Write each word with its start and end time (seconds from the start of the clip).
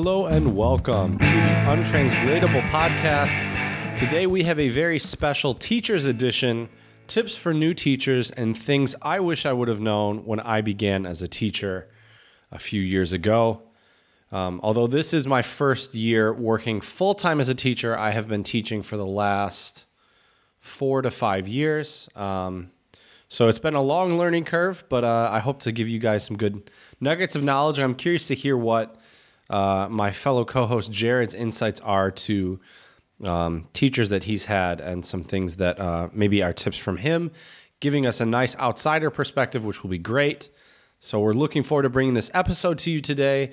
Hello 0.00 0.26
and 0.26 0.56
welcome 0.56 1.18
to 1.18 1.24
the 1.24 1.70
Untranslatable 1.72 2.60
Podcast. 2.70 3.36
Today 3.98 4.28
we 4.28 4.44
have 4.44 4.60
a 4.60 4.68
very 4.68 4.96
special 4.96 5.56
teacher's 5.56 6.04
edition 6.04 6.68
tips 7.08 7.36
for 7.36 7.52
new 7.52 7.74
teachers 7.74 8.30
and 8.30 8.56
things 8.56 8.94
I 9.02 9.18
wish 9.18 9.44
I 9.44 9.52
would 9.52 9.66
have 9.66 9.80
known 9.80 10.18
when 10.18 10.38
I 10.38 10.60
began 10.60 11.04
as 11.04 11.20
a 11.20 11.26
teacher 11.26 11.88
a 12.52 12.60
few 12.60 12.80
years 12.80 13.12
ago. 13.12 13.62
Um, 14.30 14.60
although 14.62 14.86
this 14.86 15.12
is 15.12 15.26
my 15.26 15.42
first 15.42 15.96
year 15.96 16.32
working 16.32 16.80
full 16.80 17.16
time 17.16 17.40
as 17.40 17.48
a 17.48 17.54
teacher, 17.56 17.98
I 17.98 18.12
have 18.12 18.28
been 18.28 18.44
teaching 18.44 18.84
for 18.84 18.96
the 18.96 19.04
last 19.04 19.84
four 20.60 21.02
to 21.02 21.10
five 21.10 21.48
years. 21.48 22.08
Um, 22.14 22.70
so 23.28 23.48
it's 23.48 23.58
been 23.58 23.74
a 23.74 23.82
long 23.82 24.16
learning 24.16 24.44
curve, 24.44 24.84
but 24.88 25.02
uh, 25.02 25.28
I 25.32 25.40
hope 25.40 25.58
to 25.62 25.72
give 25.72 25.88
you 25.88 25.98
guys 25.98 26.24
some 26.24 26.36
good 26.36 26.70
nuggets 27.00 27.34
of 27.34 27.42
knowledge. 27.42 27.80
I'm 27.80 27.96
curious 27.96 28.28
to 28.28 28.36
hear 28.36 28.56
what 28.56 28.94
uh, 29.50 29.88
my 29.90 30.12
fellow 30.12 30.44
co 30.44 30.66
host 30.66 30.92
Jared's 30.92 31.34
insights 31.34 31.80
are 31.80 32.10
to 32.10 32.60
um, 33.24 33.68
teachers 33.72 34.10
that 34.10 34.24
he's 34.24 34.44
had 34.44 34.80
and 34.80 35.04
some 35.04 35.24
things 35.24 35.56
that 35.56 35.80
uh, 35.80 36.08
maybe 36.12 36.42
are 36.42 36.52
tips 36.52 36.78
from 36.78 36.98
him, 36.98 37.30
giving 37.80 38.06
us 38.06 38.20
a 38.20 38.26
nice 38.26 38.56
outsider 38.56 39.10
perspective, 39.10 39.64
which 39.64 39.82
will 39.82 39.90
be 39.90 39.98
great. 39.98 40.48
So 41.00 41.20
we're 41.20 41.32
looking 41.32 41.62
forward 41.62 41.82
to 41.82 41.88
bringing 41.90 42.14
this 42.14 42.30
episode 42.34 42.78
to 42.78 42.90
you 42.90 43.00
today. 43.00 43.52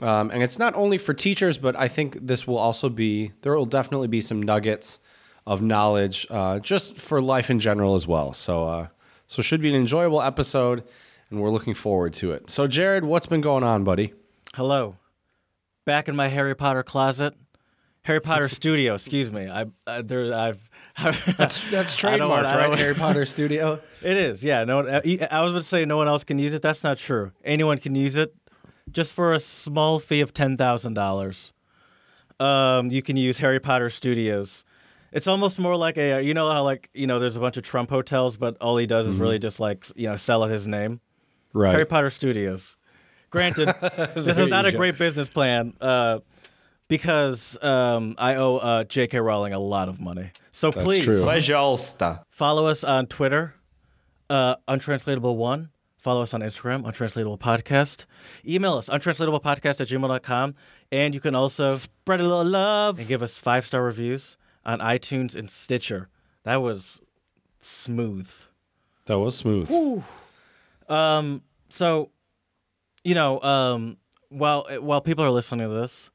Um, 0.00 0.30
and 0.30 0.42
it's 0.42 0.58
not 0.58 0.74
only 0.74 0.98
for 0.98 1.14
teachers, 1.14 1.56
but 1.56 1.76
I 1.76 1.88
think 1.88 2.26
this 2.26 2.46
will 2.46 2.58
also 2.58 2.88
be, 2.88 3.32
there 3.42 3.54
will 3.54 3.66
definitely 3.66 4.08
be 4.08 4.20
some 4.20 4.42
nuggets 4.42 4.98
of 5.46 5.62
knowledge 5.62 6.26
uh, 6.30 6.58
just 6.58 6.96
for 6.96 7.22
life 7.22 7.50
in 7.50 7.60
general 7.60 7.94
as 7.94 8.06
well. 8.06 8.32
So, 8.32 8.64
uh, 8.64 8.86
so 9.26 9.40
should 9.40 9.60
be 9.60 9.68
an 9.68 9.76
enjoyable 9.76 10.20
episode, 10.20 10.84
and 11.30 11.40
we're 11.40 11.50
looking 11.50 11.74
forward 11.74 12.12
to 12.14 12.32
it. 12.32 12.50
So, 12.50 12.66
Jared, 12.66 13.04
what's 13.04 13.26
been 13.26 13.40
going 13.40 13.62
on, 13.62 13.84
buddy? 13.84 14.12
Hello. 14.54 14.96
Back 15.84 16.08
in 16.08 16.16
my 16.16 16.28
Harry 16.28 16.54
Potter 16.54 16.82
closet. 16.82 17.34
Harry 18.02 18.20
Potter 18.20 18.48
studio, 18.48 18.94
excuse 18.94 19.30
me. 19.30 19.48
I, 19.48 19.64
I 19.86 20.02
there 20.02 20.32
I've 20.34 20.58
That's 21.36 21.62
that's 21.70 22.04
I 22.04 22.16
don't 22.16 22.28
trademarked, 22.30 22.44
want- 22.44 22.46
I 22.46 22.68
right? 22.68 22.78
Harry 22.78 22.94
Potter 22.94 23.24
Studio. 23.26 23.80
It 24.02 24.18
is, 24.18 24.44
yeah. 24.44 24.64
No, 24.64 24.76
one- 24.76 24.88
I 24.88 25.40
was 25.40 25.52
going 25.52 25.54
to 25.54 25.62
say 25.62 25.86
no 25.86 25.96
one 25.96 26.06
else 26.08 26.24
can 26.24 26.38
use 26.38 26.52
it. 26.52 26.60
That's 26.60 26.84
not 26.84 26.98
true. 26.98 27.32
Anyone 27.42 27.78
can 27.78 27.94
use 27.94 28.16
it, 28.16 28.34
just 28.92 29.12
for 29.12 29.32
a 29.32 29.40
small 29.40 29.98
fee 29.98 30.20
of 30.20 30.34
ten 30.34 30.58
thousand 30.58 30.92
dollars. 30.94 31.54
Um, 32.38 32.90
you 32.90 33.00
can 33.00 33.16
use 33.16 33.38
Harry 33.38 33.58
Potter 33.60 33.88
Studios. 33.88 34.64
It's 35.12 35.26
almost 35.26 35.58
more 35.58 35.76
like 35.76 35.96
a, 35.96 36.20
you 36.20 36.34
know 36.34 36.50
how 36.52 36.62
like 36.64 36.90
you 36.92 37.06
know 37.06 37.18
there's 37.18 37.36
a 37.36 37.40
bunch 37.40 37.56
of 37.56 37.62
Trump 37.64 37.88
hotels, 37.88 38.36
but 38.36 38.56
all 38.60 38.76
he 38.76 38.86
does 38.86 39.06
is 39.06 39.16
really 39.16 39.38
just 39.38 39.58
like 39.58 39.86
you 39.96 40.08
know 40.08 40.16
sell 40.18 40.44
at 40.44 40.50
his 40.50 40.66
name. 40.66 41.00
Right. 41.54 41.70
Harry 41.72 41.86
Potter 41.86 42.10
Studios. 42.10 42.76
Granted, 43.33 43.67
this 44.15 44.35
There 44.35 44.41
is 44.45 44.47
not 44.49 44.65
you 44.65 44.69
a 44.69 44.71
go. 44.71 44.77
great 44.77 44.97
business 44.97 45.29
plan 45.29 45.73
uh, 45.79 46.19
because 46.87 47.57
um, 47.61 48.15
I 48.17 48.35
owe 48.35 48.57
uh, 48.57 48.83
J.K. 48.85 49.19
Rowling 49.19 49.53
a 49.53 49.59
lot 49.59 49.87
of 49.89 49.99
money. 49.99 50.31
So 50.51 50.71
please 50.71 51.05
true. 51.05 51.23
Пожалуйста. 51.23 52.21
follow 52.29 52.65
us 52.65 52.83
on 52.83 53.05
Twitter, 53.07 53.53
uh, 54.29 54.55
Untranslatable 54.67 55.37
One. 55.37 55.69
Follow 55.97 56.21
us 56.23 56.33
on 56.33 56.39
Instagram, 56.41 56.85
Untranslatable 56.87 57.37
Podcast. 57.37 58.05
Email 58.47 58.75
us, 58.75 58.87
untranslatablepodcast 58.89 59.81
at 59.81 59.87
gmail.com. 59.87 60.55
And 60.93 61.13
you 61.13 61.19
can 61.19 61.35
also 61.35 61.75
Spread 61.75 62.21
a 62.21 62.23
little 62.23 62.45
love. 62.45 62.99
and 62.99 63.07
give 63.07 63.21
us 63.21 63.37
five 63.37 63.65
star 63.65 63.83
reviews 63.83 64.37
on 64.65 64.79
iTunes 64.79 65.35
and 65.35 65.49
Stitcher. 65.49 66.07
That 66.43 66.61
was 66.61 67.01
smooth. 67.59 68.31
That 69.05 69.19
was 69.19 69.35
smooth. 69.37 69.69
Um, 70.87 71.41
so, 71.67 72.11
you 73.04 73.14
know, 73.14 73.40
um, 73.42 73.98
while 74.30 74.66
while 74.80 75.00
people 75.00 75.24
are 75.24 75.30
listening 75.30 75.68
to 75.68 75.74
this, 75.74 76.10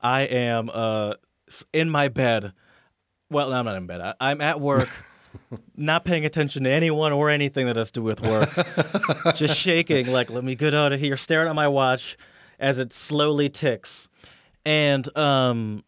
I 0.00 0.22
am 0.22 0.70
uh 0.72 1.14
in 1.72 1.90
my 1.90 2.08
bed. 2.08 2.52
Well, 3.30 3.50
no, 3.50 3.56
I'm 3.56 3.64
not 3.64 3.76
in 3.76 3.86
bed. 3.86 4.00
I, 4.00 4.14
I'm 4.20 4.40
at 4.40 4.60
work, 4.60 4.88
not 5.76 6.04
paying 6.04 6.24
attention 6.26 6.64
to 6.64 6.70
anyone 6.70 7.12
or 7.12 7.30
anything 7.30 7.66
that 7.66 7.76
has 7.76 7.90
to 7.92 8.00
do 8.00 8.04
with 8.04 8.20
work. 8.20 8.50
Just 9.36 9.56
shaking, 9.58 10.08
like, 10.08 10.28
let 10.28 10.44
me 10.44 10.54
get 10.54 10.74
out 10.74 10.92
of 10.92 11.00
here. 11.00 11.16
Staring 11.16 11.48
at 11.48 11.54
my 11.54 11.68
watch 11.68 12.18
as 12.58 12.78
it 12.78 12.92
slowly 12.92 13.48
ticks, 13.48 14.08
and 14.64 15.16
um, 15.16 15.84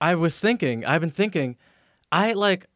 I 0.00 0.14
was 0.14 0.38
thinking. 0.38 0.84
I've 0.84 1.00
been 1.00 1.10
thinking. 1.10 1.56
I 2.12 2.32
like 2.32 2.66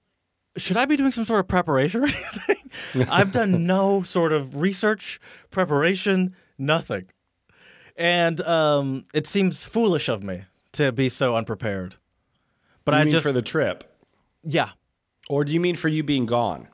should 0.56 0.76
I 0.76 0.84
be 0.84 0.96
doing 0.96 1.12
some 1.12 1.24
sort 1.24 1.40
of 1.40 1.48
preparation 1.48 2.02
or 2.02 2.04
anything? 2.48 3.08
I've 3.10 3.32
done 3.32 3.66
no 3.66 4.02
sort 4.02 4.32
of 4.32 4.56
research, 4.56 5.20
preparation, 5.50 6.34
nothing. 6.58 7.06
And 7.96 8.40
um, 8.42 9.04
it 9.14 9.26
seems 9.26 9.62
foolish 9.62 10.08
of 10.08 10.22
me 10.22 10.44
to 10.72 10.90
be 10.92 11.08
so 11.08 11.36
unprepared. 11.36 11.96
But 12.84 12.94
you 12.94 13.00
I 13.00 13.04
mean 13.04 13.12
just, 13.12 13.24
for 13.24 13.32
the 13.32 13.42
trip, 13.42 13.84
yeah, 14.42 14.70
or 15.28 15.44
do 15.44 15.52
you 15.52 15.60
mean 15.60 15.76
for 15.76 15.88
you 15.88 16.02
being 16.02 16.26
gone? 16.26 16.68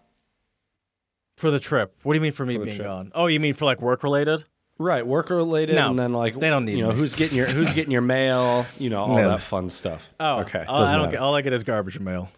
for 1.36 1.50
the 1.50 1.58
trip. 1.60 1.96
What 2.02 2.12
do 2.12 2.18
you 2.18 2.20
mean 2.22 2.32
for 2.32 2.44
me 2.44 2.58
the 2.58 2.64
being 2.64 2.76
trip. 2.76 2.86
gone? 2.86 3.12
Oh, 3.14 3.26
you 3.26 3.40
mean 3.40 3.54
for 3.54 3.64
like 3.64 3.80
work 3.80 4.02
related? 4.02 4.44
Right, 4.76 5.06
work 5.06 5.30
related, 5.30 5.74
No, 5.74 5.88
and 5.88 5.98
then 5.98 6.12
like 6.12 6.38
they 6.38 6.50
don't 6.50 6.66
need 6.66 6.76
you 6.76 6.82
know 6.82 6.90
me. 6.90 6.96
who's 6.96 7.14
getting 7.14 7.36
your 7.38 7.46
who's 7.46 7.72
getting 7.72 7.90
your 7.92 8.02
mail, 8.02 8.66
you 8.78 8.90
know 8.90 9.00
all 9.02 9.16
No. 9.16 9.28
that 9.30 9.40
fun 9.40 9.70
stuff. 9.70 10.06
Oh, 10.20 10.40
okay, 10.40 10.64
All, 10.68 10.82
I 10.82 10.90
don't 10.92 11.00
matter. 11.02 11.12
get, 11.12 11.20
all 11.20 11.34
I 11.34 11.40
get 11.40 11.54
is 11.54 11.64
garbage 11.64 11.98
mail. 11.98 12.30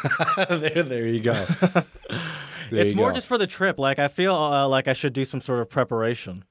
there, 0.48 0.82
there 0.82 1.06
you 1.06 1.20
go. 1.20 1.46
There 2.70 2.80
it's 2.80 2.92
you 2.92 2.96
more 2.96 3.10
go. 3.10 3.16
just 3.16 3.26
for 3.26 3.36
the 3.36 3.46
trip. 3.46 3.78
Like 3.78 3.98
I 3.98 4.08
feel 4.08 4.34
uh, 4.34 4.66
like 4.66 4.88
I 4.88 4.94
should 4.94 5.12
do 5.12 5.26
some 5.26 5.42
sort 5.42 5.60
of 5.60 5.68
preparation. 5.68 6.42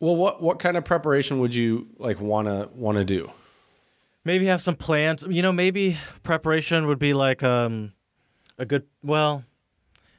well, 0.00 0.16
what 0.16 0.42
what 0.42 0.58
kind 0.58 0.76
of 0.76 0.84
preparation 0.84 1.38
would 1.38 1.54
you 1.54 1.86
like 1.98 2.20
wanna 2.20 2.68
wanna 2.74 3.04
do? 3.04 3.30
maybe 4.24 4.46
have 4.46 4.60
some 4.60 4.74
plans. 4.74 5.24
You 5.28 5.42
know, 5.42 5.52
maybe 5.52 5.96
preparation 6.24 6.88
would 6.88 6.98
be 6.98 7.14
like 7.14 7.44
um 7.44 7.92
a 8.58 8.66
good 8.66 8.82
well, 9.04 9.44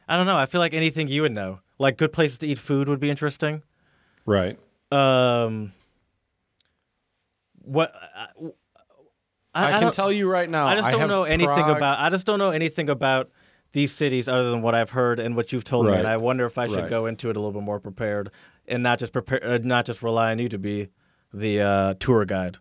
I 0.07 0.15
don't 0.15 0.25
know. 0.25 0.37
I 0.37 0.45
feel 0.45 0.61
like 0.61 0.73
anything 0.73 1.09
you 1.09 1.23
would 1.23 1.33
know. 1.33 1.59
Like 1.79 1.97
good 1.97 2.13
places 2.13 2.37
to 2.37 2.47
eat 2.47 2.57
food 2.59 2.87
would 2.87 3.01
be 3.01 3.09
interesting. 3.09 3.63
Right. 4.25 4.57
Um 4.89 5.73
what 7.61 7.93
I, 9.53 9.71
I, 9.71 9.77
I 9.77 9.79
can 9.79 9.91
tell 9.91 10.11
you 10.11 10.29
right 10.29 10.49
now. 10.49 10.67
I 10.67 10.75
just 10.75 10.91
don't 10.91 11.07
know 11.07 11.23
anything 11.23 11.47
Prague- 11.55 11.77
about 11.77 11.99
I 11.99 12.09
just 12.09 12.25
don't 12.25 12.39
know 12.39 12.51
anything 12.51 12.89
about 12.89 13.29
these 13.71 13.91
cities 13.91 14.27
other 14.27 14.49
than 14.51 14.61
what 14.61 14.73
I've 14.75 14.91
heard 14.91 15.19
and 15.19 15.35
what 15.35 15.51
you've 15.53 15.63
told 15.63 15.85
me 15.87 15.93
and 15.93 16.07
I 16.07 16.17
wonder 16.17 16.45
if 16.45 16.57
I 16.57 16.67
should 16.67 16.75
Right. 16.81 16.89
go 16.89 17.05
into 17.05 17.29
it 17.29 17.35
a 17.35 17.39
little 17.39 17.51
bit 17.53 17.63
more 17.63 17.79
prepared 17.79 18.31
and 18.67 18.81
not 18.83 18.99
just 18.99 19.13
prepare 19.13 19.43
uh, 19.43 19.59
not 19.61 19.85
just 19.85 20.01
rely 20.03 20.31
on 20.31 20.39
you 20.39 20.49
to 20.49 20.57
be 20.57 20.89
the 21.33 21.61
uh, 21.61 21.93
tour 21.99 22.25
guide. 22.25 22.57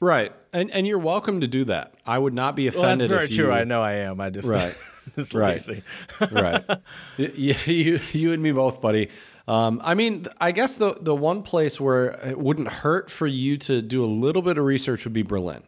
Right, 0.00 0.32
and 0.52 0.70
and 0.70 0.86
you're 0.86 0.98
welcome 0.98 1.40
to 1.40 1.48
do 1.48 1.64
that. 1.64 1.94
I 2.06 2.18
would 2.18 2.32
not 2.34 2.54
be 2.54 2.68
Well, 2.70 2.78
offended. 2.78 3.10
that's 3.10 3.24
very 3.26 3.28
true. 3.36 3.46
You, 3.46 3.52
I 3.52 3.64
know 3.64 3.82
I 3.82 3.94
am. 3.94 4.20
I 4.20 4.30
just 4.30 4.46
Right. 4.48 4.76
just 5.16 5.34
Right. 5.34 5.56
lazy. 5.68 5.82
right. 6.30 6.64
Y- 7.18 7.32
y- 7.36 7.56
you, 7.66 8.00
you 8.12 8.32
and 8.32 8.40
me 8.42 8.52
both, 8.52 8.80
buddy. 8.80 9.08
Um, 9.48 9.80
I 9.82 9.94
mean, 9.94 10.26
I 10.40 10.52
guess 10.52 10.76
the 10.76 10.96
the 11.00 11.14
one 11.16 11.42
place 11.42 11.80
where 11.80 12.10
it 12.28 12.38
wouldn't 12.38 12.68
hurt 12.68 13.10
for 13.10 13.26
you 13.26 13.56
to 13.58 13.82
do 13.82 14.04
a 14.04 14.06
little 14.06 14.42
bit 14.42 14.56
of 14.58 14.64
research 14.64 15.02
would 15.04 15.12
be 15.14 15.22
Berlin. 15.22 15.62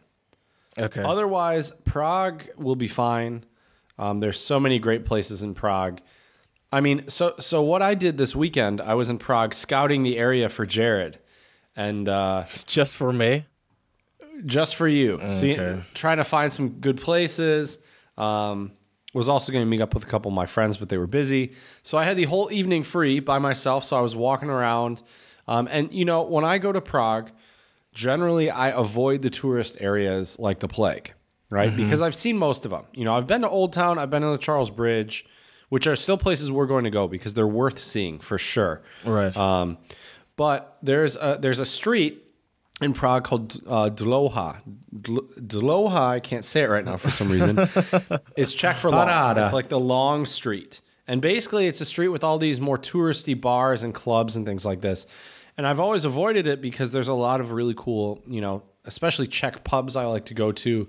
Okay. 0.77 1.01
Otherwise, 1.01 1.71
Prague 1.85 2.43
will 2.57 2.75
be 2.75 2.87
fine. 2.87 3.43
Um, 3.99 4.19
there's 4.19 4.39
so 4.39 4.59
many 4.59 4.79
great 4.79 5.05
places 5.05 5.43
in 5.43 5.53
Prague. 5.53 5.99
I 6.71 6.79
mean, 6.79 7.09
so 7.09 7.35
so 7.39 7.61
what 7.61 7.81
I 7.81 7.93
did 7.95 8.17
this 8.17 8.35
weekend, 8.35 8.79
I 8.79 8.93
was 8.93 9.09
in 9.09 9.17
Prague 9.17 9.53
scouting 9.53 10.03
the 10.03 10.17
area 10.17 10.47
for 10.47 10.65
Jared, 10.65 11.19
and 11.75 12.07
uh, 12.07 12.45
just 12.65 12.95
for 12.95 13.11
me. 13.11 13.45
just 14.45 14.75
for 14.75 14.87
you, 14.87 15.19
see, 15.27 15.55
trying 15.93 16.17
to 16.17 16.23
find 16.23 16.51
some 16.51 16.69
good 16.79 16.99
places. 16.99 17.77
Um, 18.17 18.71
was 19.13 19.27
also 19.27 19.51
going 19.51 19.65
to 19.65 19.69
meet 19.69 19.81
up 19.81 19.93
with 19.93 20.03
a 20.03 20.07
couple 20.07 20.31
of 20.31 20.35
my 20.35 20.45
friends, 20.45 20.77
but 20.77 20.87
they 20.87 20.97
were 20.97 21.05
busy, 21.07 21.51
so 21.83 21.97
I 21.97 22.05
had 22.05 22.15
the 22.15 22.23
whole 22.23 22.49
evening 22.51 22.83
free 22.83 23.19
by 23.19 23.39
myself. 23.39 23.83
So 23.83 23.97
I 23.97 24.01
was 24.01 24.15
walking 24.15 24.49
around, 24.49 25.01
um, 25.49 25.67
and 25.69 25.91
you 25.91 26.05
know, 26.05 26.21
when 26.21 26.45
I 26.45 26.57
go 26.57 26.71
to 26.71 26.79
Prague, 26.79 27.31
generally 27.93 28.49
I 28.49 28.69
avoid 28.69 29.21
the 29.21 29.29
tourist 29.29 29.77
areas 29.79 30.39
like 30.39 30.59
the 30.59 30.67
plague, 30.67 31.13
right? 31.49 31.75
Because 31.75 32.01
I've 32.01 32.15
seen 32.15 32.37
most 32.37 32.65
of 32.65 32.71
them. 32.71 32.85
You 32.93 33.05
know, 33.05 33.15
I've 33.15 33.27
been 33.27 33.41
to 33.41 33.49
Old 33.49 33.73
Town, 33.73 33.99
I've 33.99 34.09
been 34.09 34.21
to 34.21 34.29
the 34.29 34.37
Charles 34.37 34.69
Bridge, 34.69 35.25
which 35.69 35.87
are 35.87 35.95
still 35.95 36.17
places 36.17 36.51
we're 36.51 36.67
going 36.67 36.83
to 36.85 36.89
go 36.89 37.07
because 37.07 37.33
they're 37.33 37.47
worth 37.47 37.79
seeing 37.79 38.19
for 38.19 38.37
sure. 38.37 38.81
Right. 39.05 39.35
Um, 39.35 39.77
but 40.35 40.77
there's 40.81 41.15
a, 41.15 41.37
there's 41.39 41.59
a 41.59 41.65
street 41.65 42.23
in 42.81 42.93
Prague 42.93 43.23
called 43.23 43.61
uh, 43.67 43.89
Dlouha. 43.89 44.61
Dl- 44.93 45.33
Dlouha, 45.39 45.99
I 45.99 46.19
can't 46.19 46.43
say 46.43 46.63
it 46.63 46.69
right 46.69 46.83
now 46.83 46.97
for 46.97 47.11
some 47.11 47.29
reason. 47.29 47.57
it's 48.35 48.53
Czech 48.53 48.77
for 48.77 48.89
long. 48.89 49.07
Parada. 49.07 49.43
It's 49.43 49.53
like 49.53 49.69
the 49.69 49.79
long 49.79 50.25
street. 50.25 50.81
And 51.07 51.21
basically, 51.21 51.67
it's 51.67 51.81
a 51.81 51.85
street 51.85 52.07
with 52.07 52.23
all 52.23 52.37
these 52.37 52.59
more 52.59 52.77
touristy 52.77 53.39
bars 53.39 53.83
and 53.83 53.93
clubs 53.93 54.35
and 54.35 54.45
things 54.45 54.65
like 54.65 54.81
this. 54.81 55.05
And 55.57 55.67
I've 55.67 55.79
always 55.79 56.05
avoided 56.05 56.47
it 56.47 56.61
because 56.61 56.91
there's 56.91 57.07
a 57.07 57.13
lot 57.13 57.41
of 57.41 57.51
really 57.51 57.73
cool, 57.75 58.21
you 58.27 58.41
know, 58.41 58.63
especially 58.85 59.27
Czech 59.27 59.63
pubs 59.63 59.95
I 59.95 60.05
like 60.05 60.25
to 60.25 60.33
go 60.33 60.51
to. 60.51 60.87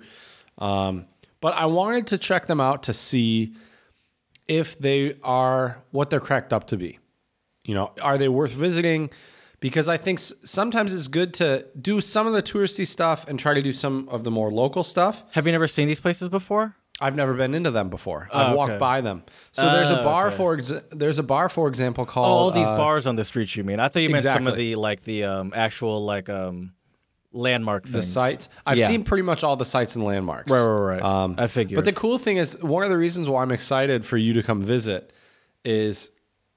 Um, 0.58 1.06
but 1.40 1.54
I 1.54 1.66
wanted 1.66 2.06
to 2.08 2.18
check 2.18 2.46
them 2.46 2.60
out 2.60 2.84
to 2.84 2.92
see 2.92 3.54
if 4.48 4.78
they 4.78 5.16
are 5.22 5.82
what 5.90 6.10
they're 6.10 6.20
cracked 6.20 6.52
up 6.52 6.68
to 6.68 6.76
be. 6.76 6.98
You 7.64 7.74
know, 7.74 7.92
are 8.00 8.18
they 8.18 8.28
worth 8.28 8.52
visiting? 8.52 9.10
because 9.62 9.86
I 9.86 9.96
think 9.96 10.18
sometimes 10.18 10.92
it's 10.92 11.06
good 11.06 11.32
to 11.34 11.64
do 11.80 12.00
some 12.00 12.26
of 12.26 12.32
the 12.32 12.42
touristy 12.42 12.84
stuff 12.84 13.26
and 13.28 13.38
try 13.38 13.54
to 13.54 13.62
do 13.62 13.70
some 13.70 14.08
of 14.10 14.24
the 14.24 14.30
more 14.30 14.50
local 14.50 14.82
stuff. 14.82 15.24
Have 15.30 15.46
you 15.46 15.52
never 15.52 15.68
seen 15.68 15.86
these 15.86 16.00
places 16.00 16.28
before? 16.28 16.76
I've 17.02 17.16
never 17.16 17.34
been 17.34 17.54
into 17.54 17.70
them 17.70 17.88
before. 17.90 18.28
I've 18.32 18.52
Oh, 18.52 18.56
walked 18.56 18.72
okay. 18.72 18.78
by 18.78 19.00
them. 19.00 19.24
So 19.52 19.62
there's 19.70 19.90
a 19.90 20.00
Oh, 20.00 20.04
bar 20.04 20.28
okay. 20.28 20.36
for 20.36 20.56
exa- 20.56 20.84
there's 20.90 21.18
a 21.18 21.22
bar 21.22 21.48
for 21.48 21.68
example 21.68 22.02
Oh, 22.02 22.06
called 22.06 22.28
all 22.28 22.50
these 22.50 22.66
uh, 22.68 22.76
bars 22.76 23.06
on 23.06 23.16
the 23.16 23.24
streets. 23.24 23.56
You 23.56 23.64
mean? 23.64 23.80
I 23.80 23.88
thought 23.88 24.02
you 24.02 24.10
meant 24.10 24.22
some 24.24 24.46
of 24.46 24.56
the 24.56 24.76
like 24.76 25.02
the 25.04 25.24
um, 25.24 25.52
actual 25.54 26.04
like 26.04 26.28
um, 26.28 26.72
landmark 27.32 27.86
the 27.86 28.02
sites. 28.02 28.48
I've 28.66 28.78
Yeah. 28.78 28.86
seen 28.88 29.04
pretty 29.04 29.22
much 29.22 29.42
all 29.44 29.56
the 29.56 29.64
sites 29.64 29.96
and 29.96 30.04
landmarks. 30.04 30.50
Right, 30.52 30.62
right, 30.64 31.00
right. 31.00 31.02
Um, 31.02 31.34
I 31.38 31.46
figured. 31.46 31.76
But 31.76 31.84
the 31.84 31.92
cool 31.92 32.18
thing 32.18 32.36
is, 32.36 32.62
one 32.62 32.82
of 32.84 32.90
the 32.90 32.98
reasons 32.98 33.28
why 33.28 33.42
I'm 33.42 33.52
excited 33.52 34.04
for 34.04 34.16
you 34.16 34.32
to 34.34 34.42
come 34.42 34.60
visit 34.60 35.12
is 35.64 36.10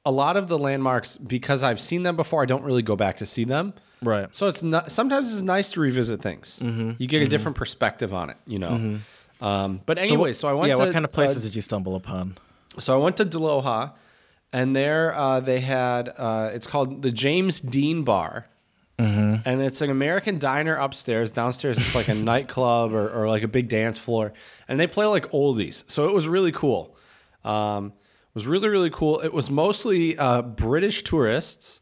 a 0.06 0.12
lot 0.12 0.38
of 0.38 0.48
the 0.48 0.58
landmarks 0.60 1.18
because 1.18 1.64
I've 1.64 1.80
seen 1.80 2.04
them 2.04 2.16
before. 2.16 2.42
I 2.44 2.46
don't 2.46 2.64
really 2.64 2.84
go 2.84 2.96
back 2.96 3.18
to 3.18 3.26
see 3.26 3.44
them. 3.46 3.74
Right. 4.04 4.28
So 4.36 4.48
it's 4.48 4.62
not. 4.62 4.92
Sometimes 4.92 5.32
it's 5.34 5.42
nice 5.42 5.72
to 5.72 5.80
revisit 5.80 6.22
things. 6.22 6.60
Mm-hmm. 6.62 6.92
You 7.00 7.08
get 7.08 7.24
a 7.24 7.28
different 7.28 7.58
perspective 7.58 8.14
on 8.14 8.30
it. 8.30 8.38
You 8.46 8.60
know. 8.60 9.00
Um, 9.42 9.82
but 9.86 9.98
anyway, 9.98 10.34
so, 10.34 10.48
I 10.48 10.54
went 10.54 10.70
yeah. 10.70 10.76
to 10.76 10.80
what 10.82 10.94
kind 10.94 11.06
of 11.06 11.12
places 11.12 11.38
uh, 11.38 11.40
did 11.42 11.56
you 11.56 11.62
stumble 11.62 11.96
upon? 11.96 12.38
so 12.80 12.94
I 12.94 13.04
went 13.04 13.18
to 13.18 13.26
Deloha, 13.26 13.94
and 14.54 14.76
there 14.76 15.14
uh, 15.16 15.40
they 15.40 15.60
had 15.60 16.10
uh, 16.10 16.52
it's 16.54 16.68
called 16.68 17.02
the 17.02 17.12
James 17.12 17.60
Dean 17.60 18.04
Bar, 18.04 18.48
Mm-hmm. 18.98 19.42
and 19.44 19.62
it's 19.62 19.82
an 19.82 19.90
American 19.90 20.40
diner 20.40 20.74
upstairs. 20.76 21.30
Downstairs, 21.30 21.78
it's 21.78 21.96
like 21.96 22.08
a 22.08 22.14
nightclub 22.32 22.94
or, 22.94 23.10
or 23.10 23.28
like 23.28 23.44
a 23.44 23.48
big 23.50 23.68
dance 23.68 23.98
floor, 23.98 24.32
and 24.70 24.80
they 24.80 24.88
play 24.88 25.06
like 25.06 25.30
oldies. 25.32 25.84
So 25.92 26.08
it 26.08 26.14
was 26.14 26.30
really 26.30 26.54
cool. 26.54 26.96
Um, 27.44 27.88
it 27.88 28.36
was 28.36 28.48
really 28.48 28.70
really 28.70 28.90
cool. 28.90 29.20
It 29.20 29.34
was 29.34 29.50
mostly 29.50 30.18
uh, 30.18 30.44
British 30.44 31.04
tourists, 31.04 31.82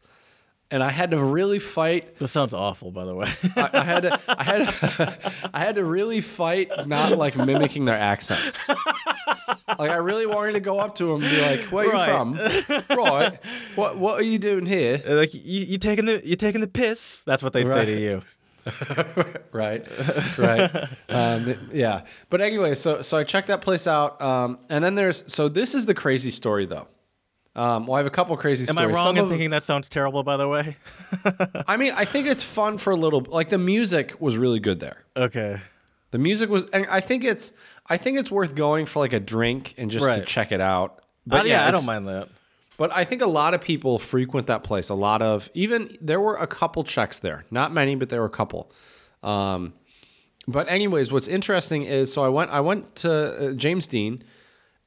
and 0.74 0.82
I 0.82 0.90
had 0.90 1.12
to 1.12 1.22
really 1.22 1.60
fight 1.60 2.18
This 2.18 2.32
sounds 2.32 2.52
awful, 2.52 2.90
by 2.90 3.04
the 3.04 3.14
way. 3.14 3.28
I, 3.56 3.70
I 3.74 3.84
had 3.84 4.02
to, 4.02 4.20
I 4.26 4.42
had, 4.42 5.34
I 5.54 5.60
had 5.60 5.74
to 5.76 5.84
really 5.84 6.20
fight 6.20 6.68
not 6.88 7.16
like 7.16 7.36
mimicking 7.36 7.84
their 7.84 7.96
accents. 7.98 8.68
Like 8.68 9.90
I 9.90 9.96
really 9.96 10.26
wanted 10.26 10.52
to 10.52 10.60
go 10.60 10.80
up 10.80 10.96
to 10.96 11.04
them 11.06 11.22
and 11.22 11.30
be 11.30 11.40
like, 11.40 11.60
"Where 11.72 11.88
Right. 11.88 12.08
you 12.08 12.12
from? 12.74 12.96
right? 12.96 13.38
What 13.76 13.98
What 13.98 14.18
are 14.18 14.24
you 14.24 14.38
doing 14.38 14.66
here? 14.66 15.00
like 15.06 15.32
you, 15.32 15.40
you 15.64 15.78
taking 15.78 16.06
the 16.06 16.20
you 16.26 16.34
taking 16.36 16.60
the 16.60 16.66
piss. 16.66 17.22
That's 17.24 17.42
what 17.44 17.52
they'd 17.52 17.68
say 17.68 17.84
to 17.86 18.00
you. 18.00 18.22
Right, 19.52 19.86
right. 20.38 20.88
um, 21.08 21.54
yeah. 21.72 22.02
But 22.30 22.40
anyway, 22.40 22.74
so 22.74 23.02
so 23.02 23.18
I 23.18 23.24
checked 23.24 23.48
that 23.48 23.60
place 23.60 23.86
out, 23.86 24.20
um, 24.20 24.58
and 24.68 24.82
then 24.82 24.94
there's 24.96 25.22
so 25.32 25.48
this 25.48 25.74
is 25.74 25.86
the 25.86 25.94
crazy 25.94 26.30
story 26.30 26.66
though. 26.66 26.88
Um, 27.56 27.86
well, 27.86 27.94
I 27.94 27.98
have 27.98 28.06
a 28.06 28.10
couple 28.10 28.36
crazy 28.36 28.64
stories. 28.64 28.78
Am 28.84 28.90
I 28.90 28.92
wrong 28.94 29.04
Some 29.06 29.16
in 29.16 29.24
of- 29.24 29.30
thinking 29.30 29.50
that 29.50 29.64
sounds 29.64 29.88
terrible? 29.88 30.22
By 30.24 30.36
the 30.36 30.48
way. 30.48 30.76
I 31.68 31.76
mean, 31.76 31.92
I 31.94 32.04
think 32.04 32.26
it's 32.26 32.42
fun 32.42 32.78
for 32.78 32.90
a 32.92 32.96
little. 32.96 33.20
Like 33.20 33.48
the 33.48 33.58
music 33.58 34.14
was 34.20 34.36
really 34.36 34.60
good 34.60 34.80
there. 34.80 35.04
okay. 35.16 35.60
The 36.10 36.18
music 36.18 36.48
was, 36.48 36.64
and 36.72 36.86
I 36.88 37.00
think 37.00 37.24
it's, 37.24 37.52
I 37.88 37.96
think 37.96 38.18
it's 38.20 38.30
worth 38.30 38.54
going 38.54 38.86
for 38.86 39.00
like 39.00 39.12
a 39.12 39.18
drink 39.18 39.74
and 39.76 39.90
just 39.90 40.06
to 40.06 40.24
check 40.24 40.52
it 40.52 40.60
out. 40.60 41.00
But 41.26 41.38
But 41.38 41.46
yeah, 41.48 41.66
I 41.66 41.72
don't 41.72 41.84
mind 41.86 42.06
that. 42.06 42.28
But 42.76 42.92
I 42.92 43.04
think 43.04 43.20
a 43.20 43.26
lot 43.26 43.52
of 43.52 43.60
people 43.60 43.98
frequent 43.98 44.46
that 44.46 44.62
place. 44.62 44.90
A 44.90 44.94
lot 44.94 45.22
of 45.22 45.50
even 45.54 45.96
there 46.00 46.20
were 46.20 46.36
a 46.36 46.46
couple 46.46 46.84
Czechs 46.84 47.18
there, 47.18 47.44
not 47.50 47.72
many, 47.72 47.96
but 47.96 48.10
there 48.10 48.20
were 48.20 48.26
a 48.26 48.30
couple. 48.30 48.70
Um, 49.24 49.72
but 50.46 50.68
anyways, 50.68 51.10
what's 51.10 51.26
interesting 51.26 51.82
is 51.82 52.12
so 52.12 52.24
I 52.24 52.28
went, 52.28 52.50
I 52.52 52.60
went 52.60 52.94
to 52.96 53.12
uh, 53.12 53.52
James 53.54 53.88
Dean, 53.88 54.22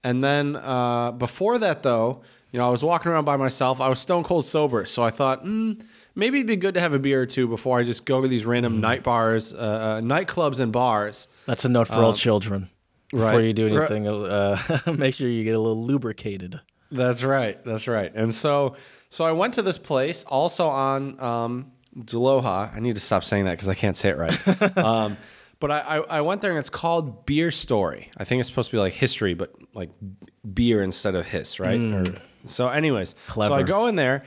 and 0.06 0.24
then 0.24 0.56
uh, 0.56 1.12
before 1.12 1.58
that 1.60 1.84
though, 1.84 2.22
you 2.52 2.60
know, 2.60 2.68
I 2.68 2.70
was 2.70 2.84
walking 2.84 3.12
around 3.12 3.26
by 3.26 3.38
myself. 3.38 3.80
I 3.82 3.90
was 3.90 4.00
stone 4.00 4.24
cold 4.24 4.46
sober, 4.46 4.86
so 4.86 5.04
I 5.04 5.12
thought. 5.12 5.44
Mm, 5.46 5.84
Maybe 6.16 6.40
it'd 6.40 6.48
be 6.48 6.56
good 6.56 6.74
to 6.74 6.80
have 6.80 6.94
a 6.94 6.98
beer 7.00 7.22
or 7.22 7.26
two 7.28 7.48
before 7.48 7.78
I 7.78 7.84
just 7.84 8.04
go 8.04 8.24
to 8.24 8.28
these 8.28 8.44
random 8.44 8.82
night 8.82 9.04
bars, 9.04 9.54
uh, 9.54 9.58
uh, 9.58 10.02
nightclubs, 10.02 10.60
and 10.60 10.72
bars. 10.74 11.28
That's 11.46 11.64
a 11.64 11.70
note 11.70 11.90
for 11.90 11.94
all 12.02 12.14
children. 12.14 12.72
Before 13.12 13.28
Um, 13.30 13.36
right. 13.36 13.46
you 13.46 13.54
do 13.54 13.68
anything, 13.68 14.08
uh, 14.08 14.58
make 14.98 15.14
sure 15.14 15.30
you 15.30 15.44
get 15.44 15.54
a 15.54 15.60
little 15.60 15.86
lubricated. 15.86 16.60
That's 16.92 17.22
right. 17.24 17.64
That's 17.64 17.88
right. 17.88 18.12
And 18.16 18.34
so, 18.34 18.76
so 19.12 19.26
I 19.26 19.32
went 19.32 19.54
to 19.54 19.62
this 19.62 19.78
place 19.78 20.24
also 20.24 20.68
on 20.68 21.20
um, 21.22 21.72
Deloha. 21.96 22.76
I 22.76 22.80
need 22.80 22.96
to 22.96 23.02
stop 23.02 23.24
saying 23.24 23.46
that 23.46 23.52
because 23.52 23.70
I 23.70 23.76
can't 23.76 23.96
say 23.96 24.10
it 24.10 24.18
right. 24.18 24.78
um, 24.80 25.18
but 25.60 25.70
I, 25.70 25.80
I, 25.80 25.98
I 25.98 26.22
went 26.22 26.42
there 26.42 26.50
and 26.50 26.60
it's 26.60 26.72
called 26.72 27.28
Beer 27.28 27.52
Story. 27.52 28.10
I 28.18 28.24
think 28.24 28.40
it's 28.40 28.50
supposed 28.50 28.72
to 28.72 28.76
be 28.76 28.80
like 28.80 28.94
history, 28.94 29.36
but 29.36 29.54
like 29.76 29.92
beer 30.52 30.82
instead 30.82 31.14
of 31.14 31.28
hiss, 31.28 31.60
right? 31.60 31.80
Or, 31.80 32.16
so, 32.50 32.70
anyways, 32.70 33.16
so 33.34 33.54
I 33.54 33.64
go 33.64 33.88
in 33.88 33.96
there 33.96 34.24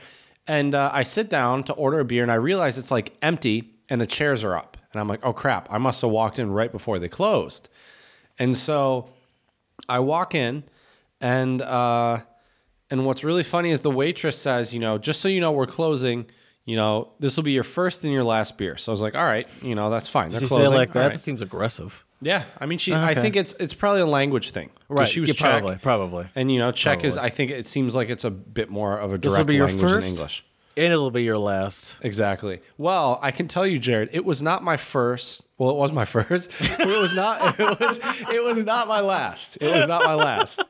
and 0.47 0.73
uh, 0.75 0.89
I 0.93 1.03
sit 1.03 1.29
down 1.29 1.63
to 1.65 1.73
order 1.73 1.99
a 1.99 2.05
beer 2.05 2.23
and 2.23 2.31
I 2.31 2.35
realize 2.35 2.77
it's 2.77 2.91
like 2.91 3.15
empty 3.21 3.73
and 3.89 3.99
the 3.99 4.07
chairs 4.07 4.43
are 4.43 4.55
up. 4.55 4.77
And 4.91 4.99
I'm 4.99 5.07
like, 5.07 5.19
oh 5.23 5.33
crap, 5.33 5.67
I 5.71 5.77
must 5.77 6.01
have 6.01 6.11
walked 6.11 6.39
in 6.39 6.51
right 6.51 6.71
before 6.71 6.99
they 6.99 7.07
closed. 7.07 7.69
And 8.39 8.55
so 8.55 9.09
I 9.87 9.99
walk 9.99 10.35
in, 10.35 10.63
and 11.19 11.61
uh, 11.61 12.19
and 12.89 13.05
what's 13.05 13.23
really 13.23 13.43
funny 13.43 13.71
is 13.71 13.81
the 13.81 13.91
waitress 13.91 14.37
says, 14.37 14.73
you 14.73 14.79
know, 14.79 14.97
just 14.97 15.21
so 15.21 15.27
you 15.27 15.39
know, 15.39 15.51
we're 15.51 15.67
closing. 15.67 16.25
You 16.65 16.75
know, 16.75 17.09
this 17.19 17.35
will 17.35 17.43
be 17.43 17.53
your 17.53 17.63
first 17.63 18.03
and 18.03 18.13
your 18.13 18.23
last 18.23 18.57
beer. 18.57 18.77
So 18.77 18.91
I 18.91 18.93
was 18.93 19.01
like, 19.01 19.15
all 19.15 19.23
right, 19.23 19.47
you 19.61 19.73
know, 19.73 19.89
that's 19.89 20.07
fine. 20.07 20.29
They're 20.29 20.39
Did 20.39 20.49
closing. 20.49 20.75
like 20.75 20.93
that? 20.93 21.07
right. 21.07 21.15
It 21.15 21.21
seems 21.21 21.41
aggressive. 21.41 22.05
Yeah, 22.21 22.43
I 22.59 22.65
mean, 22.67 22.77
she. 22.77 22.93
I 22.93 23.11
Okay. 23.11 23.21
think 23.21 23.35
it's 23.35 23.53
it's 23.59 23.73
probably 23.73 24.01
a 24.01 24.05
language 24.05 24.51
thing. 24.51 24.69
'Cause 24.89 25.09
She 25.09 25.19
was 25.19 25.29
yeah, 25.29 25.35
Czech, 25.35 25.61
probably, 25.61 25.75
probably. 25.77 26.25
and 26.35 26.51
you 26.51 26.59
know, 26.59 26.71
Czech 26.71 27.03
is. 27.03 27.17
I 27.17 27.29
think 27.29 27.49
it 27.51 27.65
seems 27.67 27.95
like 27.95 28.09
it's 28.09 28.23
a 28.25 28.29
bit 28.31 28.69
more 28.69 28.97
of 28.97 29.13
a 29.13 29.17
This 29.17 29.35
will 29.37 29.43
be 29.43 29.55
your 29.55 29.67
language 29.67 29.89
first, 29.91 30.05
in 30.07 30.13
English. 30.13 30.43
and 30.77 30.93
it'll 30.93 31.09
be 31.11 31.23
your 31.23 31.37
last. 31.39 31.97
Exactly. 32.01 32.61
Well, 32.77 33.17
I 33.23 33.31
can 33.31 33.47
tell 33.47 33.65
you, 33.65 33.79
Jared, 33.79 34.09
it 34.13 34.23
was 34.25 34.43
not 34.43 34.63
my 34.63 34.77
first. 34.77 35.47
Well, 35.57 35.69
it 35.71 35.75
was 35.77 35.91
my 35.91 36.05
first. 36.15 36.51
It 36.79 36.85
was 37.01 37.15
not. 37.15 37.59
It 37.59 37.79
was. 37.79 37.99
It 38.31 38.43
was 38.43 38.63
not 38.65 38.87
my 38.87 38.99
last. 39.01 39.57
It 39.59 39.73
was 39.75 39.87
not 39.87 40.03
my 40.03 40.13
last. 40.15 40.61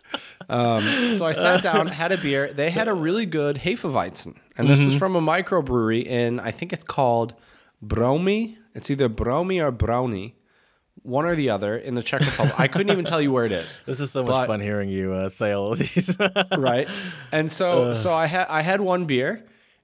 Um, 0.50 1.12
so 1.12 1.26
I 1.26 1.32
sat 1.34 1.62
down, 1.64 1.88
had 1.88 2.12
a 2.14 2.18
beer. 2.18 2.54
They 2.54 2.70
had 2.70 2.88
a 2.88 2.94
really 2.94 3.26
good 3.26 3.58
Hefeweizen, 3.58 4.36
and 4.58 4.70
this 4.70 4.80
was 4.80 4.96
from 4.98 5.16
a 5.18 5.22
microbrewery 5.22 6.06
in. 6.06 6.40
I 6.40 6.52
think 6.52 6.72
it's 6.72 6.84
called 6.86 7.34
Bromi. 7.86 8.56
It's 8.76 8.90
either 8.90 9.10
Bromi 9.10 9.62
or 9.62 9.72
Brownie, 9.72 10.36
one 11.04 11.26
or 11.26 11.36
the 11.36 11.50
other 11.50 11.78
in 11.78 11.96
the 11.96 12.04
Czech 12.04 12.22
Republic. 12.22 12.60
I 12.60 12.68
couldn't 12.68 12.92
even 12.92 13.06
tell 13.06 13.22
you 13.22 13.32
where 13.32 13.46
it 13.46 13.52
is. 13.52 13.80
This 13.86 14.00
is 14.00 14.12
so 14.12 14.24
but, 14.24 14.32
much 14.32 14.48
fun 14.48 14.60
hearing 14.60 14.90
you 14.90 15.12
uh, 15.14 15.30
say 15.30 15.52
all 15.52 15.74
of 15.74 15.80
these. 15.80 16.16
right. 16.58 16.88
And 17.32 17.52
so 17.52 17.84
uh. 17.84 17.94
so 17.94 18.14
I 18.14 18.28
had 18.28 18.48
I 18.48 18.62
had 18.62 18.82
one 18.82 19.06
beer 19.06 19.44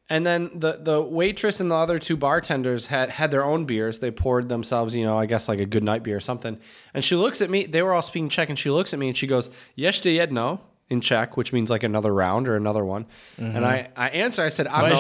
and 0.10 0.26
then 0.26 0.52
the 0.54 0.80
the 0.82 1.02
waitress 1.02 1.60
and 1.60 1.70
the 1.70 1.76
other 1.76 2.00
two 2.00 2.16
bartenders 2.16 2.88
had 2.88 3.10
had 3.10 3.32
their 3.32 3.44
own 3.44 3.66
beers. 3.66 4.00
They 4.00 4.12
poured 4.12 4.50
themselves, 4.50 4.96
you 4.96 5.04
know, 5.04 5.18
I 5.18 5.26
guess 5.26 5.48
like 5.48 5.60
a 5.60 5.66
good 5.66 5.84
night 5.84 6.04
beer 6.04 6.18
or 6.18 6.22
something. 6.22 6.58
And 6.94 7.04
she 7.04 7.16
looks 7.16 7.42
at 7.42 7.50
me. 7.50 7.66
They 7.66 7.82
were 7.82 7.94
all 7.94 8.02
speaking 8.02 8.30
Czech 8.30 8.50
and 8.50 8.58
she 8.58 8.70
looks 8.70 8.94
at 8.94 9.00
me 9.00 9.08
and 9.10 9.18
she 9.18 9.28
goes, 9.28 9.50
"Ještě 9.78 10.16
jedno." 10.16 10.60
In 10.90 11.02
Czech, 11.02 11.36
which 11.36 11.52
means 11.52 11.70
like 11.70 11.84
another 11.84 12.14
round 12.14 12.48
or 12.48 12.56
another 12.56 12.86
one. 12.86 13.08
Mm-hmm. 13.38 13.58
And 13.58 13.66
I, 13.66 13.90
I 13.98 14.08
answer, 14.08 14.42
I 14.42 14.48
said, 14.48 14.68
ah, 14.68 14.86
I 14.86 14.92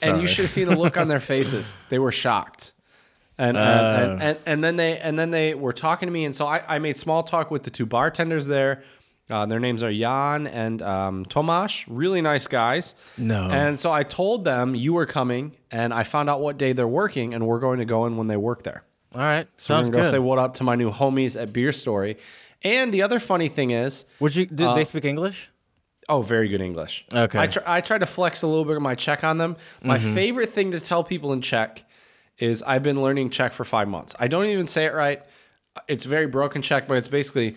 And 0.00 0.20
you 0.20 0.28
should 0.28 0.44
have 0.44 0.52
seen 0.52 0.68
the 0.68 0.76
look 0.76 0.96
on 0.96 1.08
their 1.08 1.18
faces. 1.34 1.74
They 1.88 1.98
were 1.98 2.12
shocked. 2.12 2.70
And, 3.38 3.56
and, 3.56 3.86
and, 4.12 4.22
and, 4.22 4.38
and 4.46 4.64
then 4.64 4.76
they 4.76 4.98
and 4.98 5.16
then 5.18 5.30
they 5.30 5.54
were 5.54 5.72
talking 5.72 6.08
to 6.08 6.12
me, 6.12 6.24
and 6.24 6.34
so 6.34 6.46
I, 6.46 6.62
I 6.66 6.78
made 6.80 6.96
small 6.98 7.22
talk 7.22 7.50
with 7.52 7.62
the 7.62 7.70
two 7.70 7.86
bartenders 7.86 8.46
there. 8.46 8.82
Uh, 9.30 9.44
their 9.46 9.60
names 9.60 9.82
are 9.82 9.92
Jan 9.92 10.46
and 10.46 10.80
um, 10.82 11.24
Tomasz, 11.26 11.84
really 11.86 12.20
nice 12.22 12.46
guys. 12.46 12.94
No. 13.18 13.48
And 13.50 13.78
so 13.78 13.92
I 13.92 14.02
told 14.02 14.44
them 14.44 14.74
you 14.74 14.94
were 14.94 15.04
coming, 15.06 15.54
and 15.70 15.92
I 15.94 16.02
found 16.04 16.28
out 16.30 16.40
what 16.40 16.56
day 16.58 16.72
they're 16.72 16.88
working, 16.88 17.34
and 17.34 17.46
we're 17.46 17.60
going 17.60 17.78
to 17.78 17.84
go 17.84 18.06
in 18.06 18.16
when 18.16 18.26
they 18.26 18.38
work 18.38 18.62
there. 18.62 18.84
all 19.14 19.20
right, 19.20 19.46
So 19.58 19.74
we're 19.74 19.78
sounds 19.78 19.90
gonna 19.90 19.98
go 19.98 20.02
good. 20.04 20.10
say 20.10 20.18
what 20.18 20.38
up 20.38 20.54
to 20.54 20.64
my 20.64 20.74
new 20.76 20.90
homies 20.90 21.40
at 21.40 21.52
Beer 21.52 21.72
Story. 21.72 22.16
And 22.64 22.92
the 22.92 23.02
other 23.02 23.20
funny 23.20 23.48
thing 23.48 23.70
is, 23.70 24.04
Would 24.18 24.34
you? 24.34 24.46
Did 24.46 24.74
they 24.74 24.84
speak 24.84 25.04
English? 25.04 25.50
Oh, 26.08 26.22
very 26.22 26.48
good 26.48 26.62
English. 26.62 27.04
Okay. 27.12 27.38
I, 27.38 27.46
tr- 27.48 27.58
I 27.66 27.82
tried 27.82 27.98
to 27.98 28.06
flex 28.06 28.40
a 28.42 28.46
little 28.46 28.64
bit 28.64 28.76
of 28.76 28.82
my 28.82 28.94
Czech 28.94 29.22
on 29.24 29.36
them. 29.38 29.56
My 29.82 29.98
favorite 29.98 30.48
thing 30.48 30.72
to 30.72 30.80
tell 30.80 31.04
people 31.04 31.34
in 31.34 31.42
Czech 31.42 31.84
is 32.38 32.62
I've 32.62 32.82
been 32.82 33.02
learning 33.02 33.30
Czech 33.30 33.52
for 33.52 33.64
five 33.64 33.88
months. 33.88 34.14
I 34.18 34.28
don't 34.28 34.46
even 34.46 34.66
say 34.66 34.84
it 34.84 34.94
right. 34.94 35.22
It's 35.86 36.04
very 36.04 36.26
broken 36.26 36.62
Czech, 36.62 36.88
but 36.88 36.96
it's 36.98 37.08
basically 37.08 37.56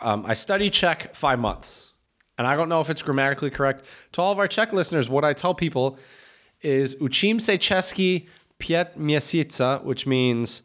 um, 0.00 0.24
I 0.26 0.34
study 0.34 0.70
Czech 0.70 1.14
five 1.14 1.38
months. 1.38 1.90
And 2.38 2.46
I 2.46 2.56
don't 2.56 2.68
know 2.68 2.80
if 2.80 2.88
it's 2.88 3.02
grammatically 3.02 3.50
correct. 3.50 3.84
To 4.12 4.22
all 4.22 4.32
of 4.32 4.38
our 4.38 4.48
Czech 4.48 4.72
listeners, 4.72 5.08
what 5.08 5.24
I 5.24 5.34
tell 5.34 5.54
people 5.54 5.98
is 6.62 6.94
učím 6.94 7.40
se 7.40 7.58
česky 7.58 8.26
pět 8.58 8.96
měsíce, 8.96 9.80
which 9.82 10.06
means 10.06 10.62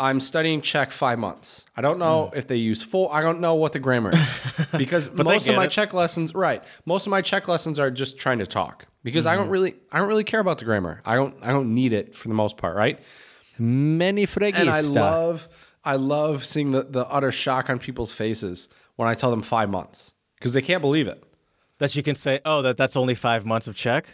I'm 0.00 0.18
studying 0.18 0.62
Czech 0.62 0.92
five 0.92 1.18
months. 1.18 1.66
I 1.76 1.82
don't 1.82 1.98
know 1.98 2.30
mm. 2.32 2.38
if 2.38 2.48
they 2.48 2.56
use 2.56 2.82
full. 2.82 3.10
I 3.10 3.20
don't 3.20 3.38
know 3.38 3.54
what 3.54 3.74
the 3.74 3.78
grammar 3.78 4.12
is 4.14 4.34
because 4.76 5.10
most 5.12 5.46
of 5.46 5.56
my 5.56 5.66
it. 5.66 5.70
Czech 5.70 5.92
lessons, 5.92 6.34
right? 6.34 6.64
Most 6.86 7.06
of 7.06 7.10
my 7.10 7.20
Czech 7.20 7.48
lessons 7.48 7.78
are 7.78 7.90
just 7.90 8.16
trying 8.16 8.38
to 8.38 8.46
talk 8.46 8.86
because 9.04 9.26
I 9.26 9.34
don't 9.34 9.44
mm-hmm. 9.44 9.52
really, 9.52 9.74
I 9.92 9.98
don't 9.98 10.08
really 10.08 10.24
care 10.24 10.40
about 10.40 10.56
the 10.56 10.64
grammar. 10.64 11.02
I 11.04 11.16
don't, 11.16 11.36
I 11.42 11.48
don't 11.48 11.74
need 11.74 11.92
it 11.92 12.14
for 12.14 12.28
the 12.28 12.34
most 12.34 12.56
part, 12.56 12.76
right? 12.76 12.98
Many 13.58 14.26
And 14.38 14.70
I 14.70 14.80
love, 14.80 15.46
I 15.84 15.96
love 15.96 16.46
seeing 16.46 16.70
the 16.70 16.82
the 16.82 17.06
utter 17.06 17.30
shock 17.30 17.68
on 17.68 17.78
people's 17.78 18.12
faces 18.12 18.70
when 18.96 19.06
I 19.06 19.12
tell 19.12 19.30
them 19.30 19.42
five 19.42 19.68
months 19.68 20.14
because 20.38 20.54
they 20.54 20.62
can't 20.62 20.80
believe 20.80 21.08
it. 21.08 21.22
That 21.76 21.94
you 21.94 22.02
can 22.02 22.14
say, 22.14 22.40
oh, 22.46 22.62
that 22.62 22.78
that's 22.78 22.96
only 22.96 23.14
five 23.14 23.44
months 23.44 23.66
of 23.66 23.74
Czech. 23.74 24.06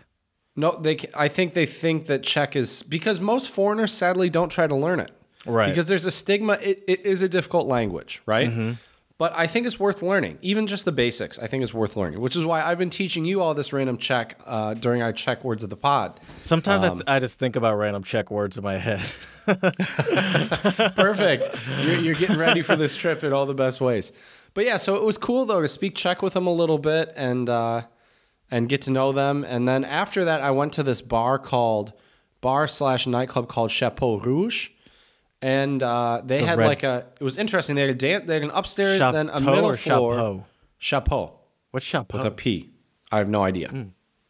No, 0.57 0.76
they. 0.81 0.99
I 1.14 1.28
think 1.28 1.55
they 1.55 1.66
think 1.66 2.07
that 2.07 2.25
Czech 2.25 2.57
is 2.57 2.83
because 2.83 3.21
most 3.21 3.50
foreigners 3.50 3.93
sadly 3.93 4.31
don't 4.31 4.49
try 4.49 4.66
to 4.66 4.75
learn 4.75 4.99
it. 4.99 5.12
Right. 5.46 5.68
Because 5.68 5.88
there's 5.88 6.04
a 6.06 6.10
stigma. 6.10 6.54
It, 6.54 6.84
it 6.88 7.06
is 7.06 7.22
a 7.22 7.28
difficult 7.28 7.66
language, 7.66 8.22
right? 8.26 8.48
Mm-hmm. 8.48 8.72
But 9.18 9.32
I 9.34 9.46
think 9.46 9.66
it's 9.66 9.80
worth 9.80 10.02
learning, 10.02 10.36
even 10.42 10.66
just 10.66 10.84
the 10.84 10.92
basics. 10.92 11.38
I 11.38 11.46
think 11.46 11.62
it's 11.62 11.72
worth 11.72 11.96
learning, 11.96 12.20
which 12.20 12.36
is 12.36 12.44
why 12.44 12.62
I've 12.62 12.76
been 12.76 12.90
teaching 12.90 13.24
you 13.24 13.40
all 13.40 13.54
this 13.54 13.72
random 13.72 13.96
Czech 13.96 14.38
uh, 14.44 14.74
during 14.74 15.00
our 15.00 15.10
Czech 15.12 15.42
words 15.42 15.64
of 15.64 15.70
the 15.70 15.76
pod. 15.76 16.20
Sometimes 16.44 16.84
Um, 16.84 16.90
I, 16.90 16.94
th- 16.96 17.04
I 17.06 17.20
just 17.20 17.38
think 17.38 17.56
about 17.56 17.76
random 17.76 18.02
Czech 18.04 18.30
words 18.30 18.58
in 18.58 18.64
my 18.64 18.76
head. 18.76 19.00
Perfect. 20.96 21.48
you're, 21.82 21.96
you're 21.98 22.14
getting 22.14 22.36
ready 22.38 22.62
for 22.62 22.76
this 22.76 22.94
trip 22.96 23.24
in 23.24 23.32
all 23.32 23.46
the 23.46 23.54
best 23.54 23.80
ways. 23.80 24.12
But 24.54 24.64
yeah, 24.64 24.76
so 24.76 24.96
it 24.96 25.02
was 25.02 25.18
cool 25.18 25.44
though 25.46 25.62
to 25.62 25.68
speak 25.68 25.94
Czech 25.94 26.22
with 26.22 26.34
them 26.34 26.46
a 26.46 26.52
little 26.52 26.78
bit 26.78 27.12
and 27.16 27.48
uh, 27.48 27.82
and 28.50 28.68
get 28.68 28.82
to 28.82 28.90
know 28.90 29.12
them. 29.12 29.44
And 29.44 29.66
then 29.66 29.84
after 29.84 30.24
that, 30.24 30.40
I 30.40 30.50
went 30.50 30.72
to 30.74 30.82
this 30.82 31.00
bar 31.00 31.38
called 31.38 31.92
bar 32.40 32.68
slash 32.68 33.06
nightclub 33.06 33.48
called 33.48 33.70
Chapeau 33.70 34.18
Rouge. 34.18 34.70
And 35.43 35.83
uh, 35.83 36.23
they 36.25 36.43
had 36.43 36.59
red- 36.59 36.66
like 36.66 36.83
a. 36.83 37.07
It 37.21 37.25
was 37.25 37.37
interesting. 37.37 37.76
They 37.76 37.83
had 37.83 37.90
a 37.90 37.95
dan- 37.95 38.26
They 38.26 38.35
had 38.35 38.43
an 38.43 38.50
upstairs, 38.55 38.99
then 39.00 39.28
a 39.28 39.40
middle 39.40 39.66
or 39.66 39.76
floor. 39.76 40.14
chapeau? 40.14 40.45
Chapeau 40.78 41.33
What's 41.71 41.87
chapeau? 41.87 42.19
with 42.19 42.26
a 42.26 42.31
P. 42.31 42.71
I 43.12 43.19
have 43.19 43.28
no 43.28 43.43
idea. 43.43 43.69
Hmm. 43.69 43.83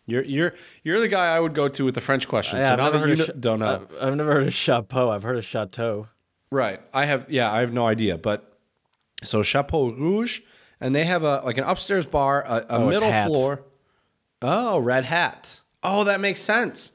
You're 0.07 0.23
you're 0.25 0.55
you're 0.85 1.01
the 1.01 1.09
guy 1.09 1.27
I 1.35 1.41
would 1.41 1.55
go 1.55 1.69
to 1.69 1.85
with 1.85 1.95
the 1.95 2.01
French 2.01 2.29
questions. 2.29 2.63
Yeah, 2.63 2.69
so 2.69 2.73
I've 2.75 2.79
now 2.79 2.85
never 2.91 2.99
that 2.99 3.03
you 3.09 3.09
heard 3.09 3.21
of 3.21 3.27
kn- 3.27 3.35
cha- 3.37 3.41
don't 3.41 3.59
know, 3.61 3.87
I've, 4.01 4.09
I've 4.09 4.17
never 4.17 4.33
heard 4.33 4.47
of 4.47 4.55
chapeau. 4.55 5.11
I've 5.11 5.23
heard 5.25 5.37
of 5.37 5.45
chateau. 5.45 6.09
Right. 6.51 6.81
I 6.95 7.07
have 7.07 7.27
yeah, 7.31 7.53
I 7.53 7.61
have 7.61 7.73
no 7.73 7.87
idea. 7.87 8.17
But 8.19 8.57
so 9.25 9.43
Chapeau 9.43 9.91
Rouge, 9.91 10.41
and 10.81 10.95
they 10.95 11.05
have 11.05 11.23
a 11.25 11.41
like 11.45 11.59
an 11.59 11.65
upstairs 11.65 12.07
bar, 12.07 12.45
a, 12.47 12.55
a 12.57 12.67
Oh, 12.79 12.89
middle 12.89 13.13
floor. 13.25 13.63
Oh, 14.43 14.79
red 14.79 15.05
hat. 15.05 15.61
Oh, 15.83 16.05
that 16.05 16.21
makes 16.21 16.41
sense. 16.41 16.93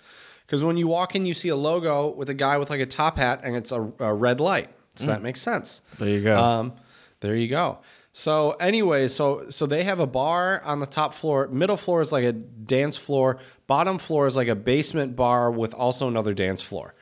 Because 0.52 0.66
when 0.66 0.76
you 0.76 0.86
walk 0.86 1.16
in, 1.16 1.26
you 1.26 1.34
see 1.34 1.48
a 1.48 1.56
logo 1.56 2.10
with 2.10 2.28
a 2.30 2.34
guy 2.34 2.58
with 2.58 2.70
like 2.70 2.82
a 2.82 2.86
top 2.86 3.16
hat, 3.16 3.40
and 3.42 3.56
it's 3.56 3.72
a, 3.72 3.90
a 4.00 4.14
red 4.14 4.42
light. 4.42 4.70
So 4.96 5.06
Mm. 5.06 5.08
that 5.08 5.22
makes 5.24 5.42
sense. 5.42 5.82
There 5.98 6.10
you 6.10 6.20
go. 6.22 6.38
Um, 6.38 6.74
there 7.22 7.38
you 7.38 7.48
go. 7.48 7.78
So 8.12 8.52
anyway, 8.60 9.08
so 9.08 9.46
so 9.50 9.66
they 9.66 9.86
have 9.86 10.02
a 10.02 10.06
bar 10.06 10.62
on 10.66 10.82
the 10.82 10.86
top 10.86 11.14
floor. 11.14 11.48
Middle 11.48 11.78
floor 11.78 12.02
is 12.02 12.12
like 12.12 12.26
a 12.26 12.34
dance 12.34 12.98
floor. 12.98 13.38
Bottom 13.68 13.98
floor 13.98 14.28
is 14.28 14.36
like 14.36 14.50
a 14.50 14.56
basement 14.56 15.16
bar 15.16 15.50
with 15.50 15.74
also 15.74 16.10
another 16.10 16.34
dance 16.34 16.62
floor. 16.62 16.96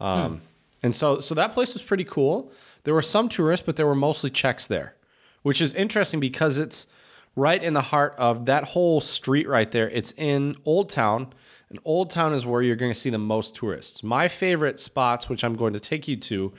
Um, 0.00 0.40
And 0.82 0.92
so 0.92 1.20
so 1.20 1.36
that 1.36 1.54
place 1.54 1.74
was 1.74 1.82
pretty 1.82 2.02
cool. 2.04 2.50
There 2.82 2.92
were 2.94 3.02
some 3.02 3.28
tourists, 3.28 3.64
but 3.64 3.76
there 3.76 3.86
were 3.86 3.94
mostly 3.94 4.30
Czechs 4.30 4.66
there, 4.66 4.96
which 5.42 5.60
is 5.60 5.72
interesting 5.74 6.18
because 6.18 6.58
it's 6.58 6.88
right 7.36 7.62
in 7.62 7.72
the 7.74 7.82
heart 7.82 8.14
of 8.18 8.46
that 8.46 8.64
whole 8.64 9.00
street 9.00 9.46
right 9.48 9.70
there. 9.70 9.88
It's 9.90 10.10
in 10.16 10.56
Old 10.64 10.90
Town. 10.90 11.32
And 11.68 11.78
Old 11.84 12.10
Town 12.10 12.32
is 12.32 12.46
where 12.46 12.62
you're 12.62 12.76
going 12.76 12.92
to 12.92 12.98
see 12.98 13.10
the 13.10 13.18
most 13.18 13.54
tourists. 13.54 14.02
My 14.02 14.28
favorite 14.28 14.78
spots, 14.78 15.28
which 15.28 15.42
I'm 15.42 15.54
going 15.54 15.72
to 15.72 15.80
take 15.80 16.06
you 16.06 16.16
to, 16.16 16.52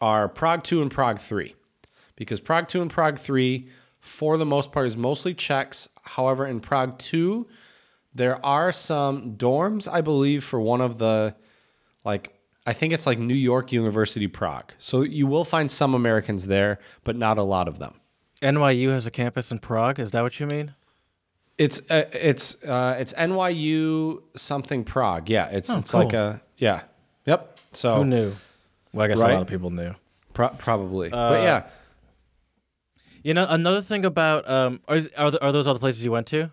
are 0.00 0.28
Prague 0.28 0.64
2 0.64 0.80
and 0.80 0.90
Prague 0.90 1.18
3. 1.18 1.54
Because 2.16 2.40
Prague 2.40 2.68
2 2.68 2.82
and 2.82 2.90
Prague 2.90 3.18
3, 3.18 3.68
for 4.00 4.36
the 4.36 4.46
most 4.46 4.72
part, 4.72 4.86
is 4.86 4.96
mostly 4.96 5.34
Czechs. 5.34 5.88
However, 6.02 6.46
in 6.46 6.60
Prague 6.60 6.98
2, 6.98 7.46
there 8.14 8.44
are 8.44 8.72
some 8.72 9.36
dorms, 9.36 9.90
I 9.90 10.00
believe, 10.00 10.44
for 10.44 10.60
one 10.60 10.80
of 10.80 10.98
the, 10.98 11.34
like, 12.04 12.38
I 12.66 12.72
think 12.72 12.92
it's 12.92 13.06
like 13.06 13.18
New 13.18 13.34
York 13.34 13.72
University 13.72 14.28
Prague. 14.28 14.72
So 14.78 15.02
you 15.02 15.26
will 15.26 15.44
find 15.44 15.70
some 15.70 15.94
Americans 15.94 16.46
there, 16.46 16.78
but 17.04 17.16
not 17.16 17.38
a 17.38 17.42
lot 17.42 17.68
of 17.68 17.78
them. 17.78 18.00
NYU 18.40 18.90
has 18.90 19.06
a 19.06 19.10
campus 19.10 19.50
in 19.50 19.58
Prague. 19.58 19.98
Is 19.98 20.10
that 20.12 20.22
what 20.22 20.38
you 20.40 20.46
mean? 20.46 20.74
It's 21.58 21.80
uh, 21.90 22.04
it's 22.12 22.62
uh, 22.64 22.96
it's 22.98 23.12
NYU 23.12 24.22
something 24.36 24.84
Prague. 24.84 25.28
Yeah, 25.28 25.46
it's 25.48 25.70
it's 25.70 25.94
like 25.94 26.12
a 26.12 26.40
yeah. 26.56 26.82
Yep. 27.26 27.58
So 27.72 27.96
Who 27.96 28.04
knew? 28.04 28.32
Well, 28.92 29.04
I 29.04 29.08
guess 29.08 29.18
a 29.18 29.22
lot 29.22 29.42
of 29.42 29.46
people 29.48 29.70
knew. 29.70 29.94
pro- 30.34 30.48
probably. 30.50 31.08
but 31.10 31.42
yeah, 31.42 31.64
You 33.22 33.32
know, 33.34 33.46
another 33.48 33.80
thing 33.82 34.04
about 34.04 34.48
um, 34.48 34.80
are 34.88 35.00
are, 35.16 35.32
are 35.40 35.52
those 35.52 35.66
all 35.66 35.74
the 35.74 35.80
places 35.80 36.04
you 36.04 36.10
went 36.12 36.26
to? 36.28 36.50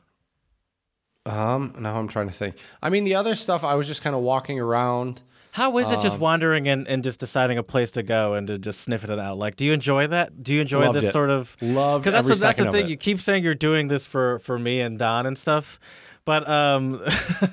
Um, 1.26 1.76
now 1.80 1.96
I'm 1.96 2.08
trying 2.08 2.28
to 2.28 2.34
think. 2.34 2.56
I 2.82 2.90
mean, 2.90 3.04
the 3.04 3.16
other 3.16 3.36
stuff 3.36 3.64
I 3.64 3.76
was 3.76 3.88
just 3.88 4.02
kind 4.02 4.16
of 4.16 4.22
walking 4.22 4.60
around. 4.60 5.22
How 5.60 5.78
is 5.78 5.92
it 5.92 6.00
just 6.00 6.16
Um, 6.16 6.22
wandering 6.22 6.70
and, 6.70 6.88
and 6.88 7.04
just 7.04 7.20
deciding 7.20 7.58
a 7.58 7.64
place 7.64 7.92
to 7.92 8.02
go 8.02 8.34
and 8.34 8.48
to 8.48 8.58
just 8.58 8.80
sniffing 8.80 9.12
it 9.12 9.20
out? 9.20 9.38
Like, 9.38 9.58
do 9.58 9.66
you 9.66 9.74
enjoy 9.74 10.08
that? 10.08 10.42
Do 10.42 10.54
you 10.54 10.62
enjoy 10.62 10.90
this 10.94 11.04
it. 11.04 11.12
sort 11.12 11.30
of? 11.30 11.58
Loved 11.60 12.06
Because 12.06 12.14
that's, 12.14 12.26
every 12.26 12.36
the- 12.36 12.40
that's 12.40 12.58
the 12.58 12.72
thing. 12.72 12.88
You 12.88 12.96
keep 12.96 13.20
saying 13.20 13.44
you're 13.44 13.56
doing 13.56 13.90
this 13.90 14.06
for 14.06 14.40
for 14.40 14.58
me 14.58 14.80
and 14.80 14.98
Don 14.98 15.26
and 15.26 15.38
stuff, 15.38 15.78
but 16.24 16.48
um, 16.50 17.02
uh, 17.44 17.50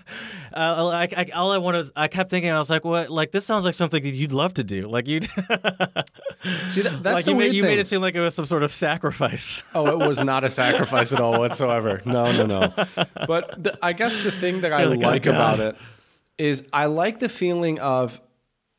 I, 0.54 1.08
I, 1.16 1.26
all 1.34 1.50
I 1.50 1.58
wanted, 1.58 1.90
I 1.96 2.06
kept 2.06 2.30
thinking, 2.30 2.48
I 2.48 2.60
was 2.60 2.70
like, 2.70 2.84
what? 2.84 3.10
Like 3.10 3.32
this 3.32 3.44
sounds 3.44 3.64
like 3.64 3.74
something 3.74 4.00
that 4.00 4.14
you'd 4.14 4.32
love 4.32 4.54
to 4.54 4.62
do. 4.62 4.86
Like 4.86 5.08
you, 5.08 5.20
See, 6.68 6.82
that, 6.82 7.02
that's 7.02 7.04
like 7.16 7.24
the 7.24 7.32
you, 7.32 7.36
made, 7.36 7.54
you 7.54 7.64
made 7.64 7.80
it 7.80 7.88
seem 7.88 8.02
like 8.02 8.14
it 8.14 8.20
was 8.20 8.36
some 8.36 8.46
sort 8.46 8.62
of 8.62 8.72
sacrifice. 8.72 9.64
Oh, 9.74 9.88
it 9.88 10.06
was 10.06 10.22
not 10.22 10.44
a 10.44 10.48
sacrifice 10.48 11.12
at 11.12 11.20
all 11.20 11.40
whatsoever. 11.40 12.02
No, 12.04 12.30
no, 12.30 12.46
no. 12.46 12.72
But 13.26 13.60
the, 13.60 13.76
I 13.82 13.94
guess 13.94 14.16
the 14.22 14.30
thing 14.30 14.60
that 14.60 14.72
I 14.72 14.84
You're 14.84 14.94
like, 14.94 15.26
oh, 15.26 15.30
about 15.30 15.58
it 15.58 15.76
is 16.38 16.62
I 16.72 16.86
like 16.86 17.18
the 17.18 17.28
feeling 17.28 17.78
of 17.80 18.20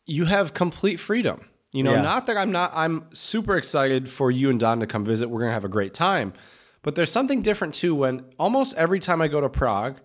you 0.06 0.26
have 0.26 0.54
complete 0.54 0.98
freedom. 1.00 1.46
You 1.72 1.84
know, 1.84 1.94
Yeah. 1.94 2.02
not 2.02 2.26
that 2.28 2.38
I'm 2.38 2.52
not 2.52 2.72
I'm 2.76 3.06
super 3.14 3.58
excited 3.58 4.08
for 4.10 4.32
you 4.32 4.50
and 4.50 4.60
Don 4.60 4.80
to 4.80 4.88
come 4.88 5.04
visit. 5.04 5.30
We're 5.30 5.40
going 5.40 5.50
to 5.50 5.54
have 5.54 5.66
a 5.66 5.70
great 5.70 5.94
time. 5.94 6.34
But 6.82 6.96
there's 6.96 7.12
something 7.12 7.42
different 7.42 7.74
too 7.74 7.94
when 7.94 8.24
almost 8.40 8.74
every 8.76 9.00
time 9.00 9.22
I 9.22 9.28
go 9.28 9.42
to 9.42 9.50
Prague, 9.50 10.00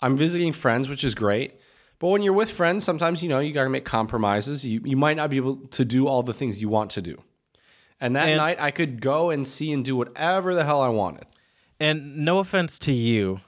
I'm 0.00 0.16
visiting 0.16 0.52
friends, 0.52 0.88
which 0.88 1.04
is 1.04 1.14
great. 1.14 1.54
But 1.98 2.08
when 2.08 2.22
you're 2.22 2.32
with 2.32 2.50
friends, 2.50 2.82
sometimes 2.84 3.22
you 3.22 3.28
know 3.28 3.38
you 3.38 3.52
got 3.52 3.64
to 3.64 3.68
make 3.70 3.84
compromises. 3.84 4.64
You 4.66 4.80
you 4.84 4.96
might 4.96 5.16
not 5.16 5.28
be 5.30 5.36
able 5.36 5.56
to 5.56 5.84
do 5.84 6.06
all 6.08 6.22
the 6.22 6.34
things 6.34 6.60
you 6.60 6.68
want 6.68 6.90
to 6.92 7.02
do. 7.02 7.22
And 8.00 8.16
that 8.16 8.28
And- 8.28 8.38
night 8.38 8.60
I 8.60 8.70
could 8.70 9.00
go 9.00 9.30
and 9.30 9.46
see 9.46 9.70
and 9.72 9.84
do 9.84 9.94
whatever 9.94 10.54
the 10.54 10.64
hell 10.64 10.80
I 10.80 10.88
wanted. 10.88 11.26
and 11.78 12.16
no 12.18 12.38
offense 12.38 12.78
to 12.78 12.92
you, 12.92 13.40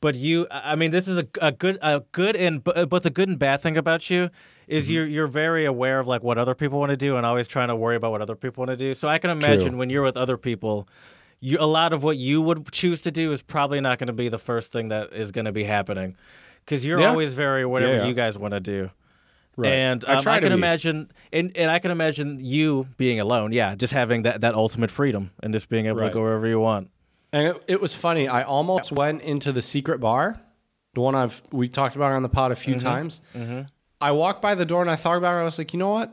but 0.00 0.14
you, 0.14 0.46
I 0.50 0.72
I 0.72 0.74
mean, 0.76 0.90
this 0.90 1.08
is 1.08 1.18
a, 1.18 1.26
a 1.40 1.52
good, 1.52 1.78
a 1.82 2.02
good 2.12 2.36
and 2.36 2.62
but 2.62 2.88
but 2.88 3.02
the 3.02 3.10
good 3.10 3.28
and 3.28 3.38
bad 3.38 3.60
thing 3.60 3.76
about 3.76 4.08
you 4.10 4.30
is 4.66 4.84
Mm-hmm. 4.84 4.92
you're 4.94 5.06
you're 5.06 5.26
very 5.26 5.64
aware 5.64 5.98
of 6.00 6.06
like 6.06 6.22
what 6.22 6.36
other 6.38 6.54
people 6.54 6.78
want 6.78 6.90
to 6.90 6.96
do 6.96 7.16
and 7.16 7.24
always 7.24 7.48
trying 7.48 7.68
to 7.68 7.76
worry 7.76 7.96
about 7.96 8.10
what 8.10 8.20
other 8.22 8.36
people 8.36 8.62
want 8.62 8.70
to 8.70 8.76
do. 8.76 8.94
So 8.94 9.08
I 9.08 9.18
can 9.18 9.30
imagine 9.30 9.78
when 9.78 9.88
you're 9.90 10.02
with 10.04 10.16
other 10.16 10.36
people, 10.36 10.86
you 11.40 11.56
a 11.58 11.66
lot 11.66 11.92
of 11.92 12.02
what 12.02 12.16
you 12.18 12.42
would 12.42 12.70
choose 12.72 13.00
to 13.02 13.10
do 13.10 13.32
is 13.32 13.40
probably 13.42 13.80
not 13.80 13.98
going 13.98 14.08
to 14.08 14.12
be 14.12 14.28
the 14.28 14.38
first 14.38 14.70
thing 14.72 14.88
that 14.88 15.12
is 15.12 15.30
going 15.32 15.46
to 15.46 15.52
be 15.52 15.64
happening 15.64 16.16
because 16.64 16.84
you're 16.84 17.00
Yeah. 17.00 17.08
always 17.10 17.32
very 17.34 17.64
whatever 17.64 17.92
Yeah, 17.94 17.98
yeah. 18.02 18.08
you 18.08 18.14
guys 18.14 18.36
want 18.38 18.52
to 18.54 18.60
do. 18.60 18.90
Right. 19.56 19.72
And 19.72 20.04
I 20.06 20.14
um, 20.16 20.20
try 20.22 20.36
I 20.36 20.40
can 20.40 20.52
imagine, 20.52 21.10
and, 21.32 21.50
and 21.56 21.68
I 21.68 21.80
can 21.80 21.90
imagine 21.90 22.38
you 22.40 22.86
being 22.96 23.18
alone. 23.18 23.50
Yeah, 23.50 23.74
just 23.74 23.92
having 23.92 24.22
that, 24.22 24.42
that 24.42 24.54
ultimate 24.54 24.88
freedom 24.90 25.32
and 25.42 25.52
just 25.52 25.68
being 25.68 25.86
able 25.86 25.98
Right. 26.00 26.08
to 26.08 26.14
go 26.14 26.20
wherever 26.22 26.46
you 26.46 26.60
want. 26.60 26.90
And 27.32 27.48
it, 27.48 27.64
it 27.68 27.80
was 27.80 27.94
funny. 27.94 28.26
I 28.28 28.42
almost 28.42 28.90
went 28.92 29.22
into 29.22 29.52
the 29.52 29.62
secret 29.62 29.98
bar, 30.00 30.40
the 30.94 31.00
one 31.00 31.14
I've 31.14 31.42
we 31.52 31.68
talked 31.68 31.94
about 31.96 32.12
on 32.12 32.22
the 32.22 32.28
pod 32.28 32.52
a 32.52 32.56
few 32.56 32.74
Mm-hmm. 32.76 32.86
times. 32.86 33.20
I 34.00 34.12
walked 34.12 34.40
by 34.40 34.54
the 34.54 34.64
door 34.64 34.80
and 34.82 34.90
I 34.90 34.96
thought 34.96 35.16
about 35.18 35.36
it. 35.36 35.40
I 35.40 35.44
was 35.44 35.58
like, 35.58 35.72
you 35.72 35.78
know 35.78 35.90
what? 35.90 36.12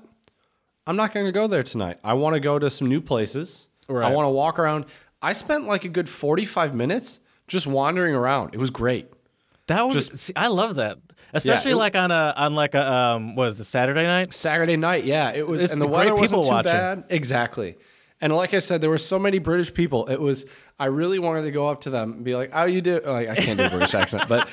I'm 0.87 0.95
not 0.95 1.13
going 1.13 1.25
to 1.27 1.31
go 1.31 1.47
there 1.47 1.63
tonight. 1.63 1.99
I 2.03 2.13
want 2.13 2.33
to 2.33 2.39
go 2.39 2.57
to 2.59 2.69
some 2.69 2.87
new 2.87 2.99
places. 3.01 3.69
I 3.89 3.93
want 4.11 4.25
to 4.25 4.29
walk 4.29 4.57
around. 4.59 4.85
I 5.21 5.33
spent 5.33 5.67
like 5.67 5.85
a 5.85 5.89
good 5.89 6.09
45 6.09 6.73
minutes 6.75 7.19
just 7.47 7.67
wandering 7.67 8.13
around. 8.15 8.53
It 8.53 8.59
was 8.59 8.71
great. 8.71 9.07
That 9.67 9.81
was 9.83 9.93
Just- 10.09 10.17
see, 10.19 10.33
I 10.35 10.47
love 10.47 10.75
that, 10.75 10.97
especially 11.33 11.71
it- 11.71 11.75
like 11.77 11.95
on 11.95 12.11
a 12.11 12.33
on 12.37 12.53
like 12.53 12.75
a 12.75 12.91
um 12.91 13.35
was 13.35 13.59
it 13.59 13.63
Saturday 13.65 14.03
night? 14.03 14.31
Saturday 14.33 14.77
night, 14.77 15.05
yeah, 15.05 15.31
it 15.31 15.47
was, 15.47 15.63
It's 15.63 15.73
and 15.73 15.81
the 15.81 15.87
the 15.87 15.91
weather 15.91 16.13
wasn't 16.15 16.29
people 16.41 16.43
too 16.43 16.49
watching. 16.49 16.71
bad. 16.71 17.03
Exactly. 17.09 17.77
And 18.25 18.35
like 18.35 18.55
I 18.55 18.59
said, 18.59 18.81
there 18.81 18.89
were 18.89 18.97
so 18.97 19.19
many 19.19 19.37
British 19.37 19.71
people. 19.71 20.07
It 20.07 20.19
was 20.19 20.47
I 20.79 20.85
really 20.85 21.19
wanted 21.19 21.43
to 21.43 21.51
go 21.51 21.67
up 21.67 21.81
to 21.81 21.91
them 21.91 22.13
and 22.13 22.23
be 22.23 22.35
like, 22.35 22.51
"How 22.51 22.65
you 22.65 22.81
do?" 22.81 22.99
Like, 23.05 23.29
I 23.29 23.35
can't 23.35 23.55
do 23.55 23.65
a 23.65 23.69
British 23.69 23.93
accent, 23.93 24.27
but 24.27 24.49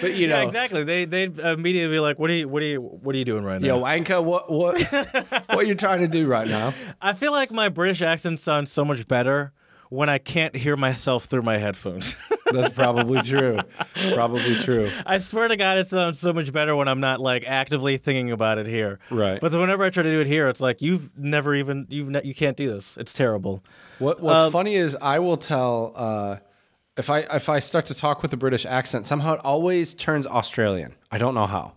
but 0.00 0.14
you 0.14 0.26
know, 0.28 0.36
Yeah, 0.36 0.44
exactly. 0.44 0.84
They 0.84 1.06
they 1.06 1.24
immediately 1.24 1.96
be 1.96 1.98
like, 1.98 2.20
"What 2.20 2.30
are 2.30 2.34
you 2.34 2.48
what 2.48 2.62
are 2.62 2.66
you 2.66 2.80
what 2.80 3.16
are 3.16 3.18
you 3.18 3.24
doing 3.24 3.42
right 3.42 3.60
now?" 3.60 3.66
Yo, 3.66 3.80
Anka, 3.82 4.22
what 4.22 4.48
what 4.48 4.80
what 5.48 5.58
are 5.58 5.64
you 5.64 5.74
trying 5.74 6.02
to 6.02 6.06
do 6.06 6.28
right 6.28 6.46
now? 6.46 6.72
I 7.02 7.14
feel 7.14 7.32
like 7.32 7.50
my 7.50 7.68
British 7.68 8.00
accent 8.00 8.38
sounds 8.38 8.70
so 8.70 8.84
much 8.84 9.08
better 9.08 9.52
when 9.90 10.08
I 10.08 10.18
can't 10.18 10.54
hear 10.54 10.76
myself 10.76 11.24
through 11.24 11.42
my 11.42 11.58
headphones. 11.58 12.16
That's 12.52 12.72
probably 12.74 13.20
true. 13.22 13.58
Probably 14.14 14.54
true. 14.56 14.90
I 15.04 15.18
swear 15.18 15.48
to 15.48 15.56
God, 15.56 15.78
it 15.78 15.86
sounds 15.86 16.18
so 16.18 16.32
much 16.32 16.52
better 16.52 16.74
when 16.76 16.88
I'm 16.88 17.00
not 17.00 17.20
like 17.20 17.44
actively 17.46 17.96
thinking 17.98 18.30
about 18.32 18.58
it 18.58 18.66
here. 18.66 18.98
Right. 19.10 19.40
But 19.40 19.52
whenever 19.52 19.84
I 19.84 19.90
try 19.90 20.02
to 20.02 20.10
do 20.10 20.20
it 20.20 20.26
here, 20.26 20.48
it's 20.48 20.60
like 20.60 20.80
you've 20.82 21.10
never 21.18 21.54
even 21.54 21.86
you've 21.90 22.08
ne- 22.08 22.22
you 22.24 22.34
can't 22.34 22.56
do 22.56 22.70
this. 22.72 22.96
It's 22.96 23.12
terrible. 23.12 23.62
What 23.98 24.20
What's 24.20 24.42
Um, 24.44 24.52
funny 24.52 24.76
is 24.76 24.96
I 25.00 25.18
will 25.18 25.36
tell 25.36 25.92
uh, 25.96 26.36
if 26.96 27.10
I 27.10 27.20
if 27.20 27.48
I 27.48 27.58
start 27.58 27.86
to 27.86 27.94
talk 27.94 28.22
with 28.22 28.32
a 28.32 28.36
British 28.36 28.64
accent, 28.66 29.06
somehow 29.06 29.34
it 29.34 29.40
always 29.44 29.94
turns 29.94 30.26
Australian. 30.26 30.94
I 31.10 31.18
don't 31.18 31.34
know 31.34 31.46
how. 31.46 31.72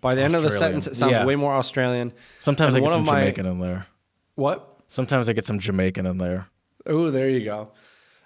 By 0.00 0.14
the 0.14 0.22
end 0.22 0.34
of 0.34 0.42
the 0.42 0.50
sentence, 0.50 0.86
it 0.86 0.96
sounds 0.96 1.12
Yeah. 1.12 1.26
way 1.26 1.34
more 1.36 1.54
Australian. 1.54 2.12
Sometimes 2.40 2.74
And 2.74 2.82
I 2.82 2.86
get 2.86 2.92
some 2.92 3.00
of 3.02 3.06
my- 3.06 3.20
Jamaican 3.20 3.44
in 3.46 3.58
there. 3.60 3.86
What? 4.34 4.80
Sometimes 4.86 5.28
I 5.28 5.34
get 5.34 5.44
some 5.44 5.58
Jamaican 5.58 6.06
in 6.06 6.16
there. 6.16 6.46
Oh, 6.86 7.10
there 7.10 7.28
you 7.28 7.44
go. 7.44 7.72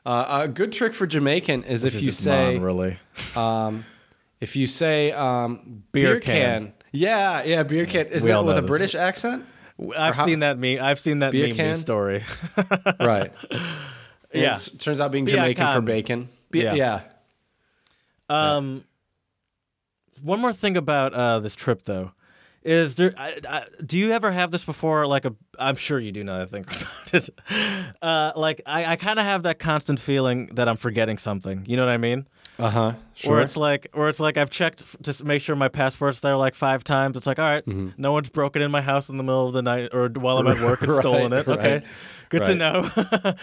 Uh, 0.04 0.40
a 0.42 0.48
good 0.48 0.72
trick 0.72 0.94
for 0.94 1.06
Jamaican 1.06 1.64
is 1.64 1.84
if 1.84 1.94
It's 1.94 2.02
you 2.02 2.10
just 2.10 2.22
say 2.22 2.54
non, 2.54 2.62
really. 2.62 2.98
If 4.40 4.56
you 4.56 4.66
say 4.66 5.12
um, 5.12 5.84
Beer 5.92 6.14
beer, 6.14 6.20
can. 6.20 6.34
can. 6.66 6.72
yeah, 6.90 7.44
yeah, 7.44 7.62
beer 7.62 7.86
can. 7.86 8.06
Is 8.08 8.24
We 8.24 8.30
that 8.30 8.44
with 8.44 8.58
a 8.58 8.60
this. 8.62 8.68
British 8.68 8.94
accent? 8.96 9.44
I've 9.96 10.16
how- 10.16 10.24
seen 10.26 10.40
that 10.40 10.58
meme. 10.58 10.78
I've 10.82 10.98
seen 10.98 11.20
that 11.20 11.30
Beer 11.30 11.46
meme 11.48 11.56
can? 11.56 11.76
story. 11.76 12.24
Right. 13.00 13.32
Yeah. 14.34 14.54
It 14.54 14.80
turns 14.80 14.98
out 15.00 15.12
being 15.12 15.26
Beer 15.26 15.36
Jamaican 15.36 15.72
for 15.74 15.80
bacon. 15.80 16.28
Be- 16.50 16.60
Yeah. 16.62 16.74
yeah. 16.74 17.00
Um, 18.28 18.84
one 20.22 20.40
more 20.40 20.52
thing 20.52 20.76
about 20.76 21.12
uh, 21.14 21.38
this 21.40 21.54
trip, 21.54 21.82
though, 21.84 22.12
is 22.64 22.94
there? 22.94 23.12
I, 23.16 23.38
I, 23.48 23.64
do 23.84 23.98
you 23.98 24.12
ever 24.12 24.30
have 24.30 24.50
this 24.50 24.64
before? 24.64 25.06
Like 25.06 25.24
a, 25.24 25.34
I'm 25.58 25.76
sure 25.76 25.98
you 25.98 26.12
do. 26.12 26.22
Now 26.24 26.38
that 26.38 26.42
I 26.42 26.46
think 26.46 26.66
about 27.10 27.14
it, 27.14 27.30
uh, 28.02 28.32
like 28.36 28.60
I, 28.66 28.84
I 28.92 28.96
kind 28.96 29.18
of 29.18 29.24
have 29.24 29.42
that 29.44 29.58
constant 29.58 29.98
feeling 30.00 30.46
that 30.54 30.68
I'm 30.68 30.76
forgetting 30.76 31.18
something. 31.18 31.64
You 31.66 31.76
know 31.76 31.84
what 31.84 31.92
I 31.92 31.96
mean? 31.98 32.26
Uh 32.58 32.70
huh. 32.70 32.92
sure 33.14 33.38
Or 33.38 33.40
it's 33.40 33.56
like, 33.56 33.88
or 33.94 34.08
it's 34.08 34.20
like 34.20 34.36
I've 34.36 34.50
checked 34.50 35.02
to 35.04 35.24
make 35.24 35.40
sure 35.42 35.56
my 35.56 35.68
passport's 35.68 36.20
there 36.20 36.36
like 36.36 36.54
five 36.54 36.84
times. 36.84 37.16
It's 37.16 37.26
like, 37.26 37.38
all 37.38 37.46
right, 37.48 37.64
Mm-hmm. 37.64 37.88
no 37.96 38.12
one's 38.12 38.28
broken 38.28 38.60
in 38.62 38.70
my 38.70 38.82
house 38.82 39.08
in 39.08 39.16
the 39.16 39.22
middle 39.24 39.46
of 39.48 39.54
the 39.54 39.62
night 39.62 39.88
or 39.92 40.08
while 40.10 40.36
I'm 40.38 40.46
at 40.46 40.60
work 40.60 40.82
and 40.82 40.90
Right, 40.90 40.98
stolen 41.00 41.32
it. 41.32 41.48
Okay, 41.48 41.72
right, 41.76 41.84
good 42.28 42.44
to 42.44 42.54
know. 42.54 42.88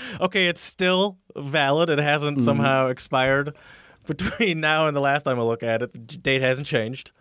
okay, 0.21 0.47
it's 0.47 0.61
still 0.61 1.17
valid. 1.35 1.89
It 1.89 1.99
hasn't 1.99 2.37
Mm-hmm. 2.37 2.45
somehow 2.45 2.87
expired 2.87 3.55
between 4.07 4.59
now 4.61 4.87
and 4.87 4.95
the 4.95 5.01
last 5.01 5.23
time 5.23 5.39
I 5.39 5.43
look 5.43 5.63
at 5.63 5.81
it. 5.81 5.91
The 5.93 5.99
date 6.17 6.41
hasn't 6.41 6.67
changed. 6.67 7.11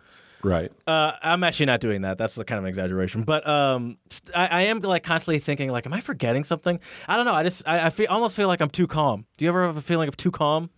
Right. 0.43 0.71
Uh, 0.87 1.13
I'm 1.21 1.43
actually 1.43 1.67
not 1.67 1.79
doing 1.79 2.01
that. 2.01 2.17
That's 2.17 2.35
the 2.35 2.45
kind 2.45 2.57
of 2.57 2.65
an 2.65 2.69
exaggeration. 2.69 3.23
But 3.23 3.47
um, 3.47 3.97
I, 4.35 4.47
I 4.47 4.61
am 4.63 4.79
like 4.79 5.03
constantly 5.03 5.39
thinking, 5.39 5.71
like, 5.71 5.85
am 5.85 5.93
I 5.93 6.01
forgetting 6.01 6.43
something? 6.43 6.79
I 7.07 7.15
don't 7.15 7.25
know. 7.25 7.33
I 7.33 7.43
just 7.43 7.67
I, 7.67 7.87
I 7.87 7.89
feel 7.89 8.07
almost 8.09 8.35
feel 8.35 8.47
like 8.47 8.61
I'm 8.61 8.69
too 8.69 8.87
calm. 8.87 9.25
Do 9.37 9.45
you 9.45 9.49
ever 9.49 9.65
have 9.65 9.77
a 9.77 9.81
feeling 9.81 10.07
of 10.07 10.17
too 10.17 10.31
calm? 10.31 10.69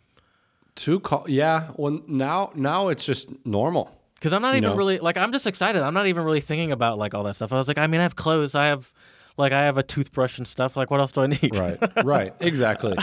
Too 0.75 0.99
calm. 0.99 1.25
Yeah. 1.27 1.71
Well, 1.75 2.01
now 2.07 2.51
now 2.55 2.89
it's 2.89 3.05
just 3.05 3.29
normal. 3.45 3.97
Because 4.15 4.33
I'm 4.33 4.41
not 4.43 4.55
even 4.55 4.69
know? 4.69 4.75
really 4.75 4.99
like 4.99 5.17
I'm 5.17 5.31
just 5.31 5.47
excited. 5.47 5.81
I'm 5.81 5.93
not 5.93 6.07
even 6.07 6.23
really 6.23 6.41
thinking 6.41 6.71
about 6.71 6.97
like 6.97 7.13
all 7.13 7.23
that 7.23 7.35
stuff. 7.35 7.51
I 7.51 7.57
was 7.57 7.67
like, 7.67 7.77
I 7.77 7.87
mean, 7.87 7.99
I 7.99 8.03
have 8.03 8.15
clothes. 8.15 8.53
I 8.53 8.67
have 8.67 8.91
like 9.37 9.51
I 9.51 9.63
have 9.63 9.77
a 9.77 9.83
toothbrush 9.83 10.37
and 10.37 10.47
stuff. 10.47 10.77
Like, 10.77 10.91
what 10.91 10.99
else 10.99 11.11
do 11.11 11.21
I 11.21 11.27
need? 11.27 11.55
Right. 11.57 11.79
right. 12.05 12.33
Exactly. 12.39 12.97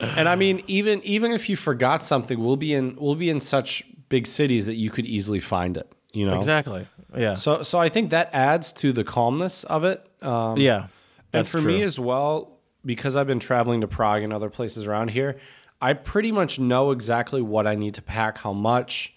And 0.00 0.28
I 0.28 0.36
mean, 0.36 0.62
even 0.66 1.02
even 1.02 1.32
if 1.32 1.48
you 1.48 1.56
forgot 1.56 2.02
something, 2.02 2.38
we'll 2.38 2.56
be 2.56 2.74
in 2.74 2.96
we'll 3.00 3.14
be 3.14 3.30
in 3.30 3.40
such 3.40 3.84
big 4.08 4.26
cities 4.26 4.66
that 4.66 4.74
you 4.74 4.90
could 4.90 5.06
easily 5.06 5.40
find 5.40 5.76
it. 5.76 5.92
You 6.18 6.26
know. 6.26 6.36
exactly. 6.36 6.86
Yeah. 7.16 7.34
So 7.34 7.62
so 7.62 7.78
I 7.78 7.88
think 7.88 8.10
that 8.10 8.30
adds 8.32 8.72
to 8.74 8.92
the 8.92 9.04
calmness 9.04 9.64
of 9.64 9.84
it. 9.84 10.04
Um, 10.20 10.58
yeah. 10.58 10.88
and 11.32 11.46
for 11.46 11.60
true. 11.60 11.72
me 11.72 11.82
as 11.82 11.98
well, 11.98 12.58
because 12.84 13.14
I've 13.14 13.28
been 13.28 13.38
traveling 13.38 13.82
to 13.82 13.88
Prague 13.88 14.22
and 14.22 14.32
other 14.32 14.50
places 14.50 14.86
around 14.86 15.10
here, 15.10 15.38
I 15.80 15.92
pretty 15.92 16.32
much 16.32 16.58
know 16.58 16.90
exactly 16.90 17.40
what 17.40 17.66
I 17.66 17.76
need 17.76 17.94
to 17.94 18.02
pack, 18.02 18.38
how 18.38 18.52
much, 18.52 19.14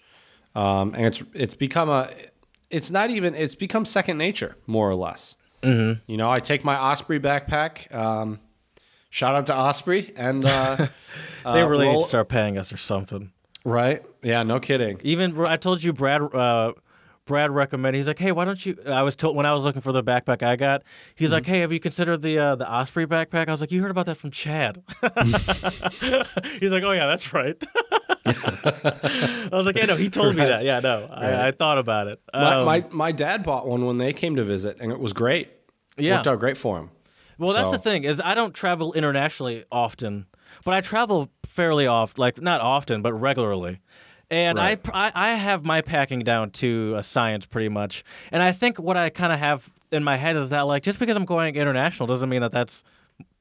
um, 0.54 0.94
and 0.94 1.06
it's 1.06 1.22
it's 1.34 1.54
become 1.54 1.88
a, 1.88 2.10
it's 2.70 2.90
not 2.90 3.10
even 3.10 3.34
it's 3.34 3.56
become 3.56 3.84
second 3.84 4.16
nature 4.16 4.56
more 4.66 4.88
or 4.88 4.94
less. 4.94 5.36
Mm-hmm. 5.62 6.00
You 6.06 6.16
know, 6.16 6.30
I 6.30 6.36
take 6.36 6.64
my 6.64 6.76
Osprey 6.76 7.18
backpack. 7.18 7.92
Um, 7.92 8.38
shout 9.10 9.34
out 9.34 9.46
to 9.46 9.54
Osprey 9.56 10.12
and 10.16 10.44
uh, 10.44 10.76
they 11.44 11.62
uh, 11.62 11.66
really 11.66 11.88
need 11.88 12.02
to 12.02 12.08
start 12.08 12.28
paying 12.28 12.58
us 12.58 12.72
or 12.72 12.76
something. 12.76 13.32
right. 13.64 14.02
Yeah, 14.22 14.44
no 14.44 14.60
kidding. 14.60 15.00
Even 15.02 15.38
I 15.40 15.56
told 15.56 15.82
you, 15.82 15.92
Brad. 15.92 16.22
Uh, 16.22 16.72
Brad 17.24 17.50
recommended. 17.52 17.98
He's 17.98 18.08
like, 18.08 18.18
"Hey, 18.18 18.32
why 18.32 18.44
don't 18.44 18.64
you?" 18.66 18.76
I 18.86 19.02
was 19.02 19.14
told 19.16 19.36
when 19.36 19.46
I 19.46 19.52
was 19.52 19.64
looking 19.64 19.80
for 19.82 19.92
the 19.92 20.02
backpack 20.02 20.42
I 20.42 20.56
got. 20.56 20.82
He's 21.14 21.30
like, 21.32 21.44
Mm-hmm. 21.44 21.52
"Hey, 21.52 21.60
have 21.60 21.72
you 21.72 21.78
considered 21.80 22.20
the 22.22 22.38
uh, 22.38 22.54
the 22.56 22.70
Osprey 22.70 23.06
backpack?" 23.06 23.48
I 23.48 23.52
was 23.52 23.60
like, 23.60 23.70
"You 23.70 23.80
heard 23.82 23.90
about 23.92 24.06
that 24.06 24.16
from 24.16 24.30
Chad?" 24.32 24.82
He's 26.60 26.72
like, 26.72 26.82
"Oh 26.82 26.92
yeah, 26.92 27.06
that's 27.06 27.32
right." 27.32 27.56
I 28.26 29.48
was 29.52 29.66
like, 29.66 29.76
"Yeah, 29.76 29.86
no, 29.86 29.96
he 29.96 30.08
told 30.08 30.34
me 30.36 30.44
that. 30.44 30.64
Yeah, 30.64 30.80
no, 30.80 31.08
I, 31.12 31.48
I 31.48 31.50
thought 31.52 31.78
about 31.78 32.06
it." 32.08 32.20
My, 32.34 32.54
Um, 32.54 32.64
my 32.66 32.84
my 32.90 33.12
dad 33.12 33.42
bought 33.44 33.66
one 33.66 33.86
when 33.86 33.98
they 33.98 34.12
came 34.12 34.36
to 34.36 34.44
visit, 34.44 34.76
and 34.80 34.90
it 34.92 34.98
was 34.98 35.12
great. 35.12 35.50
yeah. 35.96 36.16
Worked 36.16 36.26
out 36.28 36.38
great 36.40 36.56
for 36.56 36.78
him. 36.78 36.90
Well, 37.38 37.52
that's 37.54 37.70
the 37.70 37.78
thing 37.78 38.04
is 38.04 38.20
I 38.24 38.34
don't 38.34 38.52
travel 38.54 38.92
internationally 38.92 39.64
often, 39.72 40.26
but 40.64 40.74
I 40.74 40.80
travel 40.80 41.28
fairly 41.44 41.86
often, 41.86 42.20
like 42.20 42.40
not 42.40 42.60
often, 42.60 43.02
but 43.02 43.12
regularly. 43.14 43.80
And 44.32 44.58
I, 44.58 44.70
Right. 44.70 44.90
I 44.92 45.12
I 45.14 45.30
have 45.34 45.64
my 45.64 45.80
packing 45.82 46.20
down 46.20 46.50
to 46.52 46.94
a 46.96 47.02
science 47.02 47.46
pretty 47.46 47.68
much. 47.68 48.02
And 48.32 48.42
I 48.42 48.50
think 48.50 48.78
what 48.78 48.96
I 48.96 49.10
kind 49.10 49.32
of 49.32 49.38
have 49.38 49.70
in 49.92 50.02
my 50.02 50.16
head 50.16 50.36
is 50.36 50.48
that 50.50 50.62
like 50.62 50.82
just 50.82 50.98
because 50.98 51.16
I'm 51.16 51.24
going 51.26 51.54
international 51.54 52.06
doesn't 52.06 52.28
mean 52.28 52.40
that 52.40 52.50
that's 52.50 52.82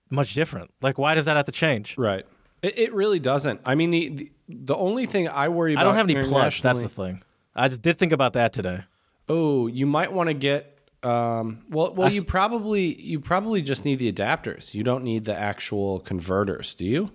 much 0.10 0.34
different. 0.34 0.70
Like 0.82 0.98
why 0.98 1.16
does 1.16 1.26
that 1.26 1.38
have 1.38 1.46
to 1.46 1.52
change? 1.52 1.98
Right. 1.98 2.26
It, 2.62 2.78
it 2.78 2.94
really 2.94 3.20
doesn't. 3.20 3.62
I 3.66 3.74
mean, 3.76 3.90
the, 3.90 4.10
the 4.10 4.32
the 4.50 4.76
only 4.76 5.06
thing 5.06 5.28
I 5.30 5.48
worry 5.50 5.74
about. 5.74 5.82
I 5.82 5.84
don't 5.86 5.96
have 5.96 6.10
any 6.10 6.22
plush. 6.30 6.62
That's 6.62 6.82
the 6.82 6.90
thing. 6.90 7.24
I 7.56 7.70
just 7.70 7.82
did 7.82 7.98
think 7.98 8.12
about 8.12 8.34
that 8.34 8.52
today. 8.54 8.84
Oh, 9.30 9.68
you 9.68 9.86
might 9.88 10.12
want 10.12 10.28
to 10.28 10.34
get. 10.34 10.78
Um, 11.04 11.64
well, 11.70 11.94
well, 11.96 12.08
I 12.10 12.12
you 12.12 12.20
s- 12.20 12.26
probably 12.28 13.02
you 13.02 13.20
probably 13.20 13.62
just 13.64 13.86
need 13.86 13.98
the 14.00 14.12
adapters. 14.12 14.74
You 14.76 14.84
don't 14.84 15.04
need 15.04 15.26
the 15.26 15.36
actual 15.36 16.00
converters, 16.02 16.76
do 16.76 16.86
you? 16.86 17.12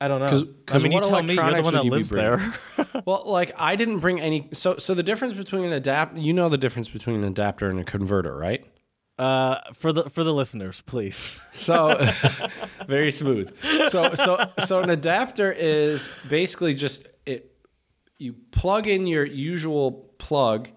I 0.00 0.08
don't 0.08 0.20
know. 0.20 0.28
'Cause- 0.28 0.44
I 0.44 0.46
'cause 0.66 0.82
mean, 0.82 0.92
you 0.92 0.96
what 0.98 1.04
tell 1.08 1.22
me. 1.22 1.34
You're 1.34 1.44
the 1.44 1.50
electronics 1.50 1.64
one 1.64 1.74
that 1.74 1.78
would 1.80 1.84
you 1.84 1.90
be 1.90 1.96
lives 1.98 2.10
there. 2.10 2.54
Well, 3.06 3.22
like 3.26 3.52
I 3.58 3.76
didn't 3.76 3.98
bring 4.00 4.20
any. 4.20 4.48
So, 4.52 4.76
so 4.78 4.94
the 4.94 5.02
difference 5.02 5.34
between 5.34 5.64
an 5.64 5.72
adapt, 5.72 6.16
you 6.16 6.32
know, 6.32 6.48
the 6.48 6.58
difference 6.58 6.88
between 6.88 7.16
an 7.16 7.24
adapter 7.24 7.68
and 7.70 7.78
a 7.78 7.84
converter, 7.84 8.36
right? 8.36 8.64
uh, 9.18 9.58
for 9.74 9.92
the 9.92 10.08
for 10.08 10.24
the 10.24 10.32
listeners, 10.32 10.82
please. 10.86 11.38
So 11.52 11.98
very 12.86 13.12
smooth. 13.12 13.54
So 13.88 14.14
so 14.14 14.46
so 14.64 14.80
an 14.80 14.88
adapter 14.90 15.52
is 15.52 16.08
basically 16.28 16.74
just 16.74 17.06
it 17.26 17.54
you 18.18 18.34
plug 18.50 18.86
in 18.86 19.06
your 19.06 19.24
usual 19.26 20.12
plug 20.18 20.70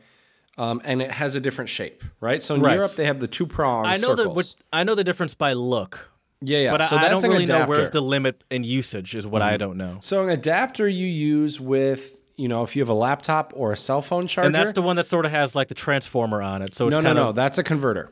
um, 0.57 0.81
and 0.83 1.01
it 1.01 1.09
has 1.12 1.36
a 1.36 1.39
different 1.39 1.69
shape, 1.69 2.03
right? 2.19 2.43
So 2.43 2.55
in 2.55 2.62
Right. 2.62 2.75
Europe 2.75 2.95
they 2.95 3.05
have 3.05 3.19
the 3.21 3.27
two 3.27 3.47
prong 3.47 3.86
I 3.86 3.95
know 3.95 4.13
the 4.15 4.29
which, 4.29 4.53
I 4.73 4.83
know 4.83 4.95
the 4.95 5.03
difference 5.05 5.33
by 5.36 5.53
look. 5.53 6.09
Yeah, 6.43 6.60
yeah. 6.60 6.71
But 6.71 6.86
so 6.86 6.97
I, 6.97 7.06
I 7.06 7.10
don't 7.10 7.23
really 7.23 7.45
know. 7.45 7.60
Mm-hmm. 7.62 7.69
where's 7.69 7.91
the 7.91 8.01
limit 8.01 8.43
in 8.49 8.63
usage 8.63 9.15
is 9.15 9.25
what 9.25 9.41
I 9.41 9.58
don't 9.58 9.77
know. 9.77 9.97
So 10.01 10.23
an 10.23 10.29
adapter 10.29 10.88
you 10.88 11.08
use 11.08 11.60
with 11.60 12.15
you 12.36 12.47
know 12.47 12.63
if 12.63 12.75
you 12.75 12.82
have 12.82 12.89
a 12.89 12.93
laptop 12.93 13.53
or 13.56 13.71
a 13.71 13.77
cell 13.77 14.01
phone 14.01 14.27
charger. 14.27 14.47
And 14.47 14.56
that's 14.56 14.73
the 14.73 14.82
one 14.82 14.95
that 14.97 15.08
sort 15.08 15.25
of 15.25 15.32
has 15.32 15.56
like 15.56 15.67
the 15.67 15.75
transformer 15.75 16.41
on 16.41 16.62
it. 16.62 16.75
So 16.75 16.88
it's 16.88 16.95
no, 16.95 17.01
no, 17.01 17.13
no. 17.13 17.29
of 17.29 17.36
That's 17.36 17.58
a 17.58 17.63
converter. 17.63 18.12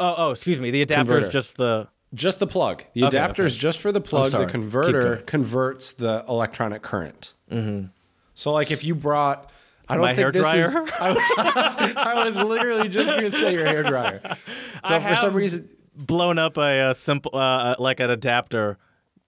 Oh, 0.00 0.14
oh, 0.16 0.30
excuse 0.30 0.60
me. 0.60 0.70
The 0.70 0.82
adapter 0.82 1.16
is 1.16 1.28
just 1.28 1.56
the 1.56 1.88
Just 2.14 2.40
the 2.40 2.46
plug. 2.46 2.84
The 2.94 3.04
Okay, 3.04 3.16
adapter 3.16 3.44
is 3.44 3.56
just 3.56 3.78
for 3.78 3.92
the 3.92 4.00
plug. 4.00 4.32
The 4.32 4.46
converter 4.46 5.18
converts 5.18 5.92
the 5.92 6.24
electronic 6.28 6.82
current. 6.82 7.34
Mm-hmm. 7.50 7.86
So, 8.34 8.52
like, 8.52 8.70
if 8.70 8.82
you 8.82 8.94
brought, 8.94 9.50
I 9.88 9.94
don't 9.96 10.02
My 10.06 10.14
think 10.14 10.32
this 10.32 10.46
is. 10.54 10.74
hairdryer? 10.74 10.90
I, 10.98 11.92
I 12.16 12.24
was 12.24 12.40
literally 12.40 12.88
just 12.88 13.10
going 13.10 13.30
to 13.30 13.30
say 13.30 13.52
your 13.52 13.66
hair 13.66 13.82
dryer. 13.82 14.20
So 14.84 14.94
I 14.96 14.98
for 14.98 15.14
some 15.14 15.34
reason, 15.34 15.68
blown 15.94 16.38
up 16.38 16.56
a, 16.56 16.80
uh 16.80 16.94
simple 16.94 17.30
uh, 17.36 17.74
like 17.78 18.00
an 18.00 18.10
adapter 18.10 18.78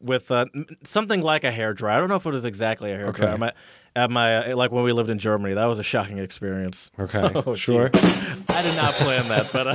with 0.01 0.31
uh, 0.31 0.45
something 0.85 1.23
like 1.23 1.45
a 1.45 1.51
hair 1.51 1.73
dryer. 1.73 1.97
I 1.97 2.01
don't 2.01 2.09
know 2.09 2.17
if 2.17 2.27
it 2.27 2.31
was 2.33 2.45
exactly 2.45 2.93
a 2.93 2.97
hair 2.97 3.07
Okay. 3.07 3.37
My, 3.39 3.53
at 3.97 4.11
my 4.11 4.53
like 4.53 4.71
when 4.73 4.85
we 4.85 4.93
lived 4.93 5.09
in 5.09 5.19
Germany, 5.19 5.55
that 5.55 5.65
was 5.67 5.79
a 5.79 5.83
shocking 5.83 6.19
experience. 6.19 6.91
okay, 6.99 7.31
Oh, 7.47 7.55
sure. 7.55 7.91
I 8.49 8.63
did 8.63 8.77
not 8.77 8.93
plan 8.95 9.29
that, 9.29 9.53
but 9.53 9.67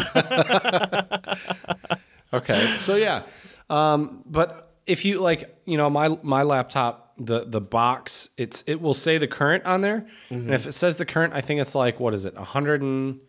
uh, 1.91 1.95
okay. 2.33 2.75
So 2.77 2.95
yeah, 2.95 3.23
um, 3.69 4.23
but 4.25 4.73
if 4.85 5.05
you 5.05 5.19
like, 5.19 5.55
you 5.65 5.77
know, 5.77 5.89
my 5.89 6.09
my 6.21 6.43
laptop, 6.43 7.13
the 7.17 7.45
the 7.45 7.61
box, 7.61 8.29
it's 8.37 8.63
it 8.67 8.81
will 8.81 8.93
say 8.93 9.17
the 9.17 9.27
current 9.27 9.65
on 9.65 9.81
there, 9.81 10.05
Mm-hmm. 10.29 10.45
and 10.45 10.53
if 10.53 10.67
it 10.67 10.73
says 10.73 10.97
the 10.97 11.05
current, 11.05 11.33
I 11.33 11.41
think 11.41 11.61
it's 11.61 11.75
like 11.75 11.99
what 11.99 12.13
is 12.13 12.25
it, 12.25 12.35
100 12.35 12.81
and 12.81 13.19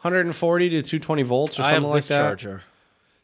140 0.00 0.70
to 0.70 0.82
220 0.82 1.22
volts 1.22 1.58
or 1.58 1.62
have 1.62 1.72
something 1.74 1.90
like 1.90 2.04
that. 2.04 2.18
charger. 2.18 2.62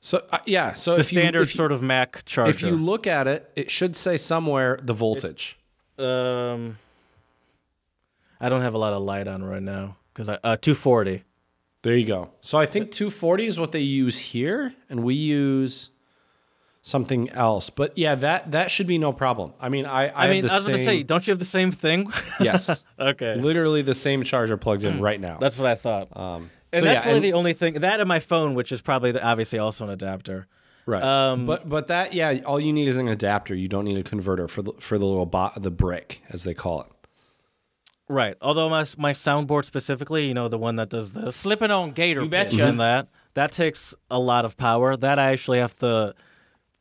So 0.00 0.24
uh, 0.32 0.38
yeah, 0.46 0.74
so 0.74 0.94
The 0.94 1.00
if 1.00 1.12
you- 1.12 1.20
standard 1.20 1.42
if 1.42 1.54
you, 1.54 1.56
sort 1.56 1.70
of 1.72 1.80
Mac 1.82 2.24
charger. 2.24 2.50
if 2.50 2.62
you 2.62 2.76
look 2.76 3.06
at 3.06 3.26
it, 3.28 3.50
it 3.54 3.70
should 3.70 3.94
say 3.94 4.16
somewhere 4.16 4.78
the 4.82 4.92
voltage. 4.94 5.56
Um, 5.98 6.78
I 8.40 8.48
don't 8.48 8.62
have 8.62 8.74
a 8.74 8.78
lot 8.78 8.92
of 8.92 9.02
light 9.02 9.28
on 9.28 9.44
right 9.44 9.62
now 9.62 9.96
because 10.12 10.28
I 10.28 10.35
uh, 10.42 10.56
240. 10.56 11.22
There 11.82 11.96
you 11.96 12.06
go. 12.06 12.30
So 12.40 12.58
I 12.58 12.66
think 12.66 12.90
240 12.90 13.46
is 13.46 13.58
what 13.58 13.72
they 13.72 13.80
use 13.80 14.18
here, 14.18 14.74
and 14.88 15.02
we 15.04 15.14
use 15.14 15.90
something 16.80 17.28
else. 17.30 17.70
But 17.70 17.96
yeah, 17.96 18.14
that 18.16 18.50
that 18.52 18.70
should 18.72 18.87
be 18.88 18.98
no 18.98 19.12
problem. 19.12 19.52
I 19.61 19.68
mean, 19.68 19.87
I 19.87 20.06
I, 20.08 20.12
I, 20.24 20.26
have 20.26 20.30
mean, 20.30 20.42
the 20.42 20.50
I 20.52 20.54
was 20.56 20.64
same, 20.64 20.72
gonna 20.74 20.85
say, 20.85 21.02
don't 21.04 21.26
you 21.26 21.30
have 21.32 21.38
the 21.38 21.44
same 21.44 21.70
thing? 21.70 22.12
yes, 22.40 22.82
okay, 22.98 23.37
literally 23.37 23.82
the 23.82 23.94
same 23.94 24.24
charger 24.24 24.56
plugged 24.56 24.82
in 24.85 25.00
right 25.00 25.20
now. 25.20 25.38
that's 25.38 25.58
what 25.58 25.66
I 25.68 25.74
thought. 25.76 26.16
um, 26.16 26.50
and 26.72 26.80
so 26.80 26.87
that's 26.87 27.04
yeah, 27.04 27.12
really 27.12 27.16
and- 27.16 27.24
the 27.24 27.32
only 27.35 27.52
thing. 27.52 27.74
That 27.74 28.00
and 28.00 28.08
my 28.08 28.20
phone, 28.20 28.54
which 28.54 28.72
is 28.72 28.80
probably 28.80 29.12
the, 29.12 29.22
obviously 29.24 29.58
also 29.58 29.85
an 29.85 29.90
adapter. 29.90 30.46
right. 30.87 31.02
um, 31.02 31.46
but 31.46 31.68
but 31.68 31.88
that 31.88 32.14
yeah, 32.14 32.40
all 32.46 32.58
you 32.61 32.72
need 32.72 32.88
is 32.88 32.96
an 32.96 33.08
adapter. 33.08 33.54
You 33.54 33.68
don't 33.68 33.85
need 33.85 33.98
a 33.98 34.02
converter 34.02 34.48
for 34.48 34.62
the 34.62 34.72
for 34.78 34.98
the 34.98 35.06
little 35.06 35.26
bot 35.26 35.61
the 35.62 35.70
brick 35.70 36.22
as 36.30 36.44
they 36.44 36.54
call 36.54 36.82
it. 36.82 36.87
Right. 38.08 38.37
Although 38.42 38.68
my 38.68 38.85
my 38.98 39.12
soundboard 39.12 39.64
specifically, 39.64 40.26
you 40.26 40.35
know, 40.35 40.48
the 40.48 40.58
one 40.58 40.76
that 40.76 40.90
does 40.90 41.12
the 41.12 41.32
slipping 41.32 41.70
on 41.70 41.92
gator, 41.92 42.22
you 42.22 42.28
betcha, 42.28 42.66
and 42.68 42.80
that 42.80 43.08
that 43.35 43.52
takes 43.52 43.94
a 44.11 44.18
lot 44.18 44.44
of 44.44 44.56
power. 44.56 44.96
That 44.96 45.18
I 45.18 45.32
actually 45.32 45.58
have 45.58 45.76
to 45.78 46.14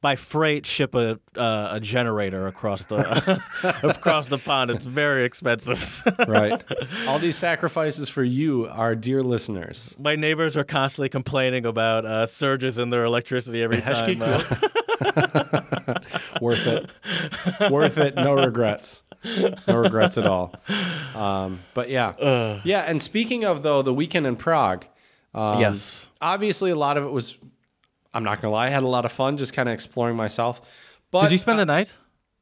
by 0.02 0.16
freight 0.16 0.66
ship 0.66 0.96
a 0.96 1.20
uh, 1.38 1.70
a 1.74 1.80
generator 1.80 2.48
across 2.48 2.86
the 2.86 3.42
across 3.84 4.28
the 4.28 4.40
pond. 4.40 4.72
It's 4.72 4.86
very 4.86 5.24
expensive. 5.24 6.02
right. 6.28 6.64
All 7.08 7.20
these 7.20 7.38
sacrifices 7.38 8.10
for 8.10 8.24
you, 8.24 8.68
our 8.68 8.96
dear 8.96 9.22
listeners. 9.22 9.96
My 10.00 10.16
neighbors 10.16 10.58
are 10.58 10.64
constantly 10.64 11.10
complaining 11.10 11.66
about 11.66 12.06
uh, 12.06 12.26
surges 12.26 12.78
in 12.80 12.90
their 12.90 13.06
electricity 13.06 13.62
every 13.62 13.82
time. 13.82 14.22
uh, 14.22 14.40
Worth 16.42 16.68
it. 16.68 16.90
Worth 17.72 17.98
it. 17.98 18.16
No 18.16 18.34
regrets. 18.34 19.04
No 19.24 19.78
regrets 19.78 20.18
at 20.18 20.26
all. 20.26 20.56
Um, 21.16 21.60
but 21.74 21.90
yeah. 21.90 22.60
Yeah. 22.64 22.82
And 22.82 23.02
speaking 23.02 23.44
of, 23.46 23.64
though, 23.64 23.82
the 23.82 23.94
weekend 23.94 24.26
in 24.28 24.36
Prague, 24.36 24.86
um, 25.34 25.60
yes. 25.60 26.10
obviously 26.20 26.72
a 26.72 26.76
lot 26.76 26.98
of 26.98 27.04
it 27.06 27.12
was, 27.12 27.38
I'm 28.14 28.24
not 28.24 28.42
to 28.42 28.50
lie, 28.50 28.68
I 28.68 28.70
had 28.70 28.84
a 28.84 28.88
lot 28.88 29.06
of 29.06 29.12
fun 29.12 29.38
just 29.38 29.54
kind 29.54 29.70
of 29.70 29.74
exploring 29.74 30.16
myself. 30.16 30.62
But 31.12 31.24
Did 31.24 31.32
you 31.34 31.38
spend 31.38 31.60
the 31.60 31.66
night? 31.66 31.94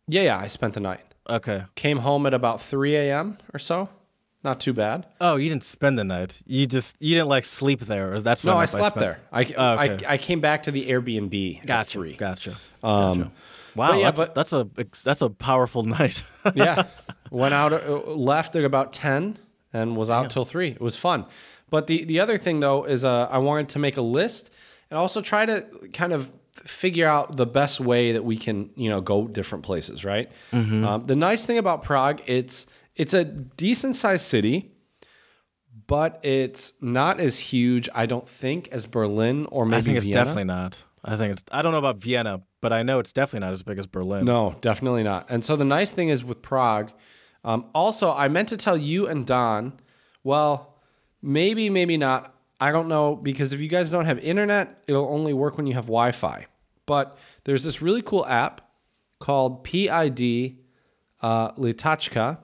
yeah, 0.08 0.22
yeah, 0.24 0.38
I 0.38 0.48
spent 0.48 0.74
the 0.74 0.80
night. 0.80 1.02
Okay. 1.30 1.64
Came 1.76 1.98
home 2.00 2.26
at 2.26 2.34
about 2.34 2.62
3 2.62 2.96
a.m. 2.96 3.38
or 3.54 3.60
so. 3.60 3.90
Not 4.44 4.60
too 4.62 4.74
bad. 4.74 5.06
Oh, 5.20 5.36
you 5.36 5.50
didn't 5.50 5.64
spend 5.64 6.00
the 6.00 6.04
night. 6.04 6.42
You 6.48 6.66
just 6.66 6.96
you 7.00 7.14
didn't 7.14 7.28
like 7.28 7.44
sleep 7.46 7.82
there. 7.82 8.14
Or 8.14 8.22
that's 8.22 8.44
what 8.44 8.54
No, 8.54 8.58
I 8.58 8.66
slept 8.66 8.96
spend- 8.96 9.04
there. 9.04 9.20
I, 9.32 9.44
Oh, 9.58 9.74
okay. 9.84 10.06
I, 10.06 10.14
I 10.14 10.18
came 10.18 10.40
back 10.40 10.64
to 10.64 10.72
the 10.72 10.88
Airbnb 10.90 11.60
at 11.60 11.66
Gotcha. 11.66 11.92
3. 11.92 12.14
Gotcha. 12.14 12.52
Um, 12.82 13.18
gotcha. 13.20 13.32
Wow, 13.76 13.94
yeah, 14.00 14.06
that's, 14.12 14.18
but- 14.18 14.36
that's 14.36 14.54
a 14.54 14.68
that's 15.04 15.22
a 15.22 15.30
powerful 15.30 15.84
night. 16.00 16.24
yeah. 16.56 16.84
Went 17.32 17.54
out, 17.54 17.74
uh, 17.74 18.00
left 18.08 18.56
at 18.56 18.64
about 18.64 18.92
10 18.94 19.38
and 19.74 19.96
was 19.96 20.10
out 20.10 20.30
till 20.32 20.46
3. 20.46 20.70
It 20.70 20.82
was 20.82 20.96
fun. 20.96 21.26
But 21.70 21.86
the, 21.86 22.04
the 22.06 22.20
other 22.22 22.40
thing, 22.40 22.60
though, 22.62 22.86
is 22.86 23.06
uh, 23.06 23.28
I 23.30 23.38
wanted 23.38 23.70
to 23.70 23.80
make 23.80 23.98
a 23.98 24.02
list 24.02 24.50
and 24.90 24.98
also 24.98 25.22
try 25.22 25.46
to 25.46 25.66
kind 25.94 26.14
of 26.14 26.32
figure 26.66 27.08
out 27.08 27.38
the 27.38 27.46
best 27.46 27.80
way 27.80 28.12
that 28.12 28.24
we 28.24 28.38
can, 28.38 28.70
you 28.76 28.90
know, 28.90 29.02
go 29.02 29.28
different 29.28 29.64
places, 29.64 30.04
right? 30.04 30.30
Um, 30.52 31.04
the 31.06 31.16
nice 31.16 31.46
thing 31.46 31.58
about 31.58 31.84
Prague, 31.84 32.22
it's 32.26 32.66
it's 32.96 33.14
a 33.14 33.24
decent 33.24 33.96
sized 33.96 34.26
city, 34.26 34.72
but 35.88 36.20
it's 36.24 36.74
not 36.82 37.20
as 37.20 37.40
huge, 37.40 37.88
I 37.96 38.06
don't 38.06 38.28
think, 38.28 38.68
as 38.70 38.86
Berlin 38.86 39.48
or 39.52 39.66
maybe 39.66 39.78
I 39.78 39.82
think 39.84 39.98
it's 39.98 40.06
Vienna. 40.08 40.20
definitely 40.20 40.44
not. 40.46 40.84
I 41.04 41.16
think 41.16 41.34
it's. 41.34 41.44
I 41.52 41.62
don't 41.62 41.72
know 41.72 41.78
about 41.78 41.98
Vienna, 41.98 42.42
but 42.60 42.74
I 42.74 42.84
know 42.84 43.00
it's 43.00 43.14
definitely 43.14 43.46
not 43.48 43.54
as 43.54 43.64
big 43.64 43.78
as 43.80 43.88
Berlin. 43.88 44.26
No, 44.26 44.56
definitely 44.60 45.04
not. 45.04 45.30
And 45.30 45.44
so 45.46 45.56
the 45.56 45.64
nice 45.64 45.92
thing 45.92 46.10
is 46.10 46.26
with 46.26 46.42
Prague, 46.42 46.92
um, 47.44 47.66
also, 47.74 48.12
I 48.12 48.28
meant 48.28 48.50
to 48.50 48.58
tell 48.58 48.78
you 48.78 49.08
and 49.08 49.26
Don, 49.26 49.80
well, 50.24 50.76
maybe, 51.22 51.70
maybe 51.70 51.96
not. 51.98 52.36
I 52.60 52.72
don't 52.72 52.88
know 52.88 53.16
because 53.16 53.54
if 53.54 53.62
you 53.62 53.68
guys 53.70 53.90
don't 53.90 54.06
have 54.06 54.20
internet, 54.20 54.84
it'll 54.88 55.08
only 55.10 55.34
work 55.34 55.58
when 55.58 55.66
you 55.68 55.74
have 55.76 55.86
Wi 55.86 56.12
Fi. 56.12 56.46
But 56.86 57.18
there's 57.46 57.64
this 57.64 57.82
really 57.82 58.02
cool 58.02 58.26
app 58.26 58.62
called 59.20 59.64
PID 59.64 60.58
uh, 61.22 61.52
Lítačka. 61.54 62.38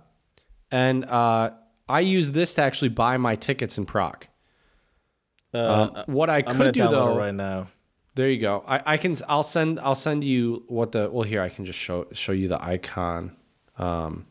And 0.71 1.05
uh, 1.05 1.51
I 1.89 1.99
use 2.01 2.31
this 2.31 2.53
to 2.55 2.61
actually 2.61 2.89
buy 2.89 3.17
my 3.17 3.35
tickets 3.35 3.77
in 3.77 3.85
Prague. 3.85 4.25
Uh, 5.53 5.57
Um, 5.95 6.03
what 6.07 6.29
I 6.29 6.41
could 6.41 6.73
do 6.73 6.87
though, 6.87 7.17
right 7.17 7.33
now. 7.33 7.67
there 8.15 8.29
you 8.29 8.39
go. 8.39 8.63
I, 8.67 8.81
I 8.93 8.97
can. 8.97 9.15
I'll 9.27 9.43
send. 9.43 9.79
I'll 9.79 9.95
send 9.95 10.23
you 10.23 10.63
what 10.67 10.91
the. 10.91 11.09
Well, 11.09 11.23
here 11.23 11.41
I 11.41 11.49
can 11.49 11.65
just 11.65 11.79
show 11.79 12.07
show 12.13 12.31
you 12.33 12.47
the 12.49 12.61
icon. 12.61 13.35
Um, 13.77 14.25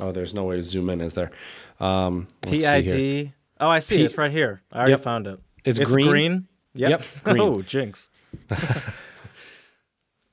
oh, 0.00 0.10
there's 0.12 0.32
no 0.34 0.44
way 0.44 0.56
to 0.56 0.62
zoom 0.62 0.88
in, 0.90 1.00
is 1.00 1.14
there? 1.14 1.30
Um, 1.80 2.28
let's 2.46 2.64
see 2.64 2.82
here. 2.82 2.94
PID. 3.24 3.32
Oh, 3.60 3.68
I 3.68 3.80
see. 3.80 3.98
P- 3.98 4.04
it's 4.04 4.18
right 4.18 4.30
here. 4.30 4.62
I 4.72 4.78
already 4.78 4.92
Yep. 4.92 5.02
found 5.02 5.26
it. 5.26 5.40
It's 5.64 5.78
green? 5.78 6.08
green. 6.08 6.48
Yep. 6.74 6.90
Yep, 6.90 7.04
green. 7.24 7.40
Oh, 7.40 7.62
jinx. 7.62 8.08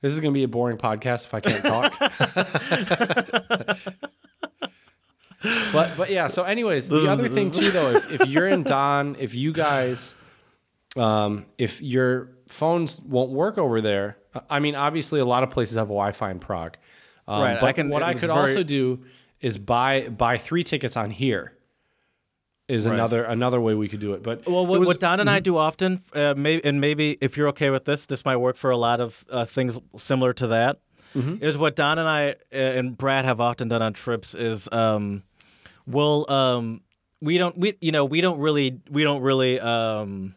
This 0.00 0.10
is 0.10 0.18
gonna 0.18 0.32
be 0.32 0.42
a 0.42 0.48
boring 0.48 0.78
podcast 0.78 1.26
if 1.26 1.34
I 1.34 1.38
can't 1.38 1.64
talk. 1.64 1.96
but 5.72 5.96
but 5.96 6.10
yeah. 6.10 6.26
So, 6.26 6.42
anyways, 6.44 6.88
the 6.88 7.08
other 7.08 7.28
thing 7.28 7.50
too, 7.50 7.70
though, 7.70 7.96
if, 7.96 8.10
if 8.20 8.26
you're 8.26 8.48
in 8.48 8.62
Don, 8.64 9.16
if 9.18 9.34
you 9.34 9.52
guys, 9.52 10.14
um, 10.96 11.46
if 11.58 11.80
your 11.82 12.30
phones 12.50 13.00
won't 13.00 13.30
work 13.30 13.58
over 13.58 13.80
there, 13.80 14.18
I 14.50 14.58
mean, 14.60 14.74
obviously, 14.74 15.20
a 15.20 15.24
lot 15.24 15.42
of 15.42 15.50
places 15.50 15.76
have 15.76 15.86
Wi-Fi 15.86 16.30
in 16.32 16.38
Prague. 16.38 16.76
Um, 17.28 17.42
Right, 17.42 17.56
I 17.56 17.60
But 17.60 17.74
can- 17.76 17.88
what 17.88 18.02
I 18.02 18.14
could 18.14 18.22
very- 18.28 18.32
also 18.40 18.62
do 18.64 19.04
is 19.40 19.58
buy 19.58 20.08
buy 20.08 20.38
three 20.38 20.64
tickets 20.64 20.96
on 20.96 21.10
here. 21.10 21.52
Is 22.68 22.86
Right. 22.86 22.94
another 22.94 23.24
another 23.24 23.60
way 23.60 23.74
we 23.74 23.88
could 23.88 23.98
do 24.00 24.12
it. 24.14 24.22
But 24.22 24.46
Well, 24.46 24.62
it 24.62 24.68
what, 24.68 24.80
was- 24.80 24.86
what 24.86 25.00
Don 25.00 25.18
and 25.20 25.28
I 25.28 25.38
Mm-hmm. 25.38 25.42
do 25.42 25.56
often, 25.58 26.00
uh, 26.14 26.34
may, 26.36 26.60
and 26.62 26.80
maybe 26.80 27.18
if 27.20 27.36
you're 27.36 27.48
okay 27.48 27.70
with 27.70 27.84
this, 27.84 28.06
this 28.06 28.24
might 28.24 28.36
work 28.36 28.56
for 28.56 28.70
a 28.70 28.76
lot 28.76 29.00
of 29.00 29.24
uh, 29.30 29.44
things 29.44 29.78
similar 29.96 30.32
to 30.34 30.46
that. 30.48 30.78
Is 31.14 31.22
Mm-hmm. 31.24 31.60
what 31.60 31.76
Don 31.76 31.98
and 31.98 32.08
I 32.08 32.30
uh, 32.52 32.56
and 32.56 32.96
Brad 32.96 33.24
have 33.24 33.40
often 33.40 33.68
done 33.68 33.82
on 33.82 33.92
trips 33.92 34.34
is 34.34 34.68
um, 34.72 35.24
we'll 35.86 36.24
um, 36.30 36.80
we 37.20 37.36
don't 37.36 37.58
we 37.58 37.76
you 37.80 37.92
know 37.92 38.04
we 38.04 38.20
don't 38.22 38.38
really 38.38 38.78
we 38.90 39.02
don't 39.02 39.20
really 39.22 39.58
um, 39.60 40.34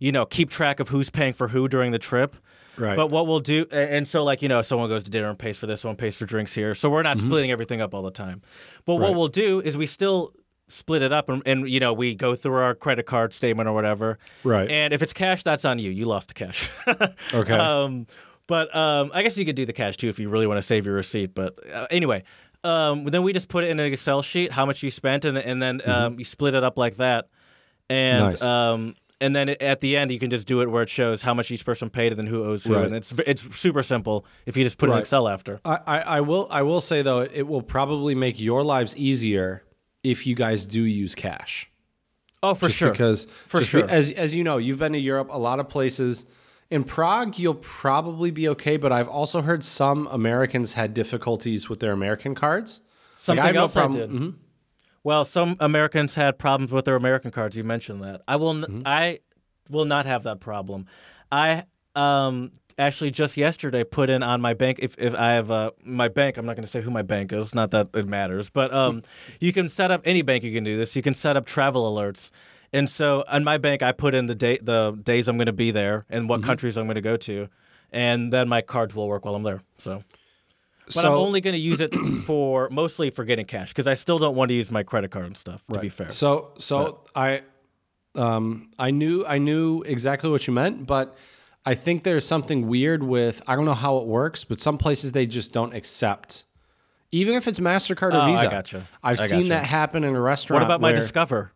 you 0.00 0.12
know 0.12 0.26
keep 0.26 0.50
track 0.50 0.80
of 0.80 0.88
who's 0.88 1.08
paying 1.08 1.32
for 1.32 1.48
who 1.48 1.68
during 1.68 1.92
the 1.92 1.98
trip. 2.00 2.36
Right. 2.76 2.96
But 2.96 3.10
what 3.10 3.26
we'll 3.26 3.40
do, 3.40 3.64
and 3.72 4.06
so 4.06 4.22
like 4.24 4.42
you 4.42 4.48
know, 4.48 4.60
someone 4.62 4.88
goes 4.88 5.02
to 5.04 5.10
dinner 5.10 5.28
and 5.30 5.38
pays 5.38 5.56
for 5.56 5.66
this, 5.66 5.80
someone 5.80 5.96
pays 5.96 6.14
for 6.14 6.26
drinks 6.26 6.52
here. 6.54 6.74
So 6.74 6.90
we're 6.90 7.02
not 7.02 7.18
splitting 7.18 7.50
everything 7.50 7.80
up 7.80 7.94
all 7.94 8.02
the 8.02 8.10
time. 8.10 8.42
But 8.84 8.96
what 8.96 9.10
Mm-hmm. 9.10 9.18
We'll 9.18 9.28
do 9.28 9.60
is 9.60 9.76
we 9.78 9.86
still 9.86 10.32
split 10.68 11.02
it 11.02 11.12
up, 11.12 11.28
and, 11.28 11.42
and 11.46 11.68
you 11.68 11.80
know, 11.80 11.92
we 11.92 12.14
go 12.14 12.34
through 12.34 12.54
our 12.54 12.74
credit 12.74 13.06
card 13.06 13.32
statement 13.32 13.68
or 13.68 13.72
whatever. 13.72 14.18
Right. 14.44 14.70
And 14.70 14.92
if 14.94 15.02
it's 15.02 15.12
cash, 15.12 15.42
that's 15.42 15.64
on 15.64 15.78
you. 15.78 15.90
You 15.90 16.04
lost 16.06 16.28
the 16.28 16.34
cash. 16.34 16.70
Okay. 17.34 17.54
Um, 17.54 18.06
but 18.46 18.74
um, 18.74 19.10
I 19.12 19.22
guess 19.22 19.36
you 19.36 19.44
could 19.44 19.56
do 19.56 19.66
the 19.66 19.72
cash 19.74 19.96
too 19.98 20.08
if 20.08 20.18
you 20.18 20.28
really 20.30 20.46
want 20.46 20.56
to 20.58 20.62
save 20.62 20.86
your 20.86 20.94
receipt. 20.94 21.34
But 21.34 21.58
uh, 21.70 21.86
anyway, 21.90 22.24
um, 22.64 23.04
then 23.04 23.22
we 23.22 23.32
just 23.34 23.48
put 23.48 23.64
it 23.64 23.68
in 23.70 23.78
an 23.78 23.92
Excel 23.92 24.22
sheet 24.22 24.52
how 24.52 24.64
much 24.64 24.82
you 24.82 24.90
spent, 24.90 25.24
and 25.26 25.36
and 25.36 25.62
then 25.62 25.82
um, 25.88 26.18
you 26.18 26.24
split 26.24 26.54
it 26.54 26.64
up 26.64 26.78
like 26.78 26.96
that. 26.96 27.28
And 27.90 28.22
Mm-hmm. 28.22 28.30
Nice. 28.30 28.42
um, 28.42 28.94
and 29.20 29.34
then 29.34 29.48
at 29.48 29.80
the 29.80 29.96
end, 29.96 30.10
you 30.12 30.18
can 30.20 30.30
just 30.30 30.46
do 30.46 30.60
it 30.60 30.70
where 30.70 30.82
it 30.84 30.88
shows 30.88 31.22
how 31.22 31.34
much 31.34 31.50
each 31.50 31.64
person 31.64 31.90
paid 31.90 32.12
and 32.12 32.18
then 32.18 32.26
who 32.28 32.44
owes 32.44 32.64
who. 32.64 32.74
Right. 32.76 32.86
And 32.86 32.94
it's 32.94 33.12
it's 33.26 33.58
super 33.58 33.82
simple 33.82 34.24
if 34.46 34.56
you 34.56 34.62
just 34.64 34.78
put 34.78 34.88
it 34.88 34.92
in 34.92 34.98
Excel 34.98 35.26
after. 35.28 35.60
I, 35.64 35.78
I, 35.86 35.98
I 35.98 36.20
will 36.20 36.46
I 36.50 36.62
will 36.62 36.80
say 36.80 37.02
though 37.02 37.20
it 37.22 37.42
will 37.48 37.62
probably 37.62 38.14
make 38.14 38.38
your 38.38 38.62
lives 38.62 38.96
easier 38.96 39.62
if 40.02 40.26
you 40.26 40.34
guys 40.34 40.66
do 40.66 40.82
use 40.82 41.14
cash. 41.14 41.70
Oh, 42.42 42.54
for 42.54 42.66
Just 42.66 42.78
sure. 42.78 42.90
Because 42.92 43.24
For 43.46 43.60
just 43.60 43.72
be- 43.72 43.80
sure. 43.80 43.90
as 43.90 44.10
as 44.12 44.34
you 44.34 44.44
know, 44.44 44.58
you've 44.58 44.78
been 44.78 44.92
to 44.92 44.98
Europe, 44.98 45.28
a 45.30 45.38
lot 45.38 45.58
of 45.60 45.68
places. 45.68 46.24
In 46.70 46.84
Prague, 46.84 47.38
you'll 47.38 47.54
probably 47.54 48.30
be 48.30 48.46
okay, 48.50 48.76
but 48.76 48.92
I've 48.92 49.08
also 49.08 49.40
heard 49.40 49.64
some 49.64 50.06
Americans 50.08 50.74
had 50.74 50.92
difficulties 50.94 51.68
with 51.68 51.80
their 51.80 51.92
American 51.92 52.34
cards. 52.34 52.80
Something 53.16 53.42
I 53.42 53.46
have 53.46 53.54
no 53.54 53.60
else 53.62 53.76
I 53.76 53.88
did. 53.88 54.10
Mhm. 54.10 54.34
Well, 55.02 55.24
some 55.24 55.56
Americans 55.60 56.14
had 56.14 56.38
problems 56.38 56.70
with 56.70 56.84
their 56.84 56.94
American 56.96 57.30
cards. 57.30 57.56
You 57.56 57.64
mentioned 57.64 58.02
that. 58.04 58.20
I 58.28 58.36
will. 58.36 58.50
N- 58.50 58.62
Mm-hmm. 58.62 58.82
I 58.84 59.20
will 59.70 59.86
not 59.86 60.04
have 60.06 60.22
that 60.24 60.40
problem. 60.40 60.86
I 61.32 61.64
um 61.96 62.52
actually 62.78 63.10
just 63.10 63.36
yesterday 63.36 63.84
put 63.84 64.08
in 64.08 64.22
on 64.22 64.40
my 64.40 64.54
bank. 64.54 64.78
If, 64.80 64.94
if 64.98 65.14
I 65.14 65.32
have 65.32 65.50
uh, 65.50 65.72
my 65.84 66.08
bank, 66.08 66.36
I'm 66.36 66.46
not 66.46 66.54
going 66.56 66.64
to 66.64 66.70
say 66.70 66.80
who 66.80 66.90
my 66.90 67.02
bank 67.02 67.32
is. 67.32 67.54
Not 67.54 67.70
that 67.72 67.88
it 67.94 68.06
matters, 68.06 68.48
but 68.50 68.72
um, 68.72 69.02
you 69.40 69.52
can 69.52 69.68
set 69.68 69.90
up 69.90 70.00
any 70.04 70.22
bank. 70.22 70.44
You 70.44 70.52
can 70.54 70.64
do 70.64 70.76
this. 70.78 70.94
You 70.96 71.02
can 71.02 71.14
set 71.14 71.36
up 71.36 71.44
travel 71.46 71.92
alerts. 71.92 72.30
And 72.72 72.88
so 72.88 73.24
on 73.28 73.44
my 73.44 73.56
bank, 73.58 73.82
I 73.82 73.92
put 73.92 74.14
in 74.14 74.26
the 74.26 74.34
date, 74.34 74.64
the 74.64 74.92
days 75.02 75.26
I'm 75.28 75.36
going 75.36 75.46
to 75.46 75.52
be 75.52 75.70
there, 75.70 76.04
and 76.10 76.22
Mm-hmm. 76.22 76.28
what 76.28 76.42
countries 76.42 76.76
I'm 76.76 76.84
going 76.86 76.96
to 76.96 77.00
go 77.00 77.16
to, 77.16 77.48
and 77.90 78.32
then 78.32 78.48
my 78.48 78.60
cards 78.60 78.94
will 78.94 79.08
work 79.08 79.24
while 79.24 79.34
I'm 79.34 79.42
there. 79.42 79.62
So. 79.78 80.04
But 80.94 81.04
I'm 81.04 81.12
only 81.18 81.40
going 81.42 81.54
to 81.54 81.60
use 81.60 81.80
it 81.80 81.94
for 82.26 82.68
mostly 82.70 83.10
for 83.10 83.24
getting 83.24 83.44
cash 83.44 83.68
because 83.70 83.86
I 83.86 83.92
still 83.94 84.18
don't 84.18 84.34
want 84.34 84.48
to 84.50 84.54
use 84.54 84.70
my 84.70 84.82
credit 84.82 85.10
card 85.10 85.26
and 85.26 85.36
stuff. 85.36 85.62
To 85.72 85.78
be 85.80 85.88
fair, 85.90 86.08
So 86.08 86.52
so 86.58 87.00
I 87.14 87.42
um 88.14 88.70
I 88.78 88.90
knew 88.90 89.24
I 89.26 89.36
knew 89.38 89.82
exactly 89.82 90.30
what 90.30 90.46
you 90.46 90.52
meant, 90.54 90.86
but 90.86 91.16
I 91.68 91.74
think 91.74 92.02
there's 92.02 92.24
something 92.24 92.66
weird 92.66 93.02
with 93.02 93.42
I 93.46 93.54
don't 93.54 93.66
know 93.66 93.74
how 93.74 93.98
it 93.98 94.06
works, 94.06 94.42
but 94.42 94.58
some 94.58 94.78
places 94.78 95.12
they 95.12 95.26
just 95.26 95.52
don't 95.52 95.74
accept. 95.74 96.46
Even 97.12 97.34
if 97.34 97.46
it's 97.46 97.60
MasterCard 97.60 98.14
or 98.14 98.16
Oh, 98.16 98.20
I 98.20 98.36
Visa. 98.36 98.48
gotcha. 98.48 98.88
I've 99.02 99.20
I 99.20 99.26
seen 99.26 99.40
gotcha. 99.40 99.48
that 99.50 99.64
happen 99.66 100.02
in 100.02 100.16
a 100.16 100.20
restaurant. 100.20 100.62
what 100.62 100.66
about 100.66 100.80
my 100.80 100.92
Discover? 100.92 101.52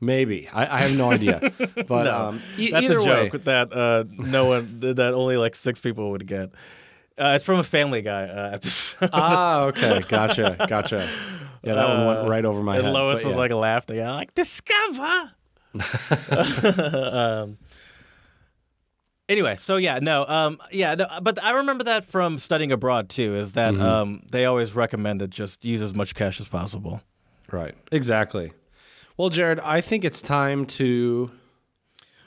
Maybe. 0.00 0.48
I, 0.48 0.78
I 0.78 0.80
have 0.80 0.96
no 0.96 1.12
idea. 1.12 1.52
But 1.86 2.08
um, 2.08 2.42
e- 2.56 2.72
That's 2.72 2.90
a 2.90 2.98
way. 2.98 3.04
joke 3.28 3.44
that 3.44 3.72
uh, 3.72 4.02
no 4.10 4.46
one 4.46 4.80
that 4.80 5.14
only 5.14 5.36
like 5.36 5.54
six 5.54 5.78
people 5.78 6.10
would 6.10 6.26
get. 6.26 6.50
Uh, 7.16 7.34
it's 7.36 7.44
from 7.44 7.60
a 7.60 7.64
Family 7.64 8.02
Guy 8.02 8.24
uh, 8.24 8.50
episode. 8.54 9.10
ah, 9.12 9.60
okay. 9.66 10.00
Gotcha. 10.08 10.56
Gotcha. 10.68 11.08
Yeah, 11.62 11.74
that 11.74 11.86
one 11.88 12.04
went 12.04 12.28
right 12.28 12.44
over 12.44 12.64
my 12.64 12.78
and 12.78 12.86
head. 12.86 12.92
Lois 12.94 13.22
was 13.22 13.34
yeah. 13.34 13.38
like 13.38 13.52
laughing. 13.52 14.00
I'm 14.00 14.16
like 14.16 14.34
Discover. 14.34 15.32
um, 17.12 17.58
anyway, 19.30 19.56
so 19.58 19.76
yeah, 19.76 19.98
no, 20.02 20.26
um, 20.26 20.58
yeah, 20.70 20.94
no, 20.94 21.06
but 21.22 21.42
I 21.42 21.52
remember 21.52 21.84
that 21.84 22.04
from 22.04 22.38
studying 22.38 22.70
abroad 22.72 23.08
too. 23.08 23.34
Is 23.36 23.52
that 23.52 23.72
Mm-hmm. 23.72 23.82
um, 23.82 24.22
they 24.30 24.44
always 24.44 24.74
recommended 24.74 25.30
just 25.30 25.64
use 25.64 25.80
as 25.80 25.94
much 25.94 26.14
cash 26.14 26.38
as 26.40 26.48
possible. 26.48 27.00
Right. 27.50 27.74
Exactly. 27.90 28.52
Well, 29.16 29.28
Jared, 29.30 29.60
I 29.60 29.80
think 29.80 30.04
it's 30.04 30.20
time 30.22 30.66
to 30.66 31.30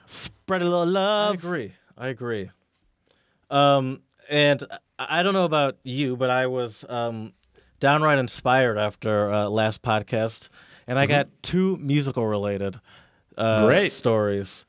Spread 0.05 0.61
a 0.61 0.65
little 0.65 0.85
love. 0.85 1.31
I 1.31 1.33
agree. 1.35 1.73
I 1.97 2.07
agree. 2.09 2.49
Um, 3.49 4.01
and 4.29 4.63
I 4.99 5.23
don't 5.23 5.33
know 5.33 5.45
about 5.45 5.77
you, 5.83 6.15
but 6.17 6.29
I 6.29 6.47
was 6.47 6.83
um, 6.89 7.33
downright 7.79 8.19
inspired 8.19 8.77
after 8.77 9.31
uh, 9.31 9.47
last 9.49 9.81
podcast, 9.81 10.49
and 10.87 10.99
I 10.99 11.05
got 11.05 11.27
two 11.41 11.77
musical 11.77 12.27
related 12.27 12.79
uh, 13.37 13.65
Great. 13.65 13.91
stories. 13.91 14.65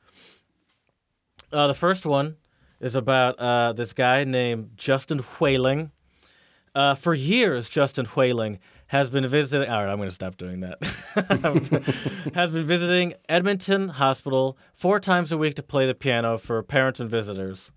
Uh, 1.55 1.69
the 1.69 1.75
first 1.75 2.05
one 2.05 2.35
is 2.81 2.97
about 2.97 3.39
uh, 3.39 3.73
this 3.73 3.93
guy 3.93 4.25
named 4.25 4.73
Justin 4.77 5.21
Whaling. 5.39 5.93
Uh, 6.75 6.97
for 6.97 7.15
years, 7.15 7.69
Justin 7.69 8.07
Whaling 8.07 8.59
has 8.89 9.09
been 9.09 9.27
visiting. 9.29 9.71
All 9.71 9.85
right, 9.85 9.91
I'm 9.91 9.99
going 9.99 10.09
to 10.09 10.15
stop 10.15 10.37
doing 10.37 10.61
that. 10.61 10.83
has 12.35 12.51
been 12.51 12.67
visiting 12.67 13.15
Edmonton 13.29 13.91
Hospital 13.91 14.59
four 14.75 14.99
times 14.99 15.31
a 15.31 15.39
week 15.39 15.55
to 15.55 15.63
play 15.63 15.87
the 15.87 15.95
piano 15.95 16.39
for 16.39 16.61
parents 16.65 16.99
and 16.99 17.09
visitors. 17.09 17.71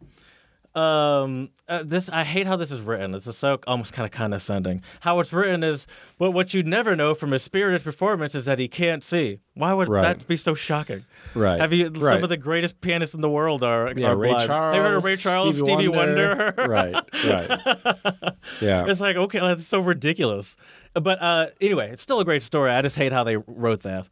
Um, 0.78 1.50
uh, 1.68 1.82
this 1.84 2.08
I 2.10 2.24
hate 2.24 2.46
how 2.46 2.56
this 2.56 2.72
is 2.72 2.82
written. 2.82 3.12
This 3.12 3.26
is 3.26 3.36
so 3.38 3.58
almost 3.66 3.94
kind 3.94 4.06
of 4.06 4.12
condescending. 4.12 4.84
How 5.00 5.20
it's 5.20 5.34
written 5.34 5.64
is, 5.64 5.88
but 6.20 6.32
what 6.32 6.54
you 6.54 6.62
never 6.62 6.96
know 6.96 7.16
from 7.16 7.32
his 7.32 7.42
spirited 7.42 7.84
performance 7.84 8.36
is 8.36 8.46
that 8.46 8.60
he 8.60 8.68
can't 8.68 9.04
see. 9.04 9.40
Why 9.56 9.74
would 9.74 9.90
Right. 9.90 10.04
that 10.04 10.28
be 10.28 10.38
so 10.38 10.54
shocking? 10.54 11.04
Right. 11.34 11.60
Have 11.60 11.74
you 11.74 11.88
Right. 11.90 12.16
some 12.16 12.24
of 12.24 12.30
the 12.30 12.38
greatest 12.38 12.80
pianists 12.82 13.16
in 13.16 13.22
the 13.22 13.30
world 13.30 13.64
are, 13.64 13.92
Yeah, 13.96 14.10
are 14.10 14.16
Ray 14.16 14.30
blind. 14.30 14.46
Charles, 14.46 14.76
Have 14.76 14.84
you 14.84 14.90
heard 14.90 14.98
of 14.98 15.04
Ray 15.04 15.16
Charles, 15.16 15.58
Stevie, 15.58 15.88
Wonder? 15.88 16.54
right, 16.58 16.96
right. 17.26 18.34
Yeah. 18.62 18.86
It's 18.88 19.00
like 19.02 19.16
okay, 19.16 19.40
that's 19.40 19.66
so 19.66 19.80
ridiculous. 19.80 20.56
But 20.94 21.22
uh, 21.22 21.48
anyway, 21.60 21.90
it's 21.92 22.02
still 22.04 22.20
a 22.20 22.26
great 22.26 22.44
story. 22.44 22.72
I 22.72 22.82
just 22.82 22.96
hate 22.98 23.12
how 23.14 23.24
they 23.24 23.38
wrote 23.38 23.82
that. 23.82 24.08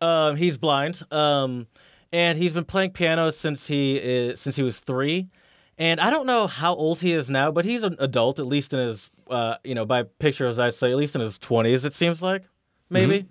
Um, 0.00 0.36
he's 0.36 0.56
blind, 0.56 1.00
um, 1.12 1.66
and 2.12 2.38
he's 2.38 2.52
been 2.52 2.64
playing 2.64 2.90
piano 2.90 3.30
since 3.30 3.66
he 3.68 3.96
is, 3.96 4.40
since 4.40 4.56
he 4.56 4.62
was 4.62 4.78
three. 4.80 5.28
And 5.78 6.00
I 6.00 6.10
don't 6.10 6.26
know 6.26 6.48
how 6.48 6.74
old 6.74 7.00
he 7.00 7.12
is 7.12 7.30
now, 7.30 7.52
but 7.52 7.64
he's 7.64 7.84
an 7.84 7.96
adult, 8.00 8.40
at 8.40 8.46
least 8.46 8.72
in 8.72 8.80
his 8.80 9.10
uh, 9.30 9.56
you 9.62 9.74
know 9.74 9.86
by 9.86 10.02
pictures 10.02 10.58
I'd 10.58 10.74
say 10.74 10.90
at 10.90 10.96
least 10.96 11.14
in 11.14 11.20
his 11.20 11.38
twenties. 11.38 11.84
It 11.84 11.94
seems 11.94 12.20
like 12.20 12.44
maybe. 12.90 13.26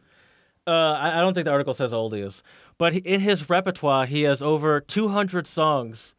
Uh, 0.65 0.91
I, 0.99 1.19
I 1.19 1.21
don't 1.21 1.33
think 1.33 1.45
the 1.45 1.51
article 1.51 1.73
says 1.73 1.91
how 1.91 1.97
old 1.97 2.13
he 2.13 2.19
is, 2.19 2.43
but 2.77 2.91
he, 2.91 2.99
in 2.99 3.21
his 3.21 3.49
repertoire 3.49 4.05
he 4.05 4.23
has 4.23 4.41
over 4.41 4.81
200 4.81 5.47
songs, 5.47 6.13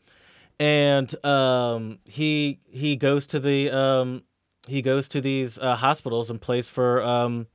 and 0.59 1.14
um, 1.25 1.99
he 2.05 2.59
he 2.67 2.97
goes 2.97 3.27
to 3.27 3.41
the 3.41 3.71
um, 3.71 4.23
he 4.67 4.81
goes 4.81 5.07
to 5.09 5.21
these 5.21 5.59
uh, 5.59 5.77
hospitals 5.77 6.31
and 6.31 6.41
plays 6.41 6.67
for 6.67 7.03
um, 7.03 7.47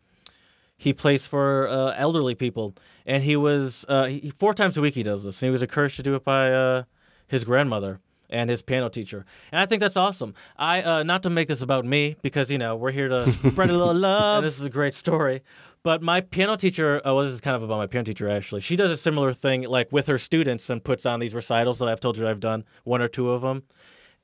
he 0.78 0.94
plays 0.94 1.26
for 1.26 1.68
uh, 1.68 1.96
elderly 1.98 2.36
people, 2.36 2.76
and 3.08 3.24
he 3.24 3.36
was 3.36 3.86
uh, 3.90 4.06
he, 4.06 4.32
four 4.38 4.54
times 4.54 4.78
a 4.78 4.82
week 4.82 4.94
he 4.94 5.04
does 5.04 5.24
this, 5.24 5.42
and 5.42 5.48
he 5.48 5.52
was 5.52 5.64
encouraged 5.64 5.96
to 5.96 6.04
do 6.04 6.14
it 6.14 6.24
by 6.24 6.52
uh, 6.52 6.84
his 7.28 7.44
grandmother 7.44 8.02
and 8.30 8.50
his 8.50 8.62
piano 8.62 8.90
teacher, 8.90 9.26
and 9.52 9.62
I 9.62 9.66
think 9.66 9.80
that's 9.80 9.98
awesome. 9.98 10.34
I 10.58 10.82
uh, 10.82 11.04
not 11.04 11.24
to 11.24 11.30
make 11.30 11.48
this 11.48 11.62
about 11.62 11.86
me 11.86 12.16
because 12.22 12.50
you 12.50 12.58
know 12.58 12.76
we're 12.76 12.92
here 12.92 13.08
to 13.10 13.22
spread 13.30 13.70
a 13.70 13.74
little 13.78 13.94
love. 13.94 14.38
And 14.44 14.46
this 14.48 14.60
is 14.60 14.66
a 14.66 14.70
great 14.70 14.96
story, 14.96 15.42
but 15.84 16.02
my 16.02 16.22
piano 16.22 16.56
teacher, 16.56 17.02
oh, 17.06 17.16
well, 17.16 17.26
this 17.26 17.34
is 17.34 17.42
kind 17.42 17.56
of 17.56 17.64
about 17.64 17.78
my 17.78 17.88
piano 17.88 18.06
teacher 18.06 18.30
actually. 18.30 18.62
She 18.62 18.76
does 18.76 18.92
a 18.92 18.98
similar 18.98 19.34
thing 19.34 19.64
like 19.64 19.92
with 19.92 20.08
her 20.08 20.18
students 20.18 20.70
and 20.70 20.84
puts 20.84 21.06
on 21.06 21.20
these 21.20 21.34
recitals 21.36 21.80
that 21.80 21.88
I've 21.88 22.00
told 22.00 22.18
you 22.18 22.28
I've 22.28 22.40
done 22.40 22.64
one 22.84 23.02
or 23.02 23.08
two 23.08 23.32
of 23.32 23.42
them 23.42 23.64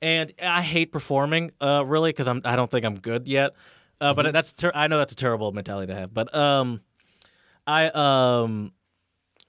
and 0.02 0.32
I 0.42 0.62
hate 0.62 0.92
performing 0.92 1.50
uh, 1.60 1.84
really 1.84 2.10
because 2.10 2.28
I'm 2.28 2.40
I 2.44 2.56
don't 2.56 2.70
think 2.70 2.84
I'm 2.84 2.98
good 2.98 3.28
yet. 3.28 3.52
Uh, 4.00 4.14
But 4.14 4.32
that's 4.32 4.52
ter- 4.54 4.72
I 4.74 4.86
know 4.88 4.98
that's 4.98 5.12
a 5.12 5.16
terrible 5.16 5.52
mentality 5.52 5.92
to 5.92 5.98
have. 5.98 6.14
But 6.14 6.34
um, 6.34 6.80
I 7.66 7.88
um, 7.90 8.72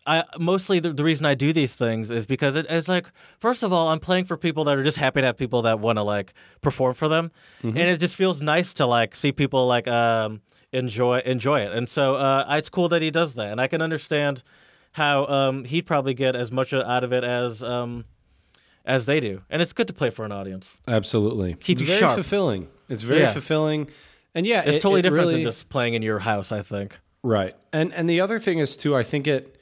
I 0.08 0.24
mostly 0.40 0.80
the, 0.80 0.94
the 0.94 1.04
reason 1.04 1.26
I 1.28 1.36
do 1.36 1.54
these 1.54 1.76
things 1.76 2.10
is 2.10 2.26
because 2.26 2.56
it, 2.56 2.66
it's 2.70 2.88
like 2.88 3.08
first 3.40 3.62
of 3.64 3.72
all 3.72 3.90
I'm 3.90 4.00
playing 4.00 4.26
for 4.26 4.36
people 4.38 4.64
that 4.66 4.78
are 4.78 4.84
just 4.84 4.98
happy 4.98 5.22
to 5.22 5.28
have 5.28 5.38
people 5.38 5.62
that 5.64 5.80
want 5.80 5.98
to 5.98 6.04
like 6.04 6.34
perform 6.62 6.94
for 6.96 7.08
them, 7.08 7.32
and 7.62 7.78
it 7.78 8.00
just 8.00 8.16
feels 8.16 8.42
nice 8.42 8.74
to 8.76 8.86
like 8.88 9.16
see 9.16 9.32
people 9.32 9.68
like 9.68 9.88
um 9.88 10.42
enjoy 10.72 11.20
enjoy 11.20 11.60
it. 11.62 11.72
And 11.72 11.88
so 11.88 12.16
uh, 12.16 12.46
it's 12.58 12.70
cool 12.70 12.90
that 12.90 13.02
he 13.02 13.12
does 13.12 13.34
that, 13.36 13.52
and 13.52 13.62
I 13.62 13.68
can 13.68 13.82
understand 13.82 14.42
how 14.94 15.26
um 15.28 15.66
he'd 15.66 15.86
probably 15.86 16.14
get 16.16 16.36
as 16.36 16.52
much 16.52 16.74
out 16.74 17.04
of 17.04 17.14
it 17.14 17.24
as 17.24 17.62
um 17.62 18.06
as 18.86 19.06
they 19.06 19.20
do, 19.20 19.44
and 19.52 19.62
it's 19.62 19.74
good 19.74 19.86
to 19.88 19.94
play 19.94 20.10
for 20.10 20.26
an 20.26 20.32
audience. 20.32 20.76
Absolutely. 20.88 21.54
Keep 21.60 21.78
it's 21.80 21.88
very 21.88 22.00
sharp. 22.00 22.16
fulfilling. 22.16 22.68
It's 22.90 23.04
very 23.04 23.22
Yeah. 23.22 23.32
fulfilling. 23.34 23.90
And 24.34 24.48
yeah, 24.48 24.64
It's 24.66 24.78
it- 24.78 24.82
totally 24.82 25.00
it 25.00 25.04
different 25.04 25.26
really- 25.28 25.34
than 25.36 25.44
just 25.44 25.70
playing 25.70 25.94
in 25.94 26.02
your 26.02 26.20
house. 26.20 26.52
I 26.52 26.64
think. 26.64 26.98
Right. 27.22 27.56
And 27.72 27.94
and 27.94 28.10
the 28.10 28.20
other 28.22 28.40
thing 28.40 28.58
is 28.58 28.76
too, 28.76 28.96
I 28.96 29.04
think 29.04 29.28
it 29.28 29.58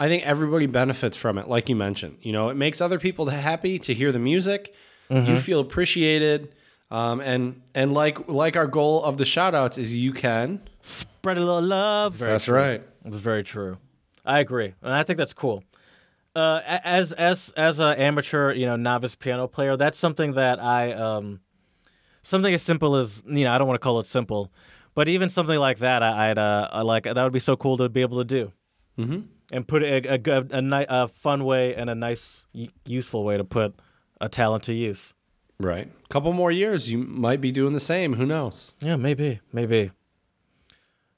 I 0.00 0.08
think 0.08 0.24
everybody 0.24 0.66
benefits 0.66 1.16
from 1.16 1.38
it, 1.38 1.48
like 1.48 1.68
you 1.68 1.76
mentioned. 1.76 2.18
You 2.22 2.32
know, 2.32 2.50
it 2.50 2.56
makes 2.56 2.80
other 2.80 2.98
people 2.98 3.26
happy 3.26 3.78
to 3.80 3.94
hear 3.94 4.12
the 4.12 4.18
music. 4.18 4.74
Mm-hmm. 5.10 5.32
You 5.32 5.38
feel 5.38 5.60
appreciated. 5.60 6.54
Um, 6.90 7.20
and 7.20 7.60
and 7.74 7.92
like 7.92 8.28
like 8.28 8.56
our 8.56 8.66
goal 8.66 9.04
of 9.04 9.18
the 9.18 9.26
shout 9.26 9.54
outs 9.54 9.76
is 9.76 9.96
you 9.96 10.12
can. 10.12 10.62
Spread 10.80 11.36
a 11.36 11.40
little 11.40 11.60
love. 11.60 12.18
That's 12.18 12.48
right. 12.48 12.82
It's 13.04 13.18
very 13.18 13.42
true. 13.42 13.78
I 14.24 14.40
agree, 14.40 14.74
and 14.82 14.92
I 14.92 15.02
think 15.02 15.18
that's 15.18 15.34
cool. 15.34 15.64
Uh, 16.34 16.60
as 16.64 17.12
as 17.12 17.52
as 17.56 17.78
an 17.78 17.98
amateur, 17.98 18.52
you 18.52 18.64
know, 18.64 18.76
novice 18.76 19.14
piano 19.14 19.48
player, 19.48 19.76
that's 19.76 19.98
something 19.98 20.32
that 20.34 20.62
I 20.62 20.92
um, 20.92 21.40
something 22.22 22.54
as 22.54 22.62
simple 22.62 22.96
as 22.96 23.22
you 23.26 23.44
know, 23.44 23.52
I 23.52 23.58
don't 23.58 23.66
want 23.66 23.80
to 23.80 23.84
call 23.84 24.00
it 24.00 24.06
simple, 24.06 24.50
but 24.94 25.08
even 25.08 25.28
something 25.28 25.58
like 25.58 25.78
that, 25.80 26.02
I, 26.02 26.30
I'd 26.30 26.38
uh, 26.38 26.68
I 26.70 26.82
like 26.82 27.04
that 27.04 27.22
would 27.22 27.32
be 27.32 27.40
so 27.40 27.56
cool 27.56 27.76
to 27.78 27.88
be 27.88 28.00
able 28.00 28.18
to 28.18 28.24
do. 28.24 28.52
Mm-hmm. 28.98 29.20
And 29.50 29.66
put 29.66 29.82
a 29.82 29.96
a, 30.14 30.18
good- 30.18 30.52
a, 30.52 30.60
ni- 30.60 30.86
a 30.88 31.08
fun 31.08 31.44
way 31.44 31.74
and 31.74 31.88
a 31.88 31.94
nice, 31.94 32.44
y- 32.54 32.68
useful 32.86 33.24
way 33.24 33.36
to 33.38 33.44
put 33.44 33.74
a 34.20 34.28
talent 34.28 34.64
to 34.64 34.74
use. 34.74 35.14
Right. 35.60 35.90
Couple 36.10 36.32
more 36.32 36.52
years, 36.52 36.90
you 36.90 36.98
might 36.98 37.40
be 37.40 37.50
doing 37.50 37.72
the 37.72 37.80
same. 37.80 38.14
Who 38.14 38.26
knows? 38.26 38.74
Yeah, 38.80 38.96
maybe, 38.96 39.40
maybe. 39.52 39.90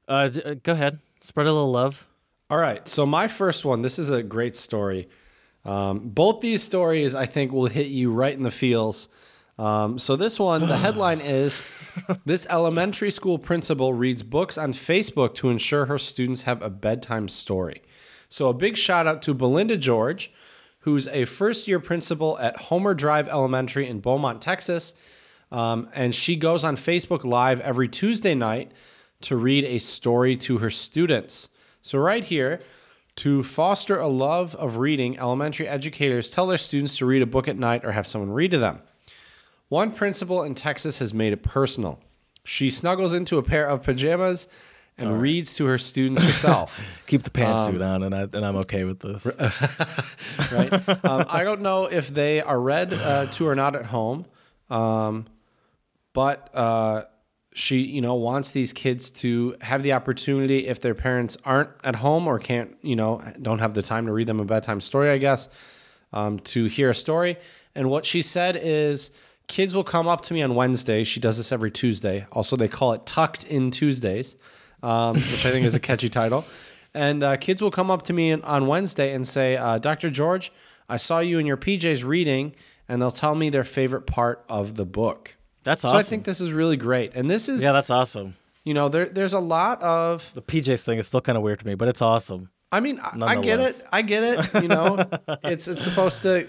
Uh, 0.09 0.29
d- 0.29 0.43
uh, 0.43 0.55
go 0.63 0.73
ahead, 0.73 0.99
spread 1.21 1.47
a 1.47 1.53
little 1.53 1.71
love. 1.73 2.07
All 2.49 2.59
right. 2.59 2.87
So 2.89 3.05
my 3.07 3.29
first 3.29 3.65
one, 3.65 3.83
this 3.83 3.99
is 3.99 4.11
a 4.11 4.23
great 4.23 4.57
story. 4.57 5.09
Um, 5.65 6.09
both 6.09 6.41
these 6.41 6.63
stories, 6.63 7.15
I 7.15 7.27
think, 7.27 7.53
will 7.53 7.67
hit 7.67 7.89
you 7.89 8.13
right 8.13 8.33
in 8.35 8.43
the 8.43 8.51
feels. 8.51 9.09
Um, 9.59 9.99
so 9.99 10.17
this 10.17 10.39
one, 10.41 10.63
the 10.67 10.77
headline 10.87 11.21
is: 11.21 11.63
This 12.25 12.47
elementary 12.49 13.11
school 13.11 13.39
principal 13.39 13.93
reads 13.93 14.23
books 14.23 14.57
on 14.57 14.73
Facebook 14.73 15.35
to 15.37 15.51
ensure 15.51 15.85
her 15.87 15.99
students 15.99 16.43
have 16.43 16.63
a 16.63 16.71
bedtime 16.71 17.29
story. 17.29 17.83
So 18.31 18.49
a 18.49 18.55
big 18.55 18.77
shout 18.77 19.07
out 19.07 19.21
to 19.23 19.35
Belinda 19.35 19.77
George, 19.77 20.33
who's 20.81 21.07
a 21.09 21.27
first-year 21.27 21.81
principal 21.81 22.39
at 22.39 22.57
Homer 22.57 22.95
Drive 22.95 23.29
Elementary 23.29 23.87
in 23.87 24.01
Beaumont, 24.01 24.41
Texas. 24.41 24.95
Um, 25.53 25.91
and 25.95 26.15
she 26.15 26.37
goes 26.37 26.65
on 26.65 26.77
Facebook 26.77 27.25
Live 27.25 27.61
every 27.61 27.89
Tuesday 27.89 28.35
night 28.35 28.71
to 29.23 29.37
read 29.37 29.65
a 29.65 29.79
story 29.79 30.37
to 30.37 30.59
her 30.59 30.71
students. 30.71 31.49
So, 31.83 31.99
right 31.99 32.25
here, 32.25 32.61
to 33.17 33.43
foster 33.43 33.99
a 33.99 34.09
love 34.09 34.55
of 34.55 34.77
reading, 34.77 35.19
elementary 35.19 35.67
educators 35.69 36.31
tell 36.31 36.47
their 36.47 36.57
students 36.57 36.97
to 36.99 37.07
read 37.07 37.23
a 37.23 37.27
book 37.27 37.49
at 37.49 37.59
night 37.59 37.85
or 37.85 37.93
have 37.93 38.07
someone 38.07 38.31
read 38.31 38.53
to 38.53 38.59
them. 38.59 38.81
One 39.69 39.91
principal 39.93 40.43
in 40.43 40.55
Texas 40.55 40.99
has 41.01 41.13
made 41.13 41.33
it 41.33 41.43
personal. 41.43 42.01
She 42.45 42.71
snuggles 42.71 43.13
into 43.13 43.39
a 43.39 43.43
pair 43.43 43.69
of 43.69 43.83
pajamas 43.83 44.47
and 45.01 45.21
reads 45.21 45.55
to 45.57 45.67
her 45.67 45.79
students 45.79 46.23
herself. 46.23 46.83
Keep 47.07 47.23
the 47.23 47.31
pantsuit 47.31 47.85
on, 47.87 48.03
and 48.03 48.15
I 48.15 48.23
and 48.23 48.45
I'm 48.45 48.57
okay 48.57 48.85
with 48.85 49.01
this. 49.01 49.27
right? 50.53 51.05
Um, 51.05 51.27
I 51.29 51.45
don't 51.45 51.63
know 51.63 51.85
if 51.87 52.09
they 52.09 52.41
are 52.41 52.61
read 52.61 52.95
uh, 52.95 53.27
to 53.27 53.49
or 53.49 53.55
not 53.55 53.75
at 53.75 53.87
home, 53.87 54.27
um, 54.69 55.27
but 56.13 56.55
uh, 56.55 57.05
she, 57.55 57.81
you 57.81 58.01
know, 58.01 58.15
wants 58.15 58.53
these 58.53 58.73
kids 58.73 59.11
to 59.11 59.57
have 59.61 59.83
the 59.83 59.93
opportunity 59.93 60.67
if 60.67 60.81
their 60.81 60.95
parents 60.95 61.37
aren't 61.45 61.71
at 61.83 61.97
home 61.97 62.27
or 62.27 62.39
can't, 62.39 62.77
you 62.83 62.97
know, 62.97 63.23
don't 63.41 63.59
have 63.59 63.75
the 63.75 63.83
time 63.83 64.07
to 64.07 64.13
read 64.13 64.27
them 64.27 64.41
a 64.41 64.45
bedtime 64.45 64.81
story, 64.81 65.11
I 65.11 65.19
guess, 65.19 65.49
um, 66.13 66.39
to 66.41 66.67
hear 66.67 66.91
a 66.91 66.95
story. 66.95 67.37
And 67.75 67.91
what 67.91 68.07
she 68.07 68.23
said 68.23 68.59
is. 68.61 69.11
Kids 69.47 69.75
will 69.75 69.83
come 69.83 70.07
up 70.07 70.21
to 70.21 70.33
me 70.33 70.43
on 70.43 70.55
Wednesday. 70.55 71.03
She 71.03 71.19
does 71.19 71.37
this 71.37 71.51
every 71.51 71.73
Tuesday. 71.73 72.25
Also, 72.31 72.55
they 72.55 72.69
call 72.69 72.93
it 72.93 73.05
Tucked 73.05 73.43
In 73.43 73.73
Tuesdays, 73.73 74.37
um, 74.83 75.15
which 75.17 75.45
I 75.47 75.51
think 75.51 75.67
is 75.67 75.75
a 75.75 75.81
catchy 75.81 76.09
title. 76.09 76.45
And 76.95 77.23
uh, 77.23 77.37
kids 77.37 77.63
will 77.63 77.71
come 77.71 77.91
up 77.91 78.03
to 78.03 78.13
me 78.13 78.33
on 78.33 78.67
Wednesday 78.67 79.13
and 79.15 79.27
say, 79.27 79.57
uh, 79.57 79.79
Dr. 79.79 80.11
George, 80.11 80.53
I 80.89 80.97
saw 80.97 81.21
you 81.21 81.39
in 81.39 81.47
your 81.47 81.57
PJs 81.57 82.05
reading, 82.05 82.55
and 82.89 83.01
they'll 83.01 83.13
tell 83.13 83.35
me 83.37 83.49
their 83.51 83.63
favorite 83.65 84.07
part 84.07 84.45
of 84.49 84.75
the 84.77 84.85
book. 84.85 85.37
That's 85.63 85.83
So 85.83 85.89
awesome. 85.89 85.99
I 85.99 86.03
think 86.03 86.25
this 86.25 86.41
is 86.41 86.53
really 86.53 86.77
great. 86.77 87.15
And 87.15 87.31
this 87.31 87.49
is, 87.49 87.63
yeah, 87.63 87.73
that's 87.73 87.91
awesome. 87.91 88.35
you 88.65 88.75
know, 88.75 88.89
there, 88.89 89.07
there's 89.07 89.35
a 89.35 89.39
lot 89.41 89.81
of, 89.83 90.33
The 90.35 90.43
PJs 90.43 90.81
thing 90.83 90.99
is 90.99 91.07
still 91.07 91.21
kind 91.21 91.37
of 91.39 91.45
weird 91.45 91.61
to 91.61 91.67
me, 91.67 91.75
but 91.75 91.87
it's 91.89 92.03
awesome. 92.03 92.51
I 92.73 92.79
mean, 92.79 93.01
I, 93.01 93.41
get 93.41 93.59
it. 93.59 93.83
I 93.93 94.03
get 94.03 94.23
it. 94.23 94.63
You 94.63 94.69
know, 94.69 95.05
it's 95.43 95.67
it's 95.67 95.83
supposed 95.83 96.23
to, 96.23 96.47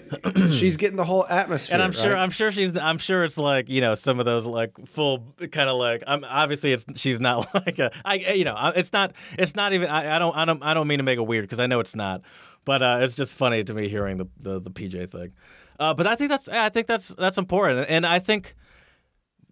she's 0.52 0.76
getting 0.76 0.96
the 0.96 1.04
whole 1.04 1.26
atmosphere. 1.26 1.74
And 1.74 1.82
I'm 1.82 1.90
sure, 1.90 2.12
right? 2.12 2.22
I'm 2.22 2.30
sure 2.30 2.52
she's, 2.52 2.76
I'm 2.76 2.98
sure 2.98 3.24
it's 3.24 3.38
like 3.38 3.68
you 3.68 3.80
know 3.80 3.96
some 3.96 4.20
of 4.20 4.24
those 4.24 4.46
like 4.46 4.70
full 4.86 5.34
kind 5.50 5.68
of 5.68 5.76
like, 5.76 6.04
I'm 6.06 6.24
obviously 6.24 6.72
it's 6.72 6.84
she's 6.94 7.18
not 7.18 7.52
like 7.66 7.80
a, 7.80 7.90
I 8.04 8.14
you 8.14 8.44
know 8.44 8.72
it's 8.76 8.92
not, 8.92 9.14
it's 9.36 9.56
not 9.56 9.72
even 9.72 9.88
I, 9.88 10.16
I 10.16 10.18
don't 10.20 10.36
I 10.36 10.44
don't 10.44 10.62
I 10.62 10.74
don't 10.74 10.86
mean 10.86 10.98
to 10.98 11.04
make 11.04 11.18
it 11.18 11.26
weird 11.26 11.44
because 11.44 11.58
I 11.58 11.66
know 11.66 11.80
it's 11.80 11.96
not, 11.96 12.22
but 12.64 12.82
uh, 12.82 12.98
it's 13.00 13.16
just 13.16 13.32
funny 13.32 13.64
to 13.64 13.74
me 13.74 13.88
hearing 13.88 14.18
the 14.18 14.26
the, 14.38 14.60
the 14.60 14.70
PJ 14.70 15.10
thing. 15.10 15.32
Uh, 15.80 15.92
but 15.92 16.06
I 16.06 16.14
think 16.14 16.30
that's 16.30 16.48
I 16.48 16.68
think 16.68 16.86
that's 16.86 17.08
that's 17.16 17.38
important, 17.38 17.86
and 17.88 18.06
I 18.06 18.20
think 18.20 18.54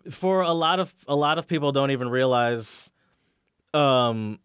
for 0.09 0.43
a 0.43 0.53
lot 0.53 0.79
of 0.79 0.95
a 1.09 1.17
lot 1.17 1.39
of 1.39 1.49
people 1.49 1.73
don't 1.73 1.91
even 1.91 2.09
realize, 2.09 2.93
um, 3.75 4.39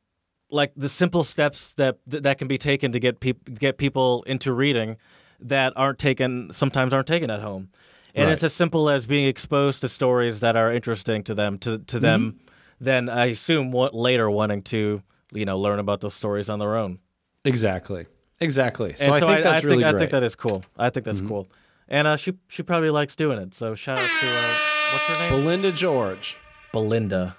like 0.50 0.72
the 0.76 0.90
simple 0.90 1.24
steps 1.24 1.74
that 1.76 1.98
that 2.08 2.38
can 2.38 2.48
be 2.48 2.58
taken 2.58 2.92
to 2.92 3.00
get 3.00 3.20
people 3.20 3.54
get 3.54 3.78
people 3.78 4.24
into 4.28 4.54
reading 4.54 4.98
that 5.40 5.74
aren't 5.76 6.00
taken 6.00 6.50
sometimes 6.52 6.94
aren't 6.94 7.08
taken 7.08 7.30
at 7.30 7.42
home, 7.42 7.70
and 8.14 8.26
Right. 8.28 8.34
it's 8.34 8.44
as 8.44 8.54
simple 8.54 8.90
as 8.90 9.06
being 9.06 9.28
exposed 9.28 9.82
to 9.82 9.90
stories 9.90 10.40
that 10.40 10.56
are 10.56 10.72
interesting 10.72 11.24
to 11.24 11.34
them 11.36 11.58
to 11.60 11.80
to 11.80 12.00
them. 12.00 12.32
Mm-hmm. 12.34 12.46
Then 12.82 13.10
I 13.10 13.26
assume 13.28 13.72
what 13.72 13.94
later 13.94 14.30
wanting 14.30 14.62
to 14.64 15.02
you 15.34 15.46
know 15.46 15.58
learn 15.58 15.80
about 15.80 16.02
those 16.02 16.14
stories 16.14 16.50
on 16.50 16.60
their 16.60 16.76
own. 16.76 17.00
Exactly. 17.44 18.06
Exactly. 18.42 18.96
So 18.96 19.06
And 19.06 19.16
I 19.16 19.20
think 19.20 19.44
that's 19.44 19.64
I 19.64 19.68
really 19.68 19.84
great. 19.84 19.96
I 19.96 19.98
think 19.98 20.12
that 20.12 20.24
is 20.24 20.36
cool. 20.36 20.64
I 20.78 20.90
think 20.90 21.06
that's 21.06 21.22
cool. 21.22 21.48
And 21.88 22.08
uh, 22.08 22.18
she 22.18 22.34
she 22.48 22.64
probably 22.64 22.90
likes 22.90 23.16
doing 23.16 23.38
it. 23.40 23.54
So 23.54 23.76
shout 23.76 23.98
out 23.98 24.10
to 24.10 24.28
uh, 24.28 24.56
what's 24.92 25.04
her 25.06 25.18
name? 25.20 25.32
Belinda 25.32 25.72
George, 25.72 26.38
Belinda. 26.74 27.38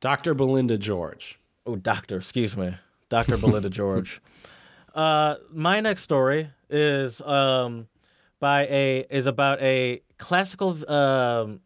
Dr. 0.00 0.34
Belinda 0.34 0.76
George. 0.78 1.38
Oh, 1.66 1.76
doctor. 1.76 2.18
Excuse 2.18 2.56
me, 2.56 2.74
Doctor 3.08 3.36
Belinda 3.36 3.68
George. 3.70 4.20
Uh, 4.94 5.34
my 5.52 5.80
next 5.80 6.02
story 6.02 6.50
is 6.70 7.20
um 7.20 7.86
by 8.40 8.66
a 8.66 9.06
is 9.10 9.26
about 9.26 9.60
a 9.60 10.00
classical 10.18 10.90
um 10.90 11.60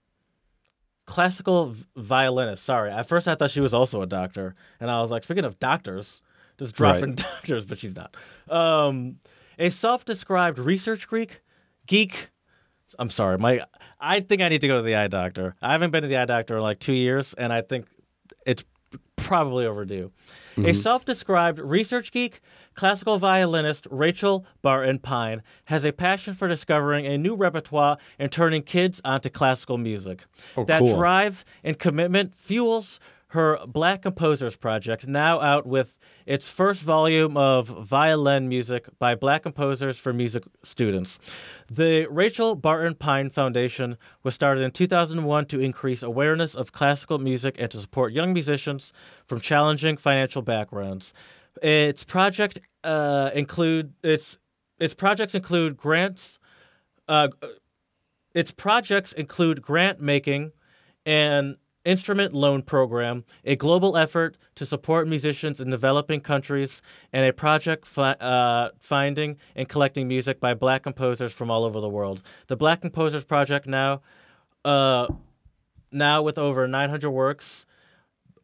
classical 1.06 1.74
violinist. 1.96 2.64
Sorry, 2.64 2.90
at 2.90 3.08
first 3.08 3.28
I 3.28 3.34
thought 3.34 3.50
she 3.50 3.60
was 3.60 3.74
also 3.74 4.02
a 4.02 4.06
doctor, 4.06 4.54
and 4.80 4.90
I 4.90 5.00
was 5.02 5.10
like, 5.10 5.22
speaking 5.24 5.44
of 5.44 5.58
doctors, 5.58 6.22
just 6.58 6.74
dropping 6.74 7.10
Right. 7.10 7.16
doctors, 7.34 7.64
but 7.64 7.78
she's 7.78 7.94
not. 7.94 8.16
Um, 8.48 9.16
a 9.58 9.70
self-described 9.70 10.58
research 10.58 11.08
geek, 11.08 11.42
geek. 11.86 12.30
I'm 12.98 13.10
sorry, 13.10 13.38
my 13.38 13.64
I 14.00 14.20
think 14.20 14.42
I 14.42 14.48
need 14.48 14.62
to 14.62 14.68
go 14.68 14.76
to 14.76 14.82
the 14.82 14.96
eye 14.96 15.08
doctor. 15.08 15.54
I 15.62 15.72
haven't 15.72 15.90
been 15.90 16.02
to 16.02 16.08
the 16.08 16.16
eye 16.16 16.24
doctor 16.24 16.56
in 16.56 16.62
like 16.62 16.78
two 16.80 16.94
years, 16.94 17.34
and 17.34 17.52
I 17.52 17.60
think 17.62 17.86
it's 18.46 18.64
probably 19.30 19.64
overdue. 19.64 20.10
A 20.56 20.60
mm-hmm. 20.60 20.80
self 20.80 21.04
described 21.04 21.60
research 21.60 22.10
geek, 22.10 22.40
classical 22.74 23.16
violinist 23.16 23.86
Rachel 23.88 24.44
Barton 24.60 24.98
Pine 24.98 25.44
has 25.66 25.84
a 25.84 25.92
passion 25.92 26.34
for 26.34 26.48
discovering 26.48 27.06
a 27.06 27.16
new 27.16 27.36
repertoire 27.36 27.96
and 28.18 28.32
turning 28.32 28.62
kids 28.64 29.00
onto 29.04 29.30
classical 29.30 29.78
music. 29.78 30.24
Oh, 30.56 30.64
that 30.64 30.80
cool. 30.80 30.96
drive 30.96 31.44
and 31.62 31.78
commitment 31.78 32.34
fuels 32.34 32.98
her 33.30 33.58
Black 33.66 34.02
Composers 34.02 34.56
Project, 34.56 35.06
now 35.06 35.40
out 35.40 35.64
with 35.64 35.96
its 36.26 36.48
first 36.48 36.82
volume 36.82 37.36
of 37.36 37.68
violin 37.68 38.48
music 38.48 38.88
by 38.98 39.14
Black 39.14 39.44
composers 39.44 39.96
for 39.96 40.12
music 40.12 40.42
students. 40.64 41.18
The 41.70 42.06
Rachel 42.10 42.56
Barton 42.56 42.96
Pine 42.96 43.30
Foundation 43.30 43.96
was 44.24 44.34
started 44.34 44.62
in 44.62 44.72
2001 44.72 45.46
to 45.46 45.60
increase 45.60 46.02
awareness 46.02 46.56
of 46.56 46.72
classical 46.72 47.18
music 47.18 47.54
and 47.58 47.70
to 47.70 47.78
support 47.78 48.12
young 48.12 48.32
musicians 48.32 48.92
from 49.26 49.40
challenging 49.40 49.96
financial 49.96 50.42
backgrounds. 50.42 51.14
Its 51.62 52.02
project 52.02 52.58
uh, 52.82 53.30
include 53.34 53.92
its 54.02 54.38
its 54.80 54.94
projects 54.94 55.34
include 55.34 55.76
grants. 55.76 56.38
Uh, 57.06 57.28
its 58.34 58.50
projects 58.50 59.12
include 59.12 59.62
grant 59.62 60.00
making 60.00 60.52
and 61.04 61.56
instrument 61.90 62.32
loan 62.32 62.62
program, 62.62 63.24
a 63.44 63.56
global 63.56 63.96
effort 63.96 64.36
to 64.54 64.64
support 64.64 65.08
musicians 65.08 65.58
in 65.60 65.70
developing 65.70 66.20
countries, 66.20 66.80
and 67.12 67.24
a 67.26 67.32
project 67.32 67.84
fi- 67.86 68.12
uh, 68.12 68.70
finding 68.78 69.36
and 69.56 69.68
collecting 69.68 70.06
music 70.06 70.38
by 70.38 70.54
black 70.54 70.82
composers 70.84 71.32
from 71.32 71.50
all 71.50 71.64
over 71.64 71.80
the 71.80 71.88
world. 71.88 72.22
The 72.46 72.56
Black 72.56 72.80
Composers 72.80 73.24
Project 73.24 73.66
now, 73.66 74.02
uh, 74.64 75.08
now 75.90 76.22
with 76.22 76.38
over 76.38 76.68
900 76.68 77.10
works 77.10 77.66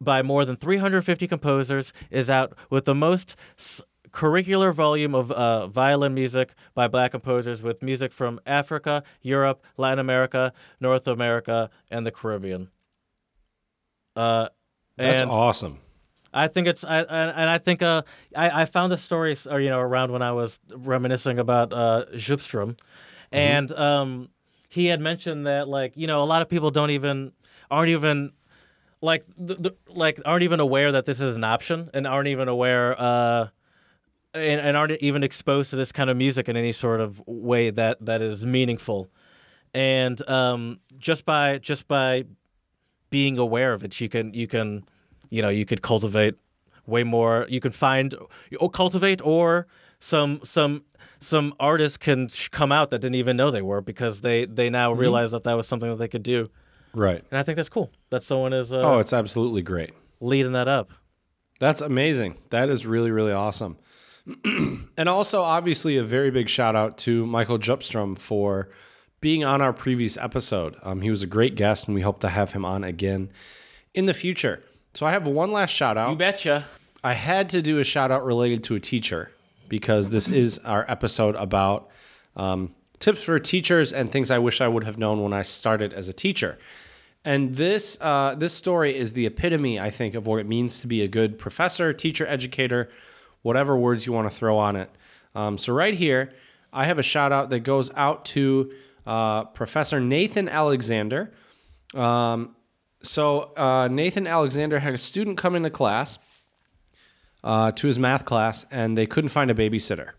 by 0.01 0.21
more 0.21 0.43
than 0.43 0.57
350 0.57 1.25
composers, 1.27 1.93
is 2.11 2.29
out 2.29 2.53
with 2.69 2.83
the 2.85 2.95
most 2.95 3.35
s- 3.57 3.81
curricular 4.11 4.73
volume 4.73 5.15
of 5.15 5.31
uh, 5.31 5.67
violin 5.67 6.13
music 6.13 6.53
by 6.73 6.87
black 6.87 7.11
composers 7.11 7.63
with 7.63 7.81
music 7.81 8.11
from 8.11 8.39
Africa, 8.45 9.03
Europe, 9.21 9.63
Latin 9.77 9.99
America, 9.99 10.51
North 10.81 11.07
America, 11.07 11.69
and 11.89 12.05
the 12.05 12.11
Caribbean. 12.11 12.69
Uh, 14.17 14.49
That's 14.97 15.21
awesome. 15.29 15.79
I 16.33 16.47
think 16.47 16.67
it's 16.67 16.83
I, 16.83 16.99
and 17.01 17.49
I 17.49 17.57
think 17.57 17.81
uh 17.81 18.01
I, 18.35 18.61
I 18.61 18.65
found 18.65 18.91
the 18.91 18.97
story 18.97 19.35
or 19.49 19.59
you 19.59 19.69
know 19.69 19.79
around 19.79 20.11
when 20.11 20.21
I 20.21 20.31
was 20.33 20.59
reminiscing 20.71 21.39
about 21.39 21.73
uh 21.73 22.05
Jupstrom, 22.13 22.77
and 23.31 23.71
um 23.71 24.29
he 24.69 24.87
had 24.87 24.99
mentioned 24.99 25.47
that 25.47 25.67
like 25.67 25.93
you 25.95 26.07
know 26.07 26.21
a 26.23 26.25
lot 26.25 26.41
of 26.41 26.49
people 26.49 26.69
don't 26.69 26.91
even 26.91 27.31
aren't 27.71 27.89
even 27.89 28.31
like 29.01 29.25
the, 29.37 29.55
the, 29.55 29.75
like 29.87 30.19
aren't 30.25 30.43
even 30.43 30.59
aware 30.59 30.91
that 30.91 31.05
this 31.05 31.21
is 31.21 31.35
an 31.35 31.43
option 31.43 31.89
and 31.93 32.05
aren't 32.05 32.27
even 32.27 32.47
aware 32.47 32.95
uh 32.99 33.47
and, 34.33 34.61
and 34.61 34.77
aren't 34.77 34.91
even 35.01 35.23
exposed 35.23 35.69
to 35.71 35.75
this 35.75 35.91
kind 35.91 36.09
of 36.09 36.17
music 36.17 36.49
in 36.49 36.57
any 36.57 36.71
sort 36.71 36.99
of 36.99 37.21
way 37.25 37.69
that 37.69 38.03
that 38.05 38.21
is 38.21 38.45
meaningful. 38.45 39.09
And 39.73 40.27
um 40.29 40.79
just 40.97 41.25
by 41.25 41.57
just 41.57 41.87
by 41.87 42.25
being 43.09 43.37
aware 43.37 43.73
of 43.73 43.83
it 43.83 43.99
you 44.01 44.09
can 44.09 44.33
you 44.33 44.47
can 44.47 44.83
you 45.29 45.41
know 45.41 45.49
you 45.49 45.65
could 45.65 45.81
cultivate 45.81 46.35
way 46.85 47.03
more 47.03 47.45
you 47.49 47.59
can 47.59 47.71
find 47.71 48.15
or 48.59 48.69
cultivate 48.69 49.21
or 49.23 49.67
some 49.99 50.39
some 50.43 50.83
some 51.19 51.53
artists 51.59 51.97
can 51.97 52.29
come 52.51 52.71
out 52.71 52.89
that 52.91 52.99
didn't 52.99 53.15
even 53.15 53.35
know 53.37 53.49
they 53.51 53.61
were 53.61 53.81
because 53.81 54.21
they 54.21 54.45
they 54.45 54.69
now 54.69 54.91
realize 54.91 55.31
that 55.31 55.43
that 55.43 55.53
was 55.55 55.67
something 55.67 55.89
that 55.89 55.97
they 55.97 56.07
could 56.07 56.23
do 56.23 56.49
Right. 56.93 57.23
and 57.31 57.37
i 57.37 57.43
think 57.43 57.55
that's 57.57 57.69
cool 57.69 57.91
that 58.09 58.23
someone 58.23 58.53
is 58.53 58.71
uh, 58.71 58.77
Oh, 58.81 58.99
it's 58.99 59.13
absolutely 59.13 59.61
great. 59.61 59.91
leading 60.19 60.53
that 60.53 60.67
up 60.67 60.91
That's 61.59 61.81
amazing. 61.81 62.37
That 62.51 62.69
is 62.69 62.85
really, 62.85 63.09
really 63.11 63.33
awesome. 63.33 63.77
and 64.45 65.09
also, 65.09 65.41
obviously, 65.41 65.97
a 65.97 66.03
very 66.03 66.29
big 66.31 66.49
shout 66.49 66.75
out 66.75 66.97
to 66.99 67.25
Michael 67.25 67.57
Jupstrom 67.57 68.15
for 68.17 68.69
being 69.19 69.43
on 69.43 69.61
our 69.61 69.73
previous 69.73 70.17
episode. 70.17 70.75
Um, 70.83 71.01
he 71.01 71.09
was 71.09 71.21
a 71.21 71.27
great 71.27 71.55
guest, 71.55 71.87
and 71.87 71.95
we 71.95 72.01
hope 72.01 72.19
to 72.21 72.29
have 72.29 72.53
him 72.53 72.65
on 72.65 72.83
again 72.83 73.31
in 73.93 74.05
the 74.05 74.13
future. 74.13 74.63
So, 74.93 75.05
I 75.05 75.11
have 75.11 75.27
one 75.27 75.51
last 75.51 75.71
shout 75.71 75.97
out. 75.97 76.11
You 76.11 76.17
betcha 76.17 76.65
I 77.03 77.13
had 77.13 77.49
to 77.49 77.61
do 77.61 77.79
a 77.79 77.83
shout 77.83 78.11
out 78.11 78.25
related 78.25 78.63
to 78.65 78.75
a 78.75 78.79
teacher 78.79 79.31
because 79.69 80.09
this 80.09 80.27
is 80.27 80.57
our 80.59 80.85
episode 80.89 81.35
about 81.35 81.89
um, 82.35 82.73
tips 82.99 83.23
for 83.23 83.39
teachers 83.39 83.93
and 83.93 84.11
things 84.11 84.31
I 84.31 84.39
wish 84.39 84.61
I 84.61 84.67
would 84.67 84.83
have 84.83 84.97
known 84.97 85.21
when 85.21 85.33
I 85.33 85.43
started 85.43 85.93
as 85.93 86.07
a 86.07 86.13
teacher. 86.13 86.57
And 87.23 87.55
this 87.55 87.97
uh, 88.01 88.35
this 88.37 88.53
story 88.53 88.97
is 88.97 89.13
the 89.13 89.25
epitome, 89.25 89.79
I 89.79 89.89
think, 89.89 90.15
of 90.15 90.27
what 90.27 90.39
it 90.39 90.47
means 90.47 90.79
to 90.79 90.87
be 90.87 91.01
a 91.01 91.07
good 91.07 91.37
professor, 91.37 91.93
teacher, 91.93 92.25
educator, 92.25 92.89
whatever 93.41 93.77
words 93.77 94.05
you 94.05 94.13
want 94.13 94.29
to 94.29 94.35
throw 94.35 94.57
on 94.57 94.75
it. 94.75 94.89
Um, 95.35 95.57
so 95.57 95.73
right 95.73 95.93
here, 95.93 96.33
I 96.71 96.85
have 96.85 96.99
a 96.99 97.03
shout 97.03 97.31
out 97.31 97.49
that 97.51 97.59
goes 97.59 97.91
out 97.95 98.25
to 98.25 98.71
uh, 99.07 99.45
Professor 99.45 99.99
Nathan 99.99 100.49
Alexander. 100.49 101.33
Um, 101.95 102.55
so 103.01 103.53
uh, 103.55 103.87
Nathan 103.87 104.27
Alexander 104.27 104.79
had 104.79 104.93
a 104.93 104.97
student 104.97 105.37
come 105.37 105.55
into 105.55 105.69
class 105.69 106.19
uh, 107.43 107.71
to 107.71 107.87
his 107.87 107.97
math 107.97 108.25
class, 108.25 108.65
and 108.69 108.97
they 108.97 109.05
couldn't 109.05 109.29
find 109.29 109.49
a 109.49 109.53
babysitter. 109.53 110.11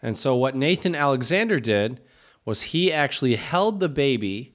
And 0.00 0.16
so 0.16 0.36
what 0.36 0.54
Nathan 0.54 0.94
Alexander 0.94 1.58
did 1.58 2.00
was 2.44 2.62
he 2.62 2.92
actually 2.92 3.34
held 3.34 3.80
the 3.80 3.88
baby, 3.88 4.54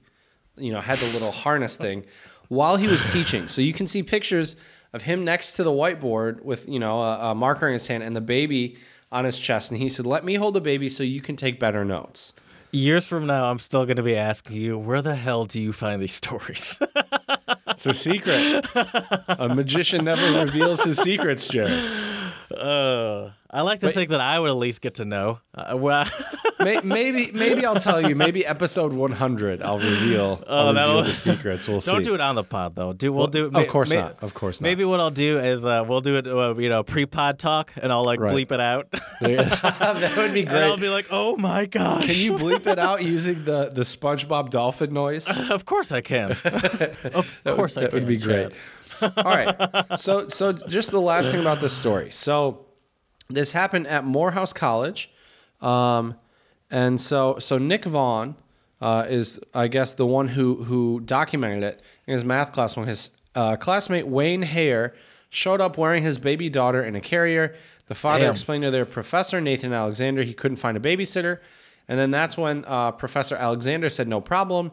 you 0.56 0.72
know, 0.72 0.80
had 0.80 0.98
the 0.98 1.12
little 1.12 1.30
harness 1.30 1.76
thing 1.76 2.06
while 2.48 2.76
he 2.76 2.88
was 2.88 3.04
teaching. 3.12 3.46
So 3.46 3.60
you 3.60 3.74
can 3.74 3.86
see 3.86 4.02
pictures 4.02 4.56
of 4.94 5.02
him 5.02 5.24
next 5.24 5.52
to 5.54 5.62
the 5.62 5.70
whiteboard 5.70 6.42
with, 6.42 6.66
you 6.66 6.78
know, 6.78 7.02
a, 7.02 7.30
a 7.30 7.34
marker 7.34 7.66
in 7.66 7.74
his 7.74 7.86
hand 7.86 8.02
and 8.02 8.16
the 8.16 8.22
baby 8.22 8.78
on 9.12 9.26
his 9.26 9.38
chest. 9.38 9.70
And 9.70 9.78
he 9.78 9.88
said, 9.90 10.06
"Let 10.06 10.24
me 10.24 10.36
hold 10.36 10.54
the 10.54 10.60
baby 10.60 10.88
so 10.88 11.02
you 11.02 11.20
can 11.20 11.36
take 11.36 11.60
better 11.60 11.84
notes." 11.84 12.32
Years 12.76 13.06
from 13.06 13.26
now 13.26 13.50
i'm 13.50 13.58
still 13.58 13.84
going 13.84 13.96
to 13.96 14.02
be 14.02 14.16
asking 14.16 14.56
you 14.56 14.78
where 14.78 15.02
the 15.02 15.14
hell 15.14 15.44
do 15.44 15.60
you 15.60 15.72
find 15.72 16.02
these 16.02 16.14
stories 16.14 16.78
It's 17.68 17.86
a 17.86 17.94
secret. 17.94 18.66
a 19.28 19.48
magician 19.54 20.04
never 20.04 20.40
reveals 20.44 20.82
his 20.82 20.98
secrets, 20.98 21.46
Jerry. 21.46 21.72
uh, 22.56 23.30
i 23.50 23.60
like 23.62 23.80
to 23.80 23.92
think 23.92 24.10
that 24.10 24.20
i 24.20 24.38
would 24.38 24.50
at 24.50 24.56
least 24.56 24.80
get 24.80 24.94
to 24.94 25.04
know 25.04 25.40
uh, 25.54 25.74
well, 25.76 26.04
May- 26.60 26.80
Maybe, 26.82 27.30
maybe 27.32 27.64
I'll 27.64 27.76
tell 27.80 28.06
you. 28.06 28.14
Maybe 28.14 28.44
episode 28.44 28.92
100, 28.92 29.62
I'll 29.62 29.78
reveal, 29.78 30.42
I'll 30.48 30.68
reveal 30.74 31.02
the 31.02 31.12
secrets. 31.12 31.66
We'll 31.68 31.80
see. 31.80 31.90
don't 31.92 32.02
do 32.04 32.14
it 32.14 32.20
on 32.20 32.34
the 32.34 32.44
pod 32.44 32.74
though 32.74 32.92
do 32.92 33.10
we'll, 33.12 33.20
Well, 33.20 33.26
do 33.28 33.46
of 33.54 33.68
course 33.68 33.90
not. 33.92 34.22
Of 34.22 34.34
course 34.34 34.60
not. 34.60 34.66
maybe 34.66 34.84
what 34.84 35.00
i'll 35.00 35.10
do 35.10 35.38
is 35.38 35.64
uh, 35.64 35.84
we'll 35.86 36.00
do 36.02 36.16
it 36.16 36.26
uh, 36.26 36.54
you 36.56 36.68
know 36.68 36.82
pre-pod 36.82 37.38
talk 37.38 37.72
and 37.80 37.90
i'll 37.92 38.04
like 38.04 38.20
Right. 38.20 38.34
bleep 38.34 38.52
it 38.52 38.60
out 38.60 38.88
that 39.20 40.14
would 40.16 40.34
be 40.34 40.40
and 40.46 40.56
i'll 40.58 40.76
be 40.76 40.88
like 40.90 41.06
oh 41.10 41.36
my 41.36 41.64
gosh 41.66 42.04
Can 42.06 42.16
you 42.16 42.32
bleep 42.34 42.66
it 42.66 42.78
out 42.78 43.02
using 43.02 43.44
the 43.44 43.70
the 43.70 43.82
SpongeBob 43.82 44.50
dolphin 44.50 44.92
noise? 44.92 45.26
of 45.50 45.64
course 45.64 45.92
i 45.92 46.00
can 46.02 46.32
of 47.14 47.35
course 47.44 47.76
i 47.76 47.82
that 47.82 47.90
can 47.90 48.00
would 48.00 48.08
be 48.08 48.16
great. 48.18 48.52
All 49.02 49.10
right. 49.24 49.84
So 49.98 50.28
so 50.28 50.52
just 50.52 50.90
the 50.90 51.00
last 51.00 51.30
thing 51.30 51.40
about 51.40 51.60
this 51.60 51.72
story. 51.72 52.10
So 52.12 52.66
this 53.28 53.52
happened 53.52 53.86
at 53.86 54.04
Morehouse 54.04 54.52
College. 54.52 55.10
Um, 55.60 56.16
And 56.70 57.00
so 57.00 57.38
so 57.38 57.58
Nick 57.58 57.84
Vaughn 57.84 58.36
uh, 58.80 59.06
is 59.08 59.40
I 59.54 59.68
guess 59.68 59.94
the 59.94 60.06
one 60.06 60.28
who 60.28 60.64
who 60.64 61.00
documented 61.00 61.62
it 61.62 61.82
in 62.06 62.14
his 62.14 62.24
math 62.24 62.52
class 62.52 62.76
when 62.76 62.86
his 62.88 63.10
uh, 63.34 63.56
classmate 63.56 64.06
Wayne 64.06 64.42
Hayer 64.42 64.94
showed 65.30 65.60
up 65.60 65.76
wearing 65.78 66.02
his 66.02 66.18
baby 66.18 66.48
daughter 66.48 66.82
in 66.82 66.94
a 66.96 67.00
carrier. 67.00 67.54
The 67.86 67.94
father 67.94 68.24
Damn. 68.24 68.32
explained 68.32 68.64
to 68.64 68.70
their 68.70 68.86
professor 68.86 69.40
Nathan 69.40 69.72
Alexander 69.72 70.22
he 70.22 70.34
couldn't 70.34 70.56
find 70.56 70.76
a 70.76 70.80
babysitter, 70.80 71.38
and 71.86 71.98
then 71.98 72.10
that's 72.10 72.36
when 72.36 72.64
uh, 72.66 72.92
Professor 72.92 73.36
Alexander 73.36 73.88
said 73.88 74.08
no 74.08 74.20
problem. 74.20 74.72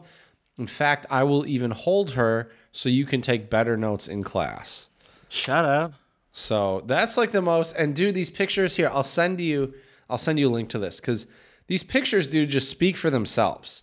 In 0.58 0.66
fact, 0.66 1.06
I 1.10 1.24
will 1.24 1.46
even 1.46 1.72
hold 1.72 2.12
her 2.12 2.50
so 2.72 2.88
you 2.88 3.06
can 3.06 3.20
take 3.20 3.50
better 3.50 3.76
notes 3.76 4.06
in 4.08 4.22
class. 4.22 4.88
Shout 5.28 5.64
out. 5.64 5.92
So 6.32 6.82
that's 6.86 7.16
like 7.16 7.32
the 7.32 7.42
most. 7.42 7.74
And 7.76 7.94
dude, 7.94 8.14
these 8.14 8.30
pictures 8.30 8.76
here, 8.76 8.90
I'll 8.92 9.02
send 9.02 9.40
you. 9.40 9.74
I'll 10.08 10.18
send 10.18 10.38
you 10.38 10.48
a 10.48 10.52
link 10.52 10.68
to 10.70 10.78
this 10.78 11.00
because 11.00 11.26
these 11.66 11.82
pictures, 11.82 12.28
dude, 12.28 12.50
just 12.50 12.68
speak 12.68 12.96
for 12.96 13.10
themselves. 13.10 13.82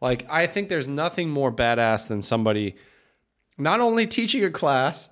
Like 0.00 0.26
I 0.30 0.46
think 0.46 0.68
there's 0.68 0.88
nothing 0.88 1.30
more 1.30 1.52
badass 1.52 2.08
than 2.08 2.22
somebody 2.22 2.74
not 3.56 3.80
only 3.80 4.06
teaching 4.06 4.44
a 4.44 4.50
class, 4.50 5.08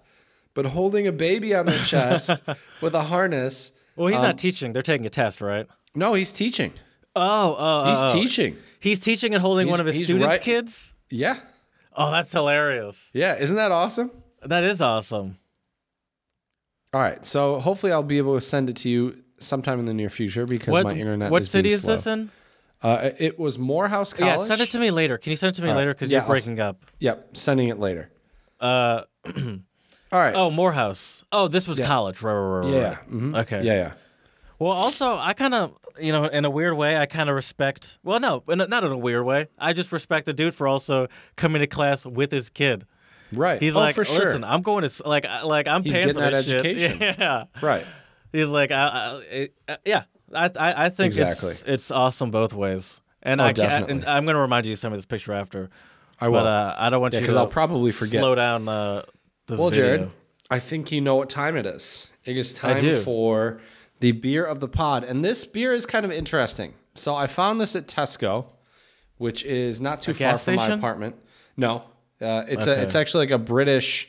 but 0.55 0.67
holding 0.67 1.07
a 1.07 1.13
baby 1.13 1.55
on 1.55 1.67
their 1.67 1.83
chest 1.85 2.31
with 2.83 2.95
a 2.95 3.05
harness. 3.05 3.73
Well, 3.97 4.09
Um, 4.09 4.13
he's 4.15 4.23
not 4.23 4.39
teaching. 4.39 4.73
They're 4.73 4.83
taking 4.83 5.07
a 5.07 5.11
test, 5.11 5.41
right? 5.41 5.67
No, 5.95 6.15
he's 6.15 6.33
teaching. 6.33 6.73
Oh, 7.15 7.55
oh, 7.59 7.89
He's 7.91 7.99
oh, 7.99 8.09
oh. 8.09 8.13
teaching. 8.15 8.57
He's 8.83 8.99
teaching 9.01 9.33
and 9.33 9.41
holding 9.41 9.67
He's- 9.69 9.71
one 9.79 9.81
of 9.87 9.87
his 9.95 10.05
students' 10.05 10.27
right- 10.27 10.43
kids. 10.43 10.95
Yeah, 11.09 11.39
Oh, 11.95 12.11
that's 12.11 12.33
hilarious. 12.33 13.11
yeah. 13.15 13.37
Isn't 13.39 13.57
that 13.57 13.71
awesome? 13.71 14.11
That 14.45 14.65
is 14.65 14.81
awesome. 14.81 15.39
All 16.95 17.01
right. 17.01 17.25
So 17.25 17.61
hopefully 17.61 17.93
I'll 17.93 18.03
be 18.03 18.19
able 18.19 18.35
to 18.35 18.41
send 18.41 18.69
it 18.69 18.77
to 18.77 18.89
you 18.91 19.23
sometime 19.39 19.79
in 19.79 19.85
the 19.85 19.95
near 19.95 20.11
future 20.11 20.47
because 20.47 20.73
What 20.73 20.85
my 20.85 20.95
internet. 20.95 21.31
what 21.31 21.43
is 21.43 21.51
city 21.51 21.69
is 21.71 21.83
this 21.83 22.07
in? 22.07 22.31
Uh, 22.83 23.11
it 23.19 23.39
was 23.39 23.59
Morehouse 23.59 24.13
College. 24.13 24.41
Yeah, 24.41 24.45
send 24.45 24.61
it 24.61 24.71
to 24.71 24.79
me 24.79 24.91
later. 24.91 25.17
Can 25.17 25.31
you 25.31 25.37
send 25.37 25.51
it 25.51 25.57
to 25.57 25.63
me 25.63 25.69
right. 25.69 25.77
later? 25.77 25.95
Because 25.95 26.11
Yeah, 26.11 26.17
you're 26.19 26.23
I'll 26.23 26.29
breaking 26.29 26.59
up. 26.59 26.85
Yep, 26.99 27.37
sending 27.37 27.69
it 27.69 27.79
later. 27.79 28.11
Uh, 28.59 29.03
All 29.27 29.33
right. 30.19 30.35
oh, 30.35 30.51
Morehouse. 30.51 31.25
Oh, 31.31 31.47
this 31.49 31.69
was 31.69 31.79
college. 31.79 32.21
Right, 32.23 32.33
right, 32.33 32.41
right, 32.41 32.65
right. 32.67 32.75
yeah. 32.75 32.97
mhm. 33.11 33.39
Okay. 33.43 33.63
Yeah, 33.63 33.75
yeah. 33.75 33.93
Well, 34.59 34.73
also, 34.73 35.17
I 35.17 35.33
kind 35.33 35.55
of, 35.55 35.77
you 36.01 36.13
know, 36.13 36.25
in 36.25 36.45
a 36.45 36.51
weird 36.51 36.77
way, 36.77 36.97
I 36.97 37.07
kind 37.07 37.29
of 37.29 37.35
respect. 37.37 37.99
Well, 38.03 38.21
no, 38.21 38.43
not 38.47 38.85
in 38.85 38.93
a 38.93 38.97
weird 38.97 39.25
way. 39.25 39.49
I 39.59 39.73
just 39.73 39.93
respect 39.93 40.27
the 40.27 40.33
dude 40.33 40.55
for 40.55 40.67
also 40.69 41.09
coming 41.37 41.61
to 41.61 41.67
class 41.67 42.05
with 42.07 42.31
his 42.33 42.49
kid. 42.49 42.87
Right. 43.33 43.61
He's 43.63 43.75
oh, 43.77 43.81
like, 43.81 43.95
for 43.95 44.05
sure. 44.05 44.19
listen, 44.27 44.45
I'm 44.45 44.63
going 44.63 44.87
to 44.89 45.09
like, 45.09 45.25
I- 45.25 45.43
like 45.43 45.67
I'm 45.67 45.83
He's 45.83 45.95
paying 45.95 46.09
for 46.15 46.21
that 46.21 46.31
this 46.33 46.47
shit. 46.47 46.61
education. 46.67 47.15
Yeah. 47.19 47.45
right. 47.63 47.87
He's 48.33 48.49
like, 48.49 48.71
I, 48.71 48.87
I, 48.89 49.15
it, 49.31 49.55
uh, 49.69 49.77
yeah. 49.85 50.05
I, 50.35 50.51
I, 50.57 50.87
I 50.87 50.89
think 50.89 51.09
Exactly. 51.09 51.51
it's 51.53 51.63
it's 51.67 51.91
awesome 51.91 52.31
both 52.31 52.55
ways. 52.55 53.01
And 53.23 53.41
Oh, 53.41 53.45
I 53.45 53.53
definitely. 53.53 53.93
and 53.97 54.05
I'm 54.07 54.25
going 54.25 54.35
to 54.35 54.41
remind 54.41 54.67
you 54.67 54.73
to 54.73 54.77
send 54.77 54.93
me 54.93 54.97
this 54.99 55.05
picture 55.05 55.33
after. 55.33 55.71
I 56.21 56.29
will. 56.29 56.41
But 56.41 56.47
uh, 56.47 56.75
I 56.79 56.89
don't 56.91 57.01
want 57.01 57.15
Yeah, 57.15 57.21
you 57.21 57.27
'cause 57.27 57.35
to 57.35 57.41
I'll 57.41 57.47
probably 57.47 57.93
forget. 57.93 58.21
slow 58.21 58.35
down 58.35 58.69
uh, 58.69 59.03
this 59.47 59.59
well, 59.59 59.69
video. 59.71 59.85
Jared, 59.97 60.11
I 60.51 60.59
think 60.59 60.91
you 60.93 61.01
know 61.01 61.17
what 61.17 61.29
time 61.31 61.57
it 61.57 61.67
is. 61.67 62.11
It 62.25 62.37
is 62.37 62.55
time 62.55 62.95
for 63.03 63.61
the 64.03 64.13
beer 64.13 64.45
of 64.45 64.61
the 64.61 64.69
pod, 64.69 65.05
and 65.05 65.25
this 65.25 65.45
beer 65.45 65.73
is 65.73 65.87
kind 65.87 66.05
of 66.05 66.11
interesting. 66.13 66.75
So 66.95 67.15
I 67.15 67.27
found 67.27 67.61
this 67.61 67.75
at 67.77 67.87
Tesco, 67.87 68.47
which 69.17 69.45
is 69.45 69.81
not 69.81 70.01
too 70.01 70.11
A 70.11 70.15
far 70.15 70.37
from 70.39 70.57
my 70.57 70.63
station? 70.65 70.79
apartment. 70.79 71.17
No, 71.57 71.85
uh, 72.21 72.45
it's 72.49 72.67
a 72.67 72.73
Okay. 72.73 72.83
it's 72.83 72.95
actually 72.95 73.27
like 73.27 73.35
a 73.35 73.39
British, 73.39 74.09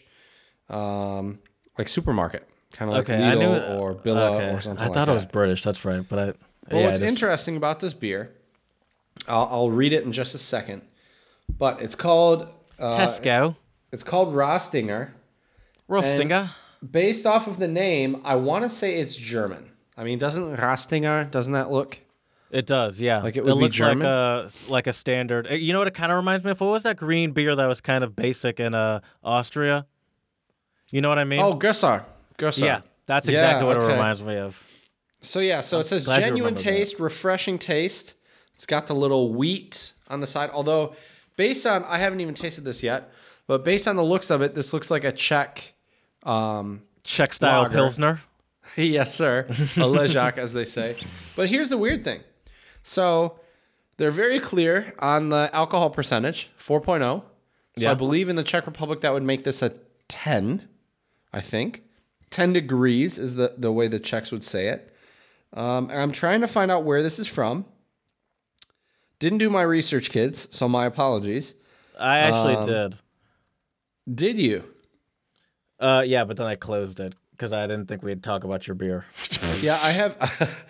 um, 0.70 1.40
like 1.78 1.88
supermarket, 1.88 2.48
kind 2.74 2.90
of 2.90 2.98
like 2.98 3.10
Okay, 3.10 3.24
I 3.24 3.36
Lidl 3.36 3.40
knew 3.40 3.76
or 3.80 3.96
Billa 3.96 4.36
okay. 4.36 4.50
or 4.50 4.62
something. 4.62 4.82
I 4.84 4.88
like 4.88 4.94
thought 4.96 5.10
it 5.10 5.14
was 5.14 5.26
British. 5.26 5.64
That's 5.64 5.86
right, 5.86 6.04
but 6.08 6.20
I. 6.20 6.26
Well, 6.26 6.80
yeah, 6.82 6.86
what's 6.88 6.98
I 6.98 7.02
just- 7.02 7.10
interesting 7.10 7.56
about 7.58 7.80
this 7.82 7.94
beer, 7.94 8.32
I'll, 9.28 9.48
I'll 9.52 9.70
read 9.72 9.94
it 9.94 10.04
in 10.06 10.12
just 10.12 10.34
a 10.34 10.38
second, 10.40 10.82
but 11.60 11.82
it's 11.82 11.96
called 11.96 12.48
uh, 12.80 12.98
Tesco. 12.98 13.56
It's 13.92 14.04
called 14.04 14.34
Rostinger. 14.34 15.12
Rostinger. 15.90 16.50
Based 16.90 17.26
off 17.26 17.46
of 17.48 17.60
the 17.60 17.68
name, 17.68 18.22
I 18.26 18.36
want 18.36 18.64
to 18.64 18.70
say 18.70 19.00
it's 19.00 19.16
German. 19.16 19.70
I 19.98 20.04
mean, 20.04 20.20
doesn't 20.20 20.56
Rastinger? 20.56 21.26
Doesn't 21.26 21.54
that 21.54 21.72
look? 21.72 22.00
It 22.52 22.66
does, 22.68 23.02
yeah. 23.02 23.22
Like 23.22 23.36
it 23.36 23.44
would 23.44 23.56
be 23.56 23.62
looks 23.62 23.76
German? 23.76 24.00
like 24.00 24.08
a 24.08 24.50
like 24.72 24.88
a 24.88 24.94
standard. 24.94 25.48
uh, 25.50 25.56
You 25.56 25.74
know 25.74 25.80
what 25.80 25.88
it 25.88 25.94
kind 25.96 26.12
of 26.12 26.18
reminds 26.18 26.44
me 26.46 26.52
of? 26.52 26.62
What 26.62 26.68
was 26.72 26.84
that 26.84 26.98
green 26.98 27.32
beer 27.32 27.56
that 27.56 27.66
was 27.66 27.82
kind 27.82 28.04
of 28.04 28.16
basic 28.16 28.60
in 28.60 28.74
uh, 28.76 29.00
Austria? 29.24 29.86
You 30.92 31.02
know 31.02 31.10
what 31.10 31.18
I 31.20 31.24
mean? 31.24 31.40
Oh, 31.40 31.56
Gösser. 31.58 32.04
Gösser. 32.38 32.66
yeah, 32.66 32.82
that's 33.08 33.28
Yeah, 33.28 33.34
exactly 33.34 33.66
what 33.68 33.78
it 33.78 33.82
reminds 33.82 34.22
me 34.22 34.38
of. 34.38 34.62
So 35.22 35.40
yeah, 35.40 35.62
so 35.62 35.80
it 35.80 35.86
says 35.88 36.06
genuine 36.06 36.34
remember 36.34 36.50
that. 36.60 36.64
taste, 36.64 37.00
refreshing 37.00 37.58
taste. 37.58 38.16
It's 38.56 38.66
got 38.68 38.86
the 38.88 38.94
little 38.96 39.34
wheat 39.34 39.94
on 40.08 40.20
the 40.22 40.28
side. 40.28 40.52
Although, 40.54 40.96
based 41.38 41.66
on 41.66 41.84
I 41.86 41.98
haven't 41.98 42.20
even 42.22 42.34
tasted 42.36 42.64
this 42.66 42.84
yet, 42.84 43.10
but 43.48 43.64
based 43.66 43.88
on 43.88 43.96
the 43.96 44.04
looks 44.04 44.30
of 44.30 44.42
it, 44.44 44.54
this 44.54 44.74
looks 44.74 44.92
like 44.92 45.04
a 45.04 45.12
Czech. 45.12 45.74
Um, 46.24 46.84
Czech 47.04 47.34
style 47.34 47.64
Lager. 47.64 47.74
pilsner. 47.76 48.22
yes, 48.78 49.14
sir. 49.14 49.46
A 49.50 49.54
Ležák, 49.88 50.38
as 50.38 50.54
they 50.54 50.64
say. 50.64 50.96
But 51.36 51.50
here's 51.50 51.70
the 51.70 51.78
weird 51.78 52.04
thing. 52.04 52.22
So 52.84 53.40
they're 53.98 54.12
very 54.12 54.40
clear 54.40 54.94
on 55.00 55.30
the 55.30 55.50
alcohol 55.54 55.90
percentage, 55.90 56.50
4.0. 56.60 57.00
So 57.22 57.24
Yeah. 57.78 57.92
I 57.92 57.94
believe 57.94 58.30
in 58.30 58.36
the 58.36 58.44
Czech 58.44 58.66
Republic 58.66 59.02
that 59.02 59.14
would 59.14 59.24
make 59.24 59.44
this 59.44 59.62
a 59.62 59.74
10, 60.10 60.68
I 61.32 61.42
think. 61.42 61.84
10 62.30 62.54
degrees 62.54 63.18
is 63.18 63.36
the, 63.36 63.54
the 63.58 63.72
way 63.72 63.88
the 63.88 64.00
Czechs 64.00 64.32
would 64.32 64.44
say 64.44 64.68
it. 64.68 64.94
Um, 65.54 65.90
and 65.90 66.00
I'm 66.02 66.12
trying 66.12 66.42
to 66.42 66.48
find 66.48 66.72
out 66.72 66.84
where 66.84 67.04
this 67.04 67.20
is 67.20 67.28
from. 67.28 67.66
Didn't 69.20 69.38
do 69.38 69.50
my 69.50 69.62
research, 69.62 70.10
kids, 70.10 70.48
so 70.56 70.68
my 70.68 70.86
apologies. 70.86 71.54
I 72.00 72.18
actually 72.20 72.56
Um, 72.56 72.66
did. 72.66 72.96
Did 74.14 74.38
you? 74.40 74.64
Uh, 75.80 76.04
yeah, 76.06 76.24
but 76.26 76.38
then 76.38 76.48
I 76.48 76.56
closed 76.56 77.00
it 77.00 77.14
because 77.34 77.52
I 77.54 77.68
didn't 77.68 77.88
think 77.88 78.04
we'd 78.04 78.24
talk 78.24 78.44
about 78.44 78.68
your 78.68 78.76
beer. 78.76 79.06
Yeah, 79.62 79.80
I 79.82 79.92
have 79.92 80.18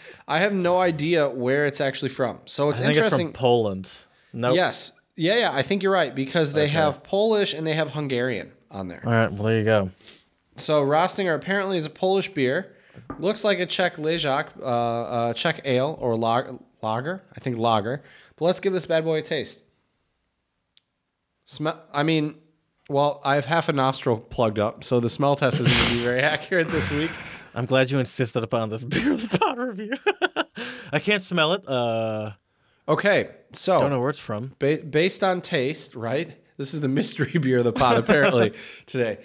I 0.27 0.39
have 0.39 0.53
no 0.53 0.79
idea 0.79 1.27
where 1.29 1.65
it's 1.65 1.81
actually 1.81 2.09
from. 2.09 2.39
So 2.45 2.69
it's 2.69 2.79
interesting. 2.79 3.27
it's 3.29 3.37
from 3.37 3.39
Poland. 3.39 3.89
No. 4.33 4.53
Yes. 4.53 4.91
Yeah, 5.15 5.37
yeah, 5.37 5.51
I 5.53 5.61
think 5.63 5.83
you're 5.83 5.91
right 5.93 6.13
because 6.13 6.53
they 6.53 6.67
have 6.67 7.03
Polish 7.03 7.53
and 7.53 7.65
they 7.65 7.73
have 7.73 7.91
Hungarian 7.91 8.51
on 8.71 8.87
there. 8.87 9.01
All 9.05 9.11
right. 9.11 9.31
Well, 9.31 9.43
there 9.43 9.57
you 9.59 9.63
go. 9.63 9.89
So 10.57 10.83
Rostinger 10.83 11.35
apparently 11.35 11.77
is 11.77 11.85
a 11.85 11.89
Polish 11.89 12.29
beer. 12.33 12.75
Looks 13.19 13.43
like 13.43 13.59
a 13.59 13.65
Czech 13.65 13.97
Ležák, 13.97 14.47
uh, 14.59 14.63
uh, 14.65 15.33
Czech 15.33 15.61
ale 15.65 15.97
or 15.99 16.15
lag- 16.17 16.59
lager. 16.81 17.21
I 17.35 17.39
think 17.39 17.57
lager. 17.57 18.03
But 18.35 18.45
let's 18.45 18.59
give 18.59 18.73
this 18.73 18.85
bad 18.85 19.03
boy 19.03 19.19
a 19.19 19.21
taste. 19.21 19.59
Smell. 21.45 21.79
I 21.91 22.03
mean, 22.03 22.35
well, 22.93 23.19
I 23.25 23.35
have 23.35 23.45
half 23.45 23.67
a 23.69 23.73
nostril 23.73 24.17
plugged 24.19 24.59
up, 24.59 24.83
so 24.83 24.99
the 24.99 25.09
smell 25.09 25.35
test 25.35 25.59
isn't 25.59 25.71
going 25.71 25.89
to 25.89 25.95
be 25.95 26.03
very 26.03 26.21
accurate 26.33 26.69
this 26.69 26.89
week. 26.89 27.11
I'm 27.55 27.65
glad 27.65 27.91
you 27.91 27.99
insisted 27.99 28.43
upon 28.43 28.69
this 28.69 28.83
beer 28.93 29.11
of 29.13 29.29
the 29.29 29.37
pod 29.37 29.57
review. 29.57 29.93
I 30.93 30.99
can't 30.99 31.21
smell 31.23 31.53
it. 31.53 31.67
Uh, 31.67 32.31
Okay, 32.85 33.29
so 33.53 33.77
I 33.77 33.79
don't 33.79 33.91
know 33.91 34.01
where 34.01 34.09
it's 34.09 34.19
from. 34.19 34.55
Ba- 34.59 34.79
based 34.83 35.23
on 35.23 35.39
taste, 35.39 35.95
right? 35.95 36.35
This 36.57 36.73
is 36.73 36.81
the 36.81 36.89
mystery 36.89 37.31
beer 37.39 37.59
of 37.59 37.63
the 37.63 37.71
pod, 37.71 37.95
apparently, 37.97 38.51
today. 38.85 39.19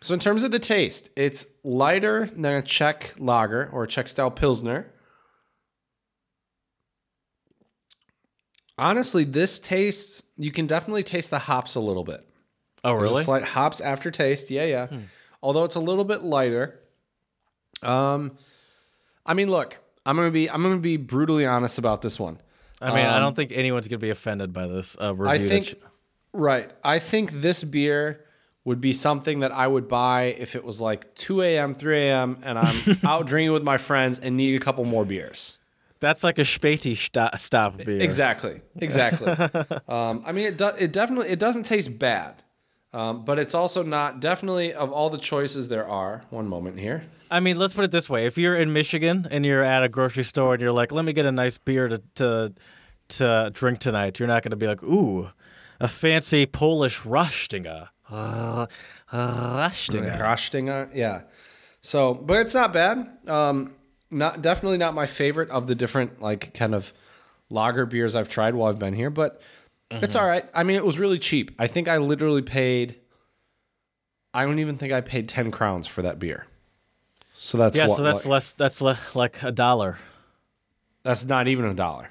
So, 0.00 0.14
in 0.14 0.20
terms 0.20 0.42
of 0.44 0.50
the 0.50 0.58
taste, 0.58 1.10
it's 1.14 1.44
lighter 1.62 2.30
than 2.34 2.46
a 2.54 2.62
Czech 2.62 3.12
lager 3.18 3.68
or 3.70 3.84
a 3.84 3.86
Czech 3.86 4.08
style 4.08 4.30
Pilsner. 4.30 4.90
Honestly, 8.78 9.24
this 9.24 9.60
tastes, 9.60 10.22
you 10.36 10.50
can 10.50 10.66
definitely 10.66 11.02
taste 11.02 11.28
the 11.30 11.40
hops 11.40 11.74
a 11.74 11.80
little 11.80 12.04
bit. 12.04 12.26
Oh, 12.84 12.96
There's 12.96 13.02
really? 13.02 13.14
Hmm. 13.14 13.20
a 13.20 13.24
slight 13.24 13.44
hops 13.44 13.80
aftertaste. 13.80 14.50
Yeah, 14.50 14.64
yeah. 14.64 14.86
Although 15.42 15.64
it's 15.64 15.74
a 15.76 15.80
little 15.80 16.04
bit 16.04 16.22
lighter. 16.22 16.80
Um, 17.82 18.38
I 19.26 19.34
mean, 19.34 19.50
look, 19.50 19.78
I'm 20.06 20.16
gonna 20.16 20.30
be 20.30 20.50
I'm 20.50 20.62
gonna 20.62 20.78
be 20.78 20.96
brutally 20.96 21.46
honest 21.46 21.78
about 21.78 22.02
this 22.02 22.18
one. 22.18 22.38
I 22.80 22.92
mean, 22.94 23.06
I 23.06 23.20
don't 23.20 23.36
think 23.36 23.52
anyone's 23.54 23.86
gonna 23.86 23.98
be 23.98 24.10
offended 24.10 24.52
by 24.52 24.66
this 24.66 24.96
uh, 25.00 25.14
review. 25.14 25.26
Um, 25.26 25.30
I 25.30 25.48
think 25.48 25.74
right. 26.32 26.70
I 26.82 26.98
think 26.98 27.30
this 27.32 27.62
beer 27.62 28.24
would 28.64 28.80
be 28.80 28.92
something 28.92 29.40
that 29.40 29.52
I 29.52 29.66
would 29.66 29.88
buy 29.88 30.24
if 30.38 30.54
it 30.54 30.64
was 30.64 30.80
like 30.80 31.14
2 31.16 31.42
a.m., 31.42 31.74
3 31.74 31.98
a.m., 31.98 32.38
and 32.44 32.58
I'm 32.58 32.98
out 33.04 33.26
drinking 33.26 33.52
with 33.52 33.64
my 33.64 33.76
friends 33.78 34.20
and 34.20 34.36
need 34.36 34.54
a 34.54 34.64
couple 34.64 34.84
more 34.84 35.04
beers. 35.04 35.58
that's 35.98 36.22
like 36.22 36.38
a 36.38 36.42
Späti 36.42 36.96
sta- 36.96 37.36
stop 37.36 37.76
beer. 37.78 38.00
Exactly. 38.00 38.60
Exactly. 38.76 39.26
um, 39.88 40.22
I 40.24 40.30
mean, 40.32 40.46
it 40.46 40.58
do, 40.58 40.66
it 40.78 40.92
definitely 40.92 41.28
it 41.28 41.38
doesn't 41.40 41.64
taste 41.64 41.98
bad, 41.98 42.42
um, 42.92 43.24
but 43.24 43.38
it's 43.38 43.54
also 43.54 43.82
not 43.82 44.20
definitely 44.20 44.72
of 44.74 44.92
all 44.92 45.08
the 45.10 45.18
choices 45.18 45.68
there 45.68 45.88
are. 45.88 46.22
One 46.30 46.46
moment 46.46 46.78
here. 46.78 47.04
I 47.30 47.40
mean, 47.40 47.56
let's 47.56 47.72
put 47.72 47.84
it 47.84 47.90
this 47.90 48.10
way: 48.10 48.26
if 48.26 48.36
you're 48.36 48.56
in 48.56 48.72
Michigan 48.72 49.26
and 49.30 49.46
you're 49.46 49.62
at 49.62 49.82
a 49.82 49.88
grocery 49.88 50.24
store 50.24 50.54
and 50.54 50.60
you're 50.60 50.72
like, 50.72 50.92
"Let 50.92 51.04
me 51.04 51.12
get 51.12 51.24
a 51.24 51.32
nice 51.32 51.56
beer 51.58 51.88
to 51.88 52.02
to, 52.16 52.52
to 53.08 53.50
drink 53.54 53.80
tonight," 53.80 54.18
you're 54.18 54.28
not 54.28 54.42
gonna 54.42 54.56
be 54.56 54.66
like, 54.66 54.82
"Ooh, 54.82 55.30
a 55.80 55.88
fancy 55.88 56.44
Polish 56.44 57.00
Rostinger." 57.00 57.88
Uh, 58.10 58.66
uh, 59.10 59.68
Rostinger. 59.68 60.20
Rostinger, 60.20 60.90
yeah. 60.94 61.22
So, 61.80 62.14
but 62.14 62.38
it's 62.40 62.54
not 62.54 62.72
bad. 62.72 63.08
Um, 63.26 63.74
not 64.10 64.42
definitely 64.42 64.78
not 64.78 64.94
my 64.94 65.06
favorite 65.06 65.48
of 65.50 65.66
the 65.66 65.74
different 65.74 66.20
like 66.20 66.52
kind 66.52 66.74
of 66.74 66.92
lager 67.48 67.86
beers 67.86 68.14
I've 68.14 68.28
tried 68.28 68.54
while 68.54 68.68
I've 68.68 68.78
been 68.78 68.94
here, 68.94 69.10
but 69.10 69.40
Mm-hmm. 69.92 70.04
it's 70.04 70.14
all 70.14 70.26
right. 70.26 70.48
I 70.54 70.62
mean, 70.62 70.76
it 70.76 70.84
was 70.84 70.98
really 70.98 71.18
cheap. 71.18 71.52
I 71.58 71.66
think 71.66 71.88
I 71.88 71.98
literally 71.98 72.42
paid. 72.42 72.96
I 74.34 74.44
don't 74.44 74.58
even 74.58 74.78
think 74.78 74.92
I 74.92 75.00
paid 75.00 75.28
ten 75.28 75.50
crowns 75.50 75.86
for 75.86 76.02
that 76.02 76.18
beer. 76.18 76.46
So 77.36 77.58
that's 77.58 77.76
yeah, 77.76 77.88
what, 77.88 77.96
so 77.96 78.02
that's 78.02 78.24
like- 78.24 78.30
less. 78.30 78.52
That's 78.52 78.80
le- 78.80 78.98
like 79.14 79.42
a 79.42 79.50
dollar, 79.52 79.98
that's 81.02 81.24
not 81.24 81.48
even 81.48 81.64
a 81.66 81.74
dollar. 81.74 82.08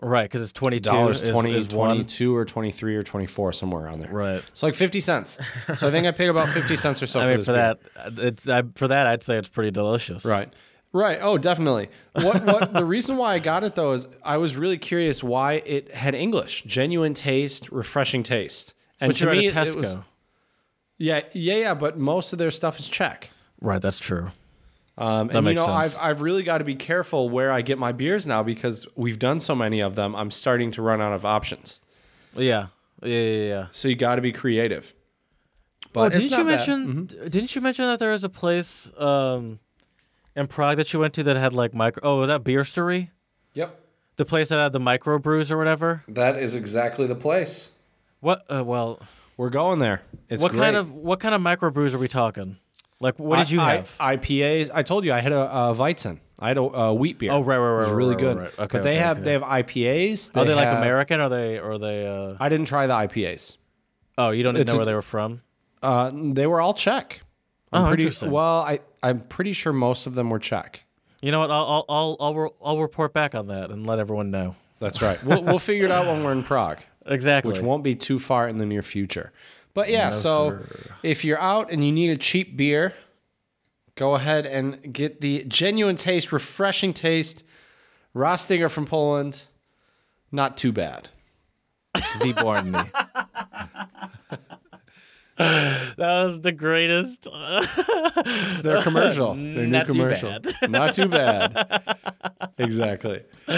right? 0.00 0.24
Because 0.24 0.42
it's 0.42 0.52
twenty 0.52 0.80
two. 0.80 0.90
Dollars 0.90 1.20
20, 1.22 1.54
is 1.54 1.68
one. 1.74 1.90
22 1.96 2.34
or 2.34 2.44
twenty 2.44 2.70
three 2.72 2.96
or 2.96 3.02
twenty 3.02 3.26
four 3.26 3.52
somewhere 3.52 3.84
around 3.84 4.00
there. 4.00 4.10
Right. 4.10 4.42
It's 4.48 4.62
like 4.62 4.74
fifty 4.74 5.00
cents. 5.00 5.38
So 5.76 5.86
I 5.88 5.90
think 5.90 6.06
I 6.06 6.10
paid 6.10 6.28
about 6.28 6.48
fifty 6.48 6.74
cents 6.76 7.02
or 7.02 7.06
so 7.06 7.20
I 7.20 7.24
for 7.24 7.34
mean, 7.36 7.44
for 7.44 7.52
that, 7.52 7.78
it's 8.18 8.48
I, 8.48 8.62
for 8.74 8.88
that, 8.88 9.06
I'd 9.06 9.22
say 9.22 9.36
it's 9.36 9.48
pretty 9.48 9.70
delicious. 9.70 10.24
Right. 10.24 10.52
Right. 10.92 11.18
Oh, 11.22 11.38
definitely. 11.38 11.88
What 12.12 12.44
what 12.44 12.72
the 12.74 12.84
reason 12.84 13.16
why 13.16 13.34
I 13.34 13.38
got 13.38 13.64
it 13.64 13.74
though 13.74 13.92
is 13.92 14.06
I 14.22 14.36
was 14.36 14.56
really 14.56 14.76
curious 14.78 15.22
why 15.22 15.54
it 15.54 15.94
had 15.94 16.14
English, 16.14 16.64
genuine 16.64 17.14
taste, 17.14 17.70
refreshing 17.72 18.22
taste. 18.22 18.74
And 19.00 19.08
But 19.10 19.16
to 19.16 19.24
you're 19.24 19.34
me 19.34 19.46
at 19.48 19.56
a 19.56 19.60
Tesco. 19.60 19.66
it 19.68 19.76
was 19.76 19.96
Yeah, 20.98 21.20
yeah, 21.32 21.54
yeah, 21.56 21.74
but 21.74 21.96
most 21.98 22.32
of 22.34 22.38
their 22.38 22.50
stuff 22.50 22.78
is 22.78 22.88
Czech. 22.88 23.30
right. 23.60 23.80
That's 23.80 23.98
true. 23.98 24.30
Um, 24.98 25.28
That 25.28 25.38
and 25.38 25.46
you 25.46 25.54
know, 25.54 25.64
sense. 25.64 25.94
I've 25.96 26.00
I've 26.02 26.20
really 26.20 26.42
got 26.42 26.58
to 26.58 26.64
be 26.64 26.74
careful 26.74 27.30
where 27.30 27.50
I 27.50 27.62
get 27.62 27.78
my 27.78 27.92
beers 27.92 28.26
now 28.26 28.42
because 28.42 28.86
we've 28.94 29.18
done 29.18 29.40
so 29.40 29.54
many 29.54 29.80
of 29.80 29.94
them. 29.94 30.14
I'm 30.14 30.30
starting 30.30 30.70
to 30.72 30.82
run 30.82 31.00
out 31.00 31.14
of 31.14 31.24
options. 31.24 31.80
Yeah. 32.36 32.66
Yeah. 33.02 33.08
Yeah. 33.18 33.44
yeah. 33.48 33.66
So 33.72 33.88
you 33.88 33.96
got 33.96 34.16
to 34.16 34.22
be 34.22 34.32
creative. 34.32 34.94
oh, 35.96 36.08
didn't 36.10 36.24
you 36.24 36.30
not 36.30 36.46
bad. 36.46 36.68
Mm-hmm. 36.68 36.94
mention? 36.98 37.30
Didn't 37.30 37.54
you 37.54 37.62
mention 37.62 37.86
that 37.86 37.98
there 37.98 38.12
is 38.12 38.22
a 38.24 38.28
place 38.28 38.90
um, 38.98 39.58
in 40.36 40.46
Prague 40.46 40.76
that 40.78 40.92
you 40.92 41.00
went 41.00 41.14
to 41.14 41.22
that 41.24 41.36
had 41.36 41.52
like 41.52 41.74
micro? 41.74 42.02
Oh, 42.02 42.20
was 42.20 42.28
that 42.28 42.44
Beerstery? 42.44 43.10
Yep. 43.54 43.78
The 44.16 44.24
place 44.24 44.48
that 44.48 44.58
had 44.58 44.72
the 44.72 44.80
micro 44.80 45.18
brews 45.18 45.50
or 45.50 45.56
whatever. 45.58 46.04
That 46.08 46.36
is 46.36 46.54
exactly 46.54 47.06
the 47.06 47.14
place. 47.14 47.70
What? 48.20 48.44
Uh, 48.48 48.62
well, 48.64 49.00
We're 49.36 49.50
going 49.50 49.78
there. 49.78 50.02
It's 50.28 50.42
what 50.42 50.52
great. 50.52 50.60
kind 50.60 50.76
of 50.76 50.92
what 50.92 51.20
kind 51.20 51.34
of 51.34 51.40
micro 51.40 51.70
brews 51.70 51.94
are 51.94 51.98
we 51.98 52.08
talking? 52.08 52.58
Like, 53.00 53.18
what 53.18 53.38
did 53.38 53.50
you 53.50 53.60
I- 53.60 53.76
have? 53.76 53.96
I, 53.98 54.16
IPAs. 54.16 54.70
I 54.72 54.82
told 54.82 55.04
you 55.04 55.12
I 55.12 55.20
had 55.20 55.32
a, 55.32 55.40
a 55.40 55.74
Weizen. 55.74 56.20
I 56.38 56.48
had 56.48 56.56
a, 56.58 56.62
a 56.62 56.94
wheat 56.94 57.18
beer. 57.18 57.32
Oh, 57.32 57.40
right, 57.42 57.56
right, 57.56 57.68
right. 57.68 57.76
It 57.76 57.78
was 57.80 57.88
right, 57.88 57.96
really 57.96 58.10
right, 58.14 58.20
good. 58.20 58.36
right, 58.36 58.42
right. 58.44 58.58
Okay, 58.66 58.78
but 58.78 58.82
they 58.82 58.90
okay, 58.92 58.98
have 58.98 59.16
okay. 59.18 59.24
they 59.24 59.32
have 59.32 59.42
IPAs. 59.42 60.36
are 60.36 60.44
they 60.44 60.54
like 60.54 60.68
American? 60.68 61.20
Or 61.20 61.24
are 61.24 61.28
they? 61.28 61.58
Or 61.58 61.72
are 61.72 61.78
they? 61.78 62.06
Uh... 62.06 62.36
I 62.38 62.48
didn't 62.48 62.66
try 62.66 62.86
the 62.86 62.94
IPAs. 62.94 63.56
Oh, 64.18 64.30
you 64.30 64.42
don't 64.42 64.54
even 64.56 64.62
It's 64.62 64.70
know 64.72 64.74
a- 64.74 64.78
where 64.78 64.86
they 64.86 64.94
were 64.94 65.02
from. 65.02 65.42
Uh, 65.82 66.10
they 66.14 66.46
were 66.46 66.60
all 66.60 66.74
Czech. 66.74 67.22
I'm 67.72 67.84
Oh, 67.84 67.88
pretty 67.88 68.04
interesting. 68.04 68.30
well. 68.30 68.60
I 68.60 68.80
I'm 69.02 69.20
pretty 69.20 69.52
sure 69.52 69.72
most 69.72 70.06
of 70.06 70.14
them 70.14 70.30
were 70.30 70.38
Czech. 70.38 70.84
You 71.20 71.30
know 71.32 71.40
what? 71.40 71.50
I'll 71.50 71.64
I'll 71.66 71.84
I'll 71.88 72.16
I'll, 72.20 72.34
re- 72.34 72.50
I'll 72.64 72.80
report 72.80 73.12
back 73.12 73.34
on 73.34 73.48
that 73.48 73.70
and 73.70 73.86
let 73.86 73.98
everyone 73.98 74.30
know. 74.30 74.54
That's 74.80 75.00
right. 75.02 75.22
we'll 75.24 75.42
we'll 75.42 75.58
figure 75.60 75.84
it 75.84 75.92
out 75.92 76.06
when 76.06 76.24
we're 76.24 76.32
in 76.32 76.42
Prague, 76.42 76.78
Exactly. 77.06 77.48
which 77.50 77.60
won't 77.60 77.84
be 77.84 77.94
too 77.94 78.18
far 78.18 78.48
in 78.48 78.56
the 78.58 78.66
near 78.66 78.82
future. 78.82 79.32
But 79.74 79.88
yeah, 79.88 80.10
No, 80.10 80.16
so 80.16 80.50
sir. 80.50 80.68
if 81.02 81.24
you're 81.24 81.40
out 81.40 81.70
and 81.70 81.84
you 81.84 81.92
need 81.92 82.10
a 82.10 82.16
cheap 82.16 82.56
beer, 82.56 82.92
go 83.94 84.14
ahead 84.14 84.44
and 84.46 84.92
get 84.92 85.20
the 85.20 85.44
genuine 85.44 85.96
taste, 85.96 86.32
refreshing 86.32 86.92
taste, 86.92 87.44
Rostinger 88.14 88.68
from 88.70 88.86
Poland. 88.86 89.42
Not 90.32 90.56
too 90.56 90.72
bad. 90.72 91.08
Výborný. 91.96 92.90
that 95.96 95.96
was 95.98 96.40
the 96.42 96.52
greatest. 96.52 97.26
It's 97.30 98.62
their 98.62 98.82
commercial. 98.82 99.34
Their 99.34 99.44
new 99.44 99.66
Not 99.66 99.86
too 99.86 99.92
commercial. 99.92 100.30
bad. 100.30 100.70
Not 100.70 100.94
too 100.94 101.08
bad. 101.08 101.98
exactly. 102.58 103.22
Uh, 103.48 103.56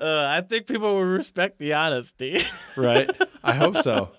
I 0.00 0.42
think 0.48 0.66
people 0.66 0.94
will 0.94 1.04
respect 1.04 1.58
the 1.58 1.72
honesty. 1.74 2.42
Right. 2.76 3.10
I 3.42 3.52
hope 3.54 3.76
so. 3.78 4.10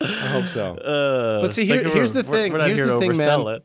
I 0.00 0.06
hope 0.06 0.48
so. 0.48 0.74
Uh, 0.76 1.40
But 1.40 1.52
see, 1.52 1.64
here- 1.64 1.82
here's 1.88 2.12
we're- 2.12 2.22
the 2.22 2.30
we're- 2.30 2.42
thing- 2.42 2.52
We're 2.52 2.66
here's 2.66 2.78
here 2.78 2.86
the 2.88 2.98
thing, 2.98 3.16
man. 3.16 3.40
it. 3.46 3.64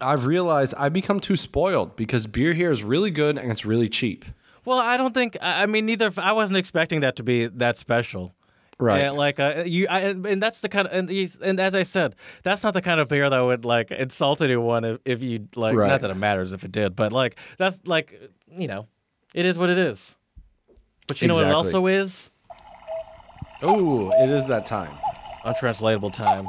I've 0.00 0.26
realized 0.26 0.74
I've 0.76 0.92
become 0.92 1.20
too 1.20 1.36
spoiled 1.36 1.96
because 1.96 2.26
beer 2.26 2.52
here 2.52 2.70
is 2.70 2.84
really 2.84 3.10
good 3.10 3.38
and 3.38 3.50
it's 3.50 3.64
really 3.64 3.88
cheap. 3.88 4.24
Well, 4.64 4.78
I 4.78 4.96
don't 4.96 5.14
think. 5.14 5.36
I 5.40 5.62
I 5.62 5.66
mean, 5.66 5.86
neither. 5.86 6.12
I 6.18 6.32
wasn't 6.32 6.58
expecting 6.58 7.00
that 7.00 7.16
to 7.16 7.22
be 7.22 7.46
that 7.46 7.78
special. 7.78 8.34
Right. 8.78 9.00
Yeah, 9.02 9.10
like 9.12 9.40
uh, 9.40 9.62
you, 9.66 9.86
I, 9.88 10.00
and 10.00 10.42
that's 10.42 10.60
the 10.60 10.68
kind 10.68 10.86
of, 10.86 10.92
and, 10.92 11.08
you- 11.10 11.30
and 11.42 11.58
as 11.58 11.74
I 11.74 11.82
said, 11.82 12.14
that's 12.42 12.62
not 12.62 12.74
the 12.74 12.82
kind 12.82 13.00
of 13.00 13.08
beer 13.08 13.28
that 13.30 13.40
would 13.40 13.64
like 13.64 13.90
insult 13.90 14.42
anyone 14.42 14.84
if, 14.84 14.98
if 15.06 15.22
you 15.22 15.48
like. 15.56 15.76
Right. 15.76 15.88
Not 15.88 16.02
that 16.02 16.10
it 16.10 16.16
matters 16.16 16.52
if 16.52 16.62
it 16.64 16.72
did, 16.72 16.94
but 16.94 17.10
like 17.12 17.36
that's 17.56 17.78
like 17.86 18.20
you 18.50 18.68
know, 18.68 18.86
it 19.32 19.46
is 19.46 19.56
what 19.56 19.70
it 19.70 19.78
is. 19.78 20.14
But 21.06 21.22
you 21.22 21.28
know 21.28 21.34
what 21.34 21.46
it 21.46 21.52
also 21.52 21.86
is 21.86 22.30
Oh, 23.62 24.10
it 24.10 24.28
is 24.28 24.46
that 24.48 24.66
time. 24.66 24.94
untranslatable 25.44 26.10
time. 26.10 26.46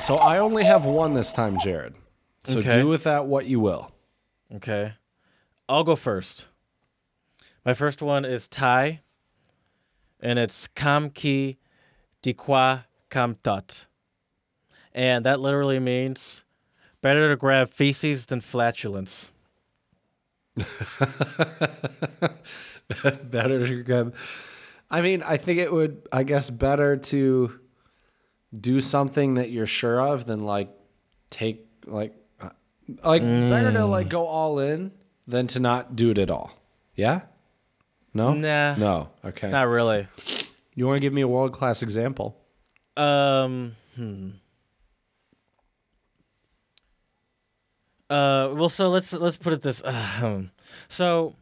So 0.00 0.16
I 0.16 0.38
only 0.38 0.64
have 0.64 0.84
one 0.84 1.14
this 1.14 1.32
time, 1.32 1.58
Jared. 1.60 1.94
So 2.44 2.58
Okay. 2.58 2.80
do 2.82 2.88
with 2.88 3.04
that 3.04 3.26
what 3.26 3.46
you 3.46 3.60
will. 3.60 3.92
Okay, 4.56 4.94
I'll 5.68 5.84
go 5.84 5.94
first. 5.96 6.48
My 7.64 7.72
first 7.72 8.02
one 8.02 8.24
is 8.24 8.48
Thai, 8.48 9.00
and 10.22 10.38
it's 10.38 10.68
Kam 10.68 11.10
Ki 11.10 11.58
Dikwa 12.22 12.84
Kam 13.10 13.36
Tot. 13.42 13.86
And 14.94 15.26
that 15.26 15.40
literally 15.40 15.80
means 15.80 16.44
better 17.00 17.28
to 17.30 17.36
grab 17.36 17.70
feces 17.70 18.26
than 18.26 18.40
flatulence. 18.40 19.30
better 23.24 23.66
to 23.66 23.82
grab. 23.82 24.14
I 24.90 25.00
mean, 25.00 25.22
I 25.22 25.38
think 25.38 25.58
it 25.58 25.72
would. 25.72 26.06
I 26.12 26.22
guess 26.22 26.50
better 26.50 26.96
to 26.98 27.58
do 28.58 28.80
something 28.80 29.34
that 29.34 29.50
you're 29.50 29.66
sure 29.66 30.00
of 30.00 30.26
than 30.26 30.40
like 30.40 30.68
take 31.30 31.66
like 31.86 32.14
uh, 32.40 32.50
like 33.02 33.22
better 33.22 33.72
to 33.72 33.86
like 33.86 34.10
go 34.10 34.26
all 34.26 34.58
in 34.58 34.92
than 35.26 35.46
to 35.48 35.60
not 35.60 35.96
do 35.96 36.10
it 36.10 36.18
at 36.18 36.30
all. 36.30 36.52
Yeah. 36.94 37.22
No. 38.14 38.34
Nah, 38.34 38.74
No. 38.76 39.08
Okay. 39.24 39.50
not 39.50 39.68
really. 39.68 40.06
You 40.74 40.86
want 40.86 40.96
to 40.96 41.00
give 41.00 41.12
me 41.12 41.22
a 41.22 41.28
world 41.28 41.52
class 41.52 41.82
example? 41.82 42.36
Um, 42.96 43.76
hmm. 43.96 44.30
Uh, 48.10 48.52
well, 48.54 48.68
so 48.68 48.88
let's 48.90 49.12
let's 49.12 49.36
put 49.36 49.52
it 49.52 49.62
this. 49.62 49.82
Um, 50.22 50.50
so, 50.88 51.34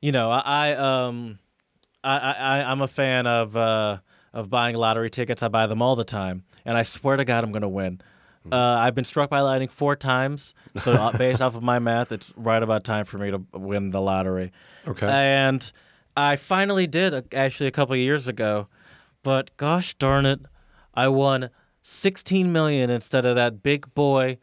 you 0.00 0.12
know, 0.12 0.30
I, 0.30 0.40
I 0.44 0.72
um, 0.74 1.38
I, 2.02 2.16
I 2.18 2.70
I'm 2.70 2.80
a 2.80 2.88
fan 2.88 3.26
of 3.26 3.56
uh 3.56 3.98
of 4.32 4.50
buying 4.50 4.74
lottery 4.76 5.10
tickets. 5.10 5.42
I 5.42 5.48
buy 5.48 5.66
them 5.66 5.80
all 5.80 5.94
the 5.96 6.04
time, 6.04 6.44
and 6.64 6.76
I 6.76 6.82
swear 6.82 7.16
to 7.16 7.24
God, 7.24 7.44
I'm 7.44 7.52
gonna 7.52 7.68
win. 7.68 8.00
Uh, 8.50 8.56
I've 8.56 8.94
been 8.94 9.04
struck 9.04 9.28
by 9.30 9.40
lightning 9.40 9.68
four 9.68 9.94
times, 9.94 10.54
so 10.80 10.92
uh, 10.92 11.16
based 11.16 11.40
off 11.42 11.54
of 11.54 11.62
my 11.62 11.78
math, 11.78 12.12
it's 12.12 12.32
right 12.36 12.62
about 12.62 12.82
time 12.82 13.04
for 13.04 13.18
me 13.18 13.30
to 13.30 13.42
win 13.52 13.90
the 13.90 14.00
lottery. 14.00 14.52
Okay. 14.86 15.06
And 15.06 15.70
I 16.18 16.36
finally 16.36 16.86
did 16.86 17.14
uh, 17.14 17.22
actually 17.32 17.66
a 17.68 17.70
couple 17.70 17.92
of 17.94 18.00
years 18.00 18.26
ago, 18.28 18.68
but 19.22 19.56
gosh 19.56 19.94
darn 19.94 20.26
it, 20.26 20.40
I 20.94 21.06
won 21.08 21.50
16 21.82 22.50
million 22.52 22.90
instead 22.90 23.24
of 23.24 23.36
that 23.36 23.62
big 23.62 23.94
boy 23.94 24.38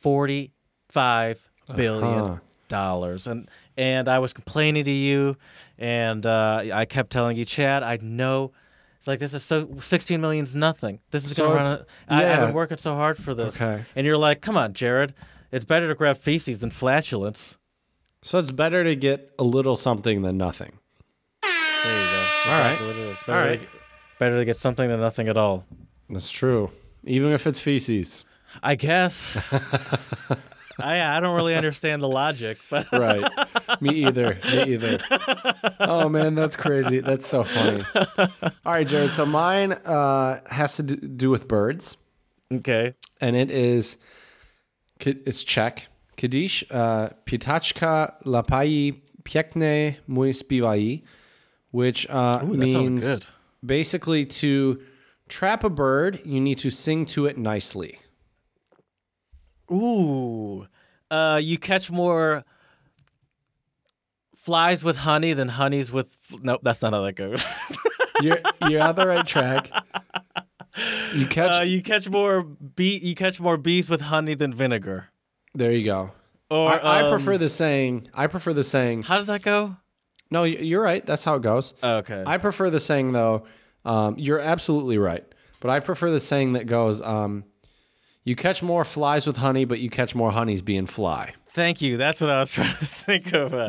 45 0.00 1.50
billion 1.76 2.04
Uh-huh. 2.20 2.38
dollars. 2.68 3.26
And 3.26 3.48
and 3.76 4.08
I 4.08 4.18
was 4.18 4.32
complaining 4.32 4.84
to 4.86 4.90
you 4.90 5.36
and 5.78 6.24
uh, 6.24 6.64
I 6.72 6.86
kept 6.86 7.10
telling 7.10 7.36
you, 7.36 7.44
Chad, 7.44 7.82
I 7.82 7.98
know 8.00 8.52
it's 8.98 9.06
like 9.06 9.18
this 9.18 9.34
is 9.34 9.44
so 9.44 9.68
16 9.80 10.20
million's 10.20 10.54
nothing. 10.54 11.00
This 11.10 11.24
is 11.24 11.32
So 11.36 11.48
gonna 11.48 11.58
it's- 11.60 11.76
run. 12.08 12.20
A, 12.20 12.24
I, 12.24 12.32
I've 12.34 12.46
been 12.46 12.54
working 12.54 12.78
so 12.78 12.94
hard 12.94 13.18
for 13.18 13.34
this. 13.34 13.54
Okay. 13.56 13.84
And 13.94 14.06
you're 14.06 14.16
like, 14.16 14.40
come 14.40 14.56
on, 14.56 14.72
Jared. 14.72 15.14
It's 15.52 15.64
better 15.64 15.86
to 15.88 15.94
grab 15.94 16.16
feces 16.18 16.60
than 16.60 16.70
flatulence. 16.70 17.56
So 18.22 18.38
it's 18.38 18.50
better 18.50 18.82
to 18.82 18.96
get 18.96 19.32
a 19.38 19.44
little 19.44 19.76
something 19.76 20.22
than 20.22 20.36
nothing. 20.36 20.78
There 22.46 22.52
you 22.52 22.52
go. 22.52 22.52
All 22.52 22.60
right. 22.60 22.80
What 22.80 22.96
it 22.96 22.98
is. 22.98 23.18
Better, 23.26 23.48
right. 23.48 23.60
to, 23.60 23.66
better 24.18 24.38
to 24.38 24.44
get 24.44 24.56
something 24.56 24.88
than 24.88 25.00
nothing 25.00 25.28
at 25.28 25.36
all. 25.36 25.64
That's 26.08 26.30
true. 26.30 26.70
Even 27.04 27.32
if 27.32 27.46
it's 27.46 27.60
feces. 27.60 28.24
I 28.62 28.74
guess. 28.74 29.36
I 30.78 31.16
I 31.16 31.20
don't 31.20 31.34
really 31.34 31.54
understand 31.54 32.02
the 32.02 32.08
logic, 32.08 32.58
but 32.70 32.86
Right. 32.92 33.24
Me 33.80 34.06
either. 34.06 34.38
Me 34.44 34.74
either. 34.74 34.98
Oh 35.80 36.08
man, 36.08 36.34
that's 36.34 36.56
crazy. 36.56 37.00
That's 37.00 37.26
so 37.26 37.44
funny. 37.44 37.82
All 38.64 38.72
right, 38.72 38.86
Jared. 38.86 39.12
So 39.12 39.24
mine 39.24 39.72
uh, 39.72 40.40
has 40.46 40.76
to 40.76 40.82
do 40.82 41.30
with 41.30 41.48
birds, 41.48 41.96
okay. 42.52 42.94
and 43.20 43.36
it 43.36 43.50
is 43.50 43.96
it's 45.00 45.44
Czech. 45.44 45.88
Kadish 46.16 46.64
uh, 46.70 47.08
pitačka 47.24 48.16
lapají 48.24 48.94
pěkně 49.22 49.96
můj 50.08 50.34
zpívají, 50.34 51.04
which 51.76 52.08
uh, 52.08 52.40
Ooh, 52.42 52.56
means 52.56 53.06
good. 53.06 53.26
basically 53.62 54.24
to 54.24 54.80
trap 55.28 55.62
a 55.62 55.68
bird, 55.68 56.22
you 56.24 56.40
need 56.40 56.56
to 56.56 56.70
sing 56.70 57.04
to 57.04 57.26
it 57.26 57.36
nicely. 57.36 58.00
Ooh. 59.70 60.66
Uh, 61.10 61.38
you 61.42 61.58
catch 61.58 61.90
more 61.90 62.44
flies 64.34 64.82
with 64.82 64.96
honey 64.96 65.34
than 65.34 65.48
honeys 65.48 65.92
with. 65.92 66.16
Nope, 66.40 66.62
that's 66.62 66.80
not 66.80 66.94
how 66.94 67.02
that 67.02 67.12
goes. 67.12 67.44
You're 68.22 68.38
you're 68.70 68.82
on 68.82 68.96
the 68.96 69.06
right 69.06 69.26
track. 69.26 69.70
You 71.14 71.26
catch. 71.26 71.60
uh, 71.60 71.64
you 71.64 71.82
catch 71.82 72.08
more 72.08 72.42
bee. 72.42 72.96
You 72.96 73.14
catch 73.14 73.38
more 73.38 73.58
bees 73.58 73.90
with 73.90 74.00
honey 74.00 74.32
than 74.32 74.54
vinegar. 74.54 75.08
there 75.54 75.72
you 75.72 75.84
go. 75.84 76.12
Or 76.48 76.72
I, 76.72 76.76
I 76.76 77.02
um, 77.02 77.10
prefer 77.10 77.36
the 77.36 77.50
saying. 77.50 78.08
I 78.14 78.26
prefer 78.26 78.54
the 78.54 78.64
saying. 78.64 79.02
How 79.02 79.18
does 79.18 79.26
that 79.26 79.42
go? 79.42 79.76
No, 80.30 80.42
you're 80.44 80.82
right. 80.82 81.04
That's 81.06 81.24
how 81.24 81.34
it 81.36 81.42
goes. 81.42 81.74
Okay. 81.82 82.24
I 82.26 82.38
prefer 82.38 82.68
the 82.70 82.80
saying 82.80 83.12
though. 83.12 83.46
Um, 83.84 84.16
you're 84.18 84.40
absolutely 84.40 84.98
right, 84.98 85.24
but 85.60 85.70
I 85.70 85.78
prefer 85.80 86.10
the 86.10 86.18
saying 86.20 86.54
that 86.54 86.66
goes. 86.66 87.00
Um, 87.00 87.44
you 88.24 88.34
catch 88.34 88.60
more 88.62 88.84
flies 88.84 89.26
with 89.26 89.36
honey, 89.36 89.64
but 89.64 89.78
you 89.78 89.88
catch 89.88 90.14
more 90.16 90.32
honeys 90.32 90.60
being 90.62 90.86
fly. 90.86 91.34
Thank 91.52 91.80
you. 91.80 91.96
That's 91.96 92.20
what 92.20 92.28
I 92.30 92.40
was 92.40 92.50
trying 92.56 92.76
to 92.76 92.84
think 92.86 93.32
of. 93.32 93.54
uh, 93.54 93.68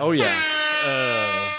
Oh 0.00 0.12
yeah. 0.12 0.32
Uh, 0.86 1.50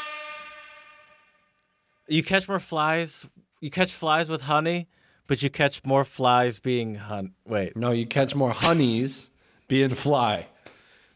you 2.07 2.23
catch 2.23 2.47
more 2.47 2.59
flies. 2.59 3.27
You 3.59 3.69
catch 3.69 3.91
flies 3.93 4.29
with 4.29 4.43
honey, 4.43 4.87
but 5.27 5.41
you 5.43 5.49
catch 5.49 5.83
more 5.85 6.05
flies 6.05 6.59
being 6.59 6.95
hun. 6.95 7.33
Wait. 7.45 7.75
No, 7.75 7.91
you 7.91 8.05
catch 8.05 8.33
more 8.35 8.51
honeys 8.51 9.29
being 9.67 9.93
fly. 9.93 10.47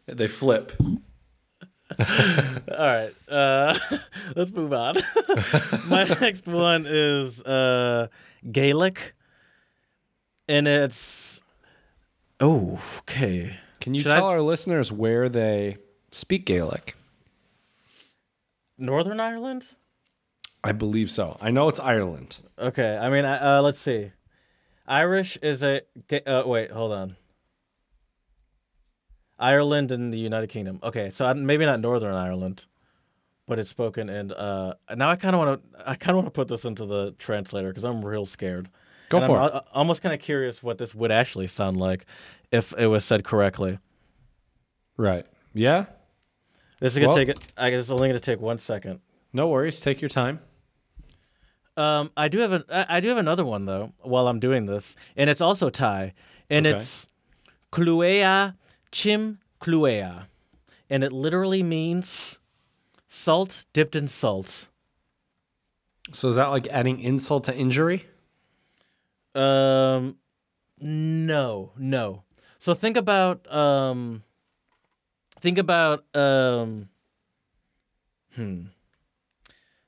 They 0.06 0.28
flip. 0.28 0.72
All 1.98 2.06
right. 2.68 3.12
Uh, 3.28 3.78
let's 4.36 4.50
move 4.52 4.72
on. 4.72 4.96
My 5.88 6.04
next 6.20 6.46
one 6.46 6.86
is 6.88 7.40
uh, 7.42 8.08
Gaelic, 8.50 9.14
and 10.48 10.66
it's. 10.66 11.40
Oh, 12.40 12.80
okay. 13.00 13.58
Can 13.80 13.94
you 13.94 14.02
Should 14.02 14.12
tell 14.12 14.26
I- 14.26 14.32
our 14.32 14.40
listeners 14.42 14.90
where 14.90 15.28
they 15.28 15.76
speak 16.10 16.46
Gaelic? 16.46 16.96
Northern 18.78 19.20
Ireland. 19.20 19.66
I 20.64 20.72
believe 20.72 21.10
so. 21.10 21.36
I 21.40 21.50
know 21.50 21.68
it's 21.68 21.78
Ireland. 21.80 22.38
Okay. 22.58 22.96
I 22.96 23.08
mean, 23.10 23.24
uh, 23.24 23.60
let's 23.62 23.78
see. 23.78 24.10
Irish 24.86 25.36
is 25.42 25.62
a. 25.62 25.82
Uh, 26.26 26.42
wait, 26.46 26.70
hold 26.70 26.92
on. 26.92 27.16
Ireland 29.38 29.90
and 29.90 30.12
the 30.12 30.18
United 30.18 30.48
Kingdom. 30.48 30.78
Okay, 30.82 31.10
so 31.10 31.26
I, 31.26 31.32
maybe 31.32 31.64
not 31.66 31.80
Northern 31.80 32.14
Ireland, 32.14 32.66
but 33.48 33.58
it's 33.58 33.70
spoken 33.70 34.08
in. 34.08 34.32
Uh, 34.32 34.74
now 34.96 35.10
I 35.10 35.16
kind 35.16 35.34
of 35.34 35.40
want 35.40 35.62
to. 35.72 35.90
I 35.90 35.94
kind 35.96 36.10
of 36.10 36.16
want 36.16 36.26
to 36.26 36.30
put 36.30 36.48
this 36.48 36.64
into 36.64 36.86
the 36.86 37.12
translator 37.18 37.68
because 37.68 37.84
I'm 37.84 38.04
real 38.04 38.26
scared. 38.26 38.68
Go 39.08 39.18
And 39.18 39.26
for 39.26 39.38
I'm 39.38 39.48
it. 39.48 39.54
al- 39.54 39.66
almost 39.74 40.02
kind 40.02 40.14
of 40.14 40.20
curious 40.20 40.62
what 40.62 40.78
this 40.78 40.94
would 40.94 41.10
actually 41.12 41.46
sound 41.48 41.76
like 41.78 42.06
if 42.50 42.72
it 42.78 42.86
was 42.86 43.04
said 43.04 43.24
correctly. 43.24 43.78
Right. 44.96 45.26
Yeah. 45.52 45.86
This 46.80 46.92
is 46.94 46.98
gonna 46.98 47.08
Well- 47.08 47.16
take 47.16 47.28
it. 47.28 47.38
I 47.56 47.70
guess 47.70 47.80
it's 47.80 47.90
only 47.90 48.08
gonna 48.08 48.20
take 48.20 48.40
one 48.40 48.58
second. 48.58 49.00
No 49.32 49.48
worries. 49.48 49.80
Take 49.80 50.00
your 50.00 50.08
time. 50.08 50.40
Um, 51.76 52.12
I 52.16 52.28
do 52.28 52.38
have 52.38 52.52
a, 52.52 52.64
I 52.70 52.96
I 52.98 53.00
do 53.00 53.08
have 53.08 53.18
another 53.18 53.44
one 53.44 53.64
though. 53.64 53.92
While 54.02 54.28
I'm 54.28 54.38
doing 54.38 54.66
this, 54.66 54.94
and 55.16 55.28
it's 55.28 55.40
also 55.40 55.70
Thai, 55.70 56.14
and 56.48 56.66
Okay. 56.66 56.76
it's 56.76 57.08
Kluea 57.72 58.54
Chim 58.94 59.40
Kluea, 59.60 60.26
and 60.88 61.02
it 61.02 61.12
literally 61.12 61.64
means 61.64 62.38
salt 63.08 63.66
dipped 63.72 63.96
in 63.96 64.06
salt. 64.06 64.68
So 66.12 66.28
is 66.28 66.36
that 66.36 66.46
like 66.46 66.68
adding 66.68 67.00
insult 67.00 67.42
to 67.44 67.56
injury? 67.56 68.06
Um, 69.34 70.18
no, 70.78 71.72
no. 71.76 72.22
So 72.60 72.72
think 72.72 72.96
about 72.96 73.52
um, 73.52 74.22
think 75.40 75.58
about 75.58 76.04
um, 76.14 76.88
hmm. 78.36 78.66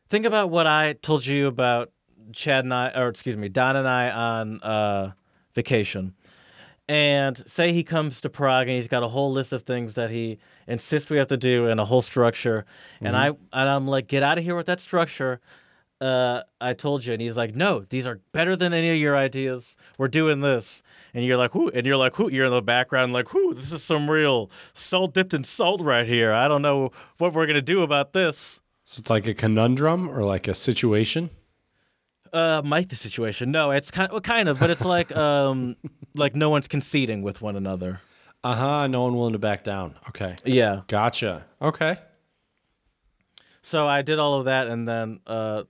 Think 0.08 0.26
about 0.26 0.50
what 0.50 0.66
I 0.66 0.94
told 0.94 1.24
you 1.26 1.46
about 1.46 1.92
Chad 2.32 2.64
and 2.64 2.74
I, 2.74 2.90
or 2.90 3.06
excuse 3.06 3.36
me, 3.36 3.48
Don 3.48 3.76
and 3.76 3.86
I 3.86 4.10
on 4.10 4.60
uh, 4.62 5.12
vacation. 5.54 6.14
And 6.88 7.42
say 7.48 7.72
he 7.72 7.82
comes 7.82 8.20
to 8.20 8.30
Prague 8.30 8.68
and 8.68 8.76
he's 8.76 8.86
got 8.86 9.02
a 9.02 9.08
whole 9.08 9.32
list 9.32 9.52
of 9.52 9.62
things 9.62 9.94
that 9.94 10.10
he 10.10 10.38
insists 10.68 11.10
we 11.10 11.16
have 11.16 11.26
to 11.28 11.36
do 11.36 11.66
and 11.66 11.80
a 11.80 11.84
whole 11.84 12.02
structure. 12.02 12.64
And 13.00 13.16
I 13.16 13.28
and 13.28 13.38
I'm 13.52 13.88
like, 13.88 14.06
get 14.06 14.22
out 14.22 14.38
of 14.38 14.44
here 14.44 14.54
with 14.54 14.66
that 14.66 14.78
structure. 14.78 15.40
Uh, 16.00 16.42
I 16.60 16.74
told 16.74 17.06
you, 17.06 17.14
and 17.14 17.22
he's 17.22 17.38
like, 17.38 17.54
no, 17.54 17.80
these 17.88 18.06
are 18.06 18.20
better 18.32 18.54
than 18.54 18.74
any 18.74 18.90
of 18.90 18.98
your 18.98 19.16
ideas. 19.16 19.76
We're 19.96 20.08
doing 20.08 20.42
this, 20.42 20.82
and 21.14 21.24
you're 21.24 21.38
like, 21.38 21.54
whoo, 21.54 21.70
and 21.70 21.86
you're 21.86 21.96
like, 21.96 22.18
whoo, 22.18 22.30
you're 22.30 22.44
in 22.44 22.52
the 22.52 22.60
background, 22.60 23.14
like, 23.14 23.32
whoo, 23.32 23.54
this 23.54 23.72
is 23.72 23.82
some 23.82 24.10
real 24.10 24.50
salt 24.74 25.14
dipped 25.14 25.32
in 25.32 25.42
salt 25.42 25.80
right 25.80 26.06
here. 26.06 26.32
I 26.34 26.48
don't 26.48 26.60
know 26.60 26.92
what 27.16 27.32
we're 27.32 27.46
gonna 27.46 27.62
do 27.62 27.80
about 27.80 28.12
this. 28.12 28.60
So 28.84 29.00
it's 29.00 29.08
like 29.08 29.26
a 29.26 29.32
conundrum 29.32 30.10
or 30.10 30.22
like 30.22 30.46
a 30.46 30.54
situation. 30.54 31.30
Uh, 32.32 32.62
might 32.64 32.88
the 32.88 32.96
situation? 32.96 33.50
No, 33.50 33.70
it's 33.70 33.90
kind 33.90 34.10
well, 34.10 34.20
kind 34.20 34.48
of, 34.48 34.58
but 34.58 34.70
it's 34.70 34.84
like 34.84 35.14
um, 35.16 35.76
like 36.14 36.34
no 36.34 36.50
one's 36.50 36.68
conceding 36.68 37.22
with 37.22 37.40
one 37.42 37.56
another. 37.56 38.00
Uh 38.44 38.54
huh. 38.54 38.86
No 38.86 39.02
one 39.02 39.14
willing 39.16 39.32
to 39.32 39.38
back 39.38 39.64
down. 39.64 39.96
Okay. 40.08 40.36
Yeah. 40.44 40.82
Gotcha. 40.88 41.44
Okay. 41.60 41.96
So 43.62 43.88
I 43.88 44.02
did 44.02 44.18
all 44.20 44.38
of 44.38 44.44
that, 44.44 44.68
and 44.68 44.86
then 44.86 45.18
uh, 45.26 45.64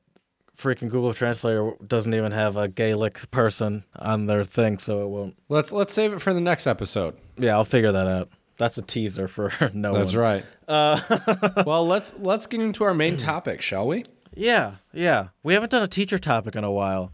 freaking 0.59 0.90
Google 0.90 1.14
Translator 1.14 1.72
doesn't 1.86 2.12
even 2.12 2.32
have 2.32 2.57
a 2.57 2.68
Gaelic 2.68 3.30
person 3.30 3.84
on 3.98 4.26
their 4.26 4.44
thing, 4.44 4.76
so 4.78 5.02
it 5.02 5.09
won't. 5.09 5.36
Let's 5.48 5.72
let's 5.72 5.94
save 5.94 6.12
it 6.12 6.20
for 6.20 6.34
the 6.34 6.40
next 6.40 6.66
episode. 6.66 7.16
Yeah, 7.38 7.54
I'll 7.54 7.64
figure 7.64 7.92
that 7.92 8.07
out. 8.07 8.28
That's 8.59 8.78
a 8.78 8.82
teaser 8.82 9.28
for 9.28 9.52
no 9.74 9.92
That's 9.92 10.12
one. 10.14 10.22
right. 10.22 10.44
Uh, 10.68 11.62
well, 11.66 11.86
let's 11.86 12.14
let's 12.18 12.46
get 12.46 12.61
into 12.61 12.84
our 12.84 12.94
main 12.94 13.16
topic, 13.16 13.61
shall 13.61 13.86
we? 13.86 14.04
Yeah, 14.37 14.76
yeah. 14.93 15.28
We 15.43 15.55
haven't 15.55 15.70
done 15.70 15.82
a 15.82 15.89
teacher 15.89 16.18
topic 16.18 16.55
in 16.55 16.62
a 16.62 16.70
while, 16.70 17.12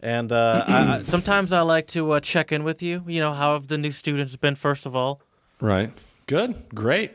and 0.00 0.32
uh, 0.32 0.64
I, 0.66 0.96
I, 0.96 1.02
sometimes 1.04 1.52
I 1.52 1.60
like 1.60 1.86
to 1.88 2.12
uh, 2.12 2.20
check 2.20 2.52
in 2.52 2.64
with 2.64 2.80
you. 2.80 3.04
You 3.06 3.20
know, 3.20 3.34
how 3.34 3.52
have 3.52 3.66
the 3.66 3.76
new 3.76 3.92
students 3.92 4.36
been? 4.36 4.54
First 4.54 4.86
of 4.86 4.96
all, 4.96 5.20
Right. 5.60 5.92
Good. 6.26 6.54
Great. 6.74 7.12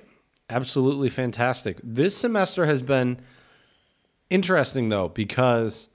Absolutely 0.49 1.09
fantastic. 1.09 1.79
This 1.83 2.15
semester 2.15 2.65
has 2.65 2.81
been 2.81 3.19
interesting 4.29 4.89
though 4.89 5.07
because 5.07 5.89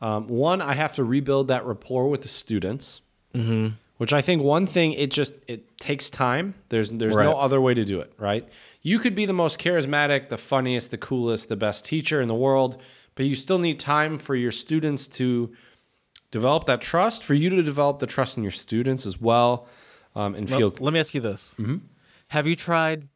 um, 0.00 0.28
one, 0.28 0.60
I 0.60 0.74
have 0.74 0.94
to 0.94 1.04
rebuild 1.04 1.48
that 1.48 1.64
rapport 1.64 2.08
with 2.08 2.22
the 2.22 2.28
students, 2.28 3.00
mm-hmm. 3.34 3.74
which 3.96 4.12
I 4.12 4.20
think 4.20 4.42
one 4.42 4.66
thing 4.66 4.92
it 4.92 5.10
just 5.10 5.34
it 5.48 5.78
takes 5.78 6.10
time. 6.10 6.54
There's 6.68 6.90
there's 6.90 7.16
no 7.16 7.38
other 7.38 7.60
way 7.60 7.74
to 7.74 7.84
do 7.84 8.00
it. 8.00 8.12
Right. 8.18 8.46
You 8.82 8.98
could 8.98 9.14
be 9.14 9.26
the 9.26 9.32
most 9.32 9.58
charismatic, 9.58 10.28
the 10.28 10.38
funniest, 10.38 10.90
the 10.90 10.98
coolest, 10.98 11.48
the 11.48 11.56
best 11.56 11.84
teacher 11.84 12.20
in 12.20 12.28
the 12.28 12.34
world, 12.34 12.80
but 13.14 13.26
you 13.26 13.34
still 13.34 13.58
need 13.58 13.78
time 13.78 14.18
for 14.18 14.34
your 14.34 14.52
students 14.52 15.08
to 15.08 15.52
develop 16.30 16.64
that 16.64 16.80
trust, 16.80 17.24
for 17.24 17.34
you 17.34 17.50
to 17.50 17.62
develop 17.62 17.98
the 17.98 18.06
trust 18.06 18.36
in 18.36 18.42
your 18.42 18.52
students 18.52 19.04
as 19.06 19.20
well, 19.20 19.66
um, 20.14 20.34
and 20.34 20.48
feel 20.48 20.72
let 20.78 20.92
me 20.92 21.00
ask 21.00 21.14
you 21.14 21.20
this: 21.20 21.54
Have 22.28 22.46
you 22.46 22.54
tried 22.56 23.08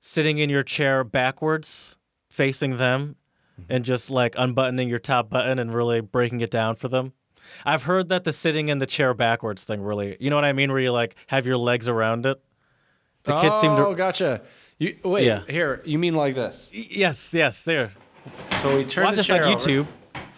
sitting 0.00 0.38
in 0.38 0.48
your 0.50 0.62
chair 0.62 1.02
backwards, 1.04 1.96
facing 2.28 2.76
them, 2.76 3.16
and 3.68 3.84
just 3.84 4.10
like 4.10 4.34
unbuttoning 4.38 4.88
your 4.88 4.98
top 5.00 5.28
button 5.30 5.58
and 5.58 5.74
really 5.74 6.00
breaking 6.00 6.40
it 6.40 6.50
down 6.50 6.76
for 6.76 6.88
them? 6.88 7.12
I've 7.64 7.84
heard 7.84 8.08
that 8.10 8.24
the 8.24 8.32
sitting 8.32 8.68
in 8.68 8.78
the 8.78 8.86
chair 8.86 9.14
backwards 9.14 9.64
thing 9.64 9.82
really, 9.82 10.16
you 10.20 10.30
know 10.30 10.36
what 10.36 10.44
I 10.44 10.52
mean, 10.52 10.70
where 10.70 10.80
you 10.80 10.92
like 10.92 11.16
have 11.28 11.46
your 11.46 11.56
legs 11.56 11.88
around 11.88 12.26
it. 12.26 12.40
The 13.24 13.40
kids 13.40 13.56
seem 13.60 13.74
to. 13.76 13.86
Oh, 13.86 13.94
gotcha. 13.94 14.42
You 14.78 14.96
wait 15.04 15.26
Yeah. 15.26 15.42
here. 15.48 15.82
You 15.84 15.98
mean 15.98 16.14
like 16.14 16.34
this? 16.34 16.70
Y- 16.74 16.86
Yes, 16.90 17.30
yes, 17.32 17.62
there. 17.62 17.92
So 18.58 18.76
we 18.76 18.84
turn 18.84 19.04
Watch 19.04 19.14
the 19.14 19.20
us 19.20 19.30
on 19.30 19.36
chair 19.38 19.44
over. 19.46 19.54
YouTube. 19.56 19.86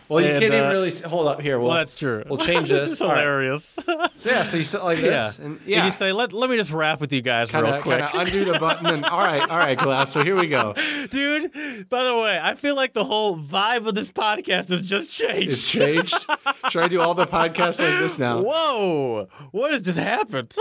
Well, 0.08 0.20
you 0.22 0.30
and, 0.30 0.40
can't 0.40 0.52
even 0.54 0.66
uh, 0.66 0.70
really 0.72 0.88
s- 0.88 1.02
hold 1.02 1.28
up 1.28 1.40
here. 1.40 1.58
We'll, 1.60 1.68
Well, 1.68 1.76
that's 1.78 1.94
true. 1.94 2.24
We'll 2.28 2.38
change 2.38 2.68
this 2.70 2.82
this. 2.82 2.92
is 2.94 3.00
All 3.00 3.08
right. 3.10 3.18
hilarious. 3.18 3.72
So 4.16 4.28
yeah, 4.28 4.42
so 4.42 4.56
you 4.56 4.64
sit 4.64 4.82
like 4.82 4.98
this, 4.98 5.38
yeah. 5.38 5.44
and 5.44 5.60
And 5.68 5.84
you 5.84 5.90
say, 5.92 6.10
let, 6.12 6.32
let 6.32 6.50
me 6.50 6.56
just 6.56 6.72
rap 6.72 7.00
with 7.00 7.12
you 7.12 7.22
guys 7.22 7.48
kind 7.50 7.64
real 7.64 7.74
of 7.76 7.82
quick. 7.82 8.02
undo 8.12 8.44
the 8.44 8.58
button. 8.58 8.86
And 8.86 9.04
all 9.04 9.20
right, 9.20 9.48
all 9.48 9.56
right, 9.58 9.78
class. 9.78 10.10
So 10.12 10.24
here 10.24 10.34
we 10.34 10.48
go. 10.48 10.74
Dude, 11.10 11.88
by 11.88 12.02
the 12.02 12.16
way, 12.18 12.40
I 12.42 12.56
feel 12.56 12.74
like 12.74 12.92
the 12.92 13.04
whole 13.04 13.38
vibe 13.38 13.86
of 13.86 13.94
this 13.94 14.10
podcast 14.10 14.70
has 14.70 14.82
just 14.82 15.12
changed. 15.12 15.52
It's 15.52 15.70
changed. 15.70 16.26
Should 16.70 16.82
I 16.82 16.88
do 16.88 17.00
all 17.00 17.14
the 17.14 17.26
podcasts 17.26 17.80
like 17.80 18.00
this 18.00 18.18
now? 18.18 18.42
Whoa! 18.42 19.28
What 19.52 19.72
has 19.72 19.82
just 19.82 19.98
happened? 19.98 20.56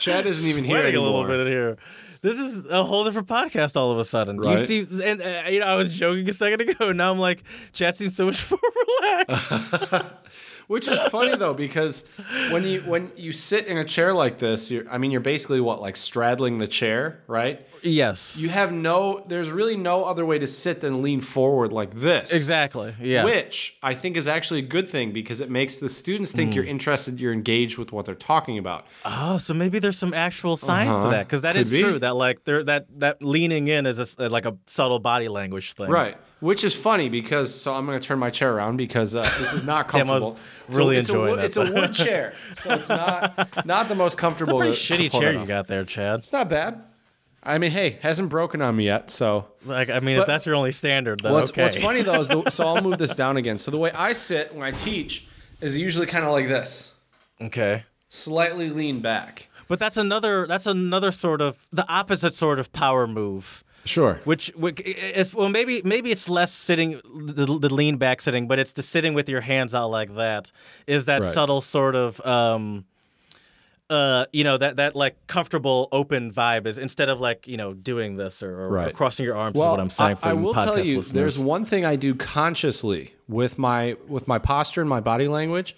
Chad 0.00 0.26
isn't 0.26 0.48
even 0.50 0.64
here 0.64 0.78
Sweating 0.80 0.96
a 0.96 1.00
little 1.02 1.24
bit 1.24 1.38
in 1.40 1.46
here. 1.46 1.76
This 2.20 2.38
is 2.38 2.66
a 2.66 2.84
whole 2.84 3.04
different 3.04 3.28
podcast 3.28 3.76
all 3.76 3.92
of 3.92 3.98
a 3.98 4.04
sudden. 4.04 4.40
Right. 4.40 4.58
You 4.68 4.84
see, 4.84 5.02
and 5.04 5.22
uh, 5.22 5.42
you 5.48 5.60
know, 5.60 5.66
I 5.66 5.74
was 5.76 5.96
joking 5.96 6.28
a 6.28 6.32
second 6.32 6.60
ago. 6.68 6.92
Now 6.92 7.10
I'm 7.12 7.18
like, 7.18 7.42
Chad 7.72 7.96
seems 7.96 8.16
so 8.16 8.26
much 8.26 8.50
more 8.50 8.60
relaxed. 9.00 10.04
Which 10.66 10.86
is 10.86 11.00
funny 11.04 11.34
though, 11.34 11.54
because 11.54 12.04
when 12.50 12.62
you 12.64 12.82
when 12.82 13.10
you 13.16 13.32
sit 13.32 13.66
in 13.66 13.78
a 13.78 13.84
chair 13.84 14.12
like 14.12 14.38
this, 14.38 14.70
you're 14.70 14.88
I 14.90 14.98
mean 14.98 15.10
you're 15.10 15.22
basically 15.22 15.60
what 15.60 15.80
like 15.80 15.96
straddling 15.96 16.58
the 16.58 16.66
chair, 16.66 17.22
right? 17.26 17.66
Yes. 17.82 18.36
You 18.36 18.48
have 18.48 18.72
no 18.72 19.24
there's 19.28 19.50
really 19.50 19.76
no 19.76 20.04
other 20.04 20.24
way 20.26 20.38
to 20.38 20.46
sit 20.46 20.80
than 20.80 21.02
lean 21.02 21.20
forward 21.20 21.72
like 21.72 21.94
this. 21.94 22.32
exactly. 22.32 22.94
Yeah. 23.00 23.24
Which 23.24 23.76
I 23.82 23.94
think 23.94 24.16
is 24.16 24.26
actually 24.26 24.60
a 24.60 24.66
good 24.66 24.88
thing 24.88 25.12
because 25.12 25.40
it 25.40 25.50
makes 25.50 25.78
the 25.78 25.88
students 25.88 26.32
think 26.32 26.52
Mm. 26.52 26.54
you're 26.56 26.64
interested, 26.64 27.20
you're 27.20 27.32
engaged 27.32 27.78
with 27.78 27.92
what 27.92 28.06
they're 28.06 28.14
talking 28.14 28.58
about. 28.58 28.86
Oh, 29.04 29.38
so 29.38 29.54
maybe 29.54 29.78
there's 29.78 29.98
some 29.98 30.14
actual 30.14 30.56
science 30.56 30.90
to 30.94 30.98
Uh-huh. 31.00 31.10
that 31.10 31.26
because 31.26 31.42
that 31.42 31.52
Could 31.54 31.62
is 31.62 31.70
be. 31.70 31.82
true. 31.82 31.98
that 31.98 32.16
like 32.16 32.44
there 32.44 32.62
that 32.64 32.86
that 33.00 33.22
leaning 33.22 33.68
in 33.68 33.86
is 33.86 33.98
a 34.18 34.28
like 34.28 34.46
a 34.46 34.56
subtle 34.66 34.98
body 34.98 35.28
language 35.28 35.72
thing. 35.74 35.88
Right. 35.90 36.16
Which 36.40 36.62
is 36.62 36.76
funny 36.76 37.08
because 37.08 37.52
so 37.52 37.74
I'm 37.74 37.84
going 37.84 37.98
to 37.98 38.06
turn 38.06 38.20
my 38.20 38.30
chair 38.30 38.52
around 38.54 38.76
because 38.76 39.16
uh, 39.16 39.22
this 39.40 39.52
is 39.54 39.64
not 39.64 39.88
Damn, 39.92 40.06
comfortable. 40.06 40.36
really 40.68 40.94
so 40.96 41.00
it's 41.00 41.08
enjoying 41.08 41.26
a, 41.26 41.30
wood- 41.30 41.38
that. 41.40 41.44
It's 41.46 41.56
a 41.56 41.72
wood 41.72 41.92
chair, 41.94 42.32
so 42.54 42.70
it's 42.74 42.88
not 42.88 43.66
not 43.66 43.88
the 43.88 43.96
most 43.96 44.12
It's 44.12 44.14
a 44.14 44.20
comfortable. 44.20 44.58
pretty 44.58 44.76
to- 44.76 44.78
to 44.78 44.94
shitty 45.02 45.10
pull 45.10 45.20
chair 45.20 45.32
you 45.32 45.44
got 45.46 45.66
there, 45.66 45.84
Chad. 45.84 46.20
It's 46.20 46.32
not 46.32 46.48
bad. 46.48 46.80
I 47.48 47.58
mean, 47.58 47.70
hey, 47.70 47.98
hasn't 48.02 48.28
broken 48.28 48.60
on 48.62 48.76
me 48.76 48.84
yet, 48.84 49.10
so. 49.10 49.46
Like 49.64 49.88
I 49.90 50.00
mean, 50.00 50.16
But- 50.16 50.22
if 50.22 50.26
that's 50.26 50.46
your 50.46 50.54
only 50.54 50.72
standard, 50.72 51.20
then 51.20 51.32
What's, 51.32 51.50
okay. 51.50 51.62
what's 51.62 51.76
funny 51.76 52.02
though 52.02 52.20
is 52.20 52.28
the, 52.28 52.48
so 52.50 52.66
I'll 52.66 52.82
move 52.82 52.98
this 52.98 53.14
down 53.22 53.36
again. 53.36 53.58
So 53.58 53.70
the 53.70 53.78
way 53.78 53.90
I 53.92 54.12
sit 54.12 54.54
when 54.54 54.62
I 54.62 54.70
teach 54.72 55.26
is 55.60 55.76
usually 55.78 56.06
kind 56.06 56.24
of 56.24 56.30
like 56.32 56.46
this, 56.48 56.92
Okay. 57.40 57.84
slightly 58.08 58.70
lean 58.70 59.00
back. 59.00 59.48
But 59.66 59.78
that's 59.78 59.96
another 59.96 60.46
that's 60.46 60.66
another 60.66 61.12
sort 61.12 61.40
of 61.40 61.66
the 61.72 61.86
opposite 61.88 62.34
sort 62.34 62.58
of 62.58 62.72
power 62.72 63.06
move. 63.06 63.64
Sure. 63.84 64.20
Which, 64.24 64.48
which 64.56 64.80
is 64.84 65.32
well, 65.34 65.48
maybe 65.48 65.80
maybe 65.84 66.10
it's 66.10 66.28
less 66.28 66.52
sitting 66.52 67.00
the, 67.04 67.46
the 67.46 67.72
lean 67.72 67.96
back 67.96 68.20
sitting, 68.20 68.46
but 68.48 68.58
it's 68.58 68.72
the 68.72 68.82
sitting 68.82 69.14
with 69.14 69.28
your 69.28 69.40
hands 69.42 69.74
out 69.74 69.88
like 69.90 70.14
that. 70.16 70.52
Is 70.86 71.04
that 71.06 71.22
Right. 71.22 71.32
subtle 71.32 71.60
sort 71.60 71.94
of 71.94 72.20
um, 72.26 72.84
uh, 73.90 74.26
you 74.32 74.44
know 74.44 74.58
that 74.58 74.76
that 74.76 74.94
like 74.94 75.26
comfortable 75.26 75.88
open 75.92 76.30
vibe 76.32 76.66
is 76.66 76.76
instead 76.78 77.08
of 77.08 77.20
like 77.20 77.46
you 77.48 77.56
know 77.56 77.72
doing 77.72 78.16
this 78.16 78.42
or, 78.42 78.62
or, 78.62 78.68
Right. 78.68 78.94
crossing 78.94 79.24
your 79.24 79.36
arms 79.36 79.56
is 79.56 79.60
what 79.60 79.80
I'm 79.80 79.88
saying 79.90 80.16
for 80.16 80.28
I, 80.28 80.30
I 80.30 80.34
will 80.34 80.52
tell 80.54 80.78
you, 80.78 80.98
listeners. 80.98 81.12
there's 81.12 81.38
one 81.38 81.64
thing 81.64 81.84
I 81.84 81.96
do 81.96 82.14
consciously 82.14 83.14
with 83.28 83.58
my 83.58 83.96
with 84.06 84.28
my 84.28 84.38
posture 84.38 84.80
and 84.82 84.90
my 84.90 85.00
body 85.00 85.26
language. 85.28 85.74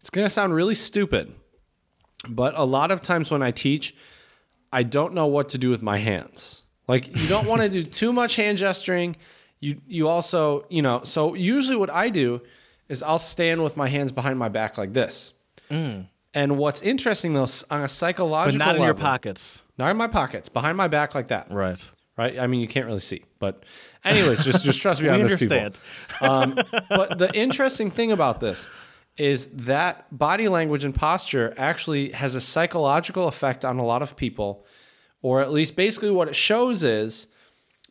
It's 0.00 0.10
gonna 0.10 0.30
sound 0.30 0.54
really 0.54 0.74
stupid, 0.74 1.32
but 2.28 2.54
a 2.56 2.64
lot 2.64 2.90
of 2.90 3.00
times 3.00 3.30
when 3.30 3.42
I 3.42 3.52
teach, 3.52 3.94
I 4.72 4.82
don't 4.82 5.14
know 5.14 5.26
what 5.26 5.48
to 5.50 5.58
do 5.58 5.70
with 5.70 5.82
my 5.82 5.98
hands. 5.98 6.62
Like 6.88 7.16
you 7.16 7.28
don't 7.28 7.46
want 7.46 7.62
to 7.62 7.68
do 7.68 7.82
too 8.00 8.12
much 8.12 8.34
hand 8.34 8.58
gesturing. 8.58 9.14
You 9.60 9.80
you 9.86 10.08
also 10.08 10.66
you 10.68 10.82
know 10.82 11.02
so 11.04 11.34
usually 11.34 11.76
what 11.76 11.90
I 11.90 12.08
do 12.08 12.40
is 12.88 13.02
I'll 13.04 13.20
stand 13.20 13.62
with 13.62 13.76
my 13.76 13.86
hands 13.88 14.10
behind 14.10 14.36
my 14.38 14.48
back 14.48 14.76
like 14.76 14.92
this. 14.92 15.32
And 16.34 16.56
what's 16.56 16.80
interesting 16.82 17.34
though, 17.34 17.42
on 17.70 17.80
a 17.82 17.84
Mm. 17.84 17.84
but 17.84 17.90
psychological 17.90 18.58
not 18.66 18.76
in 18.76 18.82
your 18.82 18.94
pockets, 18.94 19.62
not 19.78 19.90
in 19.90 19.96
my 19.96 20.06
pockets, 20.06 20.48
behind 20.48 20.76
my 20.76 20.88
back 20.88 21.14
like 21.14 21.28
that 21.28 21.46
right? 21.50 21.90
right? 22.16 22.38
I 22.38 22.46
mean, 22.46 22.60
you 22.60 22.68
can't 22.68 22.86
really 22.86 23.00
see, 23.00 23.24
but 23.38 23.64
anyways, 24.04 24.42
just 24.44 24.64
just 24.64 24.80
trust 24.80 25.02
me 25.02 25.08
on 25.14 25.20
this, 25.20 25.34
people. 25.36 25.70
Um, 26.22 26.58
but 26.88 27.18
the 27.18 27.30
interesting 27.34 27.90
thing 27.90 28.12
about 28.12 28.40
this 28.40 28.68
is 29.18 29.46
that 29.52 30.06
body 30.16 30.48
language 30.48 30.84
and 30.84 30.94
posture 30.94 31.52
actually 31.58 32.12
has 32.12 32.34
a 32.34 32.40
psychological 32.40 33.28
effect 33.28 33.62
on 33.64 33.78
a 33.78 33.84
lot 33.84 34.00
of 34.00 34.16
people, 34.16 34.64
or 35.20 35.42
at 35.42 35.52
least 35.52 35.76
basically 35.76 36.10
what 36.10 36.28
it 36.28 36.34
shows 36.36 36.82
is 36.82 37.26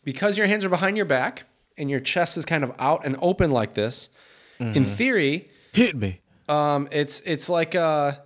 because 0.04 0.36
your 0.38 0.48
hands 0.48 0.66
are 0.66 0.70
behind 0.70 0.98
your 0.98 1.06
back 1.06 1.44
and 1.78 1.92
your 1.92 2.00
chest 2.00 2.38
is 2.38 2.46
kind 2.46 2.64
of 2.64 2.74
out 2.80 3.06
and 3.06 3.16
open 3.22 3.52
like 3.52 3.76
this. 3.76 4.10
In 4.60 4.86
theory, 4.86 5.48
Hit 5.74 5.96
me. 5.96 6.22
um, 6.50 6.88
it's 6.92 7.22
it's 7.22 7.50
like 7.50 7.74
a 7.76 8.24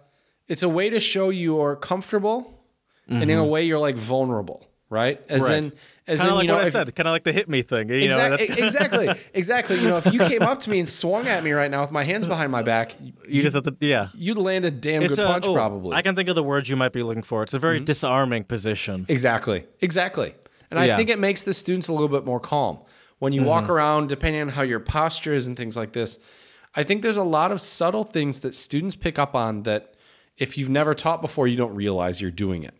it's 0.47 0.63
a 0.63 0.69
way 0.69 0.89
to 0.89 0.99
show 0.99 1.29
you're 1.29 1.75
comfortable, 1.75 2.63
and 3.07 3.29
in 3.29 3.37
a 3.37 3.45
way 3.45 3.63
you're 3.65 3.79
like 3.79 3.95
vulnerable, 3.97 4.65
right? 4.89 5.21
As 5.29 5.41
Mm-hmm. 5.43 5.51
Right. 5.51 5.57
in, 5.65 5.73
as 6.07 6.19
Kind 6.19 6.29
in, 6.29 6.35
like 6.35 6.43
you 6.43 6.47
know, 6.49 6.55
what 6.57 6.65
I 6.65 6.69
said, 6.69 6.95
kind 6.95 7.07
of 7.07 7.13
like 7.13 7.23
the 7.23 7.31
hit 7.33 7.49
me 7.49 7.63
thing. 7.63 7.89
You 7.89 8.09
know, 8.09 8.15
Exactly, 8.17 8.45
that's- 8.47 8.57
exactly, 8.63 9.09
exactly. 9.33 9.75
You 9.81 9.87
know, 9.87 9.97
if 9.97 10.05
you 10.13 10.19
came 10.19 10.43
up 10.43 10.59
to 10.61 10.69
me 10.69 10.77
and 10.79 10.87
swung 10.87 11.27
at 11.27 11.43
me 11.43 11.51
right 11.51 11.71
now 11.71 11.81
with 11.81 11.89
my 11.91 12.03
hands 12.03 12.27
behind 12.27 12.51
my 12.51 12.61
back, 12.61 12.93
you 13.27 13.41
just 13.41 13.55
have 13.55 13.63
to, 13.63 13.75
yeah. 13.79 14.09
you'd 14.13 14.37
land 14.37 14.65
a 14.65 14.71
damn 14.71 15.01
It's 15.01 15.15
good 15.15 15.23
a- 15.23 15.27
punch, 15.27 15.45
oh, 15.47 15.53
probably. 15.55 15.89
Mm-hmm. 15.89 15.97
I 15.97 16.01
can 16.03 16.15
think 16.15 16.29
of 16.29 16.35
the 16.35 16.43
words 16.43 16.69
you 16.69 16.75
might 16.75 16.93
be 16.93 17.01
looking 17.01 17.23
for. 17.23 17.41
It's 17.41 17.55
a 17.55 17.59
very 17.59 17.79
disarming 17.79 18.43
position. 18.43 19.07
exactly, 19.09 19.65
exactly. 19.81 20.35
And 20.69 20.79
I 20.79 20.85
Yeah. 20.85 20.95
think 20.97 21.09
it 21.09 21.17
makes 21.17 21.41
the 21.43 21.53
students 21.55 21.87
a 21.87 21.91
little 21.93 22.07
bit 22.09 22.23
more 22.23 22.39
calm 22.39 22.77
when 23.17 23.33
you 23.33 23.41
Mm-hmm. 23.41 23.49
walk 23.49 23.69
around, 23.69 24.09
depending 24.09 24.41
on 24.41 24.49
how 24.49 24.61
your 24.61 24.79
posture 24.79 25.33
is 25.33 25.47
and 25.47 25.57
things 25.57 25.75
like 25.75 25.93
this. 25.93 26.19
I 26.75 26.83
think 26.83 27.01
there's 27.01 27.17
a 27.17 27.23
lot 27.23 27.51
of 27.51 27.61
subtle 27.61 28.03
things 28.03 28.41
that 28.41 28.53
students 28.53 28.95
pick 28.95 29.17
up 29.17 29.33
on 29.33 29.63
that, 29.63 29.94
if 30.37 30.57
you've 30.57 30.69
never 30.69 30.93
taught 30.93 31.21
before, 31.21 31.47
you 31.47 31.57
don't 31.57 31.75
realize 31.75 32.21
you're 32.21 32.31
doing 32.31 32.63
it. 32.63 32.73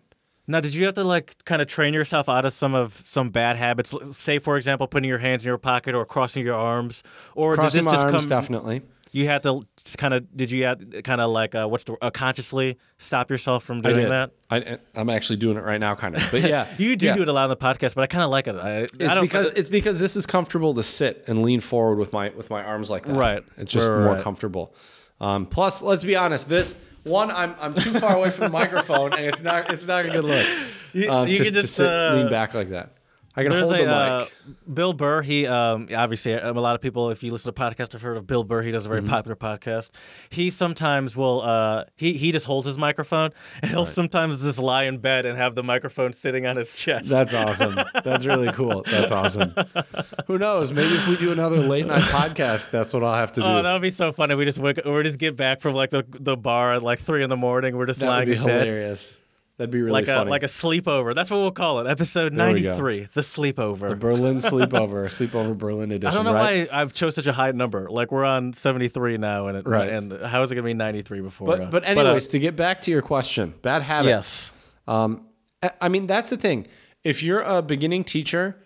Now, 0.48 0.60
did 0.60 0.76
you 0.76 0.86
have 0.86 0.94
to 0.96 1.04
like 1.04 1.38
kind 1.46 1.62
of 1.62 1.68
train 1.68 1.94
yourself 1.94 2.30
out 2.30 2.46
of 2.46 2.54
some 2.54 2.76
of 2.76 3.02
some 3.06 3.30
bad 3.32 3.56
habits? 3.56 3.94
Say, 4.16 4.38
for 4.38 4.58
example, 4.58 4.86
putting 4.88 5.10
your 5.10 5.18
hands 5.18 5.44
in 5.44 5.48
your 5.48 5.58
pocket 5.58 5.96
or 5.96 6.06
crossing 6.06 6.46
your 6.46 6.56
arms, 6.56 7.02
or 7.34 7.56
Crossing 7.56 7.80
did 7.80 7.86
my 7.86 7.92
this 7.92 8.02
just 8.04 8.06
arms, 8.14 8.24
come? 8.24 8.30
definitely. 8.30 8.82
You 9.12 9.26
had 9.28 9.42
to 9.44 9.66
kind 9.98 10.14
of. 10.14 10.36
Did 10.38 10.52
you 10.52 10.66
have 10.66 10.84
kind 11.04 11.20
of 11.22 11.32
like 11.32 11.56
uh, 11.56 11.66
what's 11.68 11.86
the 11.86 11.94
uh, 12.02 12.12
consciously 12.12 12.78
stop 13.00 13.32
yourself 13.32 13.64
from 13.64 13.80
I 13.80 13.94
doing 13.94 14.10
that? 14.10 14.32
I, 14.52 14.78
I'm 14.94 15.10
actually 15.10 15.38
doing 15.38 15.58
it 15.58 15.64
right 15.64 15.80
now, 15.80 15.96
kind 15.96 16.16
of. 16.18 16.28
But 16.32 16.42
yeah, 16.48 16.68
You 16.78 16.96
do 16.98 17.06
yeah. 17.08 17.14
do 17.14 17.22
it 17.24 17.30
a 17.30 17.34
lot 17.34 17.46
on 17.46 17.50
the 17.50 17.56
podcast, 17.58 17.96
but 17.96 18.02
I 18.02 18.08
kind 18.08 18.24
of 18.26 18.30
like 18.30 18.46
it. 18.48 18.56
I, 18.56 18.80
I 18.80 18.82
It's 18.82 18.98
don't, 18.98 19.22
because 19.24 19.50
it's 19.52 19.70
because 19.70 20.00
this 20.02 20.16
is 20.18 20.26
comfortable 20.26 20.74
to 20.76 20.84
sit 20.84 21.24
and 21.28 21.42
lean 21.44 21.62
forward 21.62 21.98
with 21.98 22.12
my 22.14 22.30
with 22.32 22.50
my 22.52 22.62
arms 22.62 22.92
like 22.92 23.06
that. 23.06 23.14
Right. 23.16 23.44
It's 23.58 23.72
just 23.72 23.90
Right, 23.90 24.00
more 24.04 24.14
right. 24.16 24.24
comfortable. 24.24 24.76
Um, 25.22 25.46
plus, 25.46 25.82
let's 25.82 26.04
be 26.04 26.16
honest. 26.18 26.50
This 26.50 26.76
one, 27.06 27.32
I'm 27.32 27.56
I'm 27.60 27.74
too 27.74 27.98
far 28.00 28.16
away 28.18 28.30
from 28.32 28.48
the 28.48 28.52
microphone, 28.54 29.14
and 29.14 29.26
it's 29.26 29.42
not 29.42 29.72
it's 29.72 29.88
not 29.88 30.06
a 30.06 30.10
good 30.10 30.26
look. 30.26 30.46
You- 30.94 31.10
Um, 31.12 31.28
you 31.28 31.38
to, 31.38 31.44
can 31.46 31.54
to 31.54 31.62
just, 31.62 31.76
sit 31.76 31.88
uh, 31.88 32.16
lean 32.16 32.30
back 32.30 32.54
like 32.54 32.70
that. 32.72 32.92
I 33.38 33.44
can 33.44 33.52
There's 33.52 33.64
hold 33.70 33.76
a 33.76 33.86
the 33.86 33.92
uh. 33.92 34.26
Bill 34.74 34.94
Burr. 34.94 35.22
He 35.22 35.46
um, 35.46 35.90
obviously 35.96 36.34
um, 36.36 36.56
a 36.56 36.62
lot 36.62 36.74
of 36.76 36.82
people, 36.82 37.10
if 37.10 37.22
you 37.22 37.32
listen 37.32 37.54
to 37.54 37.60
podcasts, 37.62 37.92
have 37.92 38.02
heard 38.02 38.16
of 38.16 38.26
Bill 38.26 38.44
Burr. 38.46 38.62
He 38.62 38.72
does 38.72 38.86
a 38.86 38.90
Mm-hmm. 38.90 39.08
very 39.08 39.10
popular 39.10 39.36
podcast. 39.36 39.90
He 40.30 40.50
sometimes 40.50 41.16
will 41.18 41.42
uh, 41.42 41.84
he 41.98 42.14
he 42.14 42.32
just 42.32 42.46
holds 42.46 42.66
his 42.66 42.78
microphone 42.78 43.32
and 43.62 43.72
he'll 43.72 43.86
sometimes 43.86 44.42
just 44.42 44.58
lie 44.60 44.84
in 44.84 45.00
bed 45.00 45.26
and 45.26 45.38
have 45.38 45.54
the 45.56 45.64
microphone 45.64 46.14
sitting 46.14 46.46
on 46.46 46.56
his 46.56 46.74
chest. 46.74 47.10
That's 47.10 47.34
awesome. 47.34 47.78
That's 48.04 48.26
really 48.26 48.52
cool. 48.54 48.84
That's 48.90 49.12
awesome. 49.12 49.54
Who 50.28 50.38
knows? 50.38 50.72
Maybe 50.72 50.96
if 50.96 51.08
we 51.08 51.18
do 51.18 51.32
another 51.34 51.58
late 51.60 51.86
night 51.88 52.04
podcast, 52.04 52.72
that's 52.72 52.94
what 52.94 53.04
I'll 53.04 53.16
have 53.16 53.34
to 53.34 53.42
do. 53.42 53.48
Oh, 53.48 53.62
that 53.62 53.74
would 53.74 53.82
be 53.82 53.90
so 53.90 54.12
funny. 54.14 54.36
We 54.36 54.46
just 54.46 54.60
wake, 54.60 54.80
we 54.86 55.04
just 55.04 55.20
get 55.20 55.36
back 55.36 55.60
from 55.62 55.76
like 55.76 55.90
the 55.90 56.06
the 56.10 56.38
bar 56.38 56.74
at 56.76 56.84
like 56.84 57.00
three 57.00 57.22
in 57.24 57.30
the 57.30 57.36
morning. 57.38 57.76
We're 57.76 57.86
just 57.86 58.00
that 58.00 58.06
would 58.08 58.12
lying 58.14 58.30
be 58.30 58.36
in 58.36 58.44
bed. 58.46 58.66
hilarious. 58.68 59.14
That'd 59.58 59.72
be 59.72 59.80
really 59.80 59.92
Like 59.94 60.08
a 60.10 60.16
funny. 60.16 60.32
like 60.32 60.44
a 60.44 60.48
sleepover. 60.48 61.16
That's 61.16 61.30
what 61.32 61.38
we'll 61.40 61.52
call 61.52 61.80
it. 61.80 61.88
Episode 61.88 62.34
There 62.36 62.48
we 62.48 62.54
ninety 62.54 62.64
go. 62.64 62.76
the. 63.14 63.98
Berlin 63.98 64.40
sleepover, 64.40 65.06
sleepover 65.06 65.58
Berlin 65.58 65.92
edition. 65.94 66.08
I 66.08 66.14
don't 66.14 66.26
know 66.26 66.34
right? 66.34 66.70
why 66.70 66.82
I've 66.82 66.92
chose 66.94 67.16
such 67.16 67.28
a 67.28 67.32
high 67.34 67.52
number. 67.52 67.90
Like 67.90 68.12
we're 68.12 68.26
on 68.26 68.52
seventy 68.52 68.90
three 68.90 69.18
now, 69.18 69.48
and 69.48 69.58
it, 69.60 69.66
Right. 69.68 69.90
and 69.90 70.12
how 70.26 70.42
is 70.44 70.52
it 70.52 70.56
gonna 70.56 70.66
be 70.66 70.74
ninety 70.74 71.04
three 71.04 71.22
before? 71.22 71.48
But 71.48 71.62
uh, 71.62 71.66
but 71.72 71.84
uh, 71.84 71.88
anyways, 71.88 72.28
to 72.30 72.40
get 72.40 72.58
back 72.58 72.82
to 72.82 72.92
your 72.92 73.02
question, 73.02 73.54
bad 73.62 73.82
habits. 73.82 74.08
yes. 74.10 74.52
Um, 74.88 75.26
I- 75.64 75.72
mean, 75.90 76.06
that's 76.06 76.30
the 76.30 76.38
thing. 76.38 76.68
If 77.06 77.24
you're 77.24 77.42
a 77.42 77.62
beginning 77.62 78.04
teacher, 78.04 78.58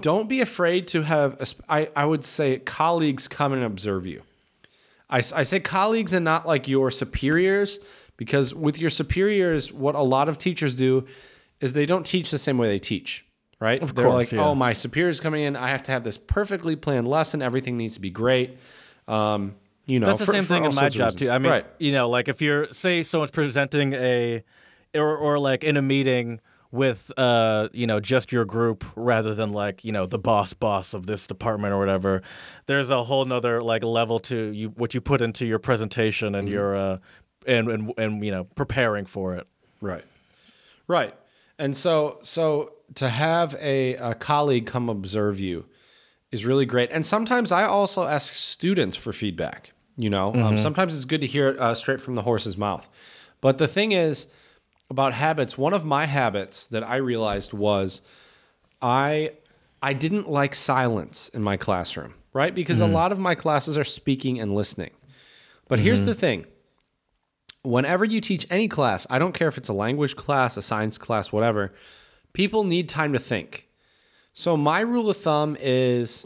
don't 0.00 0.28
be 0.28 0.40
afraid 0.40 0.86
to 0.88 1.02
have, 1.02 1.40
a 1.40 1.46
I, 1.68 1.88
I 1.96 2.04
would 2.04 2.22
say, 2.24 2.58
colleagues 2.60 3.26
come 3.28 3.52
and 3.52 3.64
observe 3.64 4.06
you. 4.06 4.22
I 5.10 5.18
I 5.18 5.42
say 5.42 5.58
colleagues 5.60 6.12
and 6.12 6.24
not 6.24 6.46
like 6.46 6.68
your 6.68 6.90
superiors, 6.92 7.78
because 8.16 8.54
with 8.54 8.78
your 8.78 8.90
superiors, 8.90 9.72
what 9.72 9.94
a 9.94 10.02
lot 10.02 10.28
of 10.28 10.38
teachers 10.38 10.74
do 10.74 11.06
is 11.60 11.72
they 11.72 11.86
don't 11.86 12.04
teach 12.04 12.30
the 12.30 12.38
same 12.38 12.58
way 12.58 12.68
they 12.68 12.78
teach, 12.78 13.24
right? 13.60 13.80
Of 13.82 13.94
They're 13.94 14.04
course, 14.06 14.32
like, 14.32 14.32
yeah. 14.32 14.44
oh, 14.46 14.54
my 14.54 14.72
superior's 14.72 15.20
coming 15.20 15.42
in. 15.44 15.56
I 15.56 15.70
have 15.70 15.82
to 15.84 15.92
have 15.92 16.04
this 16.04 16.18
perfectly 16.18 16.76
planned 16.76 17.08
lesson. 17.08 17.42
Everything 17.42 17.76
needs 17.76 17.94
to 17.94 18.00
be 18.00 18.10
great. 18.10 18.58
Um, 19.08 19.54
you 19.86 20.00
know, 20.00 20.06
That's 20.06 20.18
the 20.18 20.26
for- 20.26 20.32
same 20.32 20.42
for 20.42 20.48
thing 20.48 20.64
in 20.64 20.74
my 20.74 20.88
job 20.88 21.16
too. 21.16 21.30
I 21.30 21.38
mean, 21.38 21.50
right. 21.52 21.66
you 21.78 21.92
know, 21.92 22.08
like 22.10 22.28
if 22.28 22.42
you're 22.42 22.72
say 22.72 23.02
someone's 23.02 23.30
presenting 23.30 23.92
a 23.92 24.42
or 24.94 25.16
or 25.16 25.38
like 25.38 25.62
in 25.62 25.76
a 25.76 25.82
meeting 25.82 26.40
with 26.72 27.12
uh 27.16 27.68
you 27.72 27.86
know 27.86 28.00
just 28.00 28.32
your 28.32 28.44
group 28.44 28.84
rather 28.96 29.34
than 29.34 29.52
like 29.52 29.84
you 29.84 29.92
know 29.92 30.04
the 30.04 30.18
boss 30.18 30.52
boss 30.52 30.92
of 30.94 31.06
this 31.06 31.26
department 31.26 31.72
or 31.72 31.78
whatever 31.78 32.20
there's 32.66 32.90
a 32.90 33.04
whole 33.04 33.24
nother 33.24 33.62
like 33.62 33.84
level 33.84 34.18
to 34.18 34.50
you 34.50 34.68
what 34.70 34.92
you 34.92 35.00
put 35.00 35.22
into 35.22 35.46
your 35.46 35.60
presentation 35.60 36.34
and 36.34 36.48
Mm-hmm. 36.48 36.54
your 36.54 36.76
uh 36.76 36.98
and, 37.46 37.68
and 37.68 37.92
and 37.96 38.24
you 38.24 38.30
know 38.30 38.44
preparing 38.44 39.06
for 39.06 39.34
it 39.34 39.46
Right. 39.80 40.04
Right. 40.88 41.14
And 41.58 41.76
so 41.76 42.18
so 42.22 42.72
to 42.94 43.08
have 43.08 43.54
a, 43.60 43.94
a 43.94 44.14
colleague 44.14 44.66
come 44.66 44.88
observe 44.88 45.40
you 45.40 45.66
is 46.30 46.46
really 46.46 46.66
great. 46.66 46.90
And 46.90 47.04
sometimes 47.04 47.52
I 47.52 47.64
also 47.64 48.04
ask 48.04 48.34
students 48.34 48.96
for 48.96 49.12
feedback. 49.12 49.72
You 49.98 50.10
know, 50.10 50.34
um, 50.34 50.58
sometimes 50.58 50.94
it's 50.94 51.06
good 51.06 51.22
to 51.22 51.26
hear 51.26 51.48
it 51.48 51.58
uh, 51.58 51.74
straight 51.74 52.02
from 52.02 52.14
the 52.14 52.22
horse's 52.22 52.58
mouth. 52.58 52.86
But 53.40 53.56
the 53.56 53.66
thing 53.66 53.92
is 53.92 54.26
about 54.90 55.14
habits, 55.14 55.56
one 55.56 55.72
of 55.72 55.86
my 55.86 56.04
habits 56.04 56.66
that 56.66 56.86
I 56.86 56.96
realized 56.96 57.54
was 57.54 58.02
I 58.82 59.32
I 59.80 59.94
didn't 59.94 60.28
like 60.28 60.54
silence 60.54 61.30
in 61.30 61.42
my 61.42 61.56
classroom, 61.56 62.12
right? 62.34 62.54
Because 62.54 62.80
a 62.80 62.86
lot 62.86 63.10
of 63.10 63.18
my 63.18 63.34
classes 63.34 63.78
are 63.78 63.84
speaking 63.84 64.38
and 64.38 64.54
listening. 64.54 64.90
But 65.66 65.78
here's 65.78 66.04
the 66.04 66.14
thing 66.14 66.44
whenever 67.66 68.04
you 68.04 68.20
teach 68.20 68.46
any 68.50 68.68
class, 68.68 69.06
I 69.10 69.18
don't 69.18 69.32
care 69.32 69.48
if 69.48 69.58
it's 69.58 69.68
a 69.68 69.72
language 69.74 70.16
class, 70.16 70.56
a 70.56 70.62
science 70.62 70.98
class, 70.98 71.32
whatever, 71.32 71.72
people 72.32 72.64
need 72.64 72.88
time 72.88 73.12
to 73.12 73.18
think. 73.18 73.68
So 74.32 74.56
my 74.56 74.80
rule 74.80 75.10
of 75.10 75.16
thumb 75.16 75.56
is 75.60 76.24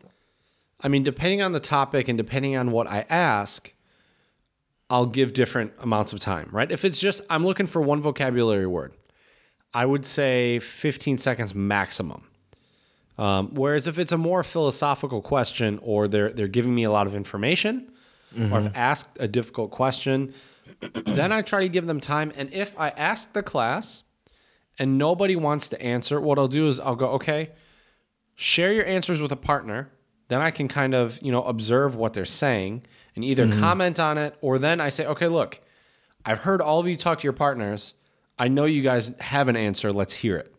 I 0.82 0.88
mean, 0.88 1.02
depending 1.02 1.42
on 1.42 1.52
the 1.52 1.60
topic 1.60 2.08
and 2.08 2.16
depending 2.16 2.56
on 2.56 2.70
what 2.70 2.86
I 2.86 3.04
ask, 3.10 3.72
I'll 4.88 5.06
give 5.06 5.34
different 5.34 5.72
amounts 5.80 6.12
of 6.14 6.20
time, 6.20 6.48
right? 6.52 6.70
If 6.70 6.84
it's 6.84 6.98
just 6.98 7.22
I'm 7.30 7.44
looking 7.44 7.66
for 7.66 7.82
one 7.82 8.00
vocabulary 8.00 8.66
word, 8.66 8.94
I 9.72 9.86
would 9.86 10.04
say 10.04 10.58
15 10.58 11.18
seconds 11.18 11.54
maximum. 11.54 12.24
Um, 13.18 13.50
whereas 13.54 13.86
if 13.86 13.98
it's 13.98 14.12
a 14.12 14.18
more 14.18 14.42
philosophical 14.42 15.20
question 15.20 15.78
or 15.82 16.08
they're 16.08 16.32
they're 16.32 16.48
giving 16.48 16.74
me 16.74 16.84
a 16.84 16.90
lot 16.90 17.06
of 17.06 17.14
information 17.14 17.92
or 18.52 18.58
I've 18.58 18.76
asked 18.76 19.16
a 19.18 19.26
difficult 19.26 19.70
question, 19.72 20.32
then 20.80 21.32
I 21.32 21.42
try 21.42 21.60
to 21.60 21.68
give 21.68 21.86
them 21.86 22.00
time. 22.00 22.32
And 22.36 22.52
if 22.52 22.78
I 22.78 22.90
ask 22.90 23.32
the 23.32 23.42
class 23.42 24.02
and 24.78 24.98
nobody 24.98 25.36
wants 25.36 25.68
to 25.68 25.82
answer, 25.82 26.20
what 26.20 26.38
I'll 26.38 26.48
do 26.48 26.66
is 26.66 26.80
I'll 26.80 26.96
go, 26.96 27.08
okay, 27.10 27.50
share 28.34 28.72
your 28.72 28.86
answers 28.86 29.20
with 29.20 29.32
a 29.32 29.36
partner. 29.36 29.90
Then 30.28 30.40
I 30.40 30.50
can 30.50 30.68
kind 30.68 30.94
of, 30.94 31.20
you 31.22 31.32
know, 31.32 31.42
observe 31.42 31.94
what 31.94 32.14
they're 32.14 32.24
saying 32.24 32.84
and 33.14 33.24
either 33.24 33.46
mm-hmm. 33.46 33.60
comment 33.60 33.98
on 33.98 34.16
it 34.16 34.36
or 34.40 34.58
then 34.58 34.80
I 34.80 34.88
say, 34.88 35.06
okay, 35.06 35.26
look, 35.26 35.60
I've 36.24 36.42
heard 36.42 36.60
all 36.62 36.78
of 36.78 36.86
you 36.86 36.96
talk 36.96 37.18
to 37.18 37.24
your 37.24 37.32
partners. 37.32 37.94
I 38.38 38.48
know 38.48 38.64
you 38.64 38.82
guys 38.82 39.12
have 39.20 39.48
an 39.48 39.56
answer. 39.56 39.92
Let's 39.92 40.14
hear 40.14 40.36
it. 40.36 40.54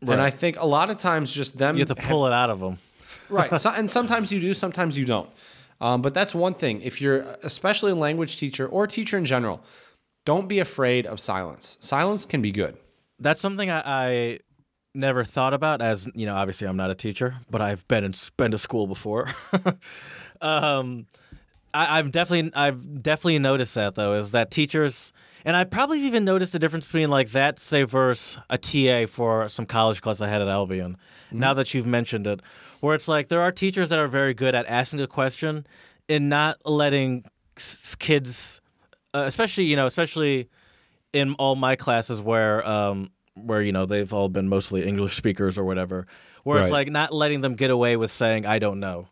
And 0.00 0.20
I 0.20 0.30
think 0.30 0.58
a 0.58 0.66
lot 0.66 0.90
of 0.90 0.98
times 0.98 1.30
just 1.30 1.58
them 1.58 1.76
You 1.76 1.84
have 1.84 1.96
to 1.96 2.02
pull 2.02 2.26
it 2.26 2.32
out 2.32 2.48
of 2.48 2.60
them. 2.60 2.78
right. 3.28 3.50
So, 3.60 3.70
and 3.70 3.90
sometimes 3.90 4.32
you 4.32 4.40
do, 4.40 4.54
sometimes 4.54 4.96
you 4.96 5.04
don't. 5.04 5.28
Um, 5.80 6.02
but 6.02 6.14
that's 6.14 6.34
one 6.34 6.54
thing. 6.54 6.82
If 6.82 7.00
you're 7.00 7.20
especially 7.42 7.92
a 7.92 7.96
language 7.96 8.36
teacher 8.36 8.66
or 8.66 8.84
a 8.84 8.88
teacher 8.88 9.16
in 9.16 9.24
general, 9.24 9.62
don't 10.24 10.48
be 10.48 10.58
afraid 10.58 11.06
of 11.06 11.18
silence. 11.18 11.78
Silence 11.80 12.26
can 12.26 12.42
be 12.42 12.52
good. 12.52 12.76
That's 13.18 13.40
something 13.40 13.70
I, 13.70 13.82
I 13.84 14.38
never 14.94 15.24
thought 15.24 15.54
about. 15.54 15.80
As 15.80 16.08
you 16.14 16.26
know, 16.26 16.34
obviously 16.34 16.66
I'm 16.66 16.76
not 16.76 16.90
a 16.90 16.94
teacher, 16.94 17.36
but 17.50 17.60
I've 17.60 17.86
been 17.88 18.04
in 18.04 18.14
been 18.36 18.50
to 18.50 18.58
school 18.58 18.86
before. 18.86 19.28
um, 20.40 21.06
I, 21.72 21.98
I've 21.98 22.12
definitely 22.12 22.52
I've 22.54 23.02
definitely 23.02 23.38
noticed 23.38 23.74
that 23.74 23.94
though 23.94 24.14
is 24.14 24.32
that 24.32 24.50
teachers 24.50 25.12
and 25.44 25.56
I 25.56 25.64
probably 25.64 26.00
even 26.02 26.24
noticed 26.24 26.52
the 26.52 26.58
difference 26.58 26.84
between 26.84 27.10
like 27.10 27.30
that 27.30 27.58
say 27.58 27.84
versus 27.84 28.38
a 28.50 28.58
TA 28.58 29.06
for 29.06 29.48
some 29.48 29.66
college 29.66 30.02
class 30.02 30.20
I 30.20 30.28
had 30.28 30.42
at 30.42 30.48
Albion. 30.48 30.96
Now 31.32 31.54
that 31.54 31.72
you've 31.72 31.86
mentioned 31.86 32.26
it, 32.26 32.40
where 32.80 32.94
it's 32.94 33.08
like 33.08 33.28
there 33.28 33.40
are 33.42 33.52
teachers 33.52 33.88
that 33.90 33.98
are 33.98 34.08
very 34.08 34.34
good 34.34 34.54
at 34.54 34.66
asking 34.66 35.00
a 35.00 35.06
question 35.06 35.66
and 36.08 36.28
not 36.28 36.58
letting 36.64 37.24
s- 37.56 37.94
kids, 37.94 38.60
uh, 39.14 39.24
especially 39.26 39.64
you 39.64 39.76
know 39.76 39.86
especially 39.86 40.48
in 41.12 41.34
all 41.34 41.56
my 41.56 41.76
classes 41.76 42.20
where 42.20 42.66
um 42.68 43.10
where 43.34 43.62
you 43.62 43.72
know 43.72 43.86
they've 43.86 44.12
all 44.12 44.28
been 44.28 44.48
mostly 44.48 44.84
English 44.86 45.16
speakers 45.16 45.56
or 45.58 45.64
whatever, 45.64 46.06
where 46.44 46.60
it's 46.60 46.70
like 46.72 46.90
not 46.90 47.12
letting 47.12 47.40
them 47.40 47.54
get 47.54 47.70
away 47.70 47.96
with 47.96 48.10
saying 48.10 48.46
I 48.46 48.58
don't 48.58 48.80
know, 48.80 49.08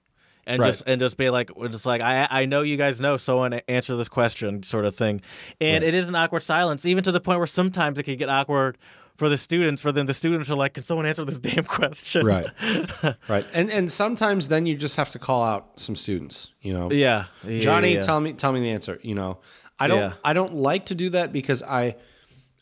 and 0.47 0.61
Right. 0.61 0.69
just 0.69 0.83
and 0.87 1.01
just 1.01 1.17
be 1.17 1.31
like 1.31 1.51
just 1.71 1.87
like 1.87 2.01
I 2.01 2.27
I 2.31 2.45
know 2.47 2.63
you 2.63 2.77
guys 2.77 3.01
know, 3.01 3.17
so 3.17 3.43
and 3.43 3.63
answer 3.69 3.97
this 3.97 4.09
question 4.09 4.63
sort 4.63 4.85
of 4.85 4.95
thing, 4.95 5.21
and 5.61 5.83
it 5.85 5.95
is 5.95 6.09
an 6.09 6.15
awkward 6.15 6.43
silence, 6.43 6.85
even 6.85 7.05
to 7.05 7.13
the 7.13 7.21
point 7.21 7.39
where 7.39 7.47
sometimes 7.47 7.99
it 7.99 8.03
can 8.05 8.17
get 8.17 8.29
awkward 8.29 8.77
for 9.19 9.29
the 9.29 9.37
students. 9.37 9.83
For 9.83 9.93
then 9.93 10.07
the 10.07 10.15
students 10.15 10.51
are 10.51 10.57
like, 10.57 10.75
can 10.75 10.85
someone 10.85 11.05
answer 11.05 11.25
this 11.25 11.39
damn 11.51 11.65
question? 11.65 12.25
Right. 12.25 12.47
right. 13.29 13.47
And 13.53 13.71
and 13.71 13.93
sometimes 13.93 14.49
then 14.49 14.65
you 14.65 14.77
just 14.77 14.97
have 14.97 15.11
to 15.11 15.19
call 15.19 15.45
out 15.45 15.73
some 15.77 15.95
students, 15.95 16.53
you 16.63 16.73
know. 16.73 16.91
Yeah. 16.91 17.27
yeah 17.45 17.61
Johnny, 17.61 17.95
yeah. 17.95 18.01
tell 18.01 18.21
me 18.21 18.33
tell 18.33 18.53
me 18.53 18.61
the 18.61 18.71
answer, 18.71 18.99
you 19.03 19.15
know. 19.15 19.39
I 19.79 19.89
don't 19.89 19.99
Yeah. 19.99 20.13
I 20.25 20.33
don't 20.33 20.55
like 20.55 20.87
to 20.87 20.95
do 20.95 21.11
that 21.11 21.33
because 21.33 21.63
I 21.63 21.97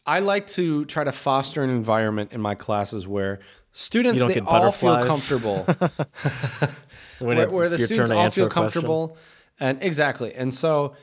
I 0.05 0.21
like 0.21 0.47
to 0.49 0.85
try 0.87 1.05
to 1.05 1.13
foster 1.13 1.63
an 1.63 1.71
environment 1.71 2.33
in 2.33 2.41
my 2.41 2.55
classes 2.55 3.07
where 3.07 3.39
students 3.73 4.25
they 4.25 4.41
all 4.41 4.73
feel 4.73 5.05
comfortable. 5.05 5.65
where, 7.19 7.49
where 7.49 7.69
the 7.69 7.79
students 7.79 8.11
all 8.11 8.31
feel 8.31 8.47
a 8.47 8.51
question. 8.51 8.63
comfortable 8.63 9.17
and 9.59 9.83
exactly 9.83 10.35
and 10.35 10.53
so 10.53 10.95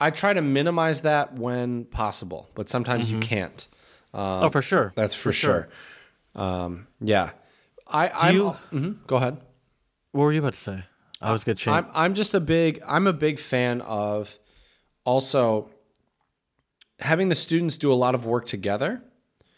i 0.00 0.10
try 0.10 0.32
to 0.32 0.40
minimize 0.40 1.02
that 1.02 1.34
when 1.34 1.84
possible 1.84 2.48
but 2.54 2.68
sometimes 2.68 3.10
you 3.10 3.18
mm-hmm. 3.18 3.28
can't 3.28 3.68
oh, 4.18 4.48
for 4.50 4.62
sure. 4.62 4.92
that's 4.96 5.14
for, 5.14 5.32
sure. 5.32 5.68
sure, 6.34 6.42
Um, 6.42 6.86
yeah 7.00 7.30
i 7.88 8.30
you- 8.30 8.56
Mhm, 8.72 9.06
go 9.06 9.16
ahead 9.16 9.36
What 10.12 10.22
were 10.24 10.32
you 10.32 10.40
about 10.40 10.54
to 10.54 10.60
say? 10.60 10.84
I 11.20 11.32
was 11.32 11.44
good. 11.44 11.58
I'm, 11.66 11.86
I'm 11.94 12.14
just 12.14 12.34
a 12.34 12.40
big 12.40 12.82
i'm 12.86 13.06
a 13.06 13.12
big 13.12 13.38
fan 13.38 13.80
of 13.82 14.38
also 15.04 15.70
having 17.00 17.28
the 17.28 17.34
students 17.34 17.78
do 17.78 17.92
a 17.92 17.98
lot 18.04 18.14
of 18.14 18.24
work 18.24 18.46
together 18.46 19.02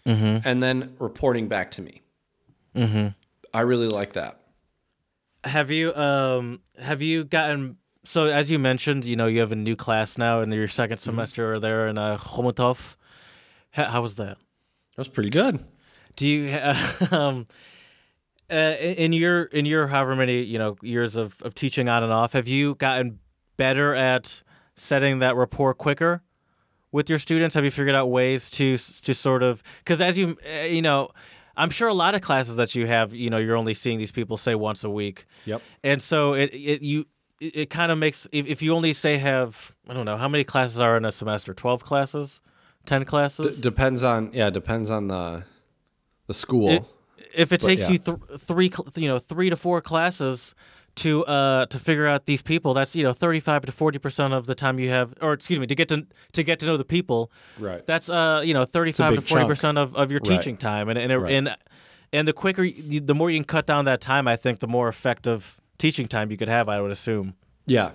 and 0.05 0.63
then 0.63 0.95
reporting 0.99 1.49
back 1.49 1.71
to 1.73 1.83
me 1.83 2.01
mm-hmm. 2.75 3.09
i 3.53 3.61
really 3.61 3.89
like 3.89 4.13
that 4.15 4.41
Have 5.45 5.71
you 5.71 5.95
um 5.95 6.61
have 6.79 7.03
you 7.03 7.25
gotten 7.25 7.77
so 8.05 8.27
as 8.27 8.51
you 8.51 8.59
mentioned, 8.59 9.05
you 9.05 9.17
know, 9.17 9.27
you 9.27 9.41
have 9.41 9.53
a 9.53 9.57
new 9.57 9.77
class 9.77 10.17
now 10.17 10.41
in 10.41 10.51
your 10.51 10.67
2nd 10.69 10.89
Mm-hmm. 10.93 10.97
semester 11.11 11.61
there 11.61 11.87
in 11.89 11.99
uh, 11.99 12.17
Chomutov. 12.17 12.97
How, 13.73 13.85
how 13.85 14.01
was 14.03 14.15
that? 14.15 14.39
That 14.99 15.03
was 15.03 15.09
pretty 15.09 15.31
good 15.31 15.61
Do 16.17 16.27
you 16.27 16.59
um 17.13 17.47
uh, 18.51 18.77
in 18.81 19.13
your 19.13 19.45
in 19.45 19.67
your 19.67 19.89
however 19.89 20.17
many 20.17 20.43
you 20.43 20.59
know 20.59 20.77
years 20.83 21.17
of, 21.17 21.37
of 21.43 21.55
teaching 21.55 21.89
on 21.89 22.03
and 22.03 22.13
off, 22.13 22.33
have 22.33 22.49
you 22.49 22.75
gotten 22.77 23.19
better 23.57 23.95
at 23.95 24.43
setting 24.75 25.19
that 25.19 25.37
rapport 25.37 25.75
quicker 25.75 26.23
with 26.91 27.11
your 27.11 27.19
students? 27.19 27.55
Have 27.55 27.65
you 27.65 27.71
figured 27.71 27.95
out 27.95 28.07
ways 28.07 28.49
to 28.51 28.79
to 28.79 29.15
sort 29.15 29.43
of 29.43 29.63
because 29.79 30.01
as 30.01 30.17
you 30.17 30.39
uh, 30.51 30.63
you 30.63 30.81
know, 30.83 31.11
I'm 31.57 31.71
sure 31.71 31.89
a 31.89 31.95
lot 31.95 32.15
of 32.15 32.23
classes 32.23 32.57
that 32.57 32.75
you 32.75 32.87
have, 32.87 33.13
you 33.13 33.29
know, 33.29 33.39
you're 33.39 33.57
only 33.57 33.75
seeing 33.75 33.99
these 33.99 34.13
people 34.13 34.37
say 34.37 34.55
once 34.55 34.83
a 34.83 34.91
week. 34.91 35.27
yep 35.45 35.61
And 35.85 36.01
so 36.01 36.33
it 36.33 36.51
it 36.55 36.81
you 36.83 37.07
it, 37.41 37.55
it 37.55 37.71
kind 37.71 37.93
of 37.93 37.99
makes 37.99 38.27
if, 38.33 38.47
if 38.47 38.63
you 38.63 38.75
only 38.75 38.95
say 38.95 39.19
have 39.19 39.77
I 39.89 39.93
don't 39.93 40.07
know 40.07 40.17
how 40.17 40.29
many 40.29 40.45
classes 40.45 40.81
are 40.81 40.97
in 40.97 41.05
a 41.05 41.13
semester 41.13 41.53
twelve 41.53 41.85
classes, 41.85 42.41
ten 42.89 43.05
classes. 43.05 43.57
D- 43.57 43.63
depends 43.63 44.03
on 44.03 44.31
yeah 44.33 44.51
depends 44.51 44.91
on 44.91 45.09
the 45.09 45.45
the 46.27 46.35
school 46.35 46.71
It- 46.71 46.85
if 47.35 47.53
it 47.53 47.61
takes 47.61 47.83
yeah. 47.83 47.91
you 47.93 47.99
th- 47.99 48.19
three 48.39 48.71
you 48.97 49.07
know 49.07 49.19
three 49.19 49.51
to 49.51 49.57
four 49.57 49.81
classes 49.81 50.55
to 50.97 51.25
uh 51.27 51.67
to 51.67 51.79
figure 51.79 52.07
out 52.09 52.25
these 52.27 52.43
people, 52.43 52.75
that's 52.75 52.97
you 52.97 53.05
know 53.05 53.13
thirty 53.13 53.39
five 53.41 53.65
to 53.67 53.71
forty 53.73 53.99
percent 53.99 54.33
of 54.35 54.47
the 54.47 54.55
time 54.55 54.79
you 54.81 54.89
have, 54.91 55.15
or 55.21 55.33
excuse 55.35 55.61
me, 55.61 55.67
to 55.67 55.75
get 55.75 55.89
to 55.89 56.07
to 56.33 56.43
get 56.43 56.59
to 56.61 56.67
know 56.67 56.77
the 56.77 56.85
people. 56.97 57.31
right 57.59 57.87
That's 57.87 58.09
uh 58.09 58.43
you 58.45 58.55
know 58.55 58.65
thirty 58.65 58.93
five 58.93 59.15
to 59.15 59.21
forty 59.21 59.47
percent 59.47 59.79
of, 59.79 59.95
of 59.95 60.11
your 60.11 60.21
Right. 60.25 60.37
teaching 60.39 60.57
time, 60.57 60.89
and 60.89 60.99
and 60.99 61.13
it, 61.13 61.19
Right. 61.19 61.33
and 61.35 61.57
and 62.13 62.27
the 62.27 62.33
quicker, 62.33 62.65
you, 62.65 63.01
the 63.01 63.15
more 63.15 63.31
you 63.31 63.39
can 63.39 63.45
cut 63.45 63.67
down 63.67 63.85
that 63.85 64.01
time, 64.01 64.27
I 64.27 64.35
think 64.37 64.59
the 64.61 64.67
more 64.67 64.89
effective 64.89 65.61
teaching 65.77 66.09
time 66.09 66.31
you 66.31 66.37
could 66.39 66.49
have. 66.49 66.69
I 66.69 66.81
would 66.81 66.91
assume. 66.91 67.35
Yeah. 67.67 67.91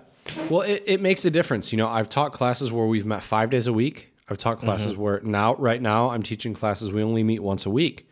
Well, 0.49 0.61
it, 0.61 0.83
it 0.85 1.01
makes 1.01 1.25
a 1.25 1.31
difference. 1.31 1.73
You 1.73 1.77
know, 1.79 1.89
I've 1.89 2.07
taught 2.09 2.31
classes 2.31 2.71
where 2.71 2.85
we've 2.85 3.05
met 3.07 3.23
five 3.23 3.49
days 3.49 3.65
a 3.67 3.73
week. 3.73 4.12
I've 4.29 4.37
taught 4.37 4.59
classes 4.59 4.95
where 4.95 5.19
now, 5.21 5.55
right 5.55 5.81
now, 5.81 6.09
I'm 6.09 6.23
teaching 6.23 6.53
classes 6.53 6.91
we 6.91 7.03
only 7.03 7.23
meet 7.23 7.39
once 7.39 7.65
a 7.65 7.69
week. 7.69 8.07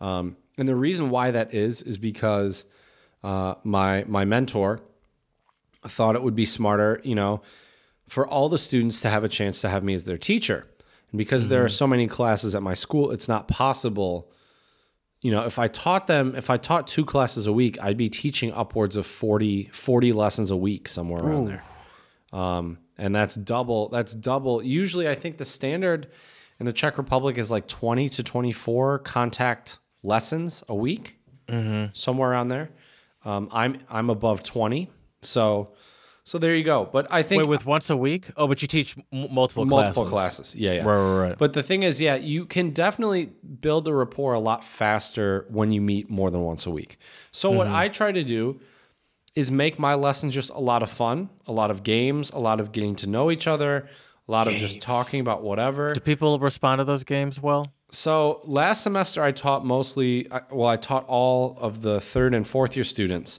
Um, 0.00 0.36
and 0.58 0.68
the 0.68 0.76
reason 0.76 1.10
why 1.10 1.30
that 1.30 1.54
is 1.54 1.82
is 1.82 1.98
because 1.98 2.66
uh, 3.22 3.54
my 3.64 4.04
my 4.06 4.24
mentor 4.24 4.80
thought 5.84 6.14
it 6.14 6.22
would 6.22 6.36
be 6.36 6.46
smarter, 6.46 7.00
you 7.04 7.14
know, 7.14 7.42
for 8.08 8.26
all 8.26 8.48
the 8.48 8.58
students 8.58 9.00
to 9.00 9.10
have 9.10 9.24
a 9.24 9.28
chance 9.28 9.60
to 9.62 9.68
have 9.68 9.82
me 9.82 9.94
as 9.94 10.04
their 10.04 10.18
teacher. 10.18 10.66
And 11.12 11.18
because 11.18 11.48
there 11.48 11.64
are 11.64 11.68
so 11.68 11.86
many 11.86 12.06
classes 12.06 12.54
at 12.54 12.62
my 12.62 12.74
school, 12.74 13.10
it's 13.10 13.28
not 13.28 13.48
possible. 13.48 14.30
You 15.20 15.30
know, 15.30 15.44
if 15.44 15.58
I 15.58 15.68
taught 15.68 16.06
them, 16.06 16.34
if 16.36 16.50
I 16.50 16.56
taught 16.56 16.86
two 16.86 17.04
classes 17.04 17.46
a 17.46 17.52
week, 17.52 17.78
I'd 17.80 17.96
be 17.96 18.08
teaching 18.08 18.52
upwards 18.52 18.96
of 18.96 19.06
40, 19.06 19.64
40 19.72 20.12
lessons 20.12 20.50
a 20.50 20.56
week, 20.56 20.88
somewhere 20.88 21.22
around 21.22 21.46
there. 21.46 21.64
Um, 22.32 22.78
and 22.98 23.14
that's 23.14 23.34
double. 23.34 23.88
That's 23.88 24.14
double. 24.14 24.62
Usually, 24.62 25.08
I 25.08 25.14
think 25.14 25.38
the 25.38 25.44
standard 25.44 26.08
in 26.58 26.66
the 26.66 26.72
Czech 26.72 26.96
Republic 26.98 27.38
is 27.38 27.50
like 27.50 27.68
20 27.68 28.08
to 28.10 28.22
24 28.22 29.00
contact 29.00 29.78
lessons 30.02 30.64
a 30.68 30.74
week, 30.74 31.16
somewhere 31.92 32.30
around 32.30 32.48
there. 32.48 32.70
Um, 33.24 33.48
I'm 33.52 33.78
I'm 33.90 34.08
above 34.10 34.42
20, 34.42 34.88
so 35.22 35.70
so 36.24 36.38
there 36.38 36.54
you 36.56 36.64
go. 36.64 36.88
But 36.92 37.06
I 37.10 37.22
think 37.22 37.40
Wait, 37.42 37.48
with 37.48 37.66
once 37.66 37.88
a 37.90 37.96
week? 37.96 38.28
Oh, 38.36 38.46
but 38.48 38.62
you 38.62 38.68
teach 38.68 38.96
multiple 39.12 39.64
multiple 39.64 40.04
classes. 40.06 40.52
classes. 40.52 40.54
Yeah, 40.54 40.72
yeah. 40.74 40.84
Right, 40.84 40.96
right, 40.96 41.28
right. 41.28 41.38
But 41.38 41.52
the 41.52 41.62
thing 41.62 41.82
is, 41.82 42.00
yeah, 42.00 42.16
you 42.16 42.46
can 42.46 42.70
definitely 42.70 43.26
build 43.60 43.86
a 43.88 43.94
rapport 43.94 44.34
a 44.34 44.40
lot 44.40 44.64
faster 44.64 45.44
when 45.50 45.70
you 45.72 45.80
meet 45.80 46.08
more 46.10 46.30
than 46.30 46.40
once 46.42 46.66
a 46.66 46.70
week. 46.70 46.98
So 47.32 47.50
what 47.50 47.66
Mm-hmm. 47.66 47.76
I 47.76 47.88
try 47.88 48.12
to 48.12 48.24
do 48.24 48.60
is 49.36 49.50
make 49.50 49.78
my 49.78 49.94
lessons 49.94 50.34
just 50.34 50.50
a 50.50 50.58
lot 50.58 50.82
of 50.82 50.90
fun, 50.90 51.28
a 51.46 51.52
lot 51.52 51.70
of 51.70 51.82
games, 51.84 52.30
a 52.30 52.38
lot 52.38 52.58
of 52.58 52.72
getting 52.72 52.96
to 52.96 53.06
know 53.06 53.30
each 53.30 53.46
other, 53.46 53.88
a 54.26 54.32
lot 54.32 54.48
of 54.48 54.54
just 54.54 54.80
talking 54.80 55.20
about 55.20 55.42
whatever. 55.42 55.92
Do 55.94 56.00
people 56.00 56.38
respond 56.40 56.80
to 56.80 56.84
those 56.84 57.04
games 57.04 57.40
well? 57.40 57.72
So 57.92 58.40
last 58.44 58.82
semester 58.82 59.22
I 59.22 59.30
taught 59.30 59.64
mostly, 59.64 60.26
well, 60.50 60.68
I 60.68 60.76
taught 60.76 61.04
all 61.06 61.56
of 61.60 61.82
the 61.82 62.00
third 62.00 62.34
and 62.34 62.44
fourth 62.48 62.74
year 62.76 62.82
students. 62.84 63.38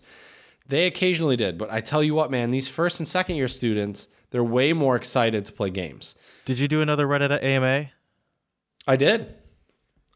They 0.68 0.86
occasionally 0.86 1.36
did, 1.36 1.58
but 1.58 1.70
I 1.72 1.82
tell 1.82 2.04
you 2.04 2.14
what, 2.14 2.30
man, 2.32 2.52
these 2.52 2.68
first 2.68 3.00
and 3.00 3.08
second 3.08 3.36
year 3.36 3.48
students, 3.48 4.08
they're 4.32 4.44
way 4.44 4.74
more 4.74 4.96
excited 4.96 5.46
to 5.46 5.52
play 5.52 5.70
games. 5.70 6.16
Did 6.46 6.60
you 6.60 6.68
do 6.68 6.82
another 6.82 7.08
Reddit 7.08 7.42
AMA? 7.44 7.90
I 8.88 8.96
did. 8.96 9.34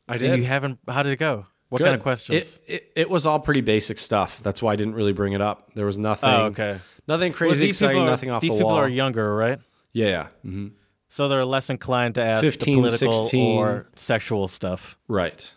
I 0.08 0.14
And 0.14 0.20
did. 0.20 0.38
you 0.40 0.46
haven't. 0.46 0.80
How 0.88 1.04
did 1.04 1.12
it 1.14 1.20
go? 1.20 1.48
What 1.72 1.80
kind 1.80 1.94
of 1.94 2.02
Good. 2.02 2.04
questions? 2.04 2.60
It, 2.68 2.74
it, 2.74 2.92
it 2.98 3.10
was 3.10 3.26
all 3.26 3.40
pretty 3.40 3.62
basic 3.62 3.98
stuff. 3.98 4.42
That's 4.44 4.62
why 4.62 4.74
I 4.74 4.76
didn't 4.76 4.94
really 4.94 5.14
bring 5.14 5.32
it 5.32 5.40
up. 5.40 5.74
There 5.74 5.86
was 5.86 5.98
nothing. 5.98 6.30
oh, 6.30 6.48
okay. 6.48 6.82
Nothing 7.08 7.32
crazy 7.32 7.68
these 7.68 7.82
exciting. 7.82 8.02
are, 8.02 8.06
nothing 8.06 8.30
off 8.30 8.42
these 8.42 8.52
people 8.52 8.72
are 8.72 8.90
younger, 8.90 9.34
right? 9.34 9.58
yeah, 9.94 10.08
yeah. 10.08 10.28
hmm 10.44 10.68
So 11.08 11.30
they're 11.30 11.46
less 11.46 11.70
inclined 11.70 12.16
to 12.16 12.22
ask 12.22 12.42
15, 12.42 12.76
the 12.76 12.82
political 12.82 13.14
16. 13.14 13.58
or 13.58 13.88
sexual 13.96 14.50
stuff. 14.50 14.98
Right. 15.08 15.50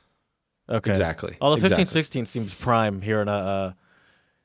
Okay. 0.70 0.90
Exactly. 0.90 1.36
Although 1.40 1.56
15, 1.56 1.80
Exactly. 1.80 2.00
16 2.00 2.26
seems 2.26 2.54
prime 2.54 3.02
here 3.02 3.20
in 3.20 3.28
uh, 3.28 3.32
uh 3.36 3.72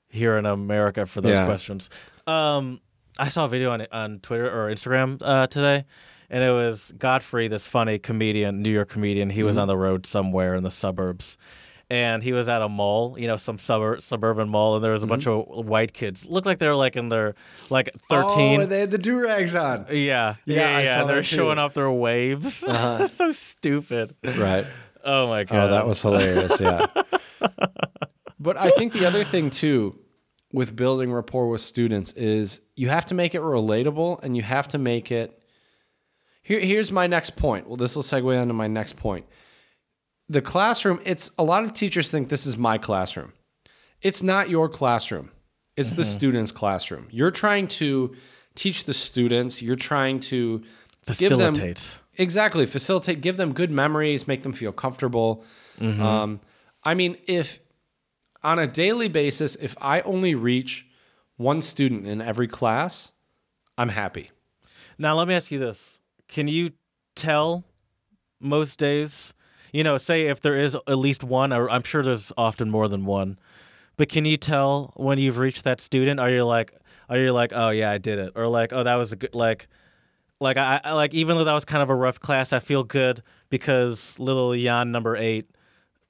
here 0.08 0.38
in 0.40 0.48
America 0.48 1.06
for 1.06 1.22
those 1.22 1.38
Yeah. 1.38 1.46
questions. 1.46 1.88
Um, 2.26 2.82
I 3.20 3.28
saw 3.28 3.46
a 3.46 3.48
video 3.48 3.70
on 3.70 3.86
on 3.92 4.22
Twitter 4.22 4.50
or 4.50 4.74
Instagram 4.74 5.22
uh, 5.22 5.46
today, 5.46 5.86
and 6.30 6.44
it 6.44 6.52
was 6.52 6.94
Godfrey, 6.98 7.48
this 7.48 7.66
funny 7.68 8.00
comedian, 8.00 8.62
New 8.62 8.70
York 8.72 8.90
comedian. 8.90 9.30
He 9.30 9.44
was 9.44 9.56
Mm-hmm. 9.56 9.62
on 9.62 9.68
the 9.68 9.78
road 9.78 10.06
somewhere 10.06 10.56
in 10.56 10.64
the 10.64 10.72
suburbs, 10.72 11.38
and 11.90 12.22
he 12.22 12.34
was 12.34 12.48
at 12.48 12.62
a 12.62 12.70
mall, 12.70 13.18
you 13.20 13.26
know, 13.28 13.36
some 13.38 13.58
suburb 13.58 14.04
suburban 14.04 14.48
mall, 14.50 14.76
and 14.76 14.84
there 14.84 14.92
was 14.92 15.02
a 15.04 15.08
bunch 15.08 15.26
of 15.28 15.46
white 15.48 15.92
kids. 15.94 16.26
Looked 16.26 16.46
like 16.46 16.60
they 16.60 16.68
were 16.68 16.76
like 16.76 16.96
in 16.96 17.10
their 17.10 17.34
like 17.70 17.90
thirteen. 18.10 18.62
Oh, 18.62 18.66
they 18.66 18.82
had 18.82 18.92
the 18.92 18.98
do 19.00 19.20
rags 19.24 19.56
on. 19.56 19.86
yeah, 19.90 19.96
yeah, 19.96 20.36
Yeah, 20.46 20.70
yeah. 20.72 20.78
I 20.78 20.86
saw 20.86 21.06
They're. 21.06 21.16
Uh-huh. 21.16 21.22
showing 21.24 21.58
off 21.58 21.74
their 21.74 21.92
waves. 21.92 22.54
so 23.16 23.32
stupid. 23.32 24.16
Right. 24.24 24.68
Oh 25.04 25.28
my 25.28 25.46
god. 25.46 25.70
Oh, 25.70 25.74
that 25.74 25.88
was 25.88 26.02
hilarious. 26.02 26.60
Yeah. 26.60 26.86
but 28.40 28.58
I 28.58 28.70
think 28.72 28.94
the 28.94 29.06
other 29.06 29.24
thing 29.24 29.50
too 29.50 29.98
with 30.52 30.76
building 30.76 31.14
rapport 31.14 31.48
with 31.50 31.62
students 31.62 32.12
is 32.14 32.62
you 32.76 32.90
have 32.90 33.06
to 33.06 33.14
make 33.14 33.36
it 33.36 33.42
relatable 33.42 34.20
and 34.24 34.36
you 34.36 34.44
have 34.44 34.68
to 34.70 34.78
make 34.78 35.12
it. 35.12 35.39
Here, 36.50 36.60
here's 36.60 36.92
my 36.92 37.06
next 37.06 37.36
point. 37.36 37.68
Well, 37.68 37.78
this 37.78 37.96
will 37.96 38.02
segue 38.02 38.42
onto 38.42 38.56
my 38.56 38.66
next 38.66 38.98
point. 38.98 39.28
The 40.30 40.42
classroom, 40.42 41.00
it's 41.06 41.30
a 41.38 41.44
lot 41.44 41.64
of 41.64 41.76
teachers 41.76 42.10
think 42.10 42.30
this 42.30 42.48
is 42.48 42.58
my 42.58 42.80
classroom. 42.80 43.34
It's 44.02 44.24
not 44.24 44.50
your 44.50 44.68
classroom. 44.68 45.30
It's 45.78 45.94
the 45.94 46.04
student's 46.04 46.52
classroom. 46.52 47.08
You're 47.12 47.30
trying 47.30 47.68
to 47.68 48.16
teach 48.56 48.86
the 48.86 48.96
students, 48.96 49.62
you're 49.62 49.76
trying 49.76 50.20
to 50.22 50.64
give 51.06 51.38
them 51.38 51.54
facilitate. 51.54 52.00
Exactly. 52.18 52.66
Facilitate, 52.66 53.22
give 53.22 53.38
them 53.38 53.54
good 53.54 53.70
memories, 53.70 54.28
make 54.28 54.42
them 54.42 54.52
feel 54.52 54.72
comfortable. 54.72 55.44
Um, 55.80 56.40
I 56.84 56.96
mean, 56.96 57.18
if 57.28 57.60
on 58.44 58.58
a 58.58 58.66
daily 58.66 59.08
basis, 59.08 59.56
if 59.56 59.76
I 59.80 60.02
only 60.02 60.34
reach 60.34 60.88
one 61.38 61.62
student 61.62 62.08
in 62.08 62.22
every 62.22 62.48
class, 62.48 63.12
I'm 63.78 63.90
happy. 63.90 64.32
Now 64.98 65.16
let 65.16 65.28
me 65.28 65.36
ask 65.36 65.52
you 65.52 65.60
this: 65.60 65.99
Can 66.30 66.48
you 66.48 66.72
tell 67.16 67.66
most 68.40 68.80
days? 68.80 69.34
You 69.74 69.84
know, 69.84 69.98
say 69.98 70.28
if 70.28 70.40
there 70.40 70.58
is 70.58 70.76
at 70.76 70.98
least 70.98 71.24
one, 71.24 71.52
or 71.52 71.70
I'm 71.70 71.84
sure 71.84 72.02
there's 72.02 72.32
often 72.38 72.70
more 72.70 72.88
than 72.88 73.06
one. 73.06 73.38
But 73.98 74.08
can 74.08 74.24
you 74.24 74.38
tell 74.38 74.94
when 74.96 75.20
you've 75.20 75.38
reached 75.38 75.66
that 75.66 75.82
student? 75.82 76.20
Are 76.20 76.30
you 76.30 76.46
like, 76.46 76.74
are 77.10 77.18
you 77.18 77.34
like, 77.34 77.52
oh 77.54 77.70
yeah, 77.70 77.92
I 77.92 77.98
did 77.98 78.18
it, 78.18 78.32
or 78.36 78.48
like, 78.48 78.72
oh 78.72 78.84
that 78.84 78.96
was 78.96 79.12
a 79.12 79.18
good, 79.18 79.36
like, 79.36 79.68
like 80.40 80.58
I, 80.58 80.80
I 80.84 80.94
like 80.94 81.14
even 81.14 81.38
though 81.38 81.44
that 81.44 81.54
was 81.54 81.66
kind 81.66 81.84
of 81.84 81.90
a 81.90 81.96
rough 81.96 82.20
class, 82.20 82.54
I 82.54 82.60
feel 82.60 82.84
good 82.84 83.22
because 83.50 84.18
little 84.20 84.56
Jan 84.56 84.92
number 84.92 85.18
eight 85.18 85.50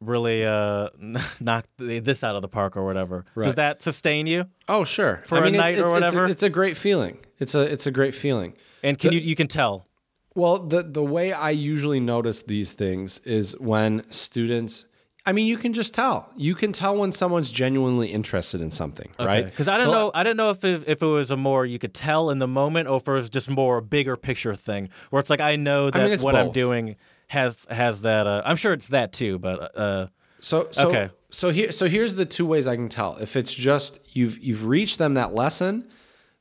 really 0.01 0.45
uh 0.45 0.89
knocked 1.39 1.69
this 1.77 2.23
out 2.23 2.35
of 2.35 2.41
the 2.41 2.47
park 2.47 2.77
or 2.77 2.85
whatever. 2.85 3.25
Does 3.41 3.55
that 3.55 3.81
sustain 3.81 4.27
you? 4.27 4.45
Oh, 4.67 4.85
sure. 4.85 5.21
For 5.25 5.43
a 5.43 5.49
night 5.49 5.75
or 5.75 5.79
it's, 5.79 5.81
it's 5.81 5.91
whatever? 5.91 6.25
It's 6.25 6.43
a, 6.43 6.49
great 6.49 6.77
feeling. 6.77 7.17
It's 7.39 7.55
a 7.55 7.61
it's 7.61 7.87
a 7.87 7.91
great 7.91 8.13
feeling. 8.13 8.53
And 8.83 8.97
can 8.97 9.13
you 9.13 9.19
you 9.19 9.35
can 9.35 9.47
tell? 9.47 9.87
Well, 10.35 10.59
the 10.59 10.83
the 10.83 11.03
way 11.03 11.33
I 11.33 11.49
usually 11.51 11.99
notice 11.99 12.43
these 12.43 12.73
things 12.73 13.19
is 13.19 13.57
when 13.59 14.09
students. 14.11 14.85
I 15.25 15.31
mean, 15.31 15.45
you 15.47 15.57
can 15.57 15.73
just 15.73 15.93
tell. 15.93 16.31
You 16.37 16.55
can 16.55 16.71
tell 16.71 16.95
when 16.95 17.11
someone's 17.11 17.51
genuinely 17.51 18.07
interested 18.11 18.61
in 18.61 18.71
something, 18.71 19.11
right? 19.19 19.45
Because 19.45 19.67
I 19.67 19.77
don't 19.77 19.91
know, 19.91 20.11
I 20.15 20.23
don't 20.23 20.37
know 20.37 20.49
if 20.49 20.63
it, 20.63 20.83
if 20.87 21.03
it 21.03 21.05
was 21.05 21.29
a 21.29 21.37
more 21.37 21.65
you 21.65 21.77
could 21.77 21.93
tell 21.93 22.29
in 22.31 22.39
the 22.39 22.47
moment, 22.47 22.87
or 22.87 22.97
if 22.97 23.07
it 23.07 23.11
was 23.11 23.29
just 23.29 23.49
more 23.49 23.77
a 23.77 23.81
bigger 23.81 24.15
picture 24.15 24.55
thing, 24.55 24.89
where 25.09 25.19
it's 25.19 25.29
like 25.29 25.41
I 25.41 25.55
know 25.55 25.91
that 25.91 26.03
mean, 26.03 26.13
it's 26.13 26.23
what 26.23 26.35
I'm 26.35 26.51
doing 26.51 26.95
has 27.27 27.65
has 27.69 28.01
that. 28.01 28.25
Uh, 28.25 28.41
I'm 28.45 28.55
sure 28.55 28.73
it's 28.73 28.87
that 28.87 29.11
too, 29.13 29.37
but 29.37 29.77
uh, 29.77 30.07
So 30.39 30.69
so 30.71 30.87
Okay. 30.89 31.09
so 31.29 31.51
here 31.51 31.71
so 31.71 31.87
here's 31.87 32.15
the 32.15 32.25
two 32.25 32.45
ways 32.45 32.67
I 32.67 32.75
can 32.75 32.89
tell. 32.89 33.17
If 33.17 33.35
it's 33.35 33.53
just 33.53 33.99
you've 34.13 34.39
you've 34.39 34.65
reached 34.65 34.97
them 34.97 35.13
that 35.15 35.35
lesson, 35.35 35.87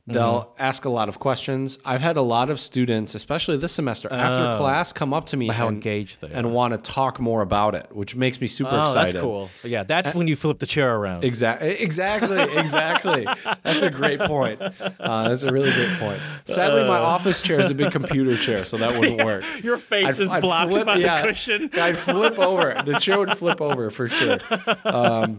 they'll 0.08 0.40
Mm-hmm. 0.40 0.62
ask 0.62 0.84
a 0.84 0.88
lot 0.90 1.08
of 1.08 1.18
questions. 1.18 1.78
I've 1.84 2.00
had 2.00 2.16
a 2.16 2.22
lot 2.22 2.50
of 2.50 2.58
students, 2.60 3.14
especially 3.14 3.56
this 3.58 3.72
semester, 3.72 4.12
after 4.12 4.56
class, 4.58 4.92
come 4.92 5.12
up 5.14 5.26
to 5.26 5.36
me 5.36 5.48
Oh. 5.48 5.52
how 5.52 5.68
and, 5.68 5.76
engaged 5.76 6.20
they 6.20 6.30
and 6.32 6.52
want 6.52 6.72
to 6.74 6.78
talk 6.90 7.20
more 7.20 7.42
about 7.42 7.74
it, 7.74 7.86
which 7.92 8.16
makes 8.16 8.40
me 8.40 8.46
super 8.46 8.70
oh, 8.74 8.82
excited. 8.82 9.14
that's 9.16 9.22
cool. 9.22 9.50
Yeah, 9.62 9.84
that's 9.84 10.14
when 10.14 10.26
you 10.28 10.36
flip 10.36 10.58
the 10.58 10.66
chair 10.66 10.94
around. 10.96 11.24
Exactly. 11.24 11.68
Exactly. 11.80 12.40
Exactly. 12.58 13.26
that's 13.62 13.82
a 13.82 13.90
great 13.90 14.20
point. 14.20 14.60
Uh, 14.60 15.28
that's 15.28 15.42
a 15.42 15.52
really 15.52 15.70
great 15.72 15.98
point. 15.98 16.20
Sadly, 16.46 16.82
my 16.84 16.98
office 16.98 17.40
chair 17.40 17.60
is 17.60 17.70
a 17.70 17.74
big 17.74 17.92
computer 17.92 18.36
chair, 18.36 18.64
so 18.64 18.76
that 18.78 18.98
wouldn't 18.98 19.22
work. 19.24 19.44
Your 19.62 19.78
face 19.78 20.06
I'd- 20.14 20.22
is 20.22 20.30
I'd 20.30 20.40
blocked 20.40 20.70
flip- 20.72 20.86
by 20.86 20.96
yeah, 20.96 21.22
the 21.22 21.28
cushion. 21.28 21.70
I'd 21.74 21.98
flip 21.98 22.38
over. 22.38 22.80
The 22.84 22.98
chair 22.98 23.18
would 23.18 23.36
flip 23.36 23.60
over 23.60 23.90
for 23.90 24.08
sure. 24.08 24.38
Um, 24.84 25.38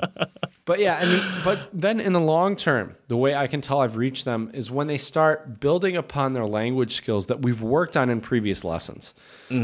but 0.69 0.77
yeah, 0.77 0.99
I 1.01 1.05
mean, 1.05 1.23
but 1.43 1.67
then 1.73 1.99
in 1.99 2.13
the 2.13 2.19
long 2.19 2.55
term, 2.55 2.95
the 3.07 3.17
way 3.17 3.33
I 3.33 3.47
can 3.47 3.59
tell 3.59 3.81
I've 3.81 3.97
reached 3.97 4.23
them 4.23 4.51
is 4.53 4.69
when 4.69 4.85
they 4.85 4.99
start 4.99 5.59
building 5.59 5.97
upon 5.97 6.33
their 6.33 6.45
language 6.45 6.93
skills 6.93 7.25
that 7.25 7.41
we've 7.41 7.59
worked 7.59 7.97
on 7.97 8.11
in 8.11 8.21
previous 8.21 8.63
lessons. 8.63 9.15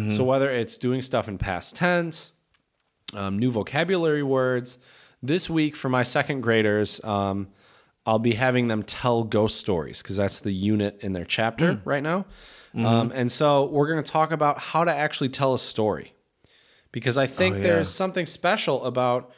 So 0.10 0.24
whether 0.24 0.50
it's 0.50 0.80
doing 0.80 1.04
stuff 1.04 1.28
in 1.28 1.38
past 1.38 1.76
tense, 1.76 2.32
um, 3.14 3.38
new 3.38 3.52
vocabulary 3.52 4.24
words. 4.24 4.80
This 5.22 5.48
week 5.48 5.76
for 5.76 5.90
my 5.90 6.02
second 6.02 6.42
graders, 6.42 7.00
um, 7.04 7.50
I'll 8.08 8.18
be 8.18 8.34
having 8.34 8.66
them 8.66 8.82
tell 8.82 9.24
ghost 9.24 9.60
stories 9.60 10.02
because 10.02 10.18
that's 10.18 10.40
the 10.40 10.54
unit 10.54 11.02
in 11.02 11.14
their 11.14 11.24
chapter 11.24 11.82
right 11.86 12.02
now. 12.02 12.26
Um, 12.74 13.12
and 13.14 13.32
so 13.32 13.66
we're 13.68 13.92
going 13.92 14.04
to 14.04 14.12
talk 14.12 14.32
about 14.32 14.58
how 14.58 14.84
to 14.84 14.92
actually 14.92 15.30
tell 15.30 15.54
a 15.54 15.60
story 15.60 16.16
because 16.92 17.16
I 17.16 17.28
think 17.28 17.58
yeah. 17.58 17.62
there's 17.62 17.92
something 17.92 18.26
special 18.26 18.84
about 18.86 19.35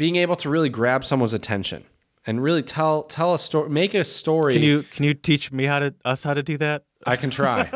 being 0.00 0.16
able 0.16 0.34
to 0.34 0.48
really 0.48 0.70
grab 0.70 1.04
someone's 1.04 1.34
attention 1.34 1.84
and 2.26 2.42
really 2.42 2.62
tell 2.62 3.02
tell 3.02 3.34
a 3.34 3.38
story, 3.38 3.68
make 3.68 3.92
a 3.92 4.02
story. 4.02 4.54
Can 4.54 4.62
you 4.62 4.82
can 4.94 5.04
you 5.04 5.12
teach 5.12 5.52
me 5.52 5.64
how 5.66 5.78
to 5.78 5.94
us 6.06 6.22
how 6.22 6.32
to 6.32 6.42
do 6.42 6.56
that? 6.56 6.84
I 7.06 7.16
can 7.16 7.28
try. 7.28 7.68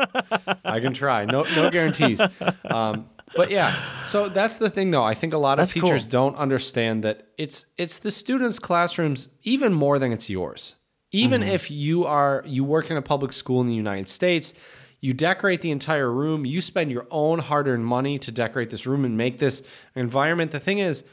I 0.65 0.79
can 0.79 0.91
try. 0.93 1.25
No, 1.25 1.43
no 1.55 1.69
guarantees. 1.69 2.19
Um, 2.65 3.07
but 3.35 3.51
yeah, 3.51 3.75
so 4.05 4.27
that's 4.29 4.57
the 4.57 4.69
thing, 4.71 4.89
though. 4.91 5.03
I 5.03 5.13
think 5.13 5.33
a 5.33 5.37
lot 5.37 5.59
of 5.59 5.71
teachers 5.71 6.03
cool. 6.03 6.11
don't 6.11 6.35
understand 6.37 7.03
that 7.03 7.27
it's 7.37 7.67
it's 7.77 7.99
the 7.99 8.09
students' 8.11 8.57
classrooms 8.59 9.29
even 9.43 9.71
more 9.73 9.99
than 9.99 10.11
it's 10.11 10.27
yours. 10.29 10.75
Even 11.11 11.41
Mm-hmm. 11.41 11.51
if 11.57 11.69
you 11.69 12.05
are 12.05 12.43
you 12.47 12.63
work 12.63 12.89
in 12.89 12.97
a 12.97 13.01
public 13.03 13.33
school 13.33 13.61
in 13.61 13.67
the 13.67 13.75
United 13.75 14.09
States, 14.09 14.53
you 14.99 15.13
decorate 15.13 15.61
the 15.61 15.71
entire 15.71 16.11
room. 16.11 16.43
You 16.45 16.59
spend 16.61 16.91
your 16.91 17.05
own 17.11 17.37
hard-earned 17.39 17.85
money 17.85 18.17
to 18.19 18.31
decorate 18.31 18.69
this 18.71 18.87
room 18.87 19.05
and 19.05 19.15
make 19.15 19.37
this 19.37 19.61
environment. 19.95 20.49
The 20.51 20.59
thing 20.59 20.79
is, 20.79 21.03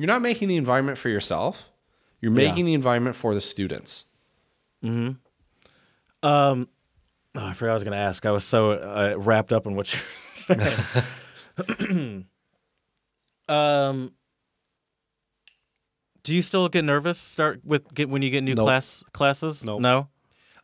you're 0.00 0.06
not 0.06 0.22
making 0.22 0.48
the 0.48 0.56
environment 0.56 0.98
for 0.98 1.08
yourself. 1.08 1.70
You're 2.20 2.32
making 2.32 2.64
the 2.66 2.74
environment 2.74 3.16
for 3.16 3.34
the 3.34 3.40
students. 3.40 4.04
Hmm. 4.82 5.10
Um, 6.22 6.68
oh, 7.34 7.46
I 7.46 7.52
forgot 7.54 7.72
I 7.72 7.74
was 7.74 7.82
going 7.84 7.92
to 7.92 7.98
ask. 7.98 8.24
I 8.26 8.30
was 8.30 8.44
so 8.44 8.72
uh, 8.72 9.14
wrapped 9.18 9.52
up 9.52 9.66
in 9.66 9.74
what 9.74 9.92
you 9.92 10.00
were 10.00 10.64
saying. 11.66 12.26
um, 13.48 14.12
do 16.22 16.34
you 16.34 16.42
still 16.42 16.68
get 16.68 16.84
nervous? 16.84 17.18
Start 17.18 17.60
with 17.64 17.92
get 17.94 18.08
when 18.08 18.22
you 18.22 18.30
get 18.30 18.42
new 18.42 18.54
Nope. 18.54 18.64
class 18.66 19.02
classes? 19.12 19.64
Nope. 19.64 19.80
No. 19.80 20.08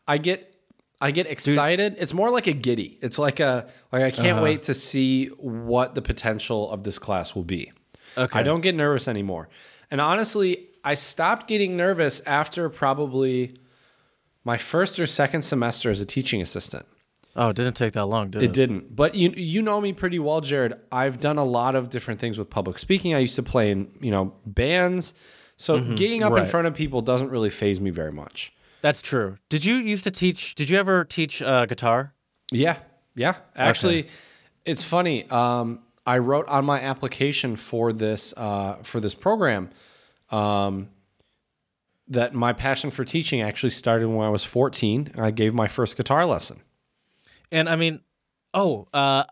I 0.06 0.18
get 0.18 0.54
I 1.00 1.10
get 1.10 1.26
excited. 1.26 1.96
It's 1.98 2.14
more 2.14 2.30
like 2.30 2.46
a 2.46 2.52
giddy. 2.52 2.98
It's 3.02 3.18
like 3.18 3.40
a 3.40 3.68
like 3.92 4.02
I 4.02 4.08
Uh-huh. 4.08 4.22
can't 4.22 4.42
wait 4.42 4.64
to 4.64 4.74
see 4.74 5.26
what 5.38 5.94
the 5.94 6.02
potential 6.02 6.70
of 6.70 6.84
this 6.84 6.98
class 6.98 7.34
will 7.34 7.44
be. 7.44 7.72
Okay. 8.16 8.38
I 8.38 8.42
don't 8.42 8.60
get 8.60 8.74
nervous 8.74 9.08
anymore. 9.08 9.48
And 9.90 10.00
honestly, 10.00 10.68
I 10.84 10.94
stopped 10.94 11.48
getting 11.48 11.76
nervous 11.76 12.20
after 12.26 12.68
probably 12.68 13.56
my 14.44 14.56
first 14.56 14.98
or 15.00 15.06
second 15.06 15.42
semester 15.42 15.90
as 15.90 16.00
a 16.00 16.06
teaching 16.06 16.40
assistant. 16.40 16.86
Oh, 17.34 17.50
it 17.50 17.56
didn't 17.56 17.74
take 17.76 17.92
that 17.92 18.06
long, 18.06 18.30
did 18.30 18.42
it? 18.42 18.46
It 18.46 18.52
didn't. 18.54 18.96
But 18.96 19.14
you 19.14 19.30
you 19.36 19.60
know 19.60 19.80
me 19.80 19.92
pretty 19.92 20.18
well, 20.18 20.40
Jared. 20.40 20.74
I've 20.90 21.20
done 21.20 21.36
a 21.36 21.44
lot 21.44 21.74
of 21.74 21.90
different 21.90 22.18
things 22.18 22.38
with 22.38 22.48
public 22.48 22.78
speaking. 22.78 23.14
I 23.14 23.18
used 23.18 23.36
to 23.36 23.42
play 23.42 23.70
in, 23.70 23.90
you 24.00 24.10
know, 24.10 24.32
bands. 24.46 25.12
So 25.58 25.80
getting 25.94 26.22
up 26.22 26.32
in 26.32 26.38
Mm-hmm. 26.38 26.50
Front 26.50 26.66
of 26.66 26.74
people 26.74 27.02
doesn't 27.02 27.30
really 27.30 27.50
faze 27.50 27.80
me 27.80 27.90
very 27.90 28.12
much. 28.12 28.52
That's 28.82 29.02
true. 29.02 29.38
Did 29.48 29.64
you 29.64 29.76
used 29.76 30.04
to 30.04 30.10
teach? 30.10 30.54
Did 30.54 30.68
you 30.70 30.78
ever 30.78 31.04
teach 31.04 31.42
uh, 31.42 31.66
guitar? 31.66 32.12
Yeah, 32.52 32.76
yeah. 33.14 33.36
Actually, 33.54 34.08
it's 34.64 34.82
funny. 34.84 35.28
Um, 35.30 35.80
I 36.06 36.18
wrote 36.18 36.46
on 36.48 36.64
my 36.64 36.80
application 36.80 37.56
for 37.56 37.92
this 37.92 38.32
uh, 38.36 38.76
for 38.82 39.00
this 39.00 39.14
program 39.14 39.70
um, 40.30 40.88
that 42.08 42.34
my 42.34 42.52
passion 42.52 42.90
for 42.90 43.04
teaching 43.04 43.40
actually 43.42 43.70
started 43.70 44.08
when 44.08 44.26
I 44.26 44.30
was 44.30 44.44
14. 44.44 45.10
and 45.14 45.24
I 45.24 45.30
gave 45.30 45.52
my 45.54 45.66
first 45.68 45.96
guitar 45.96 46.24
lesson. 46.24 46.60
And 47.50 47.68
I 47.68 47.76
mean, 47.76 48.00
oh, 48.54 48.86
uh, 48.94 49.24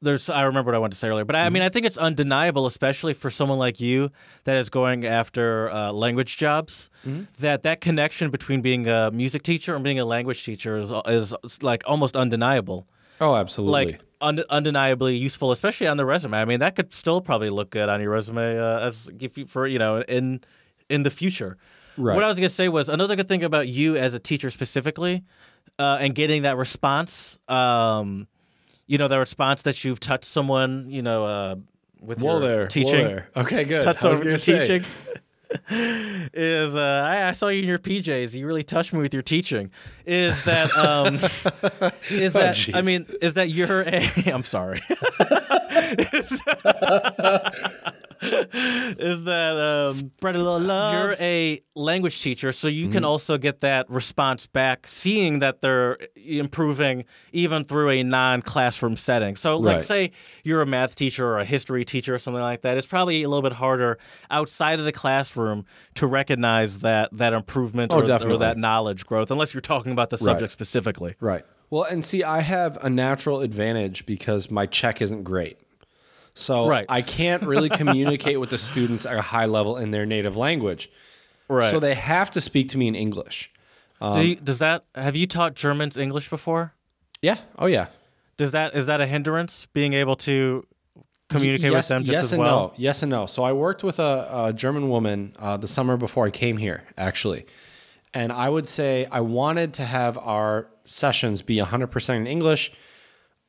there's. 0.00 0.28
I 0.28 0.42
remember 0.42 0.70
what 0.70 0.74
I 0.74 0.78
wanted 0.78 0.94
to 0.94 0.98
say 0.98 1.08
earlier, 1.08 1.24
but 1.24 1.36
I, 1.36 1.40
I 1.40 1.44
Mm-hmm. 1.44 1.52
mean, 1.54 1.62
I 1.62 1.68
think 1.68 1.86
it's 1.86 1.98
undeniable, 1.98 2.66
especially 2.66 3.14
for 3.14 3.30
someone 3.30 3.58
like 3.58 3.80
you 3.80 4.10
that 4.44 4.56
is 4.56 4.68
going 4.68 5.04
after 5.06 5.70
uh, 5.70 5.92
language 5.92 6.36
jobs, 6.36 6.90
Mm-hmm. 7.06 7.24
that 7.38 7.62
that 7.62 7.80
connection 7.80 8.30
between 8.30 8.62
being 8.62 8.88
a 8.88 9.10
music 9.12 9.42
teacher 9.44 9.74
and 9.76 9.84
being 9.84 10.00
a 10.00 10.04
language 10.04 10.44
teacher 10.44 10.76
is 10.78 10.90
is 11.06 11.34
like 11.62 11.82
almost 11.86 12.16
undeniable. 12.16 12.86
Oh, 13.22 13.36
absolutely. 13.36 13.92
like 13.92 14.00
und- 14.20 14.44
undeniably 14.50 15.16
useful, 15.16 15.52
especially 15.52 15.86
on 15.86 15.96
the 15.96 16.04
resume. 16.04 16.34
I 16.38 16.44
mean, 16.44 16.60
that 16.60 16.76
could 16.76 16.92
still 16.92 17.20
probably 17.20 17.50
look 17.50 17.70
good 17.70 17.88
on 17.88 18.00
your 18.00 18.10
resume 18.10 18.58
uh, 18.58 18.80
as 18.80 19.08
if 19.20 19.38
you, 19.38 19.46
for 19.46 19.66
you 19.66 19.78
know 19.78 20.02
in 20.02 20.40
in 20.88 21.02
the 21.04 21.10
future. 21.10 21.56
Right. 21.96 22.14
What 22.14 22.24
I 22.24 22.28
was 22.28 22.38
gonna 22.38 22.48
say 22.48 22.68
was 22.68 22.88
another 22.88 23.16
good 23.16 23.28
thing 23.28 23.44
about 23.44 23.68
you 23.68 23.96
as 23.96 24.12
a 24.14 24.18
teacher 24.18 24.50
specifically, 24.50 25.22
uh, 25.78 25.98
and 26.00 26.14
getting 26.14 26.42
that 26.42 26.56
response. 26.56 27.38
Um, 27.48 28.26
you 28.86 28.98
know, 28.98 29.08
the 29.08 29.18
response 29.18 29.62
that 29.62 29.84
you've 29.84 30.00
touched 30.00 30.24
someone. 30.24 30.90
You 30.90 31.02
know, 31.02 31.24
uh, 31.24 31.56
with 32.00 32.20
Whoa 32.20 32.32
your 32.32 32.40
there. 32.40 32.60
whoa 32.62 32.66
teaching. 32.66 33.06
there. 33.06 33.28
Okay, 33.36 33.64
good. 33.64 33.82
touch 33.82 34.04
I 34.04 34.08
was 34.10 34.18
over 34.20 34.24
gonna 34.24 34.30
your 34.30 34.66
teaching 34.66 34.84
is 35.70 36.74
uh, 36.74 36.80
I, 36.80 37.28
I 37.28 37.32
saw 37.32 37.48
you 37.48 37.62
in 37.62 37.68
your 37.68 37.78
PJs. 37.78 38.34
You 38.34 38.46
really 38.46 38.62
touched 38.62 38.92
me 38.92 39.00
with 39.00 39.12
your 39.12 39.22
teaching. 39.22 39.70
Is 40.06 40.42
that 40.44 40.70
um, 40.76 41.16
is 42.10 42.32
that 42.34 42.68
I 42.74 42.80
Oh, 42.80 42.82
mean 42.82 43.06
is 43.20 43.34
that 43.34 43.50
you're 43.50 43.82
a 43.86 44.02
I'm 44.26 44.42
sorry. 44.42 44.82
is, 48.22 48.32
is 48.98 49.24
that 49.24 49.56
um, 49.56 49.94
Spread 50.16 50.36
a 50.36 50.38
little 50.38 50.60
love. 50.60 50.92
you're 50.92 51.16
a 51.20 51.60
language 51.74 52.20
teacher, 52.22 52.52
so 52.52 52.68
you 52.68 52.84
Mm-hmm. 52.84 52.92
can 52.92 53.04
also 53.04 53.38
get 53.38 53.60
that 53.60 53.88
response 53.90 54.46
back, 54.46 54.86
seeing 54.88 55.38
that 55.40 55.60
they're 55.62 55.98
improving 56.16 57.04
even 57.32 57.64
through 57.64 57.90
a 57.90 58.02
non-classroom 58.02 58.96
setting. 58.96 59.36
So, 59.36 59.56
like, 59.56 59.76
Right. 59.76 59.84
say 59.84 60.10
you're 60.44 60.62
a 60.62 60.66
math 60.66 60.94
teacher 60.94 61.26
or 61.26 61.38
a 61.38 61.44
history 61.44 61.84
teacher 61.84 62.14
or 62.14 62.18
something 62.18 62.42
like 62.42 62.62
that, 62.62 62.76
it's 62.76 62.86
probably 62.86 63.22
a 63.22 63.28
little 63.28 63.42
bit 63.42 63.54
harder 63.54 63.98
outside 64.30 64.78
of 64.78 64.84
the 64.84 64.92
classroom 64.92 65.64
to 65.94 66.06
recognize 66.06 66.80
that 66.80 67.08
that 67.12 67.32
improvement 67.32 67.92
Oh, 67.92 67.98
or, 68.00 68.02
or 68.28 68.38
that 68.38 68.56
knowledge 68.58 69.06
growth, 69.06 69.30
unless 69.30 69.54
you're 69.54 69.60
talking 69.60 69.92
about 69.92 70.10
the 70.10 70.18
subject 70.18 70.52
specifically. 70.52 71.14
Right. 71.20 71.44
Well, 71.70 71.84
and 71.84 72.04
see, 72.04 72.22
I 72.22 72.40
have 72.40 72.76
a 72.84 72.90
natural 72.90 73.40
advantage 73.40 74.04
because 74.04 74.50
my 74.50 74.66
Czech 74.66 75.00
isn't 75.00 75.22
great. 75.22 75.58
So 76.34 76.66
Right. 76.66 76.86
I 76.88 77.02
can't 77.02 77.42
really 77.42 77.68
communicate 77.68 78.40
with 78.40 78.50
the 78.50 78.58
students 78.70 79.06
at 79.06 79.16
a 79.16 79.22
high 79.22 79.46
level 79.46 79.76
in 79.76 79.90
their 79.90 80.06
native 80.06 80.36
language. 80.36 80.90
Right. 81.48 81.70
So 81.70 81.78
they 81.80 81.94
have 81.94 82.30
to 82.32 82.40
speak 82.40 82.70
to 82.70 82.78
me 82.78 82.88
in 82.88 82.94
English. 82.94 83.50
Do 84.00 84.26
you, 84.26 84.34
does 84.34 84.58
that 84.58 84.84
have 84.96 85.14
you 85.14 85.28
taught 85.28 85.54
Germans 85.54 85.96
English 85.96 86.28
before? 86.28 86.72
Yeah. 87.20 87.36
Oh, 87.56 87.66
yeah. 87.66 87.86
Does 88.36 88.50
that 88.50 88.74
is 88.74 88.86
that 88.86 89.00
a 89.00 89.06
hindrance 89.06 89.66
being 89.72 89.92
able 89.92 90.16
to 90.16 90.66
communicate 91.28 91.70
yes, 91.70 91.84
with 91.84 91.88
them 91.88 92.04
just 92.04 92.12
yes 92.12 92.24
as 92.24 92.32
and 92.32 92.40
well? 92.40 92.58
no. 92.58 92.72
Yes 92.76 93.02
and 93.02 93.10
no. 93.10 93.26
So 93.26 93.44
I 93.44 93.52
worked 93.52 93.84
with 93.84 94.00
a, 94.00 94.46
a 94.46 94.52
German 94.52 94.88
woman 94.88 95.36
uh, 95.38 95.56
the 95.56 95.68
summer 95.68 95.96
before 95.96 96.26
I 96.26 96.30
came 96.30 96.56
here, 96.56 96.82
actually. 96.98 97.46
And 98.12 98.32
I 98.32 98.48
would 98.48 98.66
say 98.66 99.06
I 99.10 99.20
wanted 99.20 99.74
to 99.74 99.84
have 99.84 100.18
our 100.18 100.68
sessions 100.84 101.40
be 101.42 101.58
100% 101.58 102.16
in 102.16 102.26
English. 102.26 102.72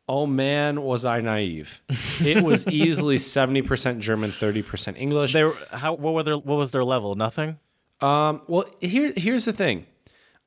Oh 0.07 0.25
man, 0.25 0.81
was 0.81 1.05
I 1.05 1.21
naive. 1.21 1.81
It 2.21 2.43
was 2.43 2.67
easily 2.67 3.15
70% 3.17 3.99
German, 3.99 4.31
30% 4.31 4.97
English. 4.99 5.33
They 5.33 5.43
were, 5.43 5.55
how 5.71 5.93
what 5.93 6.13
were 6.13 6.23
their 6.23 6.37
what 6.37 6.57
was 6.57 6.71
their 6.71 6.83
level? 6.83 7.15
Nothing. 7.15 7.57
Um, 8.01 8.41
well, 8.47 8.65
here 8.81 9.13
here's 9.15 9.45
the 9.45 9.53
thing. 9.53 9.85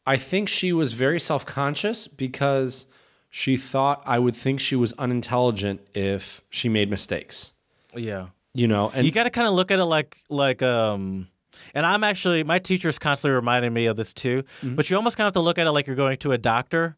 I 0.07 0.17
think 0.17 0.49
she 0.49 0.73
was 0.73 0.93
very 0.93 1.19
self-conscious 1.19 2.07
because 2.07 2.87
she 3.31 3.57
thought 3.57 4.03
I 4.07 4.19
would 4.19 4.37
think 4.37 4.61
she 4.61 4.77
was 4.77 4.93
unintelligent 4.95 5.81
if 5.95 6.43
she 6.51 6.69
made 6.69 6.91
mistakes. 6.91 7.53
Yeah. 7.95 8.29
You 8.55 8.69
know, 8.69 8.91
and 8.95 9.05
You 9.05 9.13
got 9.13 9.25
to 9.25 9.31
kind 9.31 9.49
of 9.49 9.55
look 9.55 9.71
at 9.71 9.79
it 9.79 9.85
like 9.85 10.19
like 10.29 10.63
um 10.63 11.29
and 11.75 11.85
I'm 11.87 12.05
actually 12.05 12.45
my 12.45 12.59
teacher's 12.59 12.99
constantly 12.99 13.35
reminding 13.35 13.73
me 13.73 13.87
of 13.87 13.97
this 13.97 14.13
too. 14.13 14.45
Mm-hmm. 14.61 14.75
But 14.75 14.91
you 14.91 14.97
almost 14.97 15.17
kind 15.17 15.25
of 15.27 15.35
have 15.35 15.41
to 15.41 15.45
look 15.45 15.59
at 15.59 15.67
it 15.67 15.73
like 15.73 15.87
you're 15.87 15.97
going 15.97 16.19
to 16.19 16.33
a 16.33 16.39
doctor 16.39 16.97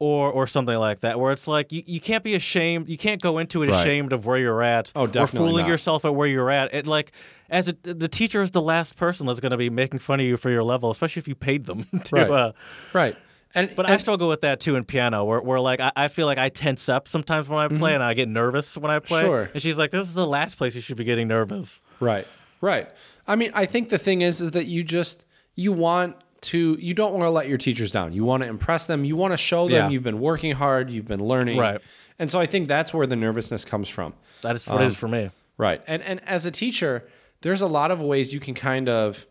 or 0.00 0.30
or 0.32 0.46
something 0.46 0.76
like 0.76 1.00
that 1.00 1.20
where 1.20 1.32
it's 1.32 1.46
like 1.46 1.70
you, 1.70 1.82
you 1.86 2.00
can't 2.00 2.24
be 2.24 2.34
ashamed 2.34 2.88
you 2.88 2.98
can't 2.98 3.22
go 3.22 3.38
into 3.38 3.62
it 3.62 3.70
Right. 3.70 3.80
ashamed 3.80 4.12
of 4.12 4.26
where 4.26 4.36
you're 4.38 4.62
at 4.62 4.92
Oh, 4.96 5.02
or 5.02 5.06
definitely 5.06 5.48
fooling 5.48 5.62
not. 5.64 5.70
yourself 5.70 6.04
at 6.04 6.14
where 6.14 6.26
you're 6.26 6.50
at 6.50 6.74
it 6.74 6.86
like 6.88 7.12
as 7.48 7.68
a, 7.68 7.72
the 7.82 8.08
teacher 8.08 8.42
is 8.42 8.50
the 8.50 8.60
last 8.60 8.96
person 8.96 9.26
that's 9.26 9.38
going 9.40 9.52
to 9.52 9.56
be 9.56 9.70
making 9.70 10.00
fun 10.00 10.18
of 10.18 10.26
you 10.26 10.36
for 10.36 10.50
your 10.50 10.64
level 10.64 10.90
especially 10.90 11.20
if 11.20 11.28
you 11.28 11.36
paid 11.36 11.66
them 11.66 11.86
to 12.04 12.16
Right. 12.16 12.30
uh, 12.30 12.52
right. 12.92 13.16
And 13.54 13.70
but 13.76 13.88
I 13.88 13.92
and- 13.92 14.00
struggle 14.00 14.28
with 14.28 14.40
that 14.40 14.58
too 14.58 14.74
in 14.74 14.82
piano, 14.82 15.24
where, 15.24 15.40
where 15.40 15.60
like 15.60 15.78
I, 15.78 15.92
I 15.94 16.08
feel 16.08 16.26
like 16.26 16.38
I 16.38 16.48
tense 16.48 16.88
up 16.88 17.06
sometimes 17.06 17.48
when 17.48 17.60
I 17.60 17.68
play, 17.68 17.94
and 17.94 18.02
I 18.02 18.12
get 18.14 18.28
nervous 18.28 18.76
when 18.76 18.90
I 18.90 18.98
play. 18.98 19.20
Mm-hmm. 19.20 19.28
Sure. 19.28 19.50
And 19.54 19.62
she's 19.62 19.78
like, 19.78 19.92
"This 19.92 20.08
is 20.08 20.14
the 20.14 20.26
last 20.26 20.58
place 20.58 20.74
you 20.74 20.80
should 20.80 20.96
be 20.96 21.04
getting 21.04 21.28
nervous." 21.28 21.80
Right. 22.00 22.26
Right. 22.60 22.88
I 23.28 23.36
mean, 23.36 23.52
I 23.54 23.66
think 23.66 23.90
the 23.90 23.98
thing 23.98 24.22
is 24.22 24.40
is 24.40 24.50
that 24.50 24.64
you 24.66 24.82
just 24.82 25.24
you 25.54 25.70
want 25.72 26.16
to 26.44 26.76
you 26.80 26.94
don't 26.94 27.12
want 27.12 27.24
to 27.24 27.30
let 27.30 27.48
your 27.48 27.58
teachers 27.58 27.90
down. 27.90 28.12
You 28.12 28.24
want 28.24 28.42
to 28.42 28.48
impress 28.48 28.86
them. 28.86 29.04
You 29.04 29.16
want 29.16 29.32
to 29.32 29.36
show 29.36 29.64
them 29.68 29.74
Yeah. 29.74 29.88
you've 29.90 30.02
been 30.02 30.20
working 30.20 30.52
hard, 30.52 30.90
you've 30.90 31.06
been 31.08 31.24
learning. 31.24 31.58
Right. 31.58 31.80
And 32.18 32.30
so 32.30 32.38
I 32.40 32.46
think 32.46 32.68
that's 32.68 32.94
where 32.94 33.06
the 33.06 33.16
nervousness 33.16 33.64
comes 33.64 33.88
from. 33.88 34.14
That 34.42 34.54
is 34.56 34.66
what 34.66 34.76
it 34.76 34.80
Um, 34.82 34.86
is 34.86 34.94
for 34.96 35.08
me. 35.08 35.30
Right. 35.58 35.82
And 35.86 36.02
and 36.02 36.20
as 36.28 36.46
a 36.46 36.50
teacher, 36.50 37.04
there's 37.42 37.60
a 37.62 37.66
lot 37.66 37.90
of 37.90 38.00
ways 38.00 38.32
you 38.32 38.40
can 38.40 38.54
kind 38.54 38.88
of 38.88 39.26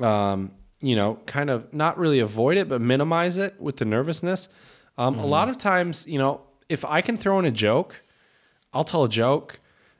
um, 0.00 0.52
you 0.80 0.96
know, 0.96 1.18
kind 1.26 1.50
of 1.50 1.72
not 1.74 1.98
really 1.98 2.20
avoid 2.20 2.56
it, 2.56 2.68
but 2.68 2.80
minimize 2.80 3.36
it 3.36 3.60
with 3.60 3.76
the 3.76 3.84
nervousness. 3.84 4.48
Um, 4.96 5.18
A 5.18 5.26
lot 5.26 5.48
of 5.50 5.58
times, 5.58 6.06
you 6.08 6.18
know, 6.18 6.40
if 6.70 6.84
I 6.86 7.02
can 7.02 7.16
throw 7.18 7.38
in 7.38 7.44
a 7.44 7.50
joke, 7.50 7.96
I'll 8.72 8.84
tell 8.84 9.04
a 9.04 9.08
joke. 9.08 9.58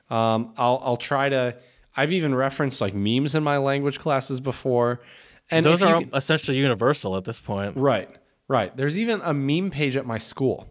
Um, 0.09 0.53
I'll 0.57 0.81
I'll 0.83 0.97
try 0.97 1.29
to. 1.29 1.55
I've 1.95 2.11
even 2.11 2.33
referenced 2.33 2.81
like 2.81 2.93
memes 2.95 3.35
in 3.35 3.43
my 3.43 3.57
language 3.57 3.99
classes 3.99 4.39
before, 4.39 5.01
and 5.51 5.65
Those 5.65 5.81
are 5.83 5.99
can- 5.99 6.09
essentially 6.15 6.57
universal 6.57 7.15
at 7.17 7.25
this 7.25 7.39
point. 7.39 7.75
right, 7.77 8.09
right. 8.47 8.75
There's 8.75 8.99
even 8.99 9.21
a 9.23 9.33
meme 9.33 9.69
page 9.71 9.95
at 9.95 10.05
my 10.05 10.17
school. 10.17 10.67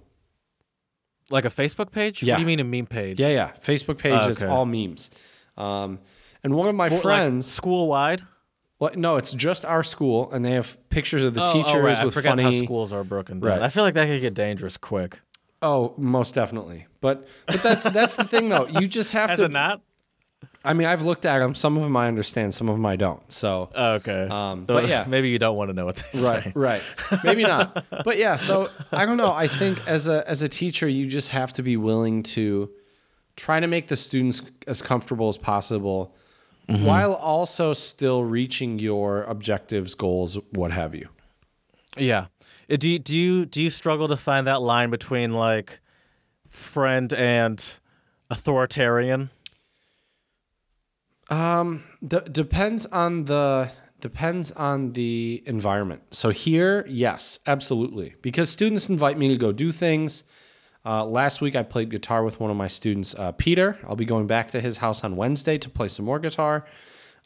Like 1.30 1.44
a 1.44 1.50
Facebook 1.50 1.92
page? 1.92 2.22
Yeah. 2.22 2.34
What 2.34 2.36
do 2.38 2.42
you 2.42 2.46
mean 2.46 2.60
a 2.60 2.64
meme 2.64 2.86
page? 2.86 3.20
Yeah, 3.20 3.28
yeah. 3.28 3.52
Facebook 3.62 3.98
page. 3.98 4.24
It's 4.24 4.42
Okay. 4.42 4.50
all 4.50 4.66
memes. 4.66 5.10
Um, 5.56 6.00
and 6.42 6.54
one 6.54 6.68
of 6.68 6.74
my 6.74 6.88
like, 6.88 7.02
friends. 7.02 7.46
school 7.50 7.86
wide. 7.86 8.22
Well, 8.80 8.90
no, 8.96 9.16
it's 9.16 9.32
just 9.34 9.64
our 9.66 9.84
school, 9.84 10.32
and 10.32 10.42
they 10.44 10.52
have 10.52 10.76
pictures 10.88 11.22
of 11.22 11.34
the 11.34 11.42
oh, 11.44 11.52
teachers 11.52 11.72
oh, 11.74 11.80
right. 11.80 12.04
with 12.04 12.16
I 12.16 12.22
funny. 12.22 12.42
how 12.42 12.52
schools 12.64 12.92
are 12.94 13.04
broken 13.04 13.38
down. 13.38 13.50
Right. 13.50 13.62
I 13.62 13.68
feel 13.68 13.84
like 13.84 13.94
that 13.94 14.06
could 14.08 14.22
get 14.22 14.32
dangerous 14.34 14.78
quick. 14.78 15.20
Oh, 15.62 15.92
most 15.98 16.34
definitely. 16.34 16.86
But 17.02 17.28
but 17.46 17.62
that's 17.62 17.84
that's 17.84 18.16
the 18.16 18.24
thing 18.24 18.48
though. 18.48 18.66
You 18.66 18.88
just 18.88 19.12
have 19.12 19.28
Has 19.30 19.38
to. 19.40 19.44
it 19.44 19.50
not? 19.50 19.82
I 20.62 20.74
mean, 20.74 20.86
I've 20.86 21.02
looked 21.02 21.24
at 21.24 21.38
them. 21.38 21.54
Some 21.54 21.76
of 21.78 21.82
them 21.82 21.96
I 21.96 22.06
understand. 22.06 22.52
Some 22.52 22.68
of 22.68 22.74
them 22.76 22.84
I 22.84 22.96
don't. 22.96 23.20
So 23.32 23.70
Oh, 23.74 23.92
okay. 23.94 24.28
Um, 24.28 24.66
but 24.66 24.88
yeah. 24.88 25.04
maybe 25.08 25.30
you 25.30 25.38
don't 25.38 25.56
want 25.56 25.70
to 25.70 25.74
know 25.74 25.86
what 25.86 25.96
they 26.12 26.20
right, 26.20 26.44
say. 26.44 26.52
right. 26.54 26.82
Right, 27.10 27.24
maybe 27.24 27.42
not. 27.44 27.84
But 28.04 28.18
yeah. 28.18 28.36
So 28.36 28.68
I 28.92 29.06
don't 29.06 29.16
know. 29.16 29.32
I 29.32 29.48
think 29.48 29.80
as 29.86 30.06
a 30.08 30.28
as 30.28 30.42
a 30.42 30.48
teacher, 30.48 30.86
you 30.88 31.06
just 31.06 31.30
have 31.30 31.52
to 31.54 31.62
be 31.62 31.76
willing 31.78 32.22
to 32.34 32.68
try 33.36 33.58
to 33.60 33.66
make 33.66 33.88
the 33.88 33.96
students 33.96 34.42
as 34.66 34.82
comfortable 34.82 35.28
as 35.28 35.38
possible, 35.38 36.14
Mm-hmm. 36.68 36.84
while 36.84 37.14
also 37.14 37.72
still 37.72 38.22
reaching 38.22 38.78
your 38.78 39.24
objectives, 39.24 39.96
goals, 39.96 40.38
what 40.52 40.70
have 40.70 40.94
you. 40.94 41.08
Yeah. 41.96 42.26
Uh, 42.70 42.76
Do 42.76 42.88
you, 42.88 42.98
do 43.00 43.12
you 43.16 43.44
do 43.46 43.60
you 43.60 43.70
struggle 43.70 44.06
to 44.06 44.16
find 44.16 44.46
that 44.46 44.62
line 44.62 44.90
between 44.90 45.32
like 45.32 45.80
friend 46.48 47.12
and 47.12 47.60
authoritarian? 48.30 49.30
Um, 51.30 51.84
d- 52.06 52.18
depends 52.30 52.86
on 52.86 53.24
the 53.24 53.70
depends 54.00 54.50
on 54.52 54.92
the 54.94 55.42
environment. 55.46 56.02
So 56.10 56.30
here, 56.30 56.86
yes, 56.88 57.38
absolutely, 57.46 58.14
because 58.22 58.50
students 58.50 58.88
invite 58.88 59.16
me 59.16 59.28
to 59.28 59.36
go 59.36 59.52
do 59.52 59.72
things. 59.72 60.24
Uh, 60.84 61.04
last 61.04 61.42
week, 61.42 61.54
I 61.54 61.62
played 61.62 61.90
guitar 61.90 62.24
with 62.24 62.40
one 62.40 62.50
of 62.50 62.56
my 62.56 62.66
students, 62.66 63.14
uh, 63.14 63.32
Peter. 63.32 63.78
I'll 63.86 63.96
be 63.96 64.06
going 64.06 64.26
back 64.26 64.50
to 64.52 64.60
his 64.60 64.78
house 64.78 65.04
on 65.04 65.14
Wednesday 65.14 65.58
to 65.58 65.68
play 65.68 65.88
some 65.88 66.06
more 66.06 66.18
guitar. 66.18 66.64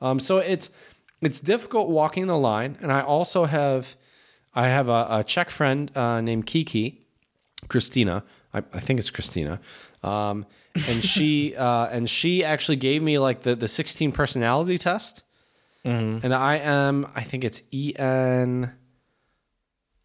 Um, 0.01 0.19
so 0.21 0.39
it's 0.39 0.71
it's 1.21 1.41
difficult 1.41 1.89
walking 1.89 2.27
the 2.27 2.37
line, 2.37 2.77
and 2.83 2.93
I 2.93 3.01
also 3.01 3.45
have 3.45 3.97
I 4.55 4.69
have 4.69 4.89
a, 4.89 5.07
a 5.09 5.25
Czech 5.25 5.51
friend 5.51 5.97
uh, 5.97 6.21
named 6.21 6.47
Kiki, 6.47 7.01
Christina. 7.69 8.25
I, 8.53 8.59
I 8.59 8.81
think 8.81 8.99
it's 8.99 9.11
Christina. 9.11 9.61
Um, 10.03 10.47
and 10.89 11.05
she 11.05 11.55
uh, 11.57 11.87
and 11.87 12.09
she 12.09 12.45
actually 12.45 12.77
gave 12.77 13.03
me 13.03 13.19
like 13.19 13.43
the 13.43 13.55
the 13.55 13.69
16 13.69 14.13
personality 14.13 14.79
test. 14.79 15.23
And 16.23 16.35
I 16.35 16.57
am 16.57 17.07
I 17.15 17.23
think 17.23 17.45
it's 17.45 17.63
EN 17.73 18.73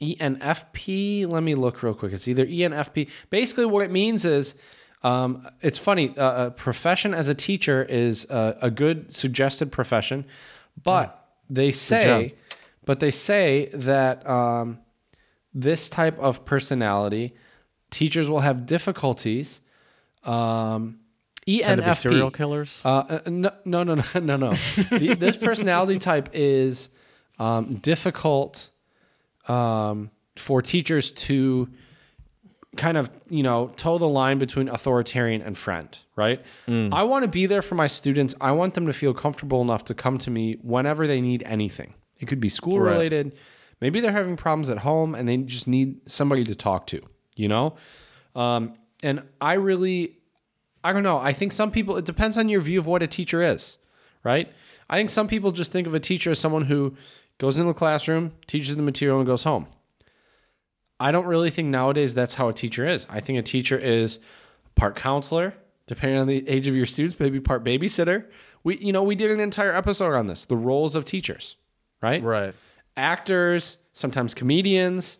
ENFP. 0.02 1.32
Let 1.32 1.44
me 1.44 1.56
look 1.56 1.84
real 1.84 1.94
quick. 1.94 2.14
It's 2.14 2.28
either 2.28 2.46
ENFP. 2.46 3.10
Basically, 3.30 3.66
what 3.66 3.84
it 3.84 3.92
means 3.92 4.26
is, 4.26 4.56
um, 5.04 5.48
it's 5.62 5.78
funny. 5.78 6.18
Uh, 6.18 6.48
a 6.48 6.52
profession 6.52 7.14
as 7.14 7.30
a 7.30 7.36
teacher 7.36 7.84
is 7.84 8.26
a, 8.30 8.58
a 8.62 8.72
good 8.72 9.14
suggested 9.16 9.72
profession, 9.72 10.26
but 10.84 11.30
they 11.50 11.72
say, 11.72 12.36
but 12.86 13.00
they 13.00 13.12
say 13.12 13.70
that 13.74 14.28
um, 14.30 14.80
this 15.54 15.90
type 15.90 16.18
of 16.20 16.46
personality, 16.46 17.34
teachers 17.90 18.30
will 18.30 18.42
have 18.42 18.66
difficulties. 18.66 19.62
Um, 20.24 21.00
Tend 21.48 21.64
to 21.64 21.76
be 21.78 21.84
ENFP. 21.84 21.96
serial 21.98 22.32
killers? 22.32 22.82
Uh, 22.86 22.90
uh, 22.90 23.20
no, 23.28 23.52
no, 23.66 23.84
no, 23.84 23.96
no, 24.22 24.38
no. 24.38 24.54
The- 24.92 25.16
this 25.18 25.36
personality 25.38 25.98
type 25.98 26.30
is 26.34 26.90
um, 27.40 27.76
difficult 27.76 28.70
um, 29.48 30.12
for 30.36 30.62
teachers 30.62 31.12
to 31.14 31.70
kind 32.78 32.98
of 32.98 33.10
you 33.30 33.42
know 33.42 33.72
toe 33.78 33.98
the 33.98 34.08
line 34.08 34.38
between 34.38 34.70
authoritarian 34.70 35.42
and 35.42 35.58
friend 35.58 35.98
right 36.16 36.40
i 36.68 37.02
want 37.02 37.24
to 37.24 37.28
be 37.28 37.48
there 37.48 37.64
for 37.64 37.74
my 37.74 37.88
students 37.88 38.36
i 38.40 38.52
want 38.52 38.76
them 38.76 38.86
to 38.86 38.94
feel 38.94 39.12
comfortable 39.12 39.60
enough 39.62 39.84
to 39.84 39.96
come 39.96 40.20
to 40.20 40.30
me 40.30 40.54
whenever 40.62 41.08
they 41.08 41.20
need 41.20 41.42
anything 41.48 41.96
it 42.20 42.28
could 42.28 42.40
be 42.40 42.48
school 42.48 42.80
Right. 42.80 42.92
related 42.94 43.36
maybe 43.82 44.00
they're 44.00 44.12
having 44.12 44.38
problems 44.38 44.70
at 44.70 44.78
home 44.78 45.16
and 45.16 45.28
they 45.28 45.38
just 45.38 45.68
need 45.68 46.08
somebody 46.08 46.44
to 46.44 46.54
talk 46.54 46.86
to 46.88 47.02
you 47.36 47.48
know 47.48 47.76
um, 48.36 48.76
and 49.04 49.22
i 49.42 49.54
really 49.54 50.18
i 50.84 50.94
don't 50.94 51.04
know 51.04 51.20
i 51.20 51.34
think 51.34 51.52
some 51.52 51.72
people 51.72 51.98
it 51.98 52.06
depends 52.06 52.38
on 52.38 52.50
your 52.50 52.62
view 52.62 52.80
of 52.80 52.86
what 52.86 53.04
a 53.04 53.08
teacher 53.08 53.42
is 53.42 53.78
right 54.24 54.52
i 54.90 54.98
think 54.98 55.10
some 55.10 55.28
people 55.28 55.52
just 55.52 55.72
think 55.72 55.88
of 55.88 55.96
a 55.96 56.00
teacher 56.00 56.32
as 56.32 56.40
someone 56.40 56.66
who 56.66 56.96
goes 57.38 57.58
into 57.58 57.72
the 57.72 57.78
classroom 57.78 58.34
teaches 58.48 58.76
the 58.76 58.82
material 58.82 59.18
and 59.18 59.28
goes 59.28 59.44
home 59.44 59.68
I 61.00 61.12
don't 61.12 61.26
really 61.26 61.50
think 61.50 61.70
nowadays 61.70 62.14
that's 62.14 62.36
how 62.36 62.50
a 62.50 62.54
teacher 62.54 62.86
is. 62.86 63.08
I 63.10 63.22
think 63.22 63.40
a 63.40 63.42
teacher 63.42 63.78
is 63.78 64.20
part 64.76 64.96
counselor, 64.96 65.54
depending 65.88 66.20
on 66.20 66.28
the 66.28 66.48
age 66.48 66.68
of 66.68 66.76
your 66.76 66.86
students, 66.86 67.20
maybe 67.20 67.40
part 67.40 67.64
babysitter. 67.64 68.26
We, 68.64 68.78
you 68.80 68.92
know, 68.92 69.04
we 69.04 69.16
did 69.16 69.32
an 69.32 69.40
entire 69.40 69.74
episode 69.74 70.14
on 70.14 70.28
this, 70.28 70.46
the 70.46 70.58
roles 70.58 70.96
of 70.96 71.06
teachers, 71.06 71.56
right? 72.02 72.22
Right. 72.22 72.54
Actors, 72.98 73.78
sometimes 73.94 74.34
comedians, 74.34 75.20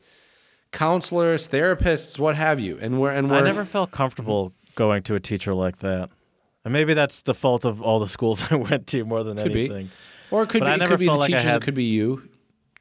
counselors, 0.72 1.48
therapists, 1.48 2.20
what 2.20 2.36
have 2.36 2.60
you. 2.60 2.78
And 2.82 3.00
we're 3.02 3.12
and 3.12 3.30
we're 3.30 3.38
I 3.38 3.42
never 3.42 3.66
felt 3.66 3.92
comfortable 3.92 4.54
going 4.76 5.04
to 5.04 5.16
a 5.16 5.20
teacher 5.20 5.54
like 5.54 5.80
that. 5.80 6.10
And 6.66 6.74
maybe 6.74 6.94
that's 6.94 7.22
the 7.24 7.34
fault 7.34 7.66
of 7.66 7.82
all 7.82 8.00
the 8.00 8.08
schools 8.08 8.44
I 8.52 8.56
went 8.56 8.88
to 8.88 9.04
more 9.06 9.24
than 9.24 9.38
Could 9.38 9.54
be. 9.54 9.66
anything. 9.66 9.90
or 10.32 10.44
it 10.44 10.50
could 10.50 10.60
but 10.60 10.66
be 10.68 10.72
I 10.72 10.76
it 10.76 10.78
never 10.80 10.92
could 10.92 11.00
be 11.00 11.06
the 11.08 11.14
like 11.14 11.28
teachers, 11.32 11.46
it 11.46 11.62
could 11.62 11.74
be 11.74 11.86
you. 11.86 12.30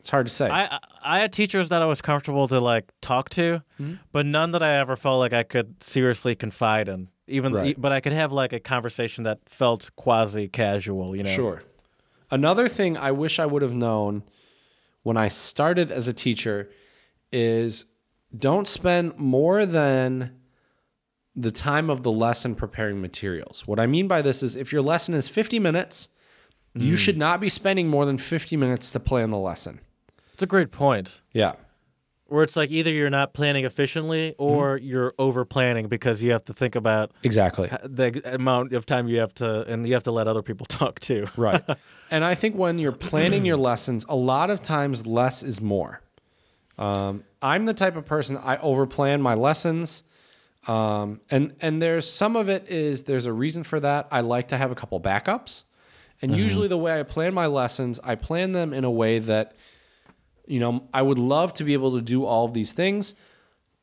It's 0.00 0.10
hard 0.10 0.26
to 0.26 0.32
say. 0.32 0.48
I 0.48 0.64
I- 0.76 0.78
I 1.00 1.20
had 1.20 1.32
teachers 1.32 1.70
that 1.70 1.80
I 1.80 1.86
was 1.86 2.02
comfortable 2.02 2.48
to 2.48 2.60
like 2.60 2.84
talk 3.00 3.30
to, 3.30 3.62
Mm-hmm. 3.80 3.94
but 4.12 4.26
none 4.26 4.50
that 4.50 4.62
I 4.62 4.74
ever 4.78 4.94
felt 4.94 5.20
like 5.20 5.32
I 5.32 5.42
could 5.42 5.82
seriously 5.82 6.34
confide 6.34 6.86
in. 6.88 7.08
Even 7.26 7.52
Right. 7.54 7.80
but 7.80 7.92
I 7.92 8.00
could 8.00 8.12
have 8.12 8.30
like 8.30 8.52
a 8.52 8.60
conversation 8.60 9.24
that 9.24 9.38
felt 9.46 9.90
quasi 9.96 10.48
casual, 10.48 11.16
you 11.16 11.22
know. 11.22 11.30
Sure. 11.30 11.62
Another 12.30 12.68
thing 12.68 12.96
I 12.98 13.10
wish 13.10 13.38
I 13.38 13.46
would 13.46 13.62
have 13.62 13.74
known 13.74 14.22
when 15.02 15.16
I 15.16 15.28
started 15.28 15.90
as 15.90 16.08
a 16.08 16.12
teacher 16.12 16.68
is 17.32 17.86
don't 18.36 18.68
spend 18.68 19.16
more 19.18 19.66
than 19.66 20.38
the 21.34 21.50
time 21.52 21.88
of 21.88 22.02
the 22.02 22.10
lesson 22.10 22.54
preparing 22.54 23.00
materials. 23.00 23.66
What 23.66 23.78
I 23.78 23.86
mean 23.86 24.08
by 24.08 24.22
this 24.22 24.42
is 24.42 24.56
if 24.56 24.72
your 24.72 24.82
lesson 24.82 25.14
is 25.14 25.28
50 25.28 25.58
minutes, 25.60 26.08
you 26.74 26.90
hmm. 26.90 26.96
should 26.96 27.16
not 27.16 27.40
be 27.40 27.48
spending 27.48 27.88
more 27.88 28.04
than 28.04 28.18
50 28.18 28.56
minutes 28.56 28.90
to 28.92 29.00
plan 29.00 29.30
the 29.30 29.38
lesson. 29.38 29.80
It's 30.32 30.42
a 30.42 30.46
great 30.46 30.72
point. 30.72 31.22
Yeah. 31.32 31.54
Where 32.26 32.42
it's 32.42 32.56
like 32.56 32.70
either 32.70 32.90
you're 32.90 33.08
not 33.08 33.32
planning 33.34 33.64
efficiently 33.64 34.34
or 34.36 34.78
hmm. 34.78 34.84
you're 34.84 35.14
over 35.18 35.44
planning 35.44 35.86
because 35.86 36.22
you 36.22 36.32
have 36.32 36.44
to 36.46 36.52
think 36.52 36.74
about 36.74 37.12
Exactly. 37.22 37.68
the 37.84 38.20
amount 38.24 38.72
of 38.72 38.84
time 38.84 39.06
you 39.06 39.20
have 39.20 39.32
to 39.34 39.62
and 39.62 39.86
you 39.86 39.94
have 39.94 40.02
to 40.04 40.12
let 40.12 40.26
other 40.26 40.42
people 40.42 40.66
talk 40.68 40.98
too. 40.98 41.28
Right. 41.36 41.62
and 42.10 42.24
I 42.24 42.34
think 42.34 42.56
when 42.56 42.80
you're 42.80 42.92
planning 42.92 43.44
your 43.44 43.56
lessons, 43.56 44.04
a 44.08 44.16
lot 44.16 44.50
of 44.50 44.60
times 44.60 45.06
less 45.06 45.42
is 45.44 45.60
more. 45.60 46.00
Um, 46.78 47.24
I'm 47.42 47.64
the 47.66 47.74
type 47.74 47.96
of 47.96 48.06
person 48.06 48.36
I 48.36 48.56
overplan 48.56 49.20
my 49.20 49.34
lessons. 49.34 50.04
Um, 50.66 51.20
and 51.30 51.54
and 51.60 51.80
there's 51.80 52.10
some 52.10 52.36
of 52.36 52.48
it 52.48 52.68
is 52.68 53.04
there's 53.04 53.26
a 53.26 53.32
reason 53.32 53.62
for 53.62 53.80
that. 53.80 54.08
I 54.10 54.20
like 54.20 54.48
to 54.48 54.56
have 54.56 54.70
a 54.70 54.74
couple 54.74 55.00
backups. 55.00 55.64
And 56.20 56.34
usually 56.34 56.66
the 56.66 56.76
way 56.76 56.98
I 56.98 57.04
plan 57.04 57.32
my 57.32 57.46
lessons, 57.46 58.00
I 58.02 58.16
plan 58.16 58.50
them 58.50 58.72
in 58.72 58.84
a 58.84 58.90
way 58.90 59.20
that 59.20 59.54
you 60.48 60.58
know, 60.58 60.88
I 60.92 61.02
would 61.02 61.18
love 61.18 61.52
to 61.54 61.64
be 61.64 61.74
able 61.74 61.94
to 61.96 62.00
do 62.00 62.24
all 62.24 62.46
of 62.46 62.54
these 62.54 62.72
things, 62.72 63.14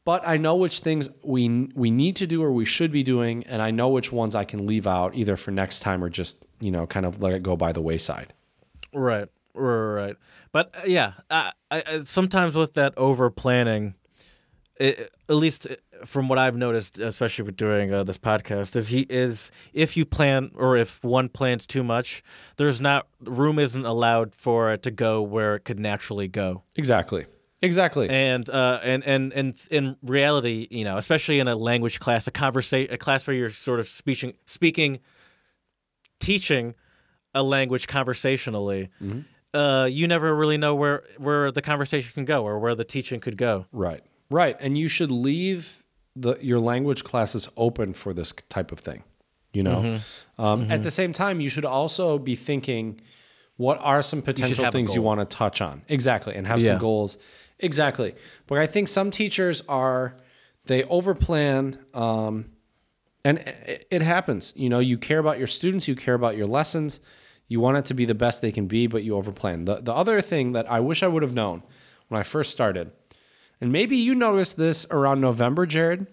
but 0.04 0.28
I 0.28 0.38
know 0.38 0.56
which 0.56 0.80
things 0.80 1.10
we 1.24 1.70
we 1.76 1.92
need 1.92 2.16
to 2.18 2.28
do 2.28 2.44
or 2.44 2.52
we 2.52 2.66
should 2.66 2.92
be 2.92 3.04
doing, 3.04 3.46
and 3.48 3.62
I 3.62 3.72
know 3.72 3.90
which 3.90 4.12
ones 4.12 4.36
I 4.36 4.44
can 4.46 4.66
leave 4.66 4.88
out 4.88 5.16
either 5.16 5.38
for 5.38 5.52
next 5.52 5.80
time 5.82 6.04
or 6.04 6.10
just 6.10 6.46
you 6.60 6.72
know 6.72 6.88
kind 6.88 7.06
of 7.06 7.22
let 7.22 7.34
it 7.34 7.44
go 7.44 7.56
by 7.56 7.72
the 7.72 7.82
wayside. 7.82 8.34
Right, 8.94 9.30
right, 9.54 9.94
right. 9.94 10.16
But 10.56 10.74
uh, 10.74 10.82
yeah, 10.86 11.12
I, 11.30 11.52
I, 11.70 12.04
sometimes 12.06 12.56
with 12.56 12.76
that 12.76 12.94
over 12.96 13.30
planning, 13.30 13.96
at 14.80 15.10
least 15.28 15.68
uh, 15.68 16.06
from 16.06 16.30
what 16.30 16.40
I've 16.40 16.56
noticed, 16.56 16.98
especially 16.98 17.44
with 17.44 17.58
doing 17.58 17.94
uh, 17.94 18.06
this 18.06 18.18
podcast, 18.18 18.78
is 18.78 18.88
he 18.88 19.02
is 19.10 19.52
if 19.74 19.98
you 19.98 20.06
plan 20.06 20.52
or 20.56 20.78
if 20.78 21.04
one 21.04 21.28
plans 21.28 21.68
too 21.68 21.84
much, 21.84 22.24
there's 22.56 22.80
not 22.80 23.06
room 23.20 23.60
isn't 23.60 23.86
allowed 23.86 24.34
for 24.34 24.72
it 24.72 24.82
to 24.84 24.92
go 24.92 25.22
where 25.22 25.56
it 25.56 25.66
could 25.66 25.78
naturally 25.78 26.30
go. 26.30 26.64
Exactly. 26.78 27.26
Exactly. 27.62 28.08
And 28.10 28.50
uh, 28.50 28.80
and 28.82 29.04
and 29.04 29.34
and 29.34 29.56
in 29.70 29.98
reality, 30.04 30.70
you 30.72 30.86
know, 30.86 30.98
especially 30.98 31.40
in 31.40 31.50
a 31.50 31.56
language 31.58 32.00
class, 32.00 32.28
a 32.28 32.32
conversation, 32.32 32.94
a 32.94 32.98
class 32.98 33.28
where 33.28 33.36
you're 33.36 33.50
sort 33.50 33.82
of 33.82 33.90
speaking, 33.90 34.38
speaking, 34.46 35.02
teaching 36.22 36.76
a 37.34 37.44
language 37.44 37.88
conversationally, 37.88 38.90
uh, 39.56 39.86
you 39.86 40.08
never 40.08 40.36
really 40.36 40.58
know 40.58 40.76
where 40.76 41.04
where 41.18 41.52
the 41.52 41.62
conversation 41.62 42.12
can 42.14 42.26
go 42.26 42.44
or 42.46 42.60
where 42.60 42.76
the 42.76 42.84
teaching 42.84 43.20
could 43.20 43.38
go. 43.38 43.66
Right. 43.72 44.04
Right. 44.30 44.58
And 44.60 44.78
you 44.78 44.88
should 44.88 45.12
leave 45.12 45.84
the 46.16 46.38
your 46.42 46.60
language 46.60 47.04
classes 47.04 47.48
open 47.56 47.94
for 47.94 48.14
this 48.14 48.34
type 48.50 48.72
of 48.72 48.80
thing. 48.80 49.04
You 49.54 49.64
know. 49.64 50.00
Um, 50.38 50.70
At 50.70 50.84
the 50.84 50.92
same 50.92 51.14
time, 51.14 51.40
you 51.40 51.50
should 51.50 51.64
also 51.66 52.18
be 52.18 52.36
thinking, 52.36 53.00
what 53.56 53.80
are 53.80 54.02
some 54.02 54.22
potential 54.22 54.66
a 54.66 54.72
things 54.72 54.94
you 54.94 55.02
want 55.02 55.22
to 55.22 55.26
touch 55.26 55.62
on? 55.62 55.82
Exactly, 55.88 56.36
and 56.36 56.46
have 56.46 56.60
Yeah. 56.62 56.74
some 56.74 56.80
goals. 56.80 57.18
Exactly. 57.60 58.16
But 58.48 58.58
I 58.58 58.68
think 58.68 58.90
some 58.90 59.12
teachers 59.12 59.64
are 59.70 60.18
they 60.66 60.84
overplan. 60.84 61.78
Um, 61.96 62.52
and 63.24 63.40
it 63.90 64.02
happens. 64.02 64.54
You 64.56 64.70
know, 64.70 64.80
you 64.80 64.98
care 64.98 65.20
about 65.20 65.38
your 65.38 65.48
students, 65.48 65.88
you 65.88 65.96
care 65.96 66.14
about 66.14 66.38
your 66.38 66.46
lessons, 66.46 67.00
you 67.48 67.60
want 67.60 67.78
it 67.78 67.86
to 67.86 67.94
be 67.94 68.06
the 68.06 68.16
best 68.16 68.42
they 68.42 68.52
can 68.52 68.68
be, 68.68 68.88
but 68.88 69.04
you 69.04 69.14
overplan. 69.14 69.66
The 69.66 69.76
the 69.78 69.94
other 69.94 70.22
thing 70.22 70.54
that 70.54 70.70
I 70.70 70.80
wish 70.80 71.04
I 71.04 71.08
would 71.08 71.24
have 71.24 71.34
known 71.34 71.64
when 72.08 72.20
I 72.20 72.24
first 72.24 72.52
started, 72.52 72.92
and 73.62 73.72
maybe 73.72 73.98
you 73.98 74.16
noticed 74.16 74.58
this 74.58 74.86
around 74.92 75.22
November, 75.22 75.66
Jared. 75.66 76.08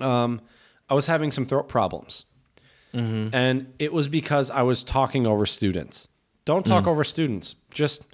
Um, 0.00 0.40
I 0.88 0.94
was 0.94 1.06
having 1.06 1.30
some 1.30 1.46
throat 1.46 1.68
problems, 1.68 2.26
and 2.92 3.72
it 3.78 3.92
was 3.92 4.08
because 4.08 4.50
I 4.50 4.62
was 4.62 4.84
talking 4.84 5.26
over 5.26 5.46
students. 5.46 6.08
Don't 6.44 6.64
talk 6.66 6.86
over 6.86 7.04
students. 7.04 7.56
Just 7.72 8.06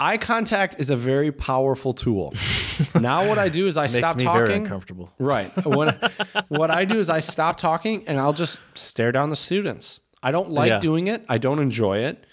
eye 0.00 0.16
contact 0.16 0.76
is 0.78 0.90
a 0.90 0.96
very 0.96 1.30
powerful 1.30 1.92
tool. 1.94 2.34
now 3.00 3.28
what 3.28 3.38
I 3.38 3.48
do 3.48 3.66
is 3.66 3.76
I 3.76 3.82
Makes 3.82 3.94
stop 3.94 4.16
me 4.16 4.24
talking. 4.24 4.40
very 4.46 4.54
uncomfortable. 4.54 5.12
Right. 5.18 5.52
What 5.64 6.12
what 6.48 6.70
I 6.70 6.84
do 6.84 6.98
is 6.98 7.10
I 7.10 7.20
stop 7.20 7.58
talking 7.58 8.08
and 8.08 8.18
I'll 8.18 8.32
just 8.32 8.58
stare 8.74 9.12
down 9.12 9.28
the 9.28 9.36
students. 9.36 10.00
I 10.22 10.30
don't 10.30 10.50
like 10.50 10.68
Yeah. 10.68 10.78
doing 10.78 11.06
it. 11.08 11.24
I 11.28 11.38
don't 11.38 11.58
enjoy 11.58 11.98
it. 11.98 12.24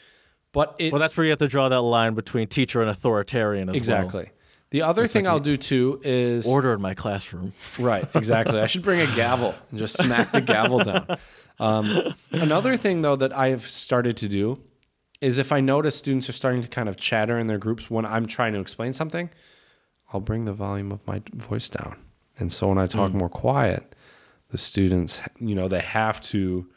But 0.51 0.75
it 0.79 0.91
Well, 0.91 0.99
that's 0.99 1.15
where 1.15 1.25
you 1.25 1.29
have 1.31 1.39
to 1.39 1.47
draw 1.47 1.69
that 1.69 1.81
line 1.81 2.13
between 2.15 2.47
teacher 2.47 2.81
and 2.81 2.89
authoritarian 2.89 3.69
as 3.69 3.75
exactly. 3.75 4.29
The 4.71 4.83
other 4.83 5.07
thing 5.07 5.27
I'll 5.27 5.39
do 5.39 5.55
too 5.57 5.99
is. 6.03 6.45
Order 6.47 6.73
in 6.73 6.81
my 6.81 6.93
classroom. 6.93 7.53
right. 7.79 8.07
Exactly. 8.15 8.59
I 8.59 8.67
should 8.67 8.83
bring 8.83 8.99
a 8.99 9.15
gavel 9.15 9.55
and 9.69 9.79
just 9.79 9.97
smack 9.97 10.31
the 10.31 10.41
gavel 10.41 10.83
down. 10.83 11.17
Um, 11.59 12.13
another 12.31 12.77
thing 12.77 13.01
though 13.01 13.15
that 13.17 13.35
I've 13.35 13.67
started 13.67 14.15
to 14.17 14.27
do 14.27 14.59
is 15.21 15.37
if 15.37 15.51
I 15.51 15.59
notice 15.59 15.95
students 15.95 16.29
are 16.29 16.33
starting 16.33 16.61
to 16.61 16.67
kind 16.69 16.87
of 16.87 16.95
chatter 16.97 17.37
in 17.37 17.47
their 17.47 17.57
groups 17.57 17.89
when 17.91 18.05
I'm 18.05 18.25
trying 18.25 18.53
to 18.53 18.59
explain 18.59 18.93
something, 18.93 19.29
I'll 20.13 20.21
bring 20.21 20.45
the 20.45 20.53
volume 20.53 20.91
of 20.91 21.05
my 21.05 21.21
voice 21.33 21.67
down. 21.69 21.97
And 22.37 22.51
so 22.53 22.69
when 22.69 22.77
I 22.77 22.87
talk 22.87 23.11
more 23.13 23.27
quiet, 23.27 23.93
the 24.51 24.57
students, 24.57 25.21
you 25.39 25.53
know, 25.53 25.67
they 25.67 25.81
have 25.81 26.21
to, 26.21 26.67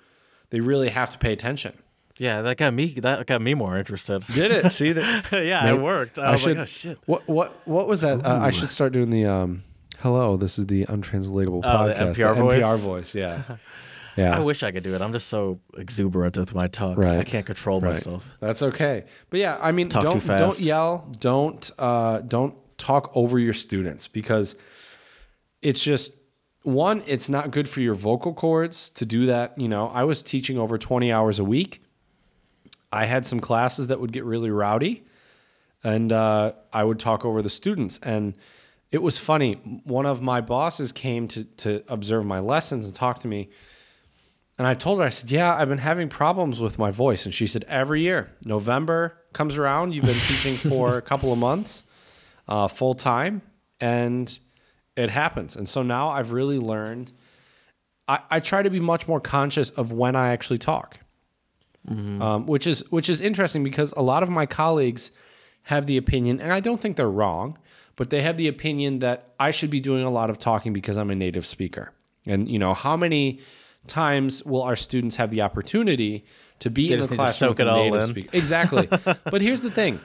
they 0.52 0.60
really 0.60 0.90
have 0.90 1.10
to 1.10 1.18
pay 1.18 1.32
attention. 1.32 1.76
Yeah, 2.18 2.42
that 2.42 2.58
got 2.58 2.72
me. 2.72 2.94
That 3.00 3.26
got 3.26 3.42
me 3.42 3.54
more 3.54 3.76
interested. 3.76 4.22
Did 4.32 4.52
it? 4.52 4.70
See 4.70 4.92
that? 4.92 5.32
yeah, 5.32 5.64
Maybe- 5.64 5.78
it 5.78 5.82
worked. 5.82 6.18
I, 6.20 6.26
I 6.26 6.30
was 6.32 6.40
should- 6.42 6.56
like, 6.58 6.62
oh 6.62 6.66
shit. 6.66 6.98
What 7.06 7.26
what 7.28 7.66
what 7.66 7.88
was 7.88 8.02
that? 8.02 8.24
Uh, 8.24 8.38
I 8.40 8.52
should 8.52 8.68
start 8.70 8.92
doing 8.92 9.10
the 9.10 9.24
um. 9.26 9.64
Hello, 10.00 10.36
this 10.36 10.58
is 10.58 10.66
the 10.66 10.84
untranslatable 10.88 11.62
the 11.62 11.68
podcast. 11.68 12.14
NPR 12.16 12.36
voice? 12.36 12.62
NPR 12.62 12.78
voice. 12.78 13.14
Yeah, 13.14 13.42
Yeah. 14.16 14.36
I 14.36 14.40
wish 14.40 14.62
I 14.62 14.72
could 14.72 14.82
do 14.82 14.94
it. 14.94 15.00
I'm 15.00 15.12
just 15.12 15.28
so 15.28 15.58
exuberant 15.78 16.36
with 16.36 16.54
my 16.54 16.66
talk. 16.68 16.98
Right. 16.98 17.18
I 17.18 17.24
can't 17.24 17.46
control 17.46 17.80
Right. 17.80 17.92
myself. 17.94 18.28
That's 18.40 18.62
okay. 18.62 19.04
But 19.30 19.40
yeah, 19.40 19.58
I 19.60 19.72
mean, 19.72 19.88
Talk 19.88 20.02
too 20.12 20.20
don't 20.20 20.38
don't 20.38 20.60
yell. 20.60 21.08
Don't 21.18 21.70
uh, 21.78 22.18
don't 22.20 22.54
talk 22.78 23.10
over 23.14 23.38
your 23.38 23.54
students 23.54 24.06
because 24.08 24.54
it's 25.62 25.82
just 25.82 26.12
one. 26.62 27.02
It's 27.06 27.28
not 27.28 27.50
good 27.50 27.68
for 27.68 27.80
your 27.80 27.94
vocal 27.94 28.34
cords 28.34 28.90
to 28.90 29.06
do 29.06 29.26
that. 29.26 29.58
You 29.58 29.68
know, 29.68 29.88
I 29.88 30.04
was 30.04 30.22
teaching 30.22 30.58
over 30.58 30.78
twenty 30.78 31.12
hours 31.12 31.38
a 31.38 31.44
week. 31.44 31.82
I 32.92 33.06
had 33.06 33.24
some 33.24 33.40
classes 33.40 33.86
that 33.86 34.00
would 34.00 34.12
get 34.12 34.24
really 34.24 34.50
rowdy, 34.50 35.04
and 35.82 36.12
uh, 36.12 36.52
I 36.72 36.84
would 36.84 36.98
talk 36.98 37.24
over 37.24 37.40
the 37.40 37.50
students. 37.50 37.98
And 38.02 38.36
it 38.90 39.02
was 39.02 39.18
funny. 39.18 39.54
One 39.84 40.04
of 40.04 40.20
my 40.20 40.40
bosses 40.40 40.92
came 40.92 41.28
to 41.28 41.44
to 41.44 41.82
observe 41.88 42.24
my 42.24 42.40
lessons 42.40 42.86
and 42.86 42.94
talk 42.94 43.20
to 43.20 43.28
me. 43.28 43.48
And 44.58 44.66
I 44.66 44.74
told 44.74 45.00
her, 45.00 45.06
I 45.06 45.08
said, 45.08 45.30
Yeah, 45.30 45.54
I've 45.54 45.68
been 45.68 45.78
having 45.78 46.08
problems 46.08 46.60
with 46.60 46.78
my 46.78 46.90
voice. 46.90 47.24
And 47.24 47.34
she 47.34 47.46
said, 47.46 47.64
Every 47.68 48.02
year, 48.02 48.30
November 48.44 49.16
comes 49.32 49.56
around, 49.56 49.92
you've 49.92 50.04
been 50.04 50.14
teaching 50.14 50.56
for 50.56 50.98
a 50.98 51.02
couple 51.02 51.32
of 51.32 51.38
months, 51.38 51.84
uh, 52.46 52.68
full 52.68 52.94
time, 52.94 53.42
and 53.80 54.38
it 54.96 55.10
happens. 55.10 55.56
And 55.56 55.68
so 55.68 55.82
now 55.82 56.08
I've 56.08 56.32
really 56.32 56.58
learned. 56.58 57.12
I, 58.08 58.20
I 58.30 58.40
try 58.40 58.62
to 58.62 58.70
be 58.70 58.80
much 58.80 59.08
more 59.08 59.20
conscious 59.20 59.70
of 59.70 59.92
when 59.92 60.16
I 60.16 60.30
actually 60.30 60.58
talk, 60.58 60.98
um, 62.22 62.46
which 62.46 62.66
is 62.66 62.84
which 62.90 63.08
is 63.08 63.20
interesting 63.20 63.64
because 63.64 63.92
a 63.96 64.02
lot 64.02 64.22
of 64.22 64.28
my 64.28 64.46
colleagues 64.46 65.12
have 65.64 65.86
the 65.86 65.96
opinion, 65.96 66.40
and 66.40 66.52
I 66.52 66.60
don't 66.60 66.80
think 66.80 66.96
they're 66.96 67.10
wrong, 67.10 67.58
but 67.96 68.10
they 68.10 68.22
have 68.22 68.36
the 68.36 68.48
opinion 68.48 68.98
that 68.98 69.34
I 69.38 69.50
should 69.50 69.70
be 69.70 69.80
doing 69.80 70.02
a 70.04 70.10
lot 70.10 70.30
of 70.30 70.38
talking 70.38 70.72
because 70.72 70.96
I'm 70.96 71.10
a 71.10 71.14
native 71.14 71.46
speaker. 71.46 71.92
And 72.26 72.48
you 72.48 72.58
know, 72.58 72.74
how 72.74 72.96
many 72.96 73.40
times 73.86 74.44
will 74.44 74.62
our 74.62 74.76
students 74.76 75.16
have 75.16 75.30
the 75.30 75.42
opportunity 75.42 76.24
to 76.58 76.70
be 76.70 76.92
in 76.92 76.98
just 76.98 77.10
the 77.10 77.16
classroom 77.16 77.50
with 77.50 77.60
a 77.60 77.64
native 77.64 78.04
speaker? 78.04 78.36
Exactly. 78.36 78.86
but 79.24 79.40
here's 79.40 79.60
the 79.60 79.70
thing. 79.70 80.00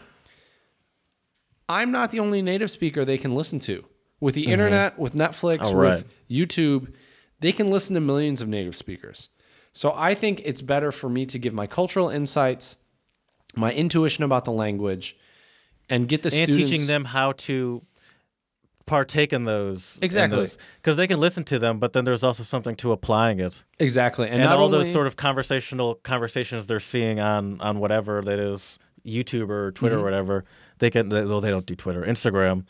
I'm 1.69 1.91
not 1.91 2.11
the 2.11 2.19
only 2.19 2.41
native 2.41 2.71
speaker 2.71 3.03
they 3.03 3.17
can 3.17 3.35
listen 3.35 3.59
to. 3.61 3.83
With 4.19 4.35
the 4.35 4.47
internet, 4.47 4.97
with 4.97 5.13
Netflix, 5.13 5.59
Oh, 5.61 5.75
with 5.75 5.77
right. 5.77 6.03
YouTube, 6.29 6.93
they 7.39 7.51
can 7.51 7.67
listen 7.69 7.93
to 7.95 8.01
millions 8.01 8.41
of 8.41 8.47
native 8.47 8.75
speakers. 8.75 9.29
So 9.73 9.93
I 9.95 10.15
think 10.15 10.41
it's 10.43 10.61
better 10.61 10.91
for 10.91 11.07
me 11.09 11.25
to 11.27 11.37
give 11.37 11.53
my 11.53 11.67
cultural 11.67 12.09
insights, 12.09 12.77
my 13.55 13.71
intuition 13.71 14.23
about 14.23 14.43
the 14.45 14.51
language, 14.51 15.15
and 15.89 16.07
get 16.07 16.23
the 16.23 16.29
and 16.29 16.35
students 16.47 16.69
teaching 16.71 16.87
them 16.87 17.05
how 17.05 17.33
to 17.33 17.81
partake 18.87 19.33
in 19.33 19.43
those 19.43 19.99
Exactly. 20.01 20.47
because 20.81 20.95
they 20.95 21.07
can 21.07 21.19
listen 21.19 21.43
to 21.43 21.59
them 21.59 21.77
but 21.77 21.91
then 21.91 22.05
there's 22.05 22.23
also 22.23 22.41
something 22.41 22.73
to 22.77 22.93
applying 22.93 23.37
it 23.39 23.65
exactly, 23.79 24.27
and, 24.27 24.35
and, 24.35 24.45
not 24.45 24.57
all 24.57 24.65
only, 24.65 24.77
those 24.77 24.93
sort 24.93 25.07
of 25.07 25.17
conversational 25.17 25.95
conversations 25.95 26.67
they're 26.67 26.79
seeing 26.79 27.19
on 27.19 27.59
on 27.59 27.79
whatever 27.79 28.21
that 28.21 28.39
is 28.39 28.79
youtube 29.05 29.49
or 29.49 29.73
twitter 29.73 29.95
Mm-hmm. 29.95 30.01
or 30.01 30.05
whatever 30.05 30.45
they 30.79 30.89
can 30.89 31.09
they, 31.09 31.25
well, 31.25 31.41
they 31.41 31.49
don't 31.49 31.65
do 31.65 31.75
twitter 31.75 32.01
instagram 32.03 32.65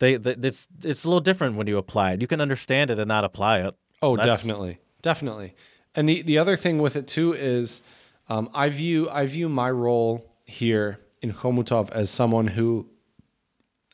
they, 0.00 0.16
they 0.16 0.32
it's 0.48 0.68
it's 0.84 1.04
a 1.04 1.08
little 1.08 1.20
different 1.20 1.56
when 1.56 1.66
you 1.66 1.76
apply 1.78 2.12
it 2.12 2.20
you 2.20 2.26
can 2.26 2.40
understand 2.40 2.90
it 2.90 2.98
and 2.98 3.08
not 3.08 3.24
apply 3.24 3.60
it 3.60 3.74
Oh, 4.00 4.16
That's- 4.16 4.36
definitely, 4.38 4.78
definitely. 5.02 5.54
And 5.94 6.08
the 6.08 6.22
the 6.22 6.38
other 6.38 6.56
thing 6.56 6.78
with 6.78 6.94
it 6.94 7.08
too 7.08 7.32
is, 7.32 7.82
um, 8.28 8.48
I 8.54 8.68
view 8.68 9.10
I 9.10 9.26
view 9.26 9.48
my 9.48 9.70
role 9.70 10.24
here 10.46 11.00
in 11.20 11.32
Chomutov 11.32 11.90
as 11.90 12.08
someone 12.10 12.46
who 12.46 12.86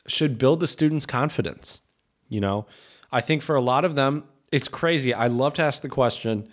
should 0.07 0.37
build 0.37 0.59
the 0.59 0.67
students' 0.67 1.07
confidence. 1.07 1.81
You 2.29 2.39
know, 2.41 2.67
I 3.11 3.21
think 3.21 3.41
for 3.41 3.55
a 3.55 3.61
lot 3.61 3.83
of 3.85 3.95
them, 3.95 4.25
it's 4.51 4.67
crazy. 4.67 5.11
I 5.11 5.25
love 5.25 5.55
to 5.55 5.63
ask 5.63 5.81
the 5.81 5.89
question: 5.89 6.49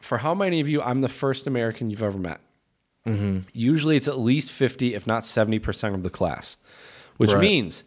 For 0.00 0.18
how 0.18 0.34
many 0.34 0.58
of 0.60 0.68
you, 0.68 0.82
I'm 0.82 1.00
the 1.00 1.08
first 1.08 1.46
American 1.46 1.90
you've 1.90 2.02
ever 2.02 2.18
met? 2.18 2.40
Usually, 3.52 3.96
it's 3.96 4.08
at 4.08 4.18
least 4.18 4.50
fifty, 4.50 4.94
if 4.94 5.06
not 5.06 5.24
seventy 5.26 5.60
percent 5.60 5.94
of 5.94 6.02
the 6.02 6.10
class, 6.10 6.56
which 7.18 7.32
Right. 7.32 7.40
means 7.42 7.84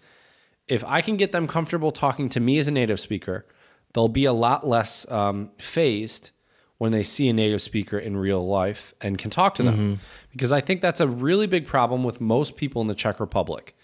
if 0.67 0.83
I 0.85 1.01
can 1.01 1.17
get 1.17 1.31
them 1.31 1.47
comfortable 1.47 1.91
talking 1.91 2.29
to 2.29 2.39
me 2.39 2.57
as 2.57 2.67
a 2.67 2.71
native 2.71 2.99
speaker, 2.99 3.45
they'll 3.93 4.07
be 4.07 4.25
a 4.25 4.33
lot 4.33 4.67
less 4.67 5.09
um, 5.11 5.51
fazed 5.57 6.31
when 6.77 6.91
they 6.91 7.03
see 7.03 7.27
a 7.27 7.33
native 7.33 7.61
speaker 7.61 7.97
in 7.97 8.15
real 8.15 8.45
life 8.47 8.93
and 9.01 9.17
can 9.17 9.31
talk 9.31 9.55
to 9.55 9.63
them. 9.63 9.99
Because 10.31 10.51
I 10.51 10.61
think 10.61 10.81
that's 10.81 10.99
a 10.99 11.07
really 11.07 11.47
big 11.47 11.65
problem 11.65 12.03
with 12.03 12.21
most 12.21 12.55
people 12.55 12.81
in 12.81 12.87
the 12.87 12.95
Czech 12.95 13.19
Republic. 13.19 13.75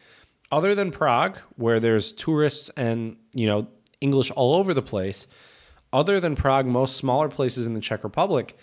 Other 0.51 0.75
than 0.75 0.91
Prague, 0.91 1.37
where 1.55 1.79
there's 1.79 2.11
tourists 2.11 2.69
and 2.77 3.17
you 3.33 3.47
know 3.47 3.67
English 4.01 4.29
all 4.31 4.55
over 4.55 4.73
the 4.73 4.83
place, 4.83 5.25
other 5.91 6.19
than 6.19 6.35
Prague, 6.35 6.67
most 6.67 6.97
smaller 6.97 7.29
places 7.29 7.65
in 7.65 7.73
the 7.73 7.79
Czech 7.79 8.03
Republic, 8.03 8.55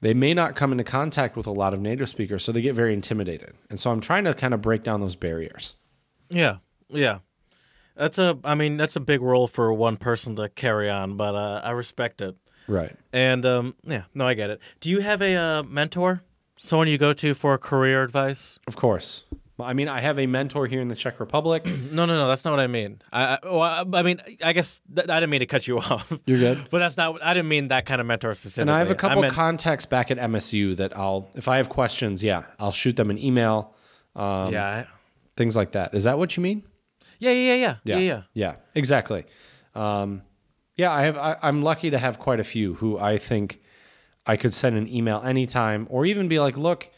they 0.00 0.14
may 0.14 0.34
not 0.34 0.54
come 0.54 0.70
into 0.70 0.84
contact 0.84 1.36
with 1.36 1.48
a 1.48 1.52
lot 1.52 1.74
of 1.74 1.80
native 1.80 2.08
speakers, 2.08 2.44
so 2.44 2.52
they 2.52 2.60
get 2.60 2.74
very 2.76 2.92
intimidated. 2.92 3.54
And 3.70 3.80
so 3.80 3.90
I'm 3.90 4.00
trying 4.00 4.24
to 4.24 4.34
kind 4.34 4.54
of 4.54 4.62
break 4.62 4.84
down 4.84 5.00
those 5.00 5.16
barriers. 5.16 5.74
yeah 6.28 6.58
yeah 6.92 7.18
that's 7.96 8.18
a 8.18 8.38
i 8.44 8.54
mean 8.54 8.76
that's 8.76 8.96
a 8.96 9.00
big 9.00 9.20
role 9.20 9.48
for 9.48 9.72
one 9.72 9.96
person 9.96 10.36
to 10.36 10.48
carry 10.48 10.88
on 10.88 11.16
but 11.16 11.34
uh, 11.34 11.60
i 11.64 11.70
respect 11.70 12.20
it 12.20 12.36
Right. 12.68 12.94
And 13.12 13.44
um, 13.44 13.74
yeah, 13.84 14.04
no, 14.14 14.26
I 14.26 14.34
get 14.34 14.50
it. 14.50 14.60
Do 14.80 14.88
you 14.90 15.00
have 15.00 15.22
a 15.22 15.34
uh, 15.34 15.62
mentor, 15.62 16.22
someone 16.56 16.88
you 16.88 16.98
go 16.98 17.12
to 17.12 17.34
for 17.34 17.56
career 17.58 18.02
advice? 18.02 18.58
Of 18.66 18.76
course. 18.76 19.24
I 19.60 19.74
mean, 19.74 19.86
I 19.86 20.00
have 20.00 20.18
a 20.18 20.26
mentor 20.26 20.66
here 20.66 20.80
in 20.80 20.88
the 20.88 20.96
Czech 20.96 21.20
Republic. 21.20 21.64
No, 21.92 22.06
no, 22.06 22.16
no. 22.16 22.26
That's 22.26 22.44
not 22.44 22.52
what 22.52 22.60
I 22.60 22.66
mean. 22.66 23.00
I, 23.12 23.24
I, 23.24 23.38
well, 23.44 23.88
I, 23.94 24.02
mean, 24.02 24.20
I 24.42 24.54
guess 24.54 24.80
th- 24.94 25.08
I 25.08 25.20
didn't 25.20 25.30
mean 25.30 25.40
to 25.40 25.46
cut 25.46 25.68
you 25.68 25.78
off. 25.90 26.10
You're 26.24 26.38
good. 26.38 26.66
but 26.70 26.78
that's 26.78 26.96
not. 26.96 27.22
I 27.22 27.34
didn't 27.34 27.48
mean 27.48 27.68
that 27.68 27.84
kind 27.86 28.00
of 28.00 28.06
mentor 28.06 28.34
specifically. 28.34 28.62
And 28.62 28.70
I 28.70 28.78
have 28.78 28.90
a 28.90 28.94
couple 28.94 29.20
meant, 29.20 29.34
contacts 29.34 29.86
back 29.86 30.10
at 30.10 30.16
MSU 30.18 30.76
that 30.76 30.96
I'll, 30.96 31.28
if 31.34 31.48
I 31.48 31.58
have 31.58 31.68
questions, 31.68 32.24
yeah, 32.24 32.44
I'll 32.58 32.72
shoot 32.72 32.96
them 32.96 33.10
an 33.10 33.18
email, 33.18 33.74
um, 34.16 34.52
yeah, 34.52 34.86
things 35.36 35.54
like 35.54 35.72
that. 35.72 35.94
Is 35.94 36.04
that 36.04 36.18
what 36.18 36.36
you 36.36 36.42
mean? 36.42 36.62
Yeah, 37.30 37.30
yeah, 37.30 37.54
yeah, 37.54 37.56
yeah, 37.56 37.76
yeah, 37.84 37.98
yeah. 37.98 38.22
Yeah, 38.34 38.54
exactly. 38.74 39.24
Um, 39.74 40.22
yeah, 40.76 40.90
I 40.92 41.02
have. 41.02 41.16
I, 41.16 41.36
I'm 41.42 41.62
lucky 41.62 41.90
to 41.90 41.98
have 41.98 42.18
quite 42.18 42.40
a 42.40 42.44
few 42.44 42.74
who 42.74 42.98
I 42.98 43.18
think 43.18 43.60
I 44.26 44.36
could 44.36 44.52
send 44.54 44.76
an 44.76 44.88
email 44.88 45.20
anytime, 45.24 45.86
or 45.90 46.04
even 46.06 46.28
be 46.28 46.38
like, 46.40 46.56
"Look, 46.56 46.88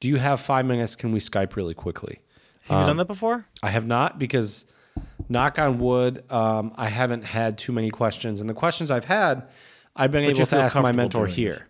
do 0.00 0.08
you 0.08 0.16
have 0.16 0.40
five 0.40 0.64
minutes? 0.66 0.96
Can 0.96 1.12
we 1.12 1.20
Skype 1.20 1.54
really 1.56 1.74
quickly?" 1.74 2.20
Have 2.64 2.80
you 2.80 2.86
done 2.86 2.96
that 2.98 3.06
before? 3.06 3.46
I 3.62 3.70
have 3.70 3.86
not 3.86 4.18
because, 4.18 4.66
knock 5.28 5.58
on 5.58 5.78
wood, 5.78 6.22
um, 6.30 6.72
I 6.76 6.88
haven't 6.88 7.22
had 7.24 7.56
too 7.58 7.72
many 7.72 7.90
questions, 7.90 8.40
and 8.40 8.48
the 8.50 8.54
questions 8.54 8.90
I've 8.90 9.06
had, 9.06 9.48
I've 9.96 10.12
been 10.12 10.24
But 10.24 10.36
able 10.36 10.46
to 10.46 10.56
ask 10.58 10.74
my 10.76 10.92
mentor 10.92 11.26
here. 11.26 11.66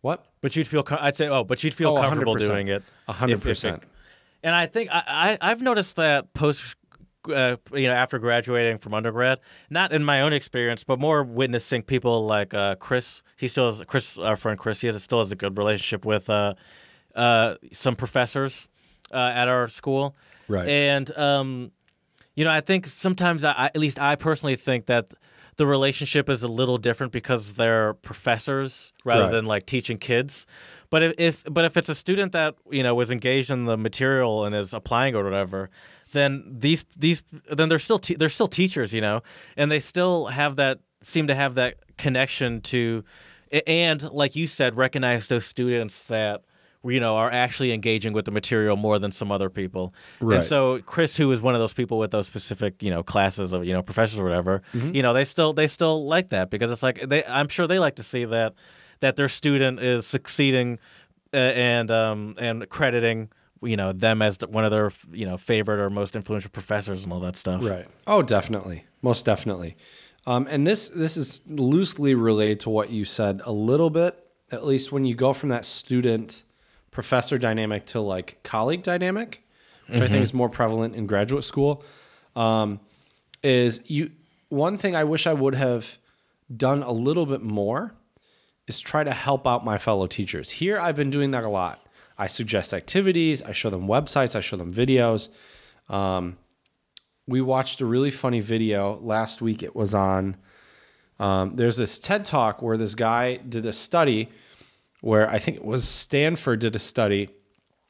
What? 0.00 0.26
But 0.40 0.56
you'd 0.56 0.68
feel. 0.68 0.82
Com- 0.82 0.98
I'd 1.00 1.16
say, 1.16 1.28
oh, 1.28 1.44
but 1.44 1.62
you'd 1.64 1.74
feel 1.74 1.90
Oh, 1.96 2.00
comfortable 2.00 2.34
100%. 2.36 2.38
doing 2.38 2.68
it. 2.68 2.82
A 3.08 3.12
hundred 3.12 3.34
if- 3.34 3.38
if 3.40 3.46
it- 3.46 3.48
percent. 3.50 3.82
And 4.44 4.54
I 4.54 4.66
think 4.66 4.90
I, 4.92 5.02
I 5.40 5.50
I've 5.50 5.60
noticed 5.62 5.96
that 5.96 6.32
post. 6.34 6.76
Uh, 7.26 7.56
you 7.72 7.88
know, 7.88 7.94
after 7.94 8.18
graduating 8.18 8.76
from 8.76 8.92
undergrad, 8.92 9.40
not 9.70 9.94
in 9.94 10.04
my 10.04 10.20
own 10.20 10.34
experience, 10.34 10.84
but 10.84 10.98
more 11.00 11.22
witnessing 11.24 11.82
people 11.82 12.26
like 12.26 12.52
uh, 12.52 12.74
Chris. 12.74 13.22
He 13.38 13.48
still 13.48 13.64
has 13.64 13.82
Chris, 13.86 14.18
our 14.18 14.36
friend 14.36 14.58
Chris. 14.58 14.82
He 14.82 14.88
has 14.88 15.02
still 15.02 15.20
has 15.20 15.32
a 15.32 15.34
good 15.34 15.56
relationship 15.56 16.04
with 16.04 16.28
uh, 16.28 16.52
uh, 17.14 17.54
some 17.72 17.96
professors 17.96 18.68
uh, 19.10 19.16
at 19.34 19.48
our 19.48 19.68
school, 19.68 20.14
Right. 20.48 20.68
And 20.68 21.16
um, 21.16 21.72
you 22.34 22.44
know, 22.44 22.50
I 22.50 22.60
think 22.60 22.88
sometimes, 22.88 23.42
I- 23.42 23.70
at 23.74 23.78
least 23.78 23.98
I 23.98 24.16
personally 24.16 24.56
think 24.56 24.84
that 24.86 25.14
the 25.56 25.66
relationship 25.66 26.28
is 26.28 26.42
a 26.42 26.48
little 26.48 26.78
different 26.78 27.12
because 27.12 27.54
they're 27.54 27.94
professors 27.94 28.92
rather 29.04 29.24
Right. 29.24 29.30
than 29.32 29.46
like 29.46 29.66
teaching 29.66 29.98
kids. 29.98 30.46
But 30.90 31.02
if, 31.02 31.14
if 31.18 31.44
but 31.50 31.64
if 31.64 31.76
it's 31.76 31.88
a 31.88 31.94
student 31.94 32.32
that 32.32 32.54
you 32.70 32.82
know 32.82 32.94
was 32.94 33.10
engaged 33.10 33.50
in 33.50 33.64
the 33.64 33.76
material 33.76 34.44
and 34.44 34.54
is 34.54 34.72
applying 34.72 35.14
or 35.16 35.24
whatever, 35.24 35.70
then 36.12 36.44
these 36.58 36.84
these 36.96 37.22
then 37.50 37.68
they're 37.68 37.78
still 37.78 37.98
te- 37.98 38.14
they're 38.14 38.28
still 38.28 38.48
teachers, 38.48 38.92
you 38.92 39.00
know, 39.00 39.22
and 39.56 39.70
they 39.70 39.80
still 39.80 40.26
have 40.26 40.56
that 40.56 40.78
seem 41.02 41.26
to 41.26 41.34
have 41.34 41.54
that 41.54 41.74
connection 41.98 42.60
to, 42.62 43.04
and 43.66 44.02
like 44.10 44.34
you 44.34 44.46
said, 44.46 44.76
recognize 44.76 45.28
those 45.28 45.44
students 45.44 46.02
that 46.06 46.42
you 46.84 47.00
know 47.00 47.16
are 47.16 47.30
actually 47.30 47.72
engaging 47.72 48.12
with 48.12 48.24
the 48.24 48.30
material 48.30 48.76
more 48.76 48.98
than 48.98 49.10
some 49.10 49.32
other 49.32 49.50
people. 49.50 49.94
Right. 50.20 50.36
And 50.36 50.44
so 50.44 50.80
Chris, 50.82 51.16
who 51.16 51.30
is 51.32 51.40
one 51.40 51.54
of 51.54 51.60
those 51.60 51.72
people 51.72 51.98
with 51.98 52.10
those 52.10 52.26
specific 52.26 52.82
you 52.82 52.90
know 52.90 53.02
classes 53.02 53.52
of 53.52 53.64
you 53.64 53.72
know 53.72 53.82
professors 53.82 54.18
or 54.18 54.24
whatever, 54.24 54.62
you 54.72 55.02
know 55.02 55.12
they 55.12 55.24
still 55.24 55.52
they 55.52 55.66
still 55.66 56.06
like 56.06 56.30
that 56.30 56.50
because 56.50 56.70
it's 56.70 56.82
like 56.82 57.08
they 57.08 57.24
I'm 57.24 57.48
sure 57.48 57.66
they 57.66 57.78
like 57.78 57.96
to 57.96 58.02
see 58.02 58.24
that 58.24 58.54
that 59.00 59.16
their 59.16 59.28
student 59.28 59.80
is 59.80 60.06
succeeding 60.06 60.78
uh, 61.32 61.36
and 61.36 61.90
um 61.90 62.34
and 62.38 62.68
crediting 62.68 63.30
you 63.62 63.76
know 63.76 63.92
them 63.92 64.22
as 64.22 64.38
one 64.48 64.64
of 64.64 64.70
their 64.70 64.92
you 65.12 65.26
know 65.26 65.36
favorite 65.36 65.80
or 65.80 65.90
most 65.90 66.16
influential 66.16 66.50
professors 66.50 67.04
and 67.04 67.12
all 67.12 67.20
that 67.20 67.36
stuff. 67.36 67.64
Right. 67.64 67.86
Oh, 68.06 68.22
definitely. 68.22 68.84
Most 69.02 69.24
definitely. 69.24 69.76
Um, 70.26 70.46
and 70.50 70.66
this 70.66 70.88
this 70.88 71.16
is 71.16 71.42
loosely 71.48 72.14
related 72.14 72.60
to 72.60 72.70
what 72.70 72.90
you 72.90 73.04
said 73.04 73.42
a 73.44 73.52
little 73.52 73.90
bit, 73.90 74.18
at 74.50 74.64
least 74.64 74.92
when 74.92 75.04
you 75.04 75.14
go 75.14 75.32
from 75.32 75.50
that 75.50 75.66
student 75.66 76.43
professor 76.94 77.36
dynamic 77.36 77.84
to 77.84 78.00
like 78.00 78.42
colleague 78.42 78.82
dynamic, 78.82 79.42
which 79.88 80.00
I 80.00 80.08
think 80.08 80.22
is 80.22 80.32
more 80.32 80.48
prevalent 80.48 80.94
in 80.94 81.06
graduate 81.06 81.44
school. 81.44 81.84
Um, 82.34 82.80
is 83.42 83.80
you 83.84 84.12
one 84.48 84.78
thing 84.78 84.96
I 84.96 85.04
wish 85.04 85.26
I 85.26 85.34
would 85.34 85.54
have 85.54 85.98
done 86.56 86.82
a 86.82 86.92
little 86.92 87.26
bit 87.26 87.42
more 87.42 87.94
is 88.66 88.80
try 88.80 89.04
to 89.04 89.12
help 89.12 89.46
out 89.46 89.64
my 89.64 89.76
fellow 89.76 90.06
teachers. 90.06 90.50
Here 90.50 90.78
I've 90.78 90.96
been 90.96 91.10
doing 91.10 91.32
that 91.32 91.44
a 91.44 91.48
lot. 91.48 91.86
I 92.16 92.28
suggest 92.28 92.72
activities, 92.72 93.42
I 93.42 93.52
show 93.52 93.70
them 93.70 93.86
websites, 93.86 94.36
I 94.36 94.40
show 94.40 94.56
them 94.56 94.70
videos. 94.70 95.28
Um, 95.88 96.38
we 97.26 97.40
watched 97.40 97.80
a 97.80 97.86
really 97.86 98.12
funny 98.12 98.40
video 98.40 98.98
last 99.02 99.42
week. 99.42 99.62
It 99.62 99.74
was 99.74 99.94
on. 99.94 100.36
Um, 101.18 101.56
there's 101.56 101.76
this 101.76 101.98
TED 101.98 102.24
talk 102.24 102.62
where 102.62 102.76
this 102.76 102.94
guy 102.94 103.36
did 103.36 103.66
a 103.66 103.72
study 103.72 104.28
where 105.04 105.30
I 105.30 105.38
think 105.38 105.58
it 105.58 105.64
was 105.64 105.86
Stanford 105.86 106.60
did 106.60 106.74
a 106.74 106.78
study 106.78 107.28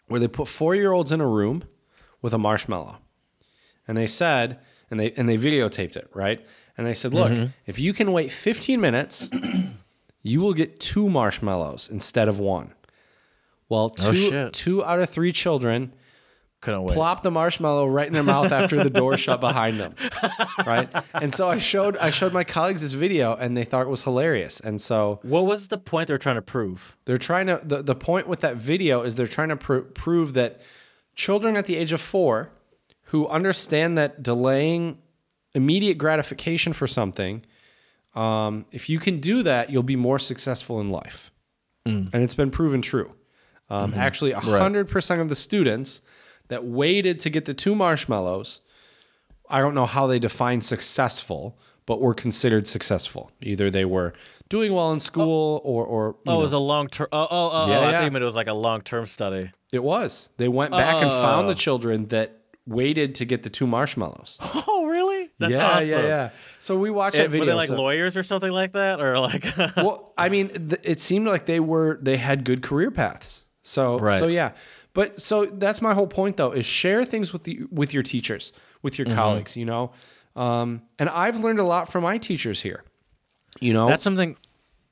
where 0.08 0.18
they 0.18 0.26
put 0.26 0.48
four 0.48 0.74
year 0.74 0.90
olds 0.90 1.12
in 1.12 1.20
a 1.20 1.28
room 1.28 1.62
with 2.20 2.34
a 2.34 2.38
marshmallow, 2.38 2.96
and 3.86 3.96
they 3.96 4.08
said, 4.08 4.58
and 4.90 4.98
they 4.98 5.12
and 5.12 5.28
they 5.28 5.38
videotaped 5.38 5.94
it 5.94 6.10
right, 6.12 6.44
and 6.76 6.84
they 6.84 6.92
said, 6.92 7.14
look, 7.14 7.30
mm-hmm. 7.30 7.46
if 7.66 7.78
you 7.78 7.92
can 7.92 8.12
wait 8.12 8.32
15 8.32 8.80
minutes, 8.80 9.30
you 10.22 10.40
will 10.40 10.54
get 10.54 10.80
two 10.80 11.08
marshmallows 11.08 11.88
instead 11.88 12.26
of 12.26 12.40
one. 12.40 12.74
Well, 13.68 13.94
oh, 14.00 14.12
two 14.12 14.30
Oh, 14.34 14.50
two 14.52 14.84
out 14.84 14.98
of 14.98 15.08
three 15.08 15.30
children 15.32 15.94
couldn't 16.64 16.82
wait. 16.82 16.94
plop 16.94 17.22
the 17.22 17.30
marshmallow 17.30 17.86
right 17.86 18.06
in 18.06 18.12
their 18.12 18.22
mouth 18.22 18.50
after 18.50 18.82
the 18.82 18.90
door 18.90 19.16
shut 19.16 19.40
behind 19.40 19.78
them. 19.78 19.94
Right? 20.66 20.88
And 21.14 21.32
so 21.32 21.48
I 21.48 21.58
showed 21.58 21.96
I 21.98 22.10
showed 22.10 22.32
my 22.32 22.42
colleagues 22.44 22.82
this 22.82 22.92
video 22.92 23.34
and 23.36 23.56
they 23.56 23.64
thought 23.64 23.82
it 23.82 23.88
was 23.90 24.02
hilarious. 24.02 24.60
And 24.60 24.80
so 24.80 25.20
What 25.22 25.46
was 25.46 25.68
the 25.68 25.78
point 25.78 26.08
they're 26.08 26.18
trying 26.18 26.36
to 26.36 26.42
prove? 26.42 26.96
they're 27.04 27.18
trying 27.18 27.46
to 27.46 27.60
the, 27.62 27.82
the 27.82 27.94
point 27.94 28.26
with 28.26 28.40
that 28.40 28.56
video 28.56 29.02
is 29.02 29.14
they're 29.14 29.26
trying 29.26 29.50
to 29.50 29.56
pr- 29.56 29.78
prove 29.78 30.32
that 30.34 30.60
children 31.14 31.56
at 31.56 31.66
the 31.66 31.76
age 31.76 31.92
of 31.92 32.00
4 32.00 32.50
who 33.08 33.28
understand 33.28 33.96
that 33.98 34.22
delaying 34.22 34.98
immediate 35.54 35.98
gratification 35.98 36.72
for 36.72 36.86
something 36.88 37.44
um, 38.14 38.64
if 38.72 38.88
you 38.88 38.98
can 38.98 39.20
do 39.20 39.42
that 39.42 39.70
you'll 39.70 39.82
be 39.82 39.96
more 39.96 40.18
successful 40.18 40.80
in 40.80 40.90
life 40.90 41.30
and 41.86 42.14
it's 42.14 42.34
been 42.34 42.50
proven 42.50 42.80
true 42.82 43.12
um, 43.70 43.92
actually 43.94 44.32
100% 44.32 45.20
of 45.20 45.28
the 45.28 45.34
students 45.36 46.00
that 46.48 46.64
waited 46.64 47.18
to 47.20 47.30
get 47.30 47.44
the 47.44 47.54
two 47.54 47.74
marshmallows 47.74 48.60
i 49.50 49.60
don't 49.60 49.74
know 49.74 49.86
how 49.86 50.06
they 50.06 50.18
define 50.18 50.60
successful 50.60 51.58
but 51.86 52.00
were 52.00 52.14
considered 52.14 52.66
successful 52.66 53.30
either 53.42 53.70
they 53.70 53.84
were 53.84 54.12
doing 54.48 54.72
well 54.72 54.92
in 54.92 55.00
school 55.00 55.60
oh. 55.64 55.68
or 55.68 55.84
or 55.86 56.16
Oh, 56.26 56.32
know, 56.32 56.38
it 56.38 56.42
was 56.42 56.52
a 56.52 56.58
long 56.58 56.88
term. 56.88 57.08
Oh, 57.12 57.26
oh, 57.30 57.50
oh, 57.52 57.68
Yeah, 57.68 57.78
oh, 57.78 57.82
I 57.84 57.90
yeah. 57.92 58.00
think 58.02 58.14
it 58.14 58.22
was 58.22 58.34
like 58.34 58.46
a 58.46 58.52
long 58.54 58.82
term 58.82 59.06
study. 59.06 59.50
It 59.72 59.82
was. 59.82 60.28
They 60.36 60.48
went 60.48 60.70
back 60.70 61.02
and 61.02 61.10
found 61.10 61.46
Oh. 61.46 61.48
the 61.48 61.54
children 61.54 62.06
that 62.08 62.38
waited 62.66 63.14
to 63.16 63.24
get 63.24 63.42
the 63.42 63.50
two 63.50 63.66
marshmallows. 63.66 64.38
Oh, 64.68 64.86
really? 64.86 65.30
That's 65.38 65.52
yeah, 65.52 65.68
awesome. 65.70 65.88
yeah, 65.88 66.02
yeah. 66.02 66.30
So 66.60 66.78
we 66.78 66.90
watched 66.90 67.16
It- 67.16 67.22
that 67.22 67.30
video. 67.30 67.46
were 67.46 67.50
they 67.52 67.56
like 67.56 67.68
so- 67.68 67.76
lawyers 67.76 68.16
or 68.16 68.22
something 68.22 68.50
like 68.52 68.72
that, 68.72 69.00
or 69.00 69.18
like? 69.18 69.44
well, 69.76 70.12
I 70.16 70.28
mean, 70.28 70.48
th- 70.68 70.80
it 70.84 71.00
seemed 71.00 71.26
like 71.26 71.46
they 71.46 71.58
were 71.60 71.98
they 72.00 72.16
had 72.16 72.44
good 72.44 72.62
career 72.62 72.90
paths. 72.90 73.44
So 73.62 73.98
Right. 73.98 74.18
so 74.18 74.26
yeah. 74.26 74.52
But 74.94 75.20
so 75.20 75.44
that's 75.46 75.82
my 75.82 75.92
whole 75.92 76.06
point 76.06 76.36
though 76.36 76.52
is 76.52 76.64
share 76.64 77.04
things 77.04 77.32
with 77.32 77.44
the 77.44 77.64
with 77.70 77.92
your 77.92 78.02
teachers, 78.02 78.52
with 78.82 78.94
Mm-hmm. 78.94 79.08
your 79.10 79.16
colleagues, 79.16 79.56
you 79.56 79.64
know. 79.66 79.92
Um, 80.36 80.82
and 80.98 81.08
I've 81.08 81.38
learned 81.40 81.58
a 81.58 81.64
lot 81.64 81.90
from 81.92 82.02
my 82.04 82.16
teachers 82.18 82.62
here. 82.62 82.82
You 83.60 83.72
know, 83.72 83.86
that's 83.88 84.02
something. 84.02 84.36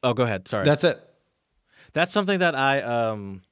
Oh, 0.02 0.12
go 0.14 0.24
ahead. 0.24 0.46
Sorry. 0.48 0.64
that's 0.64 0.84
it. 0.84 1.00
That's 1.94 2.12
something 2.12 2.38
that 2.40 2.54
I 2.54 2.82
um 2.82 3.42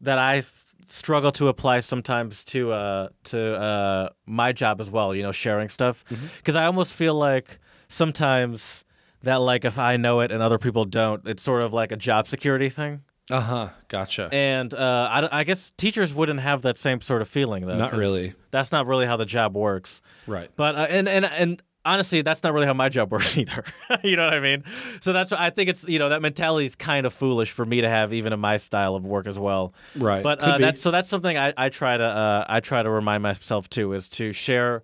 that 0.00 0.18
I 0.18 0.42
struggle 0.88 1.32
to 1.32 1.48
apply 1.48 1.80
sometimes 1.80 2.44
to 2.44 2.72
uh 2.72 3.08
to 3.24 3.56
uh 3.56 4.08
my 4.26 4.52
job 4.52 4.80
as 4.80 4.90
well. 4.90 5.14
You 5.14 5.22
know, 5.22 5.32
sharing 5.32 5.68
stuff 5.68 6.04
Mm-hmm. 6.10 6.26
because 6.38 6.56
I 6.56 6.66
almost 6.66 6.92
feel 6.92 7.14
like 7.14 7.58
sometimes 7.88 8.84
that 9.22 9.36
like 9.40 9.64
if 9.64 9.78
I 9.78 9.96
know 9.96 10.20
it 10.20 10.30
and 10.30 10.42
other 10.42 10.58
people 10.58 10.84
don't, 10.84 11.26
it's 11.26 11.42
sort 11.42 11.62
of 11.62 11.72
like 11.72 11.92
a 11.92 11.96
job 11.96 12.28
security 12.28 12.68
thing. 12.68 13.02
Uh 13.30 13.40
huh. 13.40 13.68
Gotcha. 13.88 14.28
And 14.32 14.74
uh, 14.74 15.08
I, 15.10 15.40
I 15.40 15.44
guess 15.44 15.72
teachers 15.76 16.12
wouldn't 16.12 16.40
have 16.40 16.62
that 16.62 16.76
same 16.76 17.00
sort 17.00 17.22
of 17.22 17.28
feeling 17.28 17.66
though. 17.66 17.78
Not 17.78 17.92
really. 17.92 18.34
That's 18.50 18.70
not 18.70 18.86
really 18.86 19.06
how 19.06 19.16
the 19.16 19.24
job 19.24 19.54
works. 19.56 20.02
right. 20.26 20.50
But 20.56 20.76
uh, 20.76 20.86
and 20.90 21.08
and 21.08 21.24
and 21.24 21.62
honestly, 21.86 22.22
that's 22.22 22.42
not 22.42 22.52
really 22.52 22.66
how 22.66 22.74
my 22.74 22.88
job 22.88 23.10
works 23.12 23.36
either. 23.36 23.64
you 24.04 24.16
know 24.16 24.26
what 24.26 24.34
I 24.34 24.40
mean? 24.40 24.64
So 25.00 25.12
that's 25.12 25.32
I 25.32 25.50
think 25.50 25.70
it's 25.70 25.86
you 25.88 25.98
know 25.98 26.10
that 26.10 26.22
mentality 26.22 26.66
is 26.66 26.74
kind 26.74 27.06
of 27.06 27.14
foolish 27.14 27.50
for 27.52 27.64
me 27.64 27.80
to 27.80 27.88
have 27.88 28.12
even 28.12 28.32
in 28.32 28.40
my 28.40 28.58
style 28.58 28.94
of 28.94 29.06
work 29.06 29.26
as 29.26 29.38
well. 29.38 29.72
Right. 29.96 30.22
But 30.22 30.40
uh, 30.40 30.58
that's 30.58 30.82
so 30.82 30.90
that's 30.90 31.08
something 31.08 31.36
I, 31.36 31.54
I 31.56 31.68
try 31.70 31.96
to 31.96 32.04
uh, 32.04 32.44
I 32.48 32.60
try 32.60 32.82
to 32.82 32.90
remind 32.90 33.22
myself 33.22 33.70
too 33.70 33.92
is 33.92 34.08
to 34.10 34.32
share. 34.32 34.82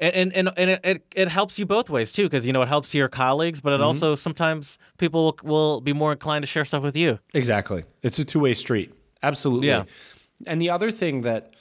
And 0.00 0.32
and, 0.32 0.52
and, 0.56 0.70
it, 0.70 0.80
it, 0.84 1.06
it 1.14 1.28
helps 1.28 1.58
you 1.58 1.66
both 1.66 1.90
ways 1.90 2.12
too 2.12 2.24
because 2.24 2.46
you 2.46 2.52
know 2.52 2.62
it 2.62 2.68
helps 2.68 2.94
your 2.94 3.08
colleagues 3.08 3.60
but 3.60 3.72
it 3.72 3.76
Mm-hmm. 3.76 3.84
also 3.84 4.14
sometimes 4.14 4.78
people 4.96 5.24
will, 5.24 5.38
will 5.42 5.80
be 5.80 5.92
more 5.92 6.12
inclined 6.12 6.42
to 6.44 6.46
share 6.46 6.64
stuff 6.64 6.82
with 6.82 6.96
you. 6.96 7.18
Exactly. 7.34 7.82
It's 8.02 8.18
a 8.18 8.24
two 8.24 8.40
way 8.40 8.54
street. 8.54 8.92
Absolutely. 9.22 9.68
Yeah. 9.68 9.84
And 10.46 10.62
the 10.62 10.70
other 10.70 10.92
thing 10.92 11.22
that 11.22 11.52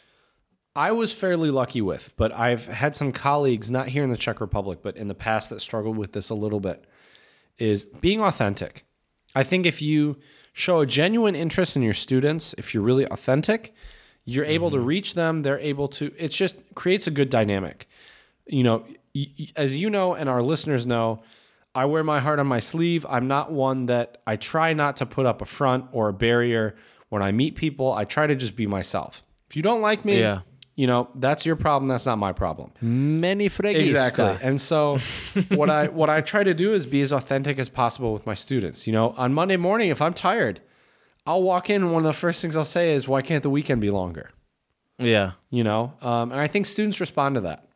I 0.75 0.91
was 0.91 1.11
fairly 1.11 1.49
lucky 1.49 1.81
with, 1.81 2.11
but 2.17 2.31
I've 2.31 2.67
had 2.67 2.95
some 2.95 3.11
colleagues, 3.11 3.71
not 3.71 3.87
here 3.87 4.03
in 4.03 4.11
the 4.11 4.17
Czech 4.17 4.39
Republic, 4.39 4.79
but 4.83 4.95
in 4.95 5.07
the 5.07 5.15
past 5.15 5.49
that 5.49 5.59
struggled 5.59 5.97
with 5.97 6.11
this 6.11 6.29
a 6.29 6.35
little 6.35 6.59
bit, 6.59 6.85
is 7.57 7.85
being 7.85 8.21
authentic. 8.21 8.85
I 9.33 9.41
think 9.41 9.65
if 9.65 9.81
you 9.81 10.17
show 10.53 10.81
a 10.81 10.85
genuine 10.85 11.33
interest 11.35 11.75
in 11.75 11.81
your 11.81 11.95
students, 11.95 12.53
if 12.59 12.75
you're 12.75 12.83
really 12.83 13.07
authentic, 13.07 13.73
you're 14.25 14.45
able 14.45 14.69
to 14.69 14.79
reach 14.79 15.15
them. 15.15 15.41
They're 15.41 15.59
able 15.59 15.87
to, 15.87 16.13
it 16.15 16.27
just 16.29 16.61
creates 16.75 17.07
a 17.07 17.11
good 17.11 17.31
dynamic. 17.31 17.87
You 18.49 18.63
know, 18.63 18.85
as 19.55 19.79
you 19.79 19.89
know, 19.89 20.13
and 20.13 20.29
our 20.29 20.41
listeners 20.41 20.85
know, 20.85 21.21
I 21.75 21.85
wear 21.85 22.03
my 22.03 22.19
heart 22.19 22.39
on 22.39 22.47
my 22.47 22.59
sleeve. 22.59 23.05
I'm 23.09 23.27
not 23.27 23.51
one 23.51 23.85
that 23.87 24.21
I 24.25 24.35
try 24.35 24.73
not 24.73 24.97
to 24.97 25.05
put 25.05 25.25
up 25.25 25.41
a 25.41 25.45
front 25.45 25.85
or 25.91 26.09
a 26.09 26.13
barrier 26.13 26.75
when 27.09 27.21
I 27.21 27.31
meet 27.31 27.55
people. 27.55 27.93
I 27.93 28.05
try 28.05 28.27
to 28.27 28.35
just 28.35 28.55
be 28.55 28.67
myself. 28.67 29.23
If 29.49 29.55
you 29.55 29.61
don't 29.61 29.81
like 29.81 30.03
me, 30.05 30.19
Yeah. 30.19 30.41
you 30.75 30.87
know, 30.87 31.09
that's 31.15 31.45
your 31.45 31.55
problem. 31.55 31.87
That's 31.89 32.05
not 32.05 32.17
my 32.17 32.31
problem. 32.33 32.71
Many 32.81 33.49
fregista. 33.49 33.75
Exactly. 33.89 34.37
And 34.41 34.59
so 34.59 34.97
what 35.49 35.69
I 35.69 35.87
what 35.87 36.09
I 36.09 36.21
try 36.21 36.43
to 36.43 36.53
do 36.53 36.73
is 36.73 36.85
be 36.85 37.01
as 37.01 37.11
authentic 37.11 37.59
as 37.59 37.69
possible 37.69 38.11
with 38.13 38.25
my 38.25 38.33
students. 38.33 38.87
You 38.87 38.93
know, 38.93 39.11
on 39.17 39.33
Monday 39.33 39.57
morning, 39.57 39.89
if 39.89 40.01
I'm 40.01 40.13
tired, 40.13 40.61
I'll 41.25 41.43
walk 41.43 41.69
in 41.69 41.83
and 41.83 41.91
one 41.93 42.03
of 42.05 42.07
the 42.07 42.19
first 42.19 42.41
things 42.41 42.55
I'll 42.55 42.65
say 42.65 42.93
is, 42.93 43.07
why 43.07 43.21
can't 43.21 43.43
the 43.43 43.49
weekend 43.49 43.81
be 43.81 43.89
longer? 43.91 44.29
Yeah. 44.97 45.33
You 45.49 45.63
know? 45.63 45.93
Um, 46.01 46.31
and 46.31 46.39
I 46.41 46.47
think 46.47 46.65
students 46.65 46.99
respond 46.99 47.35
to 47.35 47.41
that. 47.41 47.66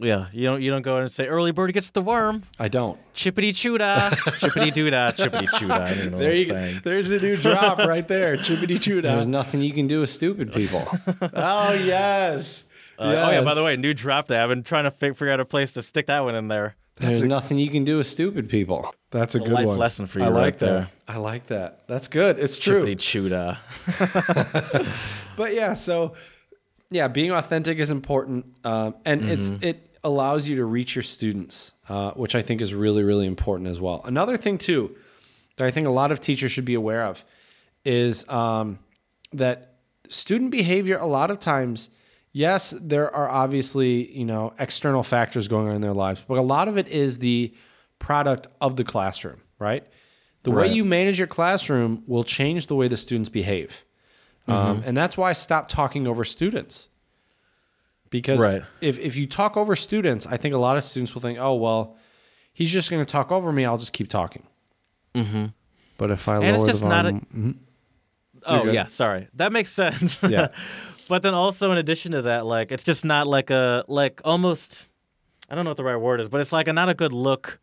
Yeah, 0.00 0.26
you 0.32 0.44
don't 0.44 0.62
you 0.62 0.70
don't 0.70 0.82
go 0.82 0.96
in 0.96 1.02
and 1.02 1.12
say 1.12 1.26
early 1.26 1.50
bird 1.50 1.72
gets 1.72 1.90
the 1.90 2.00
worm. 2.00 2.44
I 2.58 2.68
don't. 2.68 2.98
Chippity 3.14 3.50
chooda, 3.50 4.10
chippity 4.40 4.70
dooda, 4.72 5.12
chippity 5.16 5.48
chooda. 5.48 5.70
I 5.72 5.94
don't 5.94 6.10
know 6.12 6.18
what 6.18 6.26
I'm 6.26 6.44
saying. 6.44 6.80
there's 6.84 7.10
a 7.10 7.18
new 7.18 7.36
drop 7.36 7.78
right 7.78 8.06
there. 8.06 8.36
Chippity 8.36 8.80
choo. 8.80 9.02
There's 9.02 9.26
nothing 9.26 9.60
you 9.60 9.72
can 9.72 9.88
do 9.88 10.00
with 10.00 10.10
stupid 10.10 10.52
people. 10.52 10.86
oh 11.34 11.72
yes. 11.72 12.64
Uh, 12.96 13.02
Oh 13.04 13.30
yeah, 13.30 13.42
by 13.42 13.54
the 13.54 13.62
way, 13.64 13.76
new 13.76 13.92
drop 13.92 14.28
day. 14.28 14.38
I've 14.38 14.48
been 14.48 14.62
trying 14.62 14.84
to 14.84 14.90
figure 14.92 15.30
out 15.30 15.40
a 15.40 15.44
place 15.44 15.72
to 15.72 15.82
stick 15.82 16.06
that 16.06 16.20
one 16.20 16.34
in 16.36 16.46
there. 16.48 16.76
There's 16.96 17.22
nothing 17.22 17.58
you 17.58 17.70
can 17.70 17.84
do 17.84 17.98
with 17.98 18.08
stupid 18.08 18.48
people. 18.48 18.92
That's 19.10 19.34
a, 19.36 19.38
good 19.38 19.50
life 19.52 19.66
one. 19.66 19.78
lesson 19.78 20.06
for 20.06 20.18
you 20.18 20.24
I 20.24 20.28
right 20.28 20.34
like 20.34 20.58
that. 20.58 20.66
there. 20.66 20.88
I 21.06 21.16
like 21.18 21.46
that. 21.46 21.86
That's 21.86 22.08
good. 22.08 22.38
It's 22.40 22.58
true. 22.58 22.84
Chippity 22.84 22.96
chooda. 22.96 24.92
But 25.36 25.54
yeah, 25.54 25.74
so 25.74 26.14
yeah, 26.90 27.06
being 27.08 27.30
authentic 27.30 27.78
is 27.78 27.90
important, 27.90 28.46
um, 28.64 28.96
and 29.04 29.30
it's 29.30 29.50
it 29.60 29.87
allows 30.04 30.48
you 30.48 30.56
to 30.56 30.64
reach 30.64 30.94
your 30.94 31.02
students, 31.02 31.72
uh, 31.88 32.12
which 32.12 32.34
I 32.34 32.42
think 32.42 32.60
is 32.60 32.74
really 32.74 33.02
really 33.02 33.26
important 33.26 33.68
as 33.68 33.80
well. 33.80 34.02
Another 34.04 34.36
thing 34.36 34.58
too 34.58 34.96
that 35.56 35.66
I 35.66 35.70
think 35.70 35.86
a 35.86 35.90
lot 35.90 36.12
of 36.12 36.20
teachers 36.20 36.52
should 36.52 36.64
be 36.64 36.74
aware 36.74 37.04
of 37.04 37.24
is 37.84 38.28
um, 38.28 38.78
that 39.32 39.74
student 40.08 40.50
behavior 40.50 40.98
a 40.98 41.06
lot 41.06 41.30
of 41.30 41.38
times. 41.38 41.90
Yes, 42.32 42.74
there 42.78 43.12
are 43.14 43.28
obviously 43.28 44.10
you 44.16 44.24
know 44.24 44.52
external 44.58 45.02
factors 45.02 45.48
going 45.48 45.68
on 45.68 45.74
in 45.74 45.80
their 45.80 45.94
lives, 45.94 46.24
but 46.26 46.38
a 46.38 46.42
lot 46.42 46.68
of 46.68 46.76
it 46.76 46.88
is 46.88 47.18
the 47.18 47.54
product 47.98 48.46
of 48.60 48.76
the 48.76 48.84
classroom, 48.84 49.40
right? 49.58 49.86
The 50.44 50.52
way 50.52 50.72
you 50.72 50.84
manage 50.84 51.18
your 51.18 51.26
classroom 51.26 52.04
will 52.06 52.24
change 52.24 52.68
the 52.68 52.74
way 52.74 52.88
the 52.88 52.96
students 52.96 53.28
behave. 53.28 53.84
Um, 54.46 54.82
and 54.86 54.96
that's 54.96 55.16
why 55.16 55.30
I 55.30 55.32
stopped 55.34 55.70
talking 55.70 56.06
over 56.06 56.24
students. 56.24 56.87
Because 58.10 58.40
Right. 58.42 58.62
if, 58.80 58.98
if 58.98 59.16
you 59.16 59.26
talk 59.26 59.56
over 59.56 59.76
students, 59.76 60.26
I 60.26 60.36
think 60.36 60.54
a 60.54 60.58
lot 60.58 60.76
of 60.76 60.84
students 60.84 61.14
will 61.14 61.22
think, 61.22 61.38
oh, 61.38 61.54
well, 61.54 61.96
he's 62.54 62.72
just 62.72 62.90
going 62.90 63.04
to 63.04 63.10
talk 63.10 63.30
over 63.30 63.52
me. 63.52 63.64
I'll 63.64 63.76
just 63.78 63.92
keep 63.92 64.08
talking. 64.08 64.44
Mm-hmm. 65.14 65.46
But 65.98 66.10
if 66.10 66.26
I 66.28 66.36
And 66.36 66.44
lower 66.44 66.54
it's 66.54 66.64
the 66.64 66.72
just 66.72 66.84
not 66.84 67.06
a- 67.06 67.12
volume, 67.12 67.60
Oh 68.46 68.64
yeah, 68.66 68.86
sorry. 68.86 69.28
That 69.34 69.52
makes 69.52 69.70
sense. 69.72 70.22
Yeah. 70.22 70.48
but 71.08 71.22
then 71.22 71.34
also 71.34 71.70
in 71.72 71.78
addition 71.78 72.12
to 72.12 72.22
that, 72.22 72.46
like 72.46 72.70
it's 72.72 72.84
just 72.84 73.04
not 73.04 73.26
like 73.26 73.50
a 73.50 73.84
like 73.88 74.20
almost 74.24 74.88
I 75.50 75.54
don't 75.54 75.64
know 75.64 75.70
what 75.70 75.76
the 75.76 75.84
right 75.84 75.96
word 75.96 76.20
is, 76.20 76.28
but 76.28 76.40
it's 76.40 76.52
like 76.52 76.68
a 76.68 76.72
not 76.72 76.88
a 76.88 76.94
good 76.94 77.12
look 77.12 77.58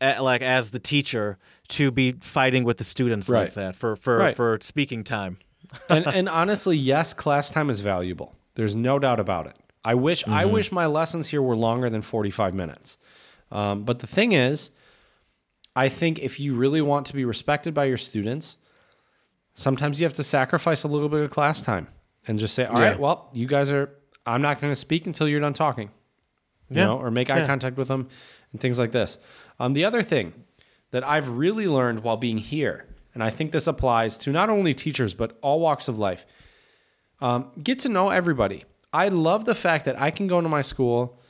at, 0.00 0.22
like 0.22 0.40
as 0.40 0.70
the 0.70 0.78
teacher 0.78 1.36
to 1.68 1.90
be 1.90 2.12
fighting 2.12 2.64
with 2.64 2.78
the 2.78 2.84
students 2.84 3.28
like 3.28 3.52
that 3.54 3.76
for 3.76 3.94
for 3.94 4.16
Right. 4.16 4.34
for 4.36 4.58
speaking 4.62 5.04
time. 5.04 5.36
and, 5.90 6.06
and 6.16 6.28
honestly, 6.30 6.76
yes, 6.78 7.12
class 7.12 7.50
time 7.50 7.68
is 7.68 7.80
valuable. 7.80 8.34
There's 8.54 8.74
no 8.74 8.98
doubt 8.98 9.20
about 9.20 9.46
it. 9.48 9.56
I 9.84 9.94
wish 9.94 10.24
I 10.26 10.44
Mm-hmm. 10.44 10.52
wish 10.52 10.72
my 10.72 10.86
lessons 10.86 11.28
here 11.28 11.40
were 11.42 11.56
longer 11.56 11.88
than 11.90 12.02
45 12.02 12.54
minutes. 12.54 12.98
Um, 13.50 13.84
but 13.84 13.98
the 14.00 14.06
thing 14.06 14.32
is, 14.32 14.70
I 15.74 15.88
think 15.88 16.18
if 16.18 16.38
you 16.38 16.54
really 16.54 16.80
want 16.82 17.06
to 17.06 17.14
be 17.14 17.24
respected 17.24 17.72
by 17.74 17.86
your 17.86 17.96
students, 17.96 18.56
sometimes 19.54 20.00
you 20.00 20.04
have 20.04 20.12
to 20.14 20.24
sacrifice 20.24 20.82
a 20.84 20.88
little 20.88 21.08
bit 21.08 21.22
of 21.22 21.30
class 21.30 21.60
time 21.62 21.88
and 22.26 22.38
just 22.38 22.54
say, 22.54 22.64
"All 22.66 22.74
right, 22.78 22.92
Yeah. 22.92 22.96
well, 22.96 23.30
you 23.34 23.46
guys 23.46 23.70
are. 23.72 23.90
I'm 24.26 24.42
not 24.42 24.60
going 24.60 24.70
to 24.70 24.76
speak 24.76 25.06
until 25.06 25.28
you're 25.28 25.40
done 25.40 25.54
talking." 25.54 25.90
You 26.68 26.76
Yeah. 26.76 26.84
know, 26.86 26.98
or 26.98 27.10
make 27.10 27.30
eye 27.30 27.38
Yeah. 27.38 27.46
contact 27.46 27.76
with 27.76 27.88
them 27.88 28.08
and 28.52 28.60
things 28.60 28.78
like 28.78 28.92
this. 28.92 29.18
Um, 29.58 29.72
the 29.72 29.84
other 29.84 30.02
thing 30.04 30.44
that 30.92 31.02
I've 31.06 31.28
really 31.30 31.66
learned 31.66 32.04
while 32.04 32.16
being 32.16 32.38
here, 32.38 32.86
and 33.14 33.22
I 33.24 33.30
think 33.30 33.50
this 33.50 33.66
applies 33.66 34.16
to 34.18 34.30
not 34.30 34.50
only 34.50 34.72
teachers 34.74 35.14
but 35.14 35.36
all 35.42 35.58
walks 35.60 35.88
of 35.88 35.98
life. 35.98 36.26
Um, 37.20 37.50
get 37.62 37.78
to 37.80 37.88
know 37.88 38.10
everybody. 38.10 38.64
I 38.92 39.08
love 39.08 39.44
the 39.44 39.54
fact 39.54 39.84
that 39.84 40.00
I 40.00 40.10
can 40.10 40.26
go 40.26 40.38
into 40.38 40.50
my 40.50 40.62
school. 40.62 41.20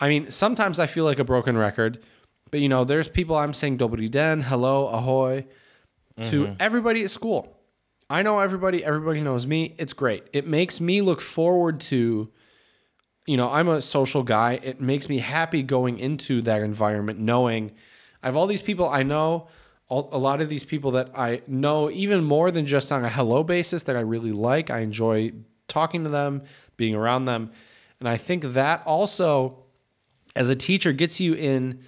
I 0.00 0.08
mean, 0.08 0.30
sometimes 0.30 0.78
I 0.78 0.86
feel 0.86 1.04
like 1.04 1.18
a 1.18 1.24
broken 1.24 1.56
record, 1.56 1.98
but 2.50 2.60
you 2.60 2.68
know, 2.68 2.84
there's 2.84 3.08
people 3.08 3.36
I'm 3.36 3.52
saying 3.52 3.78
"Dobry 3.78 4.10
den," 4.10 4.42
"Hello," 4.42 4.86
"Ahoy" 4.88 5.46
to 6.22 6.44
mm-hmm. 6.44 6.52
everybody 6.58 7.04
at 7.04 7.10
school. 7.10 7.58
I 8.10 8.22
know 8.22 8.40
everybody, 8.40 8.84
everybody 8.84 9.20
knows 9.20 9.46
me. 9.46 9.74
It's 9.78 9.92
great. 9.92 10.24
It 10.32 10.46
makes 10.46 10.80
me 10.80 11.02
look 11.02 11.20
forward 11.20 11.78
to, 11.80 12.30
you 13.26 13.36
know, 13.36 13.50
I'm 13.50 13.68
a 13.68 13.82
social 13.82 14.22
guy. 14.22 14.58
It 14.62 14.80
makes 14.80 15.08
me 15.10 15.18
happy 15.18 15.62
going 15.62 15.98
into 15.98 16.40
that 16.42 16.62
environment 16.62 17.18
knowing 17.18 17.72
I 18.22 18.26
have 18.26 18.36
all 18.36 18.46
these 18.46 18.62
people 18.62 18.88
I 18.88 19.02
know, 19.02 19.48
all, 19.88 20.08
a 20.10 20.18
lot 20.18 20.40
of 20.40 20.48
these 20.48 20.64
people 20.64 20.92
that 20.92 21.10
I 21.16 21.42
know 21.46 21.90
even 21.90 22.24
more 22.24 22.50
than 22.50 22.66
just 22.66 22.90
on 22.90 23.04
a 23.04 23.10
hello 23.10 23.44
basis 23.44 23.84
that 23.84 23.96
I 23.96 24.00
really 24.00 24.32
like. 24.32 24.70
I 24.70 24.78
enjoy 24.80 25.32
talking 25.68 26.04
to 26.04 26.10
them, 26.10 26.42
being 26.78 26.94
around 26.94 27.26
them. 27.26 27.50
And 28.00 28.08
I 28.08 28.16
think 28.16 28.42
that 28.42 28.82
also, 28.86 29.64
as 30.34 30.48
a 30.48 30.56
teacher, 30.56 30.92
gets 30.92 31.20
you 31.20 31.34
in 31.34 31.80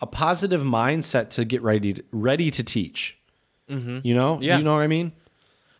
a 0.00 0.06
positive 0.06 0.62
mindset 0.62 1.30
to 1.30 1.44
get 1.44 1.62
ready 1.62 1.92
to, 1.92 2.02
ready 2.10 2.50
to 2.50 2.64
teach. 2.64 3.16
You 4.02 4.14
know? 4.14 4.40
Yeah. 4.40 4.56
Do 4.56 4.58
you 4.58 4.64
know 4.64 4.74
what 4.74 4.82
I 4.82 4.88
mean? 4.88 5.12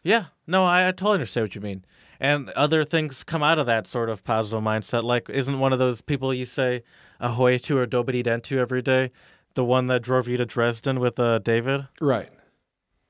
Yeah, 0.04 0.26
no, 0.46 0.64
I, 0.64 0.86
I 0.86 0.92
totally 0.92 1.14
understand 1.14 1.44
what 1.44 1.54
you 1.54 1.60
mean. 1.60 1.84
And 2.20 2.50
other 2.50 2.84
things 2.84 3.24
come 3.24 3.42
out 3.42 3.58
of 3.58 3.66
that 3.66 3.86
sort 3.86 4.08
of 4.08 4.22
positive 4.22 4.62
mindset. 4.62 5.02
Like, 5.02 5.28
isn't 5.28 5.58
one 5.58 5.72
of 5.72 5.78
those 5.78 6.00
people 6.00 6.32
you 6.32 6.44
say 6.44 6.82
ahoy 7.18 7.58
to 7.58 7.78
or 7.78 7.86
dobity 7.86 8.24
dentu 8.24 8.58
every 8.58 8.82
day 8.82 9.10
the 9.54 9.64
one 9.64 9.88
that 9.88 10.02
drove 10.02 10.28
you 10.28 10.36
to 10.36 10.46
Dresden 10.46 11.00
with 11.00 11.18
uh, 11.18 11.38
David? 11.38 11.88
Right. 12.00 12.30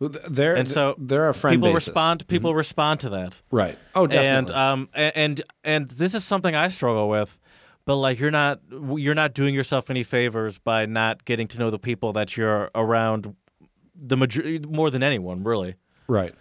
Well, 0.01 0.11
And 0.57 0.67
so 0.67 0.95
they're 0.99 1.29
a 1.29 1.35
friend 1.35 1.57
people 1.59 1.69
respond. 1.75 2.27
People 2.27 2.55
respond 2.55 3.01
to 3.01 3.11
that. 3.11 3.43
Right. 3.53 3.79
Oh, 3.95 4.07
definitely. 4.07 4.29
And 4.29 4.51
um 4.51 4.89
a- 4.95 5.17
and 5.17 5.43
and 5.63 5.91
this 5.91 6.15
is 6.15 6.25
something 6.25 6.55
I 6.57 6.69
struggle 6.69 7.09
with. 7.09 7.39
But 7.85 7.97
like 7.97 8.19
you're 8.19 8.31
not 8.31 8.61
you're 8.97 9.15
not 9.15 9.35
doing 9.35 9.55
yourself 9.55 9.91
any 9.91 10.03
favors 10.03 10.59
by 10.59 10.87
not 10.87 11.25
getting 11.25 11.47
to 11.49 11.59
know 11.59 11.71
the 11.71 11.79
people 11.79 12.13
that 12.15 12.37
you're 12.37 12.71
around 12.75 13.35
the 13.95 14.17
major- 14.17 14.59
more 14.67 14.91
than 14.91 15.03
anyone 15.03 15.45
really. 15.45 15.75
right. 16.09 16.35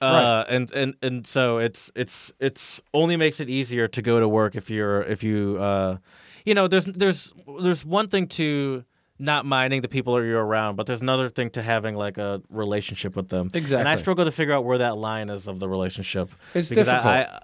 Uh, 0.00 0.44
and, 0.48 0.70
and 0.72 0.94
and 1.02 1.26
so 1.26 1.58
it's 1.58 1.90
it's 1.96 2.32
it's 2.38 2.80
only 2.94 3.16
makes 3.16 3.40
it 3.40 3.48
easier 3.48 3.88
to 3.88 4.00
go 4.02 4.20
to 4.20 4.28
work 4.28 4.54
if 4.56 4.70
you're 4.70 5.02
if 5.02 5.22
you 5.24 5.56
uh 5.60 5.96
you 6.44 6.54
know 6.54 6.68
there's 6.68 6.84
there's 6.84 7.32
there's 7.62 7.84
one 7.84 8.06
thing 8.08 8.28
to 8.28 8.84
not 9.18 9.44
minding 9.44 9.80
the 9.82 9.88
people 9.88 10.16
are 10.16 10.24
you're 10.24 10.44
around 10.44 10.76
but 10.76 10.86
there's 10.86 11.00
another 11.00 11.28
thing 11.28 11.50
to 11.50 11.62
having 11.62 11.94
like 11.96 12.18
a 12.18 12.40
relationship 12.50 13.16
with 13.16 13.28
them 13.28 13.50
Exactly. 13.54 13.80
and 13.80 13.88
i 13.88 13.96
struggle 13.96 14.24
to 14.24 14.30
figure 14.32 14.54
out 14.54 14.64
where 14.64 14.78
that 14.78 14.96
line 14.96 15.28
is 15.28 15.48
of 15.48 15.58
the 15.58 15.68
relationship 15.68 16.30
It's 16.54 16.68
because 16.68 16.86
difficult. 16.86 17.06
I 17.06 17.40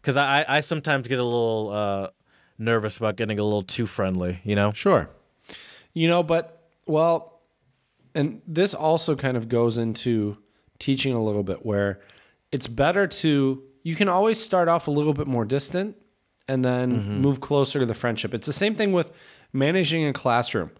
because 0.00 0.16
I, 0.16 0.40
I, 0.42 0.56
I 0.56 0.60
sometimes 0.60 1.08
get 1.08 1.18
a 1.18 1.24
little 1.24 1.70
uh 1.72 2.08
nervous 2.58 2.96
about 2.96 3.16
getting 3.16 3.38
a 3.38 3.42
little 3.44 3.62
too 3.62 3.86
friendly 3.86 4.40
you 4.44 4.54
know 4.54 4.72
Sure. 4.72 5.08
You 5.92 6.06
know, 6.06 6.22
but 6.22 6.68
well, 6.86 7.40
and 8.14 8.40
this 8.46 8.74
also 8.74 9.16
kind 9.16 9.36
of 9.36 9.48
goes 9.48 9.76
into 9.76 10.36
teaching 10.78 11.12
a 11.14 11.22
little 11.22 11.42
bit 11.42 11.66
where 11.66 12.00
it's 12.52 12.68
better 12.68 13.08
to 13.08 13.62
you 13.82 13.96
can 13.96 14.08
always 14.08 14.40
start 14.40 14.68
off 14.68 14.86
a 14.86 14.90
little 14.92 15.12
bit 15.14 15.26
more 15.26 15.44
distant 15.44 15.96
and 16.46 16.64
then 16.64 17.20
move 17.20 17.40
closer 17.40 17.80
to 17.80 17.86
the 17.86 17.94
friendship. 17.94 18.34
It's 18.34 18.46
the 18.46 18.52
same 18.52 18.74
thing 18.76 18.92
with 18.92 19.10
managing 19.52 20.04
a 20.06 20.12
classroom. 20.12 20.70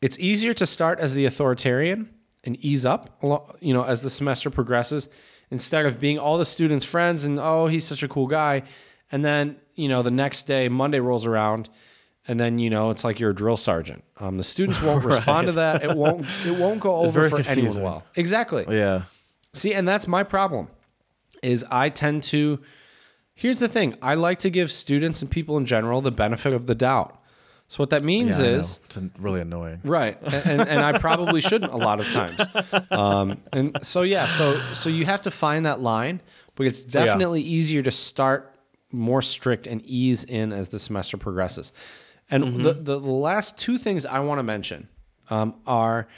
It's 0.00 0.18
easier 0.18 0.54
to 0.54 0.66
start 0.66 1.00
as 1.00 1.14
the 1.14 1.24
authoritarian 1.24 2.10
and 2.44 2.56
ease 2.64 2.86
up, 2.86 3.18
you 3.60 3.74
know, 3.74 3.82
as 3.82 4.02
the 4.02 4.10
semester 4.10 4.48
progresses, 4.50 5.08
instead 5.50 5.86
of 5.86 5.98
being 5.98 6.18
all 6.18 6.38
the 6.38 6.44
students' 6.44 6.84
friends 6.84 7.24
and 7.24 7.38
oh, 7.40 7.66
he's 7.66 7.84
such 7.84 8.02
a 8.02 8.08
cool 8.08 8.26
guy, 8.26 8.62
and 9.10 9.24
then 9.24 9.56
you 9.74 9.88
know 9.88 10.02
the 10.02 10.10
next 10.10 10.46
day 10.46 10.68
Monday 10.68 11.00
rolls 11.00 11.26
around, 11.26 11.68
and 12.28 12.38
then 12.38 12.58
you 12.58 12.70
know 12.70 12.90
it's 12.90 13.02
like 13.02 13.18
you're 13.18 13.30
a 13.30 13.34
drill 13.34 13.56
sergeant. 13.56 14.04
Um, 14.18 14.36
the 14.36 14.44
students 14.44 14.80
won't 14.80 15.04
respond 15.12 15.48
to 15.48 15.52
that. 15.54 15.82
It 15.82 15.96
won't. 15.96 16.26
It 16.46 16.56
won't 16.56 16.80
go 16.80 16.96
over 16.96 17.28
for 17.28 17.36
anyone 17.36 17.54
confusing. 17.54 17.82
well. 17.82 18.04
Exactly. 18.14 18.66
yeah 18.68 19.02
See, 19.54 19.74
and 19.74 19.88
that's 19.88 20.06
my 20.06 20.22
problem. 20.22 20.68
Is 21.42 21.64
I 21.70 21.88
tend 21.88 22.22
to. 22.24 22.60
Here's 23.34 23.60
the 23.60 23.68
thing. 23.68 23.96
I 24.02 24.14
like 24.14 24.40
to 24.40 24.50
give 24.50 24.72
students 24.72 25.22
and 25.22 25.30
people 25.30 25.56
in 25.56 25.66
general 25.66 26.00
the 26.00 26.10
benefit 26.10 26.52
of 26.52 26.66
the 26.66 26.74
doubt. 26.74 27.17
So 27.68 27.82
what 27.82 27.90
that 27.90 28.02
means 28.02 28.38
yeah, 28.38 28.46
is. 28.46 28.80
it's 28.84 28.98
really 29.18 29.42
annoying 29.42 29.80
Right, 29.84 30.18
and, 30.22 30.34
and, 30.34 30.68
and 30.68 30.80
I 30.80 30.98
probably 30.98 31.42
shouldn't 31.42 31.70
a 31.70 31.76
lot 31.76 32.00
of 32.00 32.10
times. 32.10 32.40
Um, 32.90 33.42
and 33.52 33.78
so 33.82 34.02
yeah, 34.02 34.26
so 34.26 34.60
so 34.72 34.88
you 34.88 35.04
have 35.04 35.20
to 35.22 35.30
find 35.30 35.66
that 35.66 35.80
line, 35.80 36.22
but 36.54 36.66
it's 36.66 36.82
definitely 36.82 37.42
easier 37.42 37.82
to 37.82 37.90
start 37.90 38.54
more 38.90 39.20
strict 39.20 39.66
and 39.66 39.82
ease 39.84 40.24
in 40.24 40.52
as 40.52 40.70
the 40.70 40.78
semester 40.78 41.18
progresses. 41.18 41.72
And 42.30 42.64
the, 42.64 42.72
the 42.72 42.98
the 42.98 43.10
last 43.10 43.58
two 43.58 43.78
things 43.78 44.06
I 44.06 44.20
want 44.20 44.38
to 44.38 44.42
mention 44.42 44.88
um, 45.30 45.54
are 45.66 46.08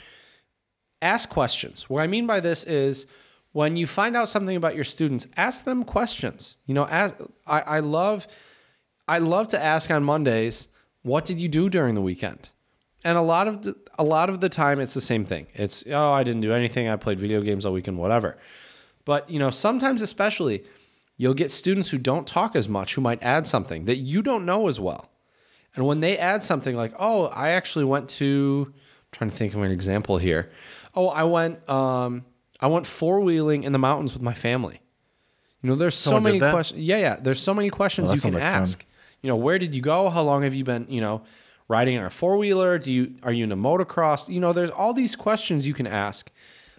ask 1.01 1.29
questions. 1.29 1.89
What 1.89 2.01
I 2.01 2.07
mean 2.07 2.27
by 2.27 2.39
this 2.39 2.63
is 2.63 3.07
when 3.51 3.75
you 3.75 3.87
find 3.87 4.15
out 4.15 4.29
something 4.29 4.55
about 4.55 4.75
your 4.75 4.83
students, 4.83 5.27
ask 5.35 5.65
them 5.65 5.83
questions. 5.83 6.57
You 6.65 6.73
know, 6.73 6.85
ask, 6.85 7.15
I, 7.45 7.61
I 7.61 7.79
love 7.79 8.27
I 9.07 9.17
love 9.17 9.49
to 9.49 9.61
ask 9.61 9.91
on 9.91 10.03
Mondays, 10.03 10.67
what 11.03 11.25
did 11.25 11.39
you 11.39 11.47
do 11.47 11.69
during 11.69 11.95
the 11.95 12.01
weekend? 12.01 12.49
And 13.03 13.17
a 13.17 13.21
lot 13.21 13.47
of 13.47 13.63
the, 13.63 13.75
a 13.97 14.03
lot 14.03 14.29
of 14.29 14.41
the 14.41 14.49
time 14.49 14.79
it's 14.79 14.93
the 14.93 15.01
same 15.01 15.25
thing. 15.25 15.47
It's 15.53 15.83
oh, 15.89 16.11
I 16.11 16.23
didn't 16.23 16.41
do 16.41 16.53
anything. 16.53 16.87
I 16.87 16.95
played 16.95 17.19
video 17.19 17.41
games 17.41 17.65
all 17.65 17.73
weekend, 17.73 17.97
whatever. 17.97 18.37
But, 19.05 19.29
you 19.29 19.39
know, 19.39 19.49
sometimes 19.49 20.01
especially 20.01 20.63
you'll 21.17 21.33
get 21.33 21.49
students 21.51 21.89
who 21.89 21.97
don't 21.97 22.27
talk 22.27 22.55
as 22.55 22.69
much 22.69 22.95
who 22.95 23.01
might 23.01 23.21
add 23.23 23.47
something 23.47 23.85
that 23.85 23.97
you 23.97 24.21
don't 24.21 24.45
know 24.45 24.67
as 24.67 24.79
well. 24.79 25.09
And 25.75 25.85
when 25.87 26.01
they 26.01 26.17
add 26.17 26.43
something 26.43 26.75
like, 26.75 26.93
"Oh, 26.99 27.25
I 27.27 27.49
actually 27.49 27.85
went 27.85 28.09
to 28.09 28.65
I'm 28.67 28.73
trying 29.11 29.31
to 29.31 29.35
think 29.35 29.53
of 29.53 29.61
an 29.61 29.71
example 29.71 30.17
here. 30.17 30.51
Oh, 30.93 31.07
I 31.07 31.23
went 31.23 31.67
um 31.69 32.25
I 32.59 32.67
went 32.67 32.85
four-wheeling 32.85 33.63
in 33.63 33.71
the 33.71 33.79
mountains 33.79 34.13
with 34.13 34.21
my 34.21 34.33
family." 34.33 34.81
You 35.61 35.69
know, 35.69 35.75
there's 35.75 35.95
so 35.95 36.11
Someone 36.11 36.23
many 36.23 36.39
questions. 36.39 36.81
Yeah, 36.81 36.97
yeah. 36.97 37.15
There's 37.21 37.39
so 37.39 37.53
many 37.53 37.69
questions 37.69 38.07
Well, 38.07 38.15
you 38.15 38.21
can 38.21 38.33
like 38.33 38.43
fun. 38.43 38.85
You 39.21 39.27
know, 39.29 39.35
where 39.35 39.59
did 39.59 39.75
you 39.75 39.81
go? 39.81 40.09
How 40.09 40.23
long 40.23 40.43
have 40.43 40.53
you 40.53 40.63
been, 40.63 40.85
you 40.89 41.01
know, 41.01 41.21
riding 41.67 41.97
on 41.97 42.05
a 42.05 42.09
four 42.09 42.37
wheeler? 42.37 42.77
Do 42.79 42.91
you 42.91 43.15
are 43.23 43.31
you 43.31 43.43
into 43.43 43.55
motocross? 43.55 44.29
You 44.29 44.39
know, 44.39 44.53
there's 44.53 44.69
all 44.71 44.93
these 44.93 45.15
questions 45.15 45.67
you 45.67 45.73
can 45.73 45.87
ask. 45.87 46.31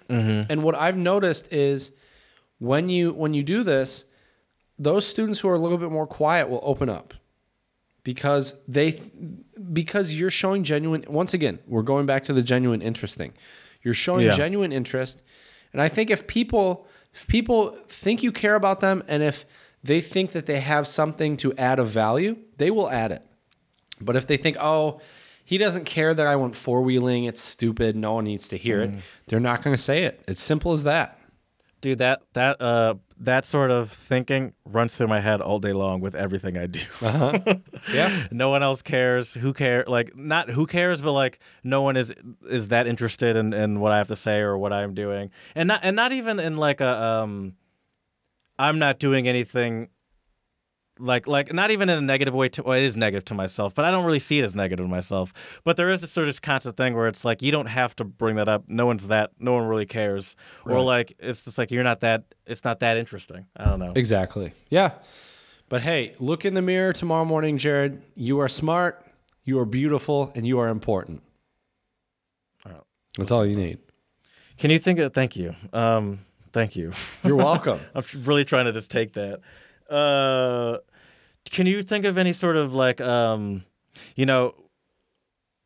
Mm-hmm. 0.08 0.50
And 0.50 0.62
what 0.62 0.74
I've 0.74 0.96
noticed 0.96 1.52
is 1.52 1.92
when 2.58 2.88
you 2.88 3.12
when 3.12 3.32
you 3.34 3.42
do 3.42 3.62
this, 3.62 4.04
those 4.78 5.06
students 5.06 5.40
who 5.40 5.48
are 5.48 5.54
a 5.54 5.58
little 5.58 5.78
bit 5.78 5.90
more 5.90 6.06
quiet 6.06 6.48
will 6.48 6.60
open 6.62 6.88
up 6.88 7.14
because 8.04 8.56
they 8.66 9.00
because 9.72 10.14
you're 10.14 10.30
showing 10.30 10.64
genuine 10.64 11.04
once 11.08 11.34
again 11.34 11.58
we're 11.68 11.82
going 11.82 12.04
back 12.04 12.24
to 12.24 12.32
the 12.32 12.42
genuine 12.42 12.82
interest 12.82 13.16
thing 13.16 13.32
you're 13.82 13.94
showing 13.94 14.26
Yeah. 14.26 14.32
genuine 14.32 14.72
interest 14.72 15.22
and 15.72 15.80
i 15.80 15.88
think 15.88 16.10
if 16.10 16.26
people 16.26 16.86
if 17.14 17.28
people 17.28 17.76
think 17.88 18.22
you 18.24 18.32
care 18.32 18.56
about 18.56 18.80
them 18.80 19.04
and 19.06 19.22
if 19.22 19.44
they 19.82 20.00
think 20.00 20.32
that 20.32 20.46
they 20.46 20.60
have 20.60 20.86
something 20.86 21.36
to 21.36 21.52
add 21.54 21.78
of 21.78 21.88
value 21.88 22.36
they 22.58 22.70
will 22.70 22.90
add 22.90 23.12
it 23.12 23.24
but 24.00 24.16
if 24.16 24.26
they 24.26 24.36
think 24.36 24.56
oh 24.60 25.00
he 25.44 25.58
doesn't 25.58 25.84
care 25.84 26.14
that 26.14 26.26
i 26.26 26.36
went 26.36 26.56
four-wheeling 26.56 27.24
it's 27.24 27.42
stupid 27.42 27.96
no 27.96 28.14
one 28.14 28.24
needs 28.24 28.48
to 28.48 28.56
hear 28.56 28.80
it 28.82 28.90
they're 29.28 29.40
not 29.40 29.62
going 29.62 29.74
to 29.74 29.82
say 29.82 30.04
it 30.04 30.22
it's 30.26 30.42
simple 30.42 30.72
as 30.72 30.84
that 30.84 31.18
Dude, 31.82 31.98
that 31.98 32.22
that 32.34 32.62
uh 32.62 32.94
that 33.18 33.44
sort 33.44 33.72
of 33.72 33.90
thinking 33.90 34.52
runs 34.64 34.94
through 34.94 35.08
my 35.08 35.18
head 35.20 35.40
all 35.40 35.58
day 35.58 35.72
long 35.72 36.00
with 36.00 36.14
everything 36.14 36.56
I 36.56 36.66
do. 36.66 36.80
yeah 37.92 38.28
no 38.30 38.50
one 38.50 38.62
else 38.62 38.82
cares. 38.82 39.34
Who 39.34 39.52
care? 39.52 39.84
Like 39.88 40.16
not 40.16 40.48
who 40.48 40.68
cares, 40.68 41.02
but 41.02 41.10
like 41.10 41.40
no 41.64 41.82
one 41.82 41.96
is 41.96 42.14
is 42.48 42.68
that 42.68 42.86
interested 42.86 43.34
in, 43.34 43.52
in 43.52 43.80
what 43.80 43.90
I 43.90 43.98
have 43.98 44.06
to 44.08 44.16
say 44.16 44.38
or 44.38 44.56
what 44.56 44.72
I'm 44.72 44.94
doing, 44.94 45.32
and 45.56 45.66
not 45.66 45.80
and 45.82 45.96
not 45.96 46.12
even 46.12 46.38
in 46.38 46.56
like 46.56 46.80
a 46.80 47.02
um. 47.02 47.56
I'm 48.58 48.78
not 48.78 48.98
doing 48.98 49.28
anything. 49.28 49.88
Like 50.98 51.26
like 51.26 51.52
not 51.52 51.70
even 51.70 51.88
in 51.88 51.98
a 51.98 52.02
negative 52.02 52.34
way. 52.34 52.48
To 52.50 52.62
well, 52.62 52.78
it 52.78 52.82
is 52.82 52.96
negative 52.96 53.24
to 53.26 53.34
myself, 53.34 53.74
but 53.74 53.84
I 53.84 53.90
don't 53.90 54.04
really 54.04 54.18
see 54.18 54.38
it 54.38 54.44
as 54.44 54.54
negative 54.54 54.84
to 54.84 54.90
myself. 54.90 55.32
But 55.64 55.76
there 55.76 55.90
is 55.90 56.02
this 56.02 56.12
sort 56.12 56.28
of 56.28 56.42
constant 56.42 56.76
thing 56.76 56.94
where 56.94 57.08
it's 57.08 57.24
like 57.24 57.42
you 57.42 57.50
don't 57.50 57.66
have 57.66 57.96
to 57.96 58.04
bring 58.04 58.36
that 58.36 58.48
up. 58.48 58.64
No 58.68 58.86
one's 58.86 59.08
that. 59.08 59.30
No 59.38 59.54
one 59.54 59.66
really 59.66 59.86
cares. 59.86 60.36
Or 60.66 60.80
like 60.80 61.14
it's 61.18 61.44
just 61.44 61.56
like 61.56 61.70
you're 61.70 61.82
not 61.82 62.00
that. 62.00 62.34
It's 62.46 62.62
not 62.62 62.80
that 62.80 62.98
interesting. 62.98 63.46
I 63.56 63.64
don't 63.64 63.78
know. 63.78 63.92
Exactly. 63.96 64.52
Yeah. 64.68 64.92
But 65.68 65.82
hey, 65.82 66.14
look 66.18 66.44
in 66.44 66.52
the 66.52 66.62
mirror 66.62 66.92
tomorrow 66.92 67.24
morning, 67.24 67.56
Jared. 67.56 68.02
You 68.14 68.40
are 68.40 68.48
smart, 68.48 69.04
you 69.44 69.58
are 69.58 69.64
beautiful, 69.64 70.30
and 70.34 70.46
you 70.46 70.58
are 70.58 70.68
important. 70.68 71.22
That's 73.16 73.30
all 73.30 73.44
you 73.44 73.56
need. 73.56 73.78
Can 74.58 74.70
you 74.70 74.78
think 74.78 74.98
of? 74.98 75.12
Thank 75.12 75.36
you. 75.36 75.54
Um. 75.72 76.20
Thank 76.52 76.76
you. 76.76 76.92
You're 77.24 77.36
welcome. 77.36 77.80
I'm 77.94 78.04
really 78.24 78.44
trying 78.44 78.66
to 78.66 78.72
just 78.72 78.90
take 78.90 79.14
that. 79.14 79.40
Uh, 79.88 80.78
can 81.50 81.66
you 81.66 81.82
think 81.82 82.04
of 82.04 82.18
any 82.18 82.32
sort 82.32 82.56
of 82.56 82.74
like, 82.74 83.00
um, 83.00 83.64
you 84.16 84.26
know, 84.26 84.54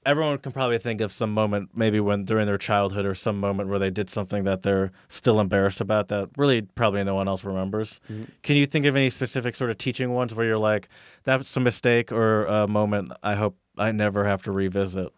everyone 0.05 0.39
can 0.39 0.53
probably 0.53 0.79
think 0.79 1.01
of 1.01 1.11
some 1.11 1.35
moment, 1.35 1.71
maybe 1.75 1.99
when 1.99 2.25
during 2.25 2.47
their 2.47 2.57
childhood 2.57 3.05
or 3.05 3.15
some 3.15 3.41
moment 3.41 3.69
where 3.69 3.79
they 3.81 3.91
did 3.91 4.09
something 4.09 4.45
that 4.45 4.63
they're 4.63 4.93
still 5.09 5.41
embarrassed 5.41 5.81
about 5.81 6.09
that 6.09 6.29
really 6.37 6.63
probably 6.63 7.03
no 7.03 7.17
one 7.17 7.27
else 7.27 7.45
remembers. 7.45 8.01
Can 8.43 8.57
you 8.57 8.67
think 8.67 8.87
of 8.87 8.95
any 8.95 9.11
specific 9.11 9.57
sort 9.57 9.71
of 9.71 9.79
teaching 9.79 10.13
ones 10.13 10.33
where 10.35 10.47
you're 10.47 10.59
like, 10.59 10.89
that's 11.25 11.57
a 11.57 11.61
mistake 11.61 12.13
or 12.13 12.45
a 12.47 12.69
moment 12.69 13.13
I 13.23 13.35
hope 13.35 13.59
I 13.77 13.91
never 13.91 14.25
have 14.25 14.43
to 14.45 14.53
revisit? 14.53 15.09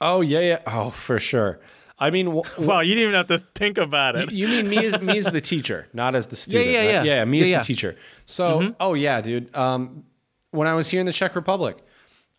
oh, 0.00 0.20
yeah, 0.20 0.40
yeah. 0.40 0.60
Oh, 0.66 0.90
for 0.90 1.18
sure. 1.18 1.60
I 1.98 2.10
mean, 2.10 2.26
wh- 2.26 2.58
Wow, 2.58 2.80
you 2.80 2.94
didn't 2.94 3.02
even 3.10 3.14
have 3.14 3.28
to 3.28 3.38
think 3.54 3.78
about 3.78 4.16
it. 4.16 4.32
you 4.32 4.48
mean 4.48 4.68
me 4.68 4.84
as 4.84 5.00
me 5.00 5.16
as 5.18 5.26
the 5.26 5.40
teacher, 5.40 5.86
not 5.92 6.14
as 6.14 6.26
the 6.26 6.36
student? 6.36 6.66
yeah, 6.70 6.78
right? 6.80 6.88
yeah. 6.90 7.02
yeah. 7.04 7.24
Me 7.24 7.38
Yeah, 7.38 7.42
as 7.42 7.48
yeah. 7.48 7.58
the 7.60 7.64
teacher. 7.64 7.96
So, 8.26 8.74
oh 8.80 8.94
yeah, 8.94 9.20
dude. 9.20 9.54
Um, 9.56 10.04
when 10.50 10.66
I 10.68 10.74
was 10.74 10.88
here 10.88 11.00
in 11.00 11.06
the 11.06 11.12
Czech 11.12 11.34
Republic, 11.36 11.78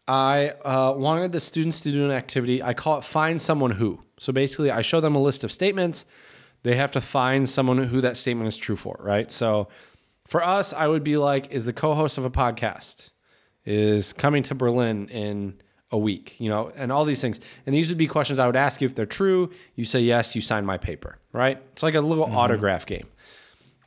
I 0.07 0.49
uh, 0.64 0.94
wanted 0.95 1.32
the 1.32 1.40
students 1.40 1.82
to 1.82 1.91
do 1.91 2.06
an 2.06 2.11
activity. 2.11 2.61
I 2.61 2.73
call 2.73 2.98
it 2.98 3.03
"Find 3.03 3.41
Someone 3.41 3.72
Who." 3.72 4.02
So 4.19 4.32
basically, 4.34 4.72
I 4.72 4.82
show 4.82 4.99
them 5.02 5.15
a 5.15 5.22
list 5.22 5.44
of 5.44 5.52
statements. 5.52 6.06
They 6.64 6.76
have 6.76 6.91
to 6.91 7.02
find 7.02 7.48
someone 7.49 7.77
who 7.77 8.02
that 8.02 8.18
statement 8.18 8.48
is 8.48 8.57
true 8.57 8.76
for, 8.76 8.98
right? 8.99 9.32
So, 9.32 9.68
for 10.27 10.44
us, 10.44 10.73
I 10.73 10.88
would 10.88 11.03
be 11.03 11.18
like, 11.18 11.52
"Is 11.52 11.65
the 11.65 11.73
co-host 11.73 12.18
of 12.18 12.26
a 12.26 12.30
podcast 12.30 13.11
is 13.65 14.14
coming 14.14 14.44
to 14.44 14.53
Berlin 14.56 15.07
in 15.10 15.60
a 15.96 15.98
week?" 15.98 16.36
You 16.38 16.50
know, 16.50 16.72
and 16.76 16.92
all 16.92 17.06
these 17.06 17.22
things. 17.22 17.40
And 17.66 17.74
these 17.74 17.90
would 17.90 17.98
be 17.98 18.08
questions 18.08 18.38
I 18.40 18.46
would 18.46 18.56
ask 18.56 18.82
you 18.82 18.86
if 18.86 18.96
they're 18.96 19.06
true. 19.06 19.52
You 19.76 19.86
say 19.86 20.02
yes, 20.02 20.36
you 20.36 20.42
sign 20.42 20.66
my 20.66 20.78
paper, 20.78 21.18
right? 21.32 21.58
It's 21.72 21.84
like 21.84 21.96
a 21.96 22.02
little 22.02 22.26
mm-hmm. 22.26 22.38
autograph 22.38 22.86
game. 22.86 23.08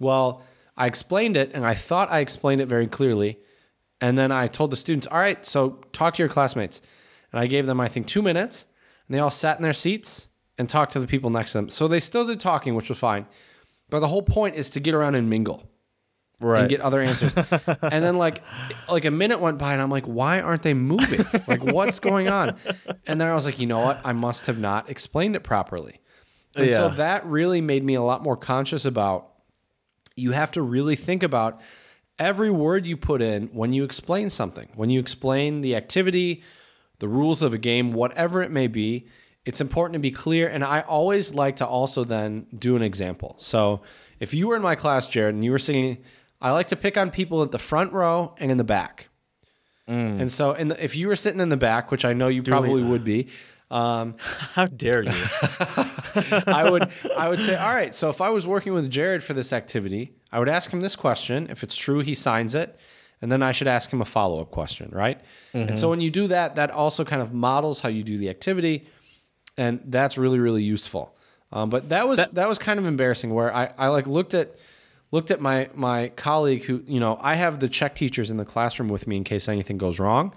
Well, 0.00 0.42
I 0.76 0.86
explained 0.86 1.36
it 1.36 1.50
and 1.54 1.66
I 1.66 1.74
thought 1.74 2.10
I 2.10 2.20
explained 2.20 2.60
it 2.60 2.66
very 2.66 2.86
clearly. 2.86 3.38
And 4.00 4.16
then 4.16 4.30
I 4.30 4.46
told 4.46 4.70
the 4.70 4.76
students, 4.76 5.08
all 5.08 5.18
right, 5.18 5.44
so 5.44 5.80
talk 5.92 6.14
to 6.14 6.22
your 6.22 6.28
classmates. 6.28 6.80
And 7.32 7.40
I 7.40 7.46
gave 7.48 7.66
them, 7.66 7.80
I 7.80 7.88
think, 7.88 8.06
two 8.06 8.22
minutes. 8.22 8.64
And 9.06 9.14
they 9.14 9.18
all 9.18 9.30
sat 9.30 9.56
in 9.56 9.62
their 9.62 9.72
seats 9.72 10.28
and 10.56 10.68
talked 10.68 10.92
to 10.92 11.00
the 11.00 11.06
people 11.06 11.30
next 11.30 11.52
to 11.52 11.58
them. 11.58 11.70
So 11.70 11.88
they 11.88 12.00
still 12.00 12.26
did 12.26 12.38
talking, 12.38 12.74
which 12.76 12.88
was 12.88 12.98
fine. 12.98 13.26
But 13.90 14.00
the 14.00 14.08
whole 14.08 14.22
point 14.22 14.54
is 14.54 14.70
to 14.70 14.80
get 14.80 14.94
around 14.94 15.16
and 15.16 15.28
mingle 15.28 15.68
Right. 16.40 16.60
and 16.60 16.68
get 16.68 16.80
other 16.80 17.00
answers. 17.00 17.34
and 17.82 18.04
then 18.04 18.16
like 18.16 18.42
like 18.88 19.04
a 19.04 19.10
minute 19.10 19.40
went 19.40 19.58
by 19.58 19.72
and 19.72 19.82
I'm 19.82 19.90
like, 19.90 20.06
why 20.06 20.40
aren't 20.40 20.62
they 20.62 20.74
moving? 20.74 21.26
Like 21.46 21.64
what's 21.64 21.98
going 21.98 22.28
on? 22.28 22.56
And 23.06 23.20
then 23.20 23.26
I 23.28 23.34
was 23.34 23.44
like, 23.44 23.58
you 23.58 23.66
know 23.66 23.80
what? 23.80 24.00
I 24.04 24.12
must 24.12 24.46
have 24.46 24.58
not 24.58 24.88
explained 24.88 25.34
it 25.34 25.42
properly. 25.42 26.00
And 26.54 26.72
so 26.72 26.88
that 26.90 27.26
really 27.26 27.60
made 27.60 27.84
me 27.84 27.94
a 27.94 28.02
lot 28.02 28.22
more 28.22 28.36
conscious 28.36 28.84
about 28.84 29.30
you 30.16 30.32
have 30.32 30.50
to 30.52 30.62
really 30.62 30.96
think 30.96 31.22
about 31.22 31.60
every 32.18 32.50
word 32.50 32.84
you 32.84 32.96
put 32.96 33.22
in 33.22 33.48
when 33.48 33.72
you 33.72 33.84
explain 33.84 34.28
something. 34.30 34.68
When 34.74 34.90
you 34.90 35.00
explain 35.00 35.60
the 35.60 35.76
activity, 35.76 36.42
the 36.98 37.08
rules 37.08 37.42
of 37.42 37.54
a 37.54 37.58
game, 37.58 37.92
whatever 37.92 38.42
it 38.42 38.50
may 38.50 38.66
be, 38.66 39.06
it's 39.44 39.60
important 39.60 39.94
to 39.94 40.00
be 40.00 40.10
clear. 40.10 40.48
And 40.48 40.64
I 40.64 40.80
always 40.80 41.34
like 41.34 41.56
to 41.56 41.66
also 41.66 42.04
then 42.04 42.46
do 42.56 42.76
an 42.76 42.82
example. 42.82 43.36
So 43.38 43.82
if 44.20 44.34
you 44.34 44.48
were 44.48 44.56
in 44.56 44.62
my 44.62 44.74
class, 44.74 45.06
Jared, 45.06 45.34
and 45.34 45.44
you 45.44 45.52
were 45.52 45.58
singing, 45.58 45.98
I 46.40 46.52
like 46.52 46.68
to 46.68 46.76
pick 46.76 46.96
on 46.96 47.10
people 47.10 47.42
at 47.42 47.50
the 47.50 47.58
front 47.58 47.92
row 47.92 48.34
and 48.38 48.50
in 48.50 48.56
the 48.56 48.64
back. 48.64 49.08
And 50.20 50.30
so, 50.30 50.52
in 50.52 50.68
the, 50.68 50.84
if 50.84 50.96
you 50.96 51.08
were 51.08 51.16
sitting 51.16 51.40
in 51.40 51.48
the 51.48 51.56
back, 51.56 51.90
which 51.90 52.04
I 52.04 52.12
know 52.12 52.28
you 52.28 52.42
probably 52.42 52.82
would 52.90 53.04
be, 53.04 53.28
um, 53.70 54.16
How 54.54 54.66
dare 54.66 55.02
you? 55.02 55.10
I 56.46 56.68
would 56.70 56.90
I 57.16 57.28
would 57.28 57.40
say, 57.40 57.56
all 57.56 57.74
right. 57.74 57.94
So 57.94 58.08
if 58.08 58.20
I 58.20 58.28
was 58.30 58.46
working 58.46 58.72
with 58.74 58.90
Jared 58.90 59.22
for 59.22 59.34
this 59.34 59.52
activity, 59.52 60.12
I 60.32 60.38
would 60.38 60.48
ask 60.48 60.70
him 60.70 60.80
this 60.82 60.96
question. 60.96 61.48
If 61.50 61.62
it's 61.62 61.76
true, 61.76 62.00
he 62.00 62.14
signs 62.14 62.54
it, 62.54 62.76
and 63.22 63.30
then 63.32 63.42
I 63.42 63.52
should 63.52 63.66
ask 63.66 63.90
him 63.90 64.00
a 64.00 64.04
follow 64.04 64.40
up 64.40 64.50
question, 64.50 64.90
right? 64.92 65.20
And 65.54 65.78
so 65.78 65.88
when 65.90 66.00
you 66.00 66.10
do 66.10 66.26
that, 66.28 66.56
that 66.56 66.70
also 66.70 67.04
kind 67.04 67.20
of 67.22 67.32
models 67.32 67.80
how 67.80 67.88
you 67.88 68.02
do 68.02 68.16
the 68.18 68.28
activity, 68.28 68.86
and 69.56 69.80
that's 69.86 70.16
really 70.18 70.38
really 70.38 70.62
useful. 70.62 71.14
Um, 71.50 71.70
but 71.70 71.88
that 71.88 72.06
was 72.08 72.18
that, 72.32 72.48
was 72.48 72.58
kind 72.58 72.78
of 72.78 72.86
embarrassing. 72.86 73.32
Where 73.34 73.54
I, 73.54 73.72
I 73.78 73.88
like 73.88 74.06
looked 74.06 74.34
at 74.34 74.54
looked 75.10 75.30
at 75.30 75.40
my 75.40 75.70
my 75.74 76.08
colleague 76.10 76.64
who 76.64 76.82
you 76.86 77.00
know 77.00 77.18
I 77.20 77.34
have 77.34 77.60
the 77.60 77.68
Czech 77.68 77.94
teachers 77.94 78.30
in 78.30 78.36
the 78.36 78.44
classroom 78.44 78.88
with 78.88 79.06
me 79.06 79.16
in 79.16 79.24
case 79.24 79.48
anything 79.48 79.78
goes 79.78 79.98
wrong. 79.98 80.34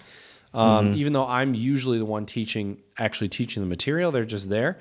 Um, 0.53 0.93
Even 0.95 1.14
though 1.14 1.26
I'm 1.27 1.53
usually 1.53 1.98
the 1.98 2.06
one 2.06 2.26
teaching, 2.26 2.80
actually 2.98 3.30
teaching 3.30 3.64
the 3.64 3.69
material, 3.69 4.11
they're 4.11 4.26
just 4.26 4.49
there. 4.49 4.80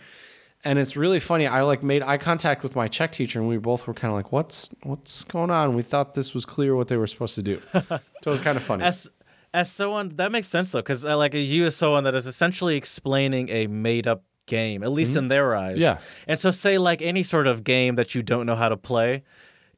And 0.64 0.80
it's 0.80 0.96
really 0.96 1.20
funny. 1.20 1.46
I 1.46 1.62
like 1.62 1.82
made 1.82 2.02
eye 2.02 2.18
contact 2.18 2.62
with 2.62 2.74
my 2.74 2.88
Czech 2.88 3.12
teacher, 3.12 3.38
and 3.38 3.48
we 3.48 3.56
both 3.56 3.86
were 3.86 3.94
kind 3.94 4.10
of 4.10 4.16
like, 4.16 4.30
"What's 4.30 4.68
what's 4.82 5.24
going 5.24 5.50
on?" 5.50 5.74
We 5.74 5.82
thought 5.82 6.14
this 6.14 6.34
was 6.34 6.44
clear 6.44 6.74
what 6.76 6.88
they 6.88 6.96
were 6.96 7.06
supposed 7.06 7.34
to 7.36 7.42
do, 7.42 7.62
so 7.72 8.00
it 8.26 8.26
was 8.26 8.42
kind 8.42 8.58
of 8.58 8.62
funny. 8.64 8.84
as 8.84 9.08
as 9.54 9.70
someone 9.70 10.12
that 10.16 10.30
makes 10.30 10.48
sense 10.48 10.70
though, 10.72 10.80
because 10.80 11.04
uh, 11.04 11.16
like 11.16 11.32
you 11.32 11.64
as 11.64 11.76
someone 11.76 12.04
that 12.04 12.14
is 12.14 12.26
essentially 12.26 12.76
explaining 12.76 13.48
a 13.48 13.68
made 13.68 14.06
up 14.06 14.24
game, 14.46 14.82
at 14.82 14.90
least 14.90 15.16
in 15.16 15.28
their 15.28 15.56
eyes. 15.56 15.76
Mm-hmm. 15.76 15.82
Yeah. 15.82 15.98
And 16.26 16.38
so, 16.38 16.50
say 16.50 16.76
like 16.76 17.00
any 17.00 17.22
sort 17.22 17.46
of 17.46 17.64
game 17.64 17.94
that 17.94 18.14
you 18.14 18.22
don't 18.22 18.44
know 18.44 18.56
how 18.56 18.68
to 18.68 18.76
play, 18.76 19.22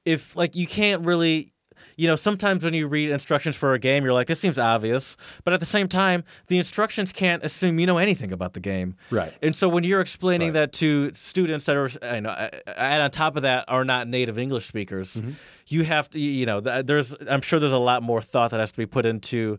if 0.04 0.36
like 0.36 0.54
you 0.56 0.66
can't 0.66 1.04
really. 1.04 1.48
You 1.96 2.06
know, 2.06 2.16
sometimes 2.16 2.64
when 2.64 2.72
you 2.74 2.86
read 2.86 3.10
instructions 3.10 3.54
for 3.54 3.74
a 3.74 3.78
game, 3.78 4.02
you're 4.02 4.14
like, 4.14 4.26
this 4.26 4.40
seems 4.40 4.56
obvious. 4.58 5.16
But 5.44 5.52
at 5.52 5.60
the 5.60 5.66
same 5.66 5.88
time, 5.88 6.24
the 6.46 6.56
instructions 6.58 7.12
can't 7.12 7.44
assume 7.44 7.78
you 7.78 7.86
know 7.86 7.98
anything 7.98 8.32
about 8.32 8.54
the 8.54 8.60
game. 8.60 8.94
Right. 9.10 9.34
And 9.42 9.54
so 9.54 9.68
when 9.68 9.84
you're 9.84 10.00
explaining 10.00 10.48
Right. 10.48 10.60
that 10.60 10.72
to 10.74 11.12
students 11.12 11.66
that 11.66 11.76
are, 11.76 11.88
you 12.14 12.20
know, 12.22 12.30
and 12.76 13.02
on 13.02 13.10
top 13.10 13.36
of 13.36 13.42
that, 13.42 13.66
are 13.68 13.84
not 13.84 14.08
native 14.08 14.38
English 14.38 14.66
speakers, 14.66 15.16
Mm-hmm. 15.16 15.30
you 15.66 15.82
have 15.84 16.08
to, 16.10 16.18
you 16.20 16.46
know, 16.46 16.60
there's, 16.60 17.14
I'm 17.28 17.42
sure 17.42 17.58
there's 17.60 17.72
a 17.72 17.78
lot 17.78 18.02
more 18.02 18.22
thought 18.22 18.52
that 18.52 18.60
has 18.60 18.70
to 18.72 18.78
be 18.78 18.86
put 18.86 19.04
into, 19.04 19.58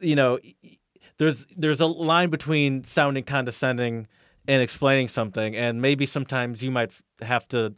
you 0.00 0.16
know, 0.16 0.38
there's 1.18 1.46
there's 1.56 1.80
a 1.80 1.86
line 1.86 2.28
between 2.28 2.84
sounding 2.84 3.24
condescending 3.24 4.08
and 4.46 4.60
explaining 4.62 5.08
something, 5.08 5.56
and 5.56 5.80
maybe 5.80 6.04
sometimes 6.06 6.62
you 6.62 6.70
might 6.70 6.90
have 7.22 7.48
to. 7.48 7.72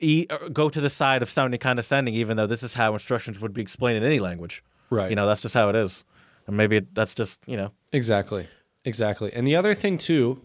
E- 0.00 0.26
go 0.52 0.68
to 0.68 0.80
the 0.80 0.90
side 0.90 1.22
of 1.22 1.30
sounding 1.30 1.58
condescending, 1.58 2.14
even 2.14 2.36
though 2.36 2.46
this 2.46 2.62
is 2.62 2.74
how 2.74 2.92
instructions 2.92 3.40
would 3.40 3.52
be 3.52 3.62
explained 3.62 3.98
in 3.98 4.04
any 4.04 4.20
language. 4.20 4.62
Right. 4.90 5.10
You 5.10 5.16
know, 5.16 5.26
that's 5.26 5.42
just 5.42 5.54
how 5.54 5.68
it 5.68 5.76
is, 5.76 6.04
and 6.46 6.56
maybe 6.56 6.80
that's 6.92 7.14
just 7.14 7.38
you 7.46 7.56
know. 7.56 7.72
Exactly. 7.92 8.46
Exactly. 8.84 9.32
And 9.32 9.46
the 9.46 9.56
other 9.56 9.74
thing 9.74 9.98
too, 9.98 10.40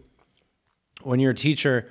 when 1.04 1.20
you're 1.20 1.32
a 1.32 1.36
teacher, 1.36 1.90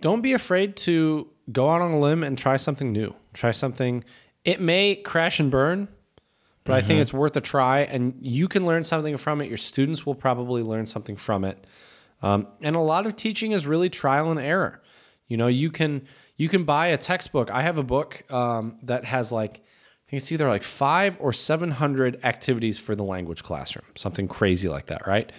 don't 0.00 0.20
be 0.20 0.32
afraid 0.32 0.76
to 0.76 1.28
go 1.50 1.70
out 1.70 1.80
on 1.80 1.92
a 1.92 1.98
limb 1.98 2.22
and 2.22 2.36
try 2.36 2.56
something 2.56 2.92
new. 2.92 3.14
Try 3.32 3.50
something. 3.50 4.04
It 4.44 4.60
may 4.60 4.96
crash 4.96 5.40
and 5.40 5.50
burn, 5.50 5.88
but 6.64 6.74
I 6.74 6.82
think 6.82 7.00
it's 7.00 7.12
worth 7.12 7.36
a 7.36 7.40
try, 7.40 7.80
and 7.80 8.14
you 8.20 8.46
can 8.46 8.66
learn 8.66 8.84
something 8.84 9.16
from 9.16 9.40
it. 9.40 9.48
Your 9.48 9.56
students 9.56 10.06
will 10.06 10.14
probably 10.14 10.62
learn 10.62 10.86
something 10.86 11.16
from 11.16 11.44
it. 11.44 11.66
Um, 12.22 12.46
and 12.62 12.76
a 12.76 12.80
lot 12.80 13.06
of 13.06 13.16
teaching 13.16 13.52
is 13.52 13.66
really 13.66 13.90
trial 13.90 14.30
and 14.30 14.40
error. 14.40 14.82
You 15.28 15.36
know, 15.36 15.46
you 15.46 15.70
can 15.70 16.06
you 16.36 16.48
can 16.48 16.64
buy 16.64 16.88
a 16.88 16.98
textbook. 16.98 17.50
I 17.50 17.62
have 17.62 17.78
a 17.78 17.82
book 17.82 18.24
um, 18.30 18.78
that 18.82 19.04
has 19.04 19.30
like 19.32 19.58
I 20.06 20.10
think 20.10 20.20
it's 20.20 20.32
either 20.32 20.48
like 20.48 20.64
five 20.64 21.16
or 21.20 21.32
seven 21.32 21.70
hundred 21.70 22.24
activities 22.24 22.78
for 22.78 22.94
the 22.94 23.04
language 23.04 23.42
classroom, 23.42 23.86
something 23.94 24.28
crazy 24.28 24.68
like 24.68 24.86
that, 24.86 25.06
right? 25.06 25.32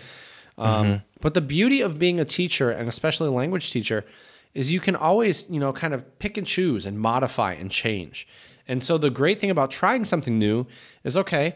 Um, 0.57 1.01
But 1.21 1.33
the 1.33 1.41
beauty 1.41 1.81
of 1.81 1.99
being 1.99 2.19
a 2.19 2.25
teacher, 2.25 2.71
and 2.71 2.87
especially 2.87 3.27
a 3.27 3.31
language 3.31 3.71
teacher, 3.71 4.05
is 4.53 4.71
you 4.71 4.79
can 4.79 4.95
always, 4.95 5.49
you 5.49 5.59
know, 5.59 5.73
kind 5.73 5.93
of 5.93 6.17
pick 6.19 6.37
and 6.37 6.47
choose 6.47 6.85
and 6.85 6.99
modify 6.99 7.53
and 7.53 7.69
change. 7.69 8.27
And 8.67 8.81
so 8.81 8.97
the 8.97 9.09
great 9.09 9.39
thing 9.39 9.51
about 9.51 9.69
trying 9.69 10.05
something 10.05 10.39
new 10.39 10.65
is 11.03 11.15
okay, 11.17 11.55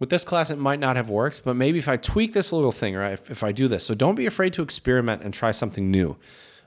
with 0.00 0.10
this 0.10 0.24
class 0.24 0.50
it 0.50 0.58
might 0.58 0.80
not 0.80 0.96
have 0.96 1.08
worked, 1.08 1.44
but 1.44 1.54
maybe 1.54 1.78
if 1.78 1.88
I 1.88 1.96
tweak 1.96 2.32
this 2.32 2.52
little 2.52 2.72
thing, 2.72 2.94
right, 2.94 3.12
if, 3.12 3.30
if 3.30 3.42
I 3.42 3.52
do 3.52 3.68
this. 3.68 3.86
So 3.86 3.94
don't 3.94 4.16
be 4.16 4.26
afraid 4.26 4.52
to 4.54 4.62
experiment 4.62 5.22
and 5.22 5.32
try 5.32 5.52
something 5.52 5.90
new 5.90 6.16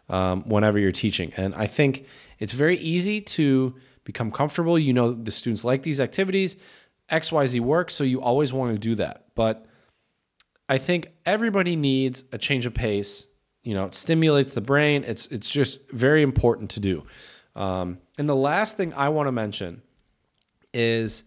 um, 0.09 0.43
whenever 0.43 0.79
you're 0.79 0.91
teaching. 0.91 1.33
And 1.37 1.53
I 1.55 1.67
think 1.67 2.05
it's 2.39 2.53
very 2.53 2.77
easy 2.77 3.21
to 3.21 3.75
become 4.03 4.31
comfortable. 4.31 4.79
You 4.79 4.93
know, 4.93 5.13
the 5.13 5.31
students 5.31 5.63
like 5.63 5.83
these 5.83 5.99
activities, 5.99 6.55
XYZ 7.11 7.59
works, 7.59 7.93
so 7.93 8.03
you 8.03 8.21
always 8.21 8.53
want 8.53 8.73
to 8.73 8.79
do 8.79 8.95
that. 8.95 9.25
But 9.35 9.65
I 10.69 10.77
think 10.77 11.11
everybody 11.25 11.75
needs 11.75 12.23
a 12.31 12.37
change 12.37 12.65
of 12.65 12.73
pace. 12.73 13.27
You 13.63 13.73
know, 13.73 13.85
it 13.85 13.95
stimulates 13.95 14.53
the 14.53 14.61
brain. 14.61 15.03
It's 15.03 15.27
it's 15.27 15.49
just 15.49 15.79
very 15.91 16.21
important 16.21 16.71
to 16.71 16.79
do. 16.79 17.03
Um, 17.55 17.99
and 18.17 18.29
the 18.29 18.35
last 18.35 18.77
thing 18.77 18.93
I 18.93 19.09
want 19.09 19.27
to 19.27 19.31
mention 19.31 19.81
is 20.73 21.23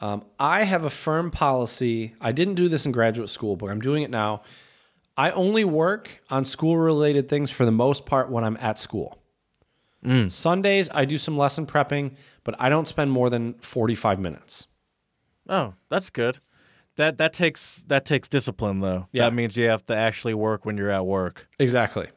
um, 0.00 0.24
I 0.38 0.64
have 0.64 0.84
a 0.84 0.90
firm 0.90 1.30
policy. 1.30 2.14
I 2.20 2.32
didn't 2.32 2.54
do 2.54 2.68
this 2.68 2.86
in 2.86 2.92
graduate 2.92 3.28
school, 3.28 3.54
but 3.54 3.70
I'm 3.70 3.80
doing 3.80 4.02
it 4.02 4.10
now. 4.10 4.42
I 5.16 5.30
only 5.30 5.64
work 5.64 6.22
on 6.30 6.44
school 6.44 6.76
related 6.78 7.28
things 7.28 7.50
for 7.50 7.64
the 7.64 7.70
most 7.72 8.06
part 8.06 8.30
when 8.30 8.44
I'm 8.44 8.56
at 8.60 8.78
school. 8.78 9.18
Mm. 10.04 10.32
Sundays, 10.32 10.88
I 10.92 11.04
do 11.04 11.18
some 11.18 11.36
lesson 11.36 11.66
prepping, 11.66 12.16
but 12.44 12.54
I 12.58 12.68
don't 12.68 12.88
spend 12.88 13.10
more 13.12 13.30
than 13.30 13.54
45 13.54 14.18
minutes. 14.18 14.66
Oh, 15.48 15.74
that's 15.88 16.10
good. 16.10 16.38
That 16.96 17.18
that 17.18 17.32
takes 17.32 17.84
that 17.88 18.04
takes 18.04 18.28
discipline 18.28 18.80
though. 18.80 19.06
Yeah. 19.12 19.24
That 19.24 19.34
means 19.34 19.56
you 19.56 19.68
have 19.68 19.84
to 19.86 19.96
actually 19.96 20.34
work 20.34 20.66
when 20.66 20.76
you're 20.76 20.90
at 20.90 21.06
work. 21.06 21.48
Exactly. 21.58 22.08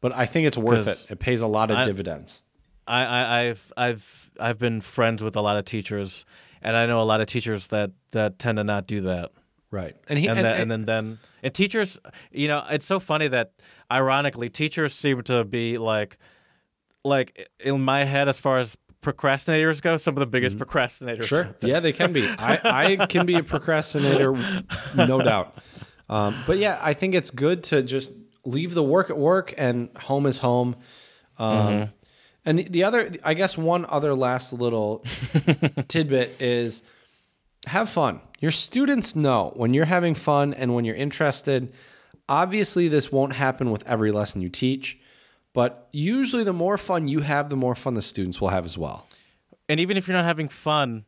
But 0.00 0.12
I 0.16 0.26
think 0.26 0.46
it's 0.46 0.58
worth 0.58 0.86
it. 0.88 1.06
It 1.10 1.18
pays 1.20 1.42
a 1.42 1.46
lot 1.46 1.70
of 1.70 1.78
I- 1.78 1.84
dividends. 1.84 2.42
I, 2.86 3.04
I 3.04 3.40
I've 3.48 3.72
I've 3.76 4.30
I've 4.40 4.58
been 4.58 4.80
friends 4.80 5.22
with 5.22 5.36
a 5.36 5.40
lot 5.40 5.56
of 5.56 5.64
teachers, 5.64 6.24
and 6.60 6.76
I 6.76 6.86
know 6.86 7.00
a 7.00 7.04
lot 7.04 7.20
of 7.20 7.28
teachers 7.28 7.68
that 7.68 7.92
that 8.10 8.38
tend 8.40 8.56
to 8.58 8.64
not 8.64 8.86
do 8.88 9.02
that. 9.02 9.30
Right. 9.70 9.94
And 10.08 10.18
he 10.18 10.26
And, 10.26 10.38
and, 10.38 10.44
that, 10.46 10.52
and- 10.60 10.72
and 10.72 10.86
then 10.88 11.06
then 11.06 11.18
and 11.42 11.52
teachers, 11.54 11.98
you 12.30 12.48
know, 12.48 12.64
it's 12.70 12.86
so 12.86 13.00
funny 13.00 13.28
that 13.28 13.52
ironically 13.90 14.48
teachers 14.48 14.94
seem 14.94 15.22
to 15.22 15.44
be 15.44 15.78
like 15.78 16.18
like 17.04 17.48
in 17.58 17.80
my 17.80 18.04
head 18.04 18.28
as 18.28 18.38
far 18.38 18.58
as 18.58 18.76
procrastinators 19.02 19.80
go, 19.80 19.96
some 19.96 20.14
of 20.14 20.20
the 20.20 20.26
biggest 20.26 20.58
procrastinators. 20.58 21.20
Mm-hmm. 21.20 21.24
Sure. 21.24 21.56
Yeah, 21.62 21.80
they 21.80 21.92
can 21.92 22.12
be. 22.12 22.26
I, 22.28 22.60
I 23.00 23.06
can 23.06 23.24
be 23.24 23.34
a 23.36 23.42
procrastinator, 23.42 24.32
no 24.94 25.22
doubt. 25.22 25.56
Um, 26.08 26.36
but 26.46 26.58
yeah, 26.58 26.78
I 26.82 26.92
think 26.92 27.14
it's 27.14 27.30
good 27.30 27.64
to 27.64 27.82
just 27.82 28.12
leave 28.44 28.74
the 28.74 28.82
work 28.82 29.08
at 29.10 29.16
work 29.16 29.54
and 29.56 29.88
home 29.96 30.26
is 30.26 30.38
home. 30.38 30.76
Um, 31.38 31.90
And 32.44 32.58
the, 32.58 32.62
the 32.64 32.84
other, 32.84 33.10
I 33.22 33.34
guess, 33.34 33.56
one 33.58 33.86
other 33.88 34.14
last 34.14 34.52
little 34.52 35.04
tidbit 35.88 36.40
is 36.40 36.82
have 37.66 37.88
fun. 37.90 38.20
Your 38.40 38.50
students 38.50 39.14
know 39.14 39.52
when 39.56 39.74
you're 39.74 39.84
having 39.84 40.14
fun 40.14 40.54
and 40.54 40.74
when 40.74 40.84
you're 40.84 40.96
interested. 40.96 41.72
Obviously, 42.28 42.88
this 42.88 43.12
won't 43.12 43.34
happen 43.34 43.70
with 43.70 43.86
every 43.86 44.12
lesson 44.12 44.40
you 44.40 44.48
teach, 44.48 44.98
but 45.52 45.88
usually 45.92 46.44
the 46.44 46.52
more 46.52 46.78
fun 46.78 47.08
you 47.08 47.20
have, 47.20 47.50
the 47.50 47.56
more 47.56 47.74
fun 47.74 47.94
the 47.94 48.02
students 48.02 48.40
will 48.40 48.48
have 48.48 48.64
as 48.64 48.78
well. 48.78 49.06
and 49.68 49.78
even 49.78 49.96
if 49.96 50.08
you're 50.08 50.16
not 50.16 50.24
having 50.24 50.48
fun, 50.48 51.04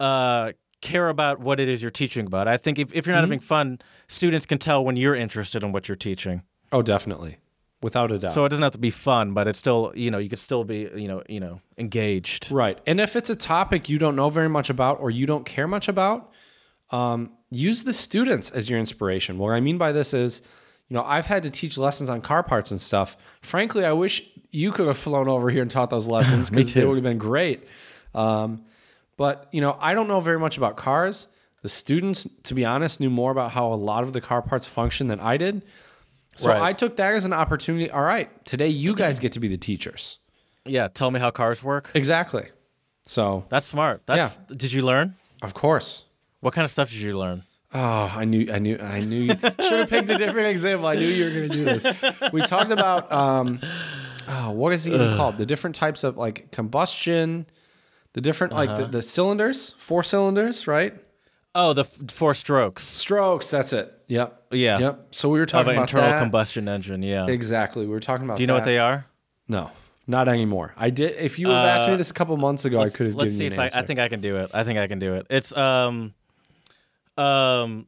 uh, 0.00 0.52
care 0.80 1.08
about 1.08 1.40
what 1.40 1.58
it 1.60 1.68
is 1.68 1.80
you're 1.80 1.90
teaching 1.90 2.26
about. 2.26 2.46
I 2.46 2.58
think 2.58 2.78
if, 2.78 2.92
if 2.92 3.06
you're 3.06 3.14
not 3.14 3.22
having 3.22 3.40
fun, 3.40 3.78
students 4.08 4.44
can 4.44 4.58
tell 4.58 4.84
when 4.84 4.96
you're 4.96 5.14
interested 5.14 5.64
in 5.64 5.72
what 5.72 5.88
you're 5.88 5.96
teaching. 5.96 6.42
Oh, 6.72 6.82
definitely. 6.82 7.38
Without 7.84 8.10
a 8.12 8.18
doubt. 8.18 8.32
So 8.32 8.46
it 8.46 8.48
doesn't 8.48 8.62
have 8.62 8.72
to 8.72 8.78
be 8.78 8.88
fun, 8.88 9.34
but 9.34 9.46
it's 9.46 9.58
still 9.58 9.92
you 9.94 10.10
know 10.10 10.16
you 10.16 10.30
could 10.30 10.38
still 10.38 10.64
be 10.64 10.88
you 10.96 11.06
know 11.06 11.22
you 11.28 11.38
know 11.38 11.60
engaged. 11.76 12.50
Right. 12.50 12.78
And 12.86 12.98
if 12.98 13.14
it's 13.14 13.28
a 13.28 13.36
topic 13.36 13.90
you 13.90 13.98
don't 13.98 14.16
know 14.16 14.30
very 14.30 14.48
much 14.48 14.70
about 14.70 15.00
or 15.00 15.10
you 15.10 15.26
don't 15.26 15.44
care 15.44 15.68
much 15.68 15.86
about, 15.86 16.32
um, 16.88 17.32
use 17.50 17.84
the 17.84 17.92
students 17.92 18.50
as 18.50 18.70
your 18.70 18.78
inspiration. 18.78 19.36
What 19.36 19.50
I 19.50 19.60
mean 19.60 19.76
by 19.76 19.92
this 19.92 20.14
is, 20.14 20.40
you 20.88 20.94
know, 20.94 21.04
I've 21.04 21.26
had 21.26 21.42
to 21.42 21.50
teach 21.50 21.76
lessons 21.76 22.08
on 22.08 22.22
car 22.22 22.42
parts 22.42 22.70
and 22.70 22.80
stuff. 22.80 23.18
Frankly, 23.42 23.84
I 23.84 23.92
wish 23.92 24.30
you 24.50 24.72
could 24.72 24.86
have 24.86 24.96
flown 24.96 25.28
over 25.28 25.50
here 25.50 25.60
and 25.60 25.70
taught 25.70 25.90
those 25.90 26.08
lessons 26.08 26.48
because 26.50 26.72
they 26.72 26.80
too. 26.80 26.88
would 26.88 26.94
have 26.94 27.04
been 27.04 27.18
great. 27.18 27.64
Um, 28.14 28.64
but, 29.18 29.46
you 29.52 29.60
know, 29.60 29.76
I 29.78 29.92
don't 29.92 30.08
know 30.08 30.20
very 30.20 30.38
much 30.38 30.56
about 30.56 30.78
cars. 30.78 31.28
The 31.60 31.68
students, 31.68 32.26
to 32.44 32.54
be 32.54 32.64
honest, 32.64 32.98
knew 32.98 33.10
more 33.10 33.30
about 33.30 33.50
how 33.50 33.70
a 33.70 33.76
lot 33.76 34.04
of 34.04 34.14
the 34.14 34.22
car 34.22 34.40
parts 34.40 34.66
function 34.66 35.08
than 35.08 35.20
I 35.20 35.36
did. 35.36 35.60
So 36.36 36.48
Right. 36.50 36.60
I 36.62 36.72
took 36.72 36.96
that 36.96 37.14
as 37.14 37.24
an 37.24 37.32
opportunity. 37.32 37.90
All 37.90 38.02
right, 38.02 38.28
today 38.44 38.68
you 38.68 38.94
guys 38.94 39.18
get 39.18 39.32
to 39.32 39.40
be 39.40 39.48
the 39.48 39.56
teachers. 39.56 40.18
Yeah, 40.64 40.88
tell 40.88 41.10
me 41.10 41.20
how 41.20 41.30
cars 41.30 41.62
work. 41.62 41.90
Exactly. 41.94 42.46
So, 43.06 43.44
That's 43.50 43.66
smart. 43.66 44.02
That's, 44.06 44.36
Did 44.48 44.72
you 44.72 44.82
learn? 44.82 45.16
of 45.42 45.52
course. 45.54 46.04
What 46.40 46.54
kind 46.54 46.64
of 46.64 46.70
stuff 46.70 46.88
did 46.90 46.98
you 47.00 47.16
learn? 47.18 47.42
Oh, 47.72 48.12
I 48.16 48.24
knew, 48.24 48.50
I 48.52 48.58
knew, 48.58 48.78
I 48.78 49.00
knew. 49.00 49.22
You 49.22 49.34
should 49.60 49.78
have 49.80 49.90
picked 49.90 50.08
a 50.08 50.16
different 50.16 50.46
example. 50.48 50.86
I 50.86 50.94
knew 50.94 51.06
you 51.08 51.24
were 51.24 51.30
going 51.30 51.48
to 51.50 51.54
do 51.54 51.64
this. 51.64 52.32
We 52.32 52.42
talked 52.42 52.70
about, 52.70 53.10
um, 53.12 53.60
oh, 54.28 54.50
what 54.52 54.72
is 54.72 54.86
it 54.86 54.92
even 54.94 55.16
called? 55.16 55.36
The 55.38 55.44
different 55.46 55.74
types 55.76 56.04
of 56.04 56.16
like 56.16 56.50
combustion, 56.50 57.46
the 58.12 58.20
different 58.20 58.52
like 58.52 58.74
the, 58.76 58.86
the 58.86 59.02
cylinders, 59.02 59.74
four 59.76 60.02
cylinders, 60.02 60.66
right? 60.66 60.94
Oh, 61.54 61.72
the 61.72 61.82
f- 61.82 62.10
four 62.10 62.32
strokes 62.34 62.84
Strokes. 62.84 63.50
That's 63.50 63.72
it. 63.72 63.93
Yep. 64.06 64.46
Yeah. 64.52 64.78
Yep. 64.78 65.06
So 65.12 65.28
we 65.30 65.38
were 65.38 65.44
of 65.44 65.48
talking 65.50 65.70
an 65.70 65.76
about 65.76 65.88
internal 65.88 66.10
that. 66.10 66.20
combustion 66.20 66.68
engine. 66.68 67.02
Yeah. 67.02 67.26
Exactly. 67.26 67.86
We 67.86 67.92
were 67.92 68.00
talking 68.00 68.24
about. 68.24 68.36
Do 68.36 68.42
you 68.42 68.46
know 68.46 68.54
what 68.54 68.64
they 68.64 68.78
are? 68.78 69.06
No, 69.48 69.70
not 70.06 70.28
anymore. 70.28 70.74
I 70.76 70.90
did. 70.90 71.16
If 71.18 71.38
you 71.38 71.46
would 71.48 71.54
have 71.56 71.64
asked 71.80 71.88
me 71.88 71.96
this 71.96 72.10
a 72.10 72.14
couple 72.14 72.36
months 72.36 72.64
ago, 72.64 72.80
I 72.80 72.88
could 72.90 73.06
have 73.06 73.14
Uh, 73.14 73.18
Let's 73.18 73.30
given 73.30 73.38
see 73.38 73.44
you 73.44 73.48
if 73.48 73.52
an 73.54 73.60
I, 73.60 73.64
answer. 73.66 73.78
I 73.78 73.82
think 73.82 73.98
I 74.00 74.08
can 74.08 74.20
do 74.20 74.36
it. 74.38 74.50
I 74.54 74.64
think 74.64 74.78
I 74.78 74.86
can 74.86 74.98
do 74.98 75.14
it. 75.14 75.26
It's 75.30 75.56
um, 75.56 76.14
um, 77.16 77.86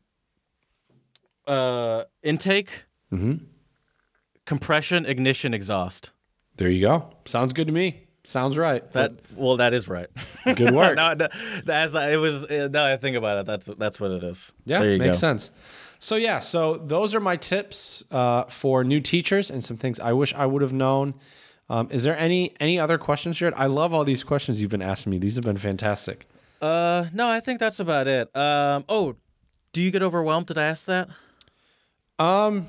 uh, 1.46 2.04
intake, 2.22 2.70
Mm-hmm. 3.12 3.44
compression, 4.44 5.06
ignition, 5.06 5.54
exhaust. 5.54 6.10
there 6.56 6.68
you 6.68 6.80
go. 6.80 7.10
Sounds 7.24 7.52
good 7.52 7.66
to 7.68 7.72
me. 7.72 8.02
Sounds 8.24 8.58
right. 8.58 8.90
That 8.92 9.12
well, 9.36 9.56
that 9.58 9.72
is 9.72 9.86
right. 9.86 10.08
good 10.44 10.74
work. 10.74 10.96
no, 10.96 11.14
no, 11.14 11.28
that's 11.64 11.94
it 11.94 12.16
was. 12.16 12.44
Uh, 12.44 12.68
now 12.72 12.84
I 12.92 12.96
think 12.96 13.16
about 13.16 13.38
it, 13.38 13.46
that's 13.46 13.66
that's 13.78 14.00
what 14.00 14.10
it 14.10 14.24
is. 14.24 14.52
Yeah, 14.64 14.80
there 14.80 14.90
you 14.92 14.98
makes 14.98 15.18
go. 15.18 15.20
sense. 15.20 15.52
So 15.98 16.16
yeah, 16.16 16.40
so 16.40 16.76
those 16.76 17.14
are 17.14 17.20
my 17.20 17.36
tips 17.36 18.04
uh, 18.10 18.44
for 18.44 18.84
new 18.84 19.00
teachers 19.00 19.50
and 19.50 19.64
some 19.64 19.76
things 19.76 19.98
I 20.00 20.12
wish 20.12 20.34
I 20.34 20.46
would 20.46 20.62
have 20.62 20.72
known. 20.72 21.14
Um, 21.68 21.88
is 21.90 22.04
there 22.04 22.16
any 22.16 22.54
any 22.60 22.78
other 22.78 22.98
questions, 22.98 23.38
Jared? 23.38 23.54
I 23.56 23.66
love 23.66 23.92
all 23.92 24.04
these 24.04 24.22
questions 24.22 24.60
you've 24.60 24.70
been 24.70 24.82
asking 24.82 25.10
me. 25.10 25.18
These 25.18 25.36
have 25.36 25.44
been 25.44 25.56
fantastic. 25.56 26.28
Uh, 26.60 27.06
no, 27.12 27.28
I 27.28 27.40
think 27.40 27.60
that's 27.60 27.80
about 27.80 28.06
it. 28.06 28.34
Um, 28.36 28.84
oh, 28.88 29.16
do 29.72 29.80
you 29.80 29.90
get 29.90 30.02
overwhelmed? 30.02 30.46
Did 30.46 30.58
I 30.58 30.64
ask 30.66 30.84
that? 30.86 31.08
Um, 32.18 32.66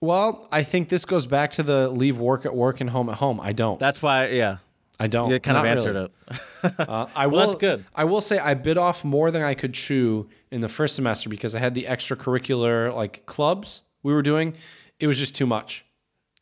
well, 0.00 0.48
I 0.50 0.62
think 0.62 0.88
this 0.88 1.04
goes 1.04 1.26
back 1.26 1.52
to 1.52 1.62
the 1.62 1.88
leave 1.88 2.18
work 2.18 2.44
at 2.44 2.54
work 2.54 2.80
and 2.80 2.90
home 2.90 3.08
at 3.08 3.16
home. 3.16 3.40
I 3.40 3.52
don't. 3.52 3.78
That's 3.78 4.02
why. 4.02 4.28
Yeah, 4.28 4.58
I 5.00 5.06
don't. 5.06 5.30
you 5.30 5.40
kind 5.40 5.56
of 5.56 5.64
answered 5.64 5.94
really. 5.94 6.06
it. 6.06 6.74
Uh, 6.78 7.06
I 7.16 7.26
will. 7.26 7.38
That's 7.38 7.54
good. 7.54 7.84
I 7.94 8.04
will 8.04 8.20
say 8.20 8.38
I 8.38 8.52
bit 8.54 8.76
off 8.76 9.02
more 9.02 9.30
than 9.30 9.40
I 9.42 9.54
could 9.54 9.72
chew 9.72 10.28
in 10.50 10.60
the 10.60 10.68
first 10.68 10.94
semester 10.94 11.30
because 11.30 11.54
I 11.54 11.58
had 11.58 11.72
the 11.74 11.84
extracurricular 11.84 12.94
like 12.94 13.24
clubs 13.26 13.82
we 14.02 14.12
were 14.12 14.20
doing. 14.22 14.54
It 14.98 15.06
was 15.06 15.18
just 15.18 15.34
too 15.34 15.46
much. 15.46 15.84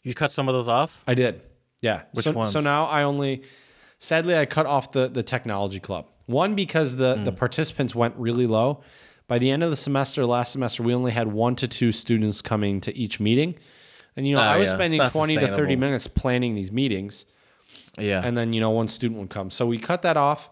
You 0.03 0.15
cut 0.15 0.33
some 0.33 0.49
of 0.49 0.55
those 0.55 0.69
off. 0.69 1.05
I 1.07 1.15
did. 1.15 1.41
Yeah. 1.81 2.03
Which 2.15 2.25
so, 2.25 2.33
ones? 2.33 2.51
So 2.51 2.59
now 2.61 2.87
I 2.87 3.05
only, 3.05 3.43
sadly, 4.01 4.37
I 4.37 4.45
cut 4.47 4.67
off 4.67 4.91
the 4.93 5.09
the 5.09 5.23
technology 5.23 5.79
club. 5.81 6.07
One 6.27 6.55
because 6.57 6.97
the 6.97 7.15
Hmm. 7.17 7.25
the 7.25 7.33
participants 7.33 7.95
went 7.95 8.15
really 8.17 8.47
low. 8.47 8.83
By 9.29 9.39
the 9.39 9.51
end 9.51 9.63
of 9.63 9.71
the 9.71 9.77
semester, 9.77 10.25
last 10.27 10.53
semester, 10.53 10.83
we 10.83 10.95
only 10.95 11.13
had 11.13 11.29
one 11.33 11.55
to 11.57 11.69
two 11.69 11.93
students 11.93 12.41
coming 12.43 12.81
to 12.81 12.97
each 12.97 13.21
meeting, 13.21 13.55
and 14.17 14.27
you 14.27 14.35
know 14.35 14.41
Oh, 14.41 14.45
I 14.45 14.57
was 14.57 14.71
yeah, 14.71 14.75
spending 14.77 15.01
twenty 15.11 15.37
to 15.37 15.47
thirty 15.49 15.77
minutes 15.77 16.07
planning 16.09 16.55
these 16.55 16.73
meetings, 16.73 17.25
Yeah. 17.99 18.23
and 18.25 18.37
then 18.37 18.53
you 18.53 18.61
know 18.61 18.71
one 18.71 18.89
student 18.89 19.21
would 19.21 19.31
come. 19.31 19.51
So 19.51 19.67
we 19.67 19.79
cut 19.79 20.03
that 20.03 20.17
off, 20.17 20.51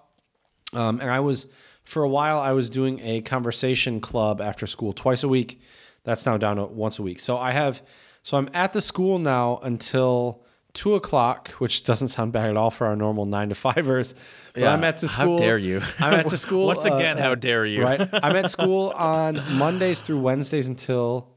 um, 0.73 1.01
and 1.01 1.11
I 1.11 1.21
was 1.21 1.47
for 1.85 2.03
a 2.03 2.09
while 2.09 2.39
I 2.39 2.53
was 2.53 2.69
doing 2.71 3.01
a 3.03 3.21
conversation 3.23 4.01
club 4.01 4.41
after 4.41 4.67
school 4.67 4.93
twice 4.93 5.23
a 5.23 5.29
week. 5.29 5.61
That's 6.05 6.27
now 6.27 6.37
down 6.37 6.57
to 6.57 6.65
once 6.65 6.99
a 6.99 7.03
week. 7.03 7.21
So 7.21 7.37
I 7.39 7.51
have, 7.53 7.83
so 8.23 8.37
I'm 8.37 8.49
at 8.55 8.73
the 8.73 8.81
school 8.81 9.19
now 9.19 9.59
until 9.63 10.45
two 10.73 10.95
o'clock, 10.95 11.49
which 11.59 11.85
doesn't 11.85 12.09
sound 12.09 12.33
bad 12.33 12.51
at 12.51 12.57
all 12.57 12.71
for 12.71 12.87
our 12.87 12.95
normal 12.97 13.25
nine 13.25 13.49
to 13.49 13.55
fivers. 13.55 14.15
But 14.53 14.63
Yeah. 14.63 14.73
I'm 14.73 14.85
at 14.85 14.99
the 14.99 15.09
school. 15.09 15.39
How 15.39 15.45
dare 15.45 15.59
you. 15.59 15.81
I'm 15.99 16.13
at 16.15 16.29
the 16.29 16.37
school 16.47 16.67
Once 16.67 16.85
uh, 16.85 16.95
again, 16.95 17.17
how 17.19 17.35
dare 17.35 17.65
you? 17.67 17.83
right? 17.83 18.09
I'm 18.13 18.37
at 18.37 18.51
school 18.51 18.91
on 18.91 19.43
Mondays 19.57 20.01
through 20.03 20.21
Wednesdays 20.21 20.69
until, 20.69 21.33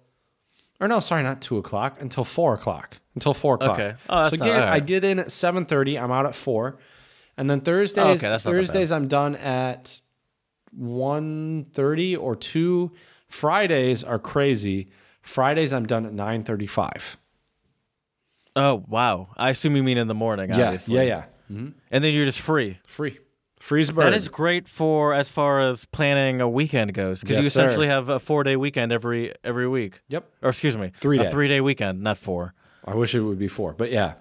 or 0.79 0.87
no, 0.87 0.99
sorry, 0.99 1.23
not 1.23 1.41
two 1.41 1.57
o'clock 1.57 2.01
until 2.01 2.23
four 2.23 2.53
o'clock. 2.53 2.97
Until 3.19 3.33
four 3.33 3.55
o'clock. 3.55 3.79
Okay. 3.79 3.93
Oh, 4.09 4.23
that's 4.23 4.37
so 4.37 4.45
not- 4.45 4.51
get, 4.51 4.55
all 4.55 4.67
right. 4.67 4.73
I 4.75 4.79
get 4.79 5.03
in 5.03 5.19
at 5.19 5.31
seven 5.31 5.65
thirty. 5.65 5.97
I'm 5.99 6.11
out 6.11 6.25
at 6.25 6.35
four, 6.35 6.77
and 7.37 7.49
then 7.49 7.61
Thursdays. 7.61 8.03
Oh, 8.03 8.09
okay, 8.09 8.17
that's 8.29 8.45
not 8.45 8.51
that 8.51 8.57
bad. 8.57 8.67
Thursdays 8.67 8.91
I'm 8.91 9.07
done 9.07 9.35
at 9.35 10.01
one 10.71 11.65
thirty 11.73 12.15
or 12.15 12.35
two. 12.35 12.91
Fridays 13.27 14.03
are 14.03 14.19
crazy. 14.19 14.89
Fridays 15.21 15.73
I'm 15.73 15.85
done 15.85 16.05
at 16.05 16.13
nine 16.13 16.43
thirty 16.43 16.67
five. 16.67 17.17
Oh 18.55 18.83
wow! 18.87 19.29
I 19.37 19.49
assume 19.51 19.75
you 19.75 19.83
mean 19.83 19.97
in 19.97 20.07
the 20.07 20.15
morning. 20.15 20.49
Yeah, 20.53 20.65
obviously. 20.65 20.95
yeah, 20.95 21.01
yeah. 21.03 21.23
Mm-hmm. 21.51 21.67
And 21.91 22.03
then 22.03 22.13
you're 22.13 22.25
just 22.25 22.39
free. 22.41 22.79
Free, 22.87 23.17
free 23.59 23.81
as 23.81 23.89
a 23.89 23.93
bird. 23.93 24.05
That 24.05 24.13
is 24.13 24.27
great 24.27 24.67
for 24.67 25.13
as 25.13 25.29
far 25.29 25.61
as 25.67 25.85
planning 25.85 26.41
a 26.41 26.49
weekend 26.49 26.93
goes, 26.93 27.21
because 27.21 27.37
you 27.37 27.43
Yes, 27.43 27.53
sir. 27.53 27.65
essentially 27.65 27.87
have 27.87 28.09
a 28.09 28.19
four 28.19 28.43
day 28.43 28.55
weekend 28.55 28.91
every 28.91 29.33
every 29.43 29.67
week. 29.67 30.01
Yep. 30.09 30.29
Or 30.41 30.49
excuse 30.49 30.75
me, 30.77 30.91
Three 30.97 31.19
a 31.19 31.23
day. 31.23 31.29
three 31.31 31.47
day 31.47 31.61
weekend, 31.61 32.01
not 32.01 32.17
four. 32.17 32.53
I 32.91 32.95
wish 32.95 33.13
it 33.15 33.21
would 33.21 33.39
be 33.39 33.47
four, 33.47 33.73
but 33.73 33.91
yeah. 33.91 34.13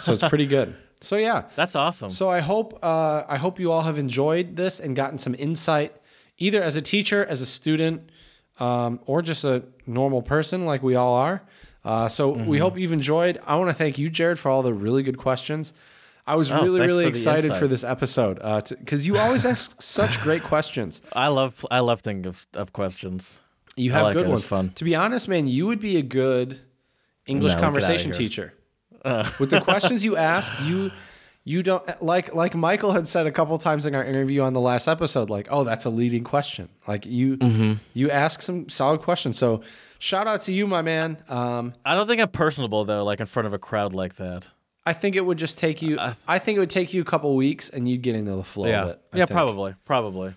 so 0.00 0.12
it's 0.12 0.22
pretty 0.28 0.46
good. 0.46 0.74
So 1.00 1.16
yeah. 1.16 1.42
That's 1.54 1.76
awesome. 1.76 2.08
So 2.08 2.30
I 2.30 2.40
hope 2.40 2.78
uh, 2.82 3.24
I 3.28 3.36
hope 3.36 3.60
you 3.60 3.70
all 3.72 3.82
have 3.82 3.98
enjoyed 3.98 4.56
this 4.56 4.80
and 4.80 4.96
gotten 4.96 5.18
some 5.18 5.34
insight, 5.38 5.92
either 6.38 6.62
as 6.62 6.76
a 6.76 6.80
teacher, 6.80 7.26
as 7.26 7.42
a 7.42 7.46
student, 7.46 8.08
um, 8.58 8.98
or 9.04 9.20
just 9.20 9.44
a 9.44 9.64
normal 9.86 10.22
person 10.22 10.64
like 10.64 10.82
we 10.82 10.94
all 10.94 11.12
are. 11.14 11.42
Uh, 11.84 12.08
so 12.08 12.32
Mm-hmm. 12.32 12.46
we 12.46 12.58
hope 12.58 12.78
you've 12.78 12.94
enjoyed. 12.94 13.38
I 13.46 13.56
want 13.56 13.68
to 13.68 13.74
thank 13.74 13.98
you, 13.98 14.08
Jared, 14.08 14.38
for 14.38 14.48
all 14.50 14.62
the 14.62 14.72
really 14.72 15.02
good 15.02 15.18
questions. 15.18 15.74
I 16.26 16.36
was 16.36 16.50
Oh, 16.50 16.62
really, 16.62 16.80
really 16.80 17.04
for 17.04 17.08
excited 17.10 17.54
for 17.54 17.68
this 17.68 17.84
episode 17.84 18.36
because 18.78 19.06
you 19.06 19.18
always 19.18 19.44
ask 19.52 19.82
such 19.82 20.22
great 20.22 20.42
questions. 20.42 21.02
I 21.12 21.28
love 21.28 21.66
I 21.70 21.80
love 21.80 22.00
thinking 22.00 22.26
of, 22.26 22.46
of 22.54 22.72
questions. 22.72 23.38
You 23.76 23.92
have 23.92 24.04
like 24.04 24.14
good 24.14 24.22
it. 24.26 24.30
It's 24.30 24.30
ones. 24.30 24.46
fun. 24.46 24.70
To 24.76 24.84
be 24.84 24.94
honest, 24.94 25.28
man, 25.28 25.48
you 25.48 25.66
would 25.66 25.80
be 25.80 25.98
a 25.98 26.02
good 26.02 26.60
English 27.26 27.54
No, 27.54 27.60
conversation 27.60 28.12
teacher. 28.12 28.54
Uh. 29.04 29.30
With 29.38 29.50
the 29.50 29.60
questions 29.60 30.04
you 30.04 30.16
ask, 30.32 30.52
you 30.62 30.90
you 31.44 31.62
don't 31.62 32.02
like 32.02 32.34
like 32.34 32.54
Michael 32.54 32.92
had 32.92 33.06
said 33.06 33.26
a 33.26 33.30
couple 33.32 33.56
times 33.58 33.84
in 33.86 33.94
our 33.94 34.04
interview 34.04 34.40
on 34.42 34.52
the 34.54 34.60
last 34.60 34.88
episode, 34.88 35.28
like, 35.30 35.48
oh, 35.50 35.62
that's 35.64 35.84
a 35.84 35.90
leading 35.90 36.24
question. 36.24 36.68
Like 36.88 37.04
you 37.06 37.36
Mm-hmm. 37.36 37.72
you 37.92 38.10
ask 38.10 38.40
some 38.42 38.68
solid 38.68 39.00
questions. 39.02 39.36
So 39.38 39.62
shout 39.98 40.26
out 40.26 40.40
to 40.42 40.52
you, 40.52 40.66
my 40.66 40.80
man. 40.82 41.22
Um, 41.28 41.74
I 41.84 41.94
don't 41.94 42.06
think 42.06 42.20
I'm 42.22 42.28
personable 42.30 42.84
though, 42.86 43.04
like 43.04 43.20
in 43.20 43.26
front 43.26 43.46
of 43.46 43.52
a 43.52 43.58
crowd 43.58 43.92
like 43.92 44.16
that. 44.16 44.46
I 44.86 44.92
think 44.92 45.16
it 45.16 45.22
would 45.22 45.38
just 45.38 45.58
take 45.58 45.80
you. 45.82 45.98
I 46.28 46.38
think 46.38 46.56
it 46.56 46.60
would 46.60 46.68
take 46.70 46.92
you 46.92 47.00
a 47.00 47.06
couple 47.06 47.34
weeks, 47.36 47.70
and 47.70 47.88
you'd 47.88 48.02
get 48.02 48.14
into 48.14 48.32
the 48.36 48.44
flow 48.44 48.68
Yeah, 48.68 48.82
of 48.82 48.88
it. 48.90 49.00
I 49.14 49.16
yeah, 49.18 49.24
think. 49.26 49.34
probably, 49.36 49.74
probably. 49.86 50.34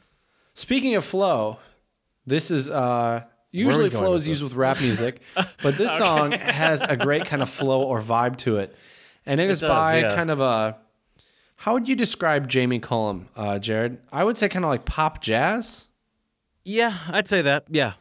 Speaking 0.54 0.96
of 0.96 1.04
flow, 1.06 1.58
this 2.26 2.50
is 2.52 2.70
uh 2.70 3.24
usually 3.58 3.90
flow 3.90 4.14
is 4.14 4.28
used 4.28 4.44
with 4.44 4.54
rap 4.54 4.80
music, 4.80 5.22
but 5.64 5.78
this 5.78 5.96
song 5.98 6.32
has 6.32 6.84
a 6.84 6.96
great 6.96 7.26
kind 7.26 7.42
of 7.42 7.50
flow 7.50 7.84
or 7.84 8.02
vibe 8.02 8.38
to 8.38 8.58
it. 8.58 8.76
And 9.26 9.42
it 9.42 9.50
is 9.50 9.60
does, 9.60 9.70
by 9.70 10.00
yeah. 10.00 10.16
kind 10.16 10.32
of 10.32 10.40
a 10.40 10.78
how 11.58 11.74
would 11.74 11.90
you 11.90 11.96
describe 11.96 12.48
Jamie 12.48 12.80
Cullum, 12.80 13.30
uh, 13.36 13.58
Jared? 13.58 13.98
I 14.12 14.24
would 14.24 14.38
say 14.38 14.48
kind 14.48 14.64
of 14.64 14.70
like 14.70 14.86
pop 14.86 15.22
jazz. 15.22 15.88
Yeah, 16.64 16.98
I'd 17.08 17.28
say 17.28 17.42
that. 17.42 17.66
Yeah. 17.70 17.94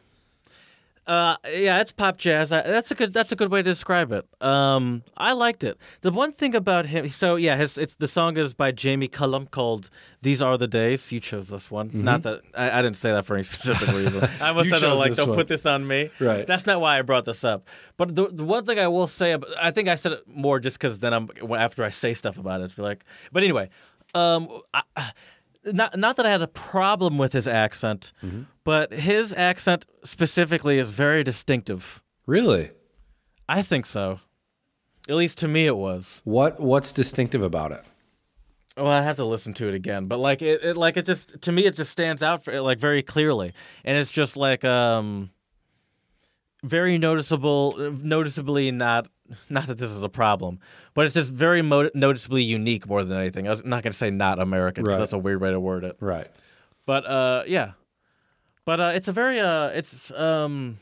Uh, 1.07 1.37
yeah, 1.49 1.79
it's 1.79 1.93
pop 1.93 2.17
jazz. 2.17 2.51
I, 2.51 2.61
that's 2.63 2.91
a 2.91 2.95
good. 2.95 3.13
That's 3.13 3.31
a 3.31 3.35
good 3.37 3.49
way 3.49 3.59
to 3.61 3.69
describe 3.71 4.11
it. 4.11 4.25
Um, 4.41 5.03
I 5.15 5.31
liked 5.31 5.63
it. 5.63 5.77
The 6.01 6.11
one 6.11 6.33
thing 6.33 6.53
about 6.53 6.85
him, 6.87 7.09
so 7.09 7.37
yeah, 7.37 7.55
his 7.55 7.77
it's 7.77 7.95
the 7.95 8.09
song 8.09 8.35
is 8.35 8.53
by 8.53 8.71
Jamie 8.73 9.07
Cullum 9.07 9.47
called 9.47 9.89
"These 10.21 10.41
Are 10.41 10.57
the 10.57 10.67
Days." 10.67 11.09
You 11.13 11.21
chose 11.21 11.47
this 11.47 11.71
one. 11.71 11.91
Not 11.93 12.23
that 12.23 12.41
I, 12.53 12.79
I 12.79 12.81
didn't 12.81 12.97
say 12.97 13.13
that 13.13 13.25
for 13.25 13.35
any 13.35 13.43
specific 13.43 13.87
reason. 13.95 14.21
I 14.41 14.51
must 14.51 14.69
Mm-hmm. 14.69 14.83
Have 14.85 14.97
like, 14.97 15.15
don't 15.15 15.29
one. 15.29 15.37
put 15.37 15.47
this 15.47 15.65
on 15.65 15.87
me. 15.87 16.09
Right. 16.19 16.45
That's 16.45 16.65
not 16.65 16.81
why 16.81 16.99
I 16.99 17.03
brought 17.03 17.23
this 17.23 17.45
up. 17.45 17.65
But 17.95 18.13
the 18.13 18.27
the 18.27 18.43
one 18.43 18.65
thing 18.65 18.77
I 18.77 18.89
will 18.89 19.07
say, 19.07 19.31
about, 19.31 19.49
I 19.61 19.71
think 19.71 19.87
I 19.87 19.95
said 19.95 20.11
it 20.11 20.27
more 20.27 20.59
just 20.59 20.77
because 20.77 20.99
then 20.99 21.13
I'm 21.13 21.29
after 21.57 21.85
I 21.85 21.89
say 21.89 22.15
stuff 22.15 22.37
about 22.37 22.59
it, 22.59 22.75
be 22.75 22.81
like. 22.81 23.05
But 23.31 23.43
anyway, 23.43 23.69
um, 24.13 24.49
I, 24.73 25.11
not 25.73 25.97
not 25.97 26.15
that 26.17 26.25
I 26.25 26.29
had 26.31 26.41
a 26.41 26.47
problem 26.47 27.17
with 27.17 27.33
his 27.33 27.47
accent, 27.47 28.11
Mm-hmm. 28.23 28.43
but 28.63 28.93
his 28.93 29.33
accent 29.33 29.85
specifically 30.03 30.77
is 30.79 30.89
very 30.91 31.23
distinctive. 31.23 32.01
Really? 32.25 32.71
I 33.49 33.61
think 33.61 33.85
so. 33.85 34.19
At 35.09 35.15
least 35.15 35.37
to 35.39 35.47
me, 35.47 35.65
it 35.67 35.77
was. 35.77 36.21
What 36.25 36.59
What's 36.59 36.91
distinctive 36.91 37.41
about 37.41 37.71
it? 37.71 37.83
Well, 38.75 38.87
I 38.87 39.01
have 39.01 39.15
to 39.15 39.25
listen 39.25 39.53
to 39.55 39.67
it 39.67 39.73
again, 39.73 40.05
but 40.07 40.19
like 40.19 40.41
it, 40.41 40.63
it 40.63 40.77
like 40.77 40.97
it 40.97 41.05
just 41.05 41.41
to 41.41 41.51
me, 41.51 41.65
it 41.65 41.75
just 41.75 41.91
stands 41.91 42.21
out 42.21 42.43
for 42.43 42.59
like 42.61 42.77
very 42.79 43.01
clearly, 43.01 43.53
and 43.83 43.97
it's 43.97 44.11
just 44.11 44.37
like 44.37 44.63
um, 44.65 45.31
very 46.63 46.97
noticeable, 46.97 47.75
noticeably 48.03 48.71
not 48.71 49.07
not 49.49 49.67
that 49.67 49.77
this 49.77 49.91
is 49.91 50.03
a 50.03 50.09
problem, 50.09 50.59
but 50.93 51.05
it's 51.05 51.13
just 51.13 51.31
very 51.31 51.61
mo- 51.61 51.89
noticeably 51.93 52.43
unique 52.43 52.87
more 52.87 53.03
than 53.03 53.17
anything. 53.19 53.47
I 53.47 53.49
was 53.51 53.63
not 53.65 53.83
gonna 53.83 53.93
say 53.93 54.09
not 54.11 54.39
American 54.39 54.83
because 54.83 54.95
Right. 54.97 54.99
that's 54.99 55.13
a 55.13 55.17
weird 55.17 55.41
way 55.41 55.51
to 55.51 55.59
word 55.59 55.83
it. 55.83 55.97
Right. 55.99 56.27
But 56.85 57.05
uh, 57.05 57.43
yeah, 57.47 57.71
but 58.65 58.79
uh, 58.79 58.91
it's 58.95 59.07
a 59.07 59.11
very 59.11 59.39
uh, 59.39 59.67
it's 59.69 60.11
um, 60.11 60.79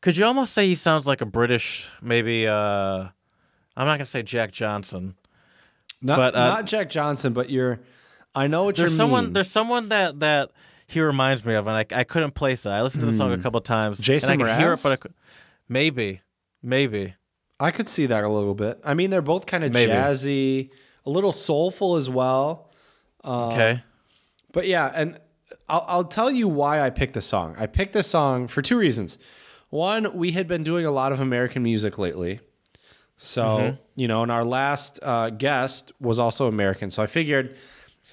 could 0.00 0.16
you 0.16 0.24
almost 0.24 0.52
say 0.54 0.66
he 0.66 0.74
sounds 0.74 1.06
like 1.06 1.20
a 1.20 1.26
British 1.26 1.88
maybe 2.00 2.46
uh, 2.46 3.08
I'm 3.76 3.86
not 3.86 3.96
gonna 3.96 4.06
say 4.06 4.22
Jack 4.22 4.52
Johnson. 4.52 5.16
Not 6.02 6.16
But, 6.16 6.34
uh, 6.34 6.48
not 6.54 6.64
Jack 6.66 6.88
Johnson, 6.90 7.32
but 7.34 7.50
you're. 7.50 7.78
I 8.34 8.46
know 8.46 8.64
what 8.64 8.76
There's 8.76 8.92
you're 8.92 8.96
someone 8.96 9.24
mean. 9.24 9.32
there's 9.34 9.50
someone 9.50 9.88
that 9.90 10.20
that 10.20 10.50
he 10.86 11.00
reminds 11.00 11.44
me 11.44 11.54
of, 11.54 11.66
and 11.66 11.76
I, 11.76 11.84
I 12.00 12.04
couldn't 12.04 12.32
place 12.34 12.64
it. 12.66 12.70
I 12.70 12.82
listened 12.82 13.02
to 13.02 13.10
the 13.10 13.16
song 13.16 13.32
a 13.32 13.38
couple 13.38 13.60
times. 13.60 13.98
Jason 14.00 14.30
and 14.32 14.42
I 14.42 14.46
could 14.54 14.60
hear 14.60 14.72
it, 14.72 14.80
but 14.82 15.00
could, 15.00 15.14
maybe, 15.68 16.20
maybe. 16.62 17.14
I 17.60 17.70
could 17.70 17.88
see 17.88 18.06
that 18.06 18.24
a 18.24 18.28
little 18.28 18.54
bit. 18.54 18.80
I 18.84 18.94
mean, 18.94 19.10
they're 19.10 19.20
both 19.22 19.46
kind 19.46 19.62
of 19.64 19.72
Maybe. 19.72 19.92
jazzy, 19.92 20.70
a 21.06 21.10
little 21.10 21.32
soulful 21.32 21.96
as 21.96 22.08
well. 22.10 22.70
okay. 23.24 23.82
But 24.52 24.66
yeah, 24.66 24.90
and 24.94 25.20
I'll, 25.68 25.84
I'll 25.86 26.04
tell 26.04 26.30
you 26.30 26.48
why 26.48 26.80
I 26.80 26.90
picked 26.90 27.14
the 27.14 27.20
song. 27.20 27.54
I 27.58 27.66
picked 27.66 27.92
this 27.92 28.06
song 28.08 28.48
for 28.48 28.62
two 28.62 28.76
reasons. 28.78 29.18
One, 29.68 30.16
we 30.16 30.32
had 30.32 30.48
been 30.48 30.64
doing 30.64 30.84
a 30.86 30.90
lot 30.90 31.12
of 31.12 31.20
American 31.20 31.62
music 31.62 31.98
lately. 31.98 32.40
So, 33.16 33.42
Mm-hmm. 33.44 33.76
you 33.96 34.08
know, 34.08 34.22
and 34.22 34.32
our 34.32 34.44
last 34.44 34.98
uh, 35.02 35.30
guest 35.30 35.92
was 36.00 36.18
also 36.18 36.46
American. 36.48 36.90
So 36.90 37.02
I 37.02 37.06
figured, 37.06 37.54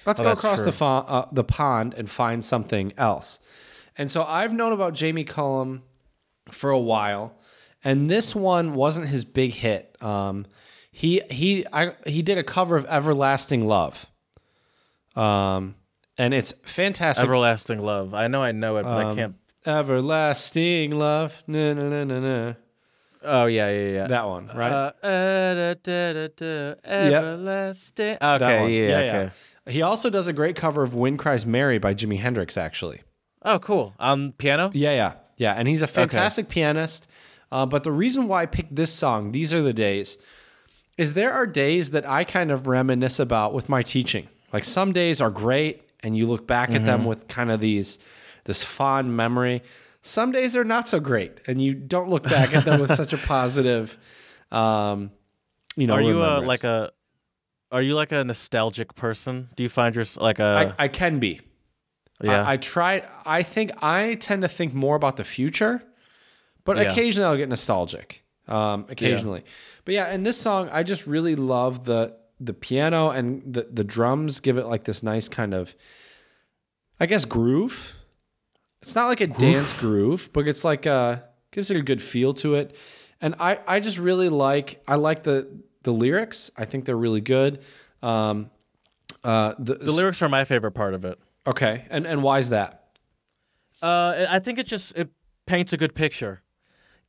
let's 0.06 0.20
Oh, 0.20 0.24
go 0.24 0.32
across 0.32 0.62
the, 0.62 0.84
uh, 0.84 1.26
the 1.32 1.42
pond 1.44 1.94
and 1.94 2.08
find 2.08 2.44
something 2.44 2.92
else. 2.98 3.40
And 3.96 4.10
so 4.10 4.22
I've 4.22 4.52
known 4.52 4.72
about 4.72 4.92
Jamie 4.94 5.24
Cullum 5.24 5.82
for 6.50 6.70
a 6.70 6.78
while, 6.78 7.34
and 7.84 8.08
this 8.10 8.34
one 8.34 8.74
wasn't 8.74 9.08
his 9.08 9.24
big 9.24 9.52
hit. 9.54 9.96
Um, 10.02 10.46
he 10.90 11.20
he 11.30 11.64
I, 11.72 11.92
he 12.06 12.22
did 12.22 12.38
a 12.38 12.42
cover 12.42 12.76
of 12.76 12.84
"Everlasting 12.86 13.66
Love," 13.66 14.06
um, 15.16 15.74
and 16.16 16.34
it's 16.34 16.52
fantastic. 16.64 17.24
Everlasting 17.24 17.80
love. 17.80 18.14
I 18.14 18.28
know 18.28 18.42
I 18.42 18.52
know 18.52 18.76
it, 18.78 18.82
but 18.84 19.04
Um, 19.04 19.12
I 19.12 19.14
can't. 19.14 19.34
Everlasting 19.66 20.92
love, 20.92 21.42
na 21.46 21.72
na 21.74 21.82
na 21.88 22.04
na 22.04 22.20
na. 22.20 22.52
Oh 23.24 23.46
yeah, 23.46 23.68
yeah, 23.68 23.88
yeah. 23.90 24.06
That 24.06 24.26
one, 24.28 24.48
right? 24.54 24.72
Uh, 24.72 24.92
uh, 25.06 25.74
da, 25.82 26.12
da, 26.12 26.28
da, 26.36 26.74
everlasting. 26.84 28.14
Okay, 28.14 28.38
that 28.38 28.60
one. 28.62 28.72
yeah, 28.72 28.96
okay. 28.98 29.30
He 29.72 29.82
also 29.82 30.08
does 30.08 30.28
a 30.28 30.32
great 30.32 30.54
cover 30.56 30.82
of 30.84 30.94
"Wind 30.94 31.18
Cries 31.18 31.44
Mary" 31.44 31.78
by 31.78 31.94
Jimi 31.94 32.20
Hendrix. 32.20 32.56
Actually, 32.56 33.02
Oh, 33.42 33.58
cool. 33.58 33.94
On 33.98 34.32
piano. 34.32 34.70
yeah, 34.72 34.92
yeah, 34.92 35.12
yeah, 35.36 35.52
and 35.54 35.66
he's 35.66 35.82
a 35.82 35.86
fantastic 35.88 36.48
pianist. 36.48 37.07
Uh, 37.50 37.66
but 37.66 37.84
the 37.84 37.92
reason 37.92 38.28
why 38.28 38.42
I 38.42 38.46
picked 38.46 38.74
this 38.76 38.92
song, 38.92 39.32
"These 39.32 39.52
Are 39.54 39.62
the 39.62 39.72
Days," 39.72 40.18
is 40.96 41.14
there 41.14 41.32
are 41.32 41.46
days 41.46 41.90
that 41.90 42.06
I 42.08 42.24
kind 42.24 42.50
of 42.50 42.66
reminisce 42.66 43.18
about 43.18 43.54
with 43.54 43.68
my 43.68 43.82
teaching. 43.82 44.28
Like 44.52 44.64
some 44.64 44.92
days 44.92 45.20
are 45.20 45.30
great, 45.30 45.82
and 46.02 46.16
you 46.16 46.26
look 46.26 46.46
back 46.46 46.70
at 46.70 46.84
them 46.84 47.04
with 47.04 47.28
kind 47.28 47.50
of 47.50 47.60
these 47.60 47.98
this 48.44 48.64
fond 48.64 49.16
memory. 49.16 49.62
Some 50.02 50.32
days 50.32 50.56
are 50.56 50.64
not 50.64 50.88
so 50.88 51.00
great, 51.00 51.32
and 51.46 51.62
you 51.62 51.74
don't 51.74 52.08
look 52.08 52.22
back 52.24 52.54
at 52.54 52.64
them 52.64 52.80
with 52.80 52.94
such 52.94 53.12
a 53.12 53.18
positive, 53.34 53.98
um, 54.50 55.10
you 55.76 55.86
know. 55.86 55.94
Are 55.94 56.00
you 56.00 56.22
uh, 56.22 56.38
remembrance. 56.40 56.46
like 56.48 56.64
a? 56.64 56.92
Are 57.70 57.82
you 57.82 57.94
like 57.94 58.12
a 58.12 58.24
nostalgic 58.24 58.94
person? 58.94 59.50
Do 59.54 59.62
you 59.62 59.68
find 59.68 59.94
yourself 59.94 60.22
like 60.22 60.38
a? 60.38 60.74
I, 60.78 60.84
I 60.84 60.88
can 60.88 61.18
be. 61.18 61.40
yeah. 62.22 62.42
I, 62.42 62.54
I 62.54 62.56
try. 62.56 63.02
I 63.26 63.42
think 63.42 63.72
I 63.82 64.14
tend 64.14 64.42
to 64.42 64.48
think 64.48 64.72
more 64.72 64.96
about 64.96 65.16
the 65.16 65.24
future, 65.24 65.82
but 66.68 66.76
Yeah. 66.76 66.92
occasionally 66.92 67.26
I'll 67.28 67.36
get 67.36 67.48
nostalgic. 67.48 68.22
Um, 68.46 68.86
occasionally, 68.88 69.44
but 69.84 69.92
yeah, 69.94 70.06
and 70.06 70.24
this 70.24 70.40
song 70.40 70.70
I 70.72 70.82
just 70.82 71.06
really 71.06 71.34
love 71.36 71.84
the 71.84 72.14
the 72.40 72.54
piano 72.54 73.10
and 73.10 73.42
the 73.54 73.66
the 73.70 73.84
drums 73.84 74.40
give 74.40 74.56
it 74.56 74.66
like 74.66 74.84
this 74.84 75.02
nice 75.02 75.28
kind 75.28 75.52
of, 75.52 75.74
I 77.00 77.06
guess 77.06 77.24
groove. 77.24 77.94
It's 78.80 78.94
not 78.94 79.06
like 79.08 79.20
a 79.20 79.26
dance 79.26 79.78
groove, 79.80 80.30
but 80.32 80.46
it's 80.48 80.64
like 80.64 80.86
a 80.86 81.24
gives 81.50 81.70
it 81.70 81.76
a 81.76 81.82
good 81.82 82.00
feel 82.00 82.32
to 82.34 82.54
it, 82.54 82.74
and 83.20 83.34
I 83.40 83.58
I 83.66 83.80
just 83.80 83.98
really 83.98 84.28
like 84.30 84.82
I 84.88 84.94
like 84.94 85.24
the 85.24 85.46
the 85.82 85.92
lyrics. 85.92 86.50
I 86.56 86.64
think 86.64 86.84
they're 86.86 86.96
really 86.96 87.20
good. 87.20 87.60
Um, 88.02 88.50
uh, 89.24 89.54
the, 89.58 89.74
the 89.74 89.92
lyrics 89.92 90.22
are 90.22 90.28
my 90.28 90.44
favorite 90.44 90.72
part 90.72 90.94
of 90.94 91.04
it. 91.04 91.18
okay, 91.46 91.84
and 91.90 92.06
and 92.06 92.22
why 92.22 92.38
is 92.38 92.48
that? 92.50 92.94
Uh, 93.82 94.26
I 94.30 94.38
think 94.38 94.58
it 94.58 94.66
just 94.66 94.96
it 94.96 95.10
paints 95.46 95.72
a 95.72 95.76
good 95.76 95.94
picture, 95.94 96.40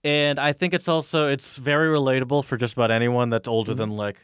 and 0.04 0.40
I 0.40 0.54
think 0.54 0.74
it's 0.74 0.88
also 0.88 1.28
it's 1.28 1.56
very 1.56 1.90
relatable 1.90 2.44
for 2.46 2.58
just 2.58 2.74
about 2.74 2.92
anyone 2.92 3.30
that's 3.30 3.48
older 3.48 3.74
than 3.74 3.90
like 3.92 4.18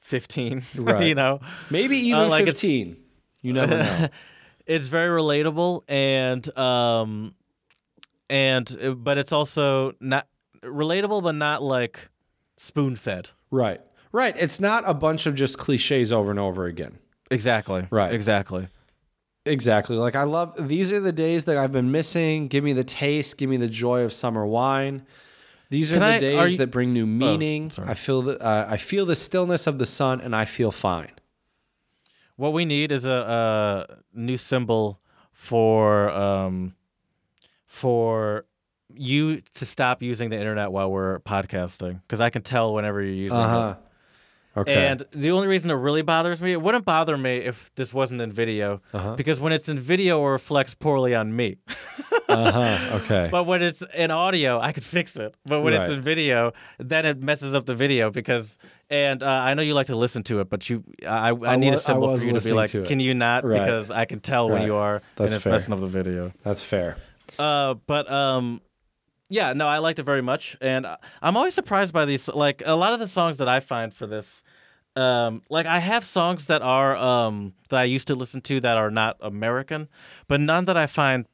fifteen. 0.00 0.60
Mm-hmm. 0.74 0.84
Right. 0.84 1.06
you 1.06 1.14
know, 1.14 1.40
Maybe 1.70 1.96
even 1.98 2.20
Uh, 2.20 2.28
like 2.28 2.44
15. 2.44 2.96
You 3.42 3.52
never 3.52 3.78
know. 3.78 4.08
it's 4.66 4.88
very 4.88 5.08
relatable 5.20 5.82
and 5.88 6.58
um, 6.58 7.34
and 8.28 8.76
uh, 8.82 8.90
but 8.92 9.18
it's 9.18 9.32
also 9.32 9.92
not 10.00 10.26
relatable, 10.62 11.22
but 11.22 11.34
not 11.36 11.62
like 11.62 12.08
spoon 12.58 12.96
fed. 12.96 13.30
right. 13.50 13.80
Right. 14.12 14.34
It's 14.36 14.58
not 14.60 14.82
a 14.88 14.92
bunch 14.94 15.26
of 15.26 15.36
just 15.36 15.56
cliches 15.58 16.12
over 16.12 16.30
and 16.32 16.40
over 16.40 16.66
again. 16.66 16.98
Exactly. 17.30 17.86
Right. 17.90 18.12
Exactly. 18.12 18.66
Exactly. 19.46 19.96
Like 19.96 20.16
I 20.16 20.24
love 20.24 20.54
these 20.68 20.92
are 20.92 21.00
the 21.00 21.12
days 21.12 21.46
that 21.46 21.56
I've 21.56 21.72
been 21.72 21.90
missing. 21.90 22.48
Give 22.48 22.62
me 22.62 22.72
the 22.72 22.84
taste, 22.84 23.38
give 23.38 23.48
me 23.48 23.56
the 23.56 23.68
joy 23.68 24.02
of 24.02 24.12
summer 24.12 24.46
wine. 24.46 25.06
These 25.70 25.92
are 25.92 25.96
Can 25.96 26.00
the 26.02 26.06
I- 26.06 26.18
days 26.18 26.36
are 26.38 26.48
you- 26.48 26.54
Oh, 26.54 26.58
that 26.58 26.66
bring 26.70 26.92
new 26.92 27.06
meaning. 27.06 27.70
sorry. 27.70 27.88
I 27.88 27.94
feel 27.94 28.22
the 28.22 28.38
uh, 28.40 28.66
I 28.68 28.76
feel 28.76 29.06
the 29.06 29.16
stillness 29.16 29.66
of 29.66 29.78
the 29.78 29.86
sun 29.86 30.20
and 30.20 30.34
I 30.36 30.44
feel 30.44 30.70
fine. 30.70 31.12
What 32.36 32.52
we 32.52 32.64
need 32.64 32.90
is 32.92 33.04
a, 33.04 33.86
a 33.88 33.96
new 34.14 34.36
symbol 34.38 35.00
for 35.32 36.10
um, 36.10 36.74
for 37.66 38.44
you 38.94 39.40
to 39.54 39.64
stop 39.64 40.02
using 40.02 40.30
the 40.30 40.36
internet 40.38 40.72
while 40.72 40.90
we're 40.90 41.20
podcasting 41.20 42.00
because 42.02 42.20
I 42.20 42.28
can 42.30 42.42
tell 42.42 42.74
whenever 42.74 43.00
you're 43.00 43.14
using 43.14 43.38
Uh-huh. 43.38 43.76
it. 43.78 43.86
Okay. 44.56 44.74
And 44.88 45.06
the 45.12 45.30
only 45.30 45.46
reason 45.46 45.70
it 45.70 45.74
really 45.74 46.02
bothers 46.02 46.40
me, 46.40 46.52
it 46.52 46.60
wouldn't 46.60 46.84
bother 46.84 47.16
me 47.16 47.36
if 47.38 47.70
this 47.76 47.94
wasn't 47.94 48.20
in 48.20 48.32
video, 48.32 48.80
Uh-huh. 48.92 49.14
because 49.14 49.40
when 49.40 49.52
it's 49.52 49.68
in 49.68 49.78
video, 49.78 50.20
it 50.26 50.30
reflects 50.30 50.74
poorly 50.74 51.14
on 51.14 51.34
me. 51.36 51.56
uh-huh. 52.28 52.96
Okay. 52.98 53.28
But 53.30 53.44
when 53.44 53.62
it's 53.62 53.82
in 53.94 54.10
audio, 54.10 54.58
I 54.60 54.72
could 54.72 54.82
fix 54.84 55.14
it. 55.16 55.34
But 55.44 55.60
when 55.62 55.72
it's 55.72 55.90
in 55.90 56.00
video, 56.00 56.52
then 56.78 57.06
it 57.06 57.22
messes 57.22 57.54
up 57.54 57.66
the 57.66 57.74
video 57.74 58.10
because. 58.10 58.58
And 58.92 59.22
uh, 59.22 59.26
I 59.28 59.54
know 59.54 59.62
you 59.62 59.74
like 59.74 59.86
to 59.86 59.94
listen 59.94 60.24
to 60.24 60.40
it, 60.40 60.50
but 60.50 60.68
you, 60.68 60.82
I, 61.06 61.30
I 61.30 61.52
I 61.52 61.56
need 61.56 61.68
wa- 61.68 61.74
a 61.74 61.78
symbol 61.78 62.18
for 62.18 62.24
you 62.24 62.32
to 62.32 62.40
be 62.40 62.52
like, 62.52 62.70
to 62.70 62.82
can 62.84 62.98
you 62.98 63.14
not? 63.14 63.44
Right. 63.44 63.60
Because 63.60 63.88
I 63.92 64.04
can 64.04 64.18
tell 64.18 64.50
when 64.50 64.62
you 64.62 64.74
are, 64.74 65.00
That's 65.14 65.30
and 65.30 65.36
it's 65.36 65.44
fair. 65.44 65.52
messing 65.52 65.72
up 65.74 65.78
the 65.80 65.86
video. 65.86 66.32
That's 66.42 66.64
fair. 66.64 66.96
Uh, 67.38 67.74
but 67.86 68.10
um, 68.10 68.60
yeah, 69.30 69.54
no, 69.54 69.66
I 69.66 69.78
liked 69.78 69.98
it 69.98 70.02
very 70.02 70.20
much, 70.22 70.56
and 70.60 70.86
I- 70.86 70.98
I'm 71.22 71.36
always 71.38 71.54
surprised 71.54 71.92
by 71.94 72.04
these. 72.04 72.28
Like 72.28 72.62
a 72.66 72.74
lot 72.74 72.92
of 72.92 73.00
the 73.00 73.08
songs 73.08 73.38
that 73.38 73.48
I 73.48 73.60
find 73.60 73.94
for 73.94 74.06
this, 74.06 74.42
um, 74.96 75.40
like 75.48 75.64
I 75.66 75.78
have 75.78 76.04
songs 76.04 76.46
that 76.46 76.60
are 76.62 76.94
um 76.96 77.54
that 77.70 77.78
I 77.80 77.84
used 77.84 78.08
to 78.08 78.14
listen 78.14 78.40
to 78.42 78.60
that 78.60 78.76
are 78.76 78.90
not 78.90 79.16
American, 79.20 79.88
but 80.28 80.40
none 80.40 80.64
that 80.66 80.76
I 80.76 80.86
find 80.86 81.24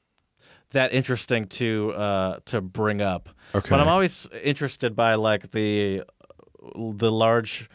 that 0.71 0.93
interesting 0.93 1.47
to 1.47 1.93
uh 1.93 2.39
to 2.45 2.61
bring 2.61 3.01
up. 3.01 3.29
Okay. 3.55 3.71
But 3.71 3.81
I'm 3.81 3.89
always 3.89 4.29
interested 4.43 4.95
by 4.95 5.15
like 5.15 5.51
the 5.51 6.03
the 6.75 7.11
large. 7.11 7.69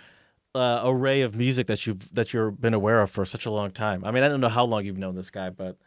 Uh, 0.54 0.82
array 0.84 1.22
of 1.22 1.34
music 1.34 1.66
that 1.68 1.88
you've 1.88 2.14
that 2.14 2.34
you've 2.34 2.60
been 2.60 2.74
aware 2.74 3.00
of 3.02 3.10
for 3.10 3.24
such 3.24 3.46
a 3.46 3.50
long 3.50 3.72
time. 3.72 4.04
I 4.04 4.12
mean, 4.12 4.22
I 4.22 4.28
don't 4.28 4.42
know 4.42 4.50
how 4.50 4.66
long 4.66 4.84
you've 4.84 4.98
known 4.98 5.16
this 5.16 5.30
guy, 5.30 5.50
but 5.50 5.78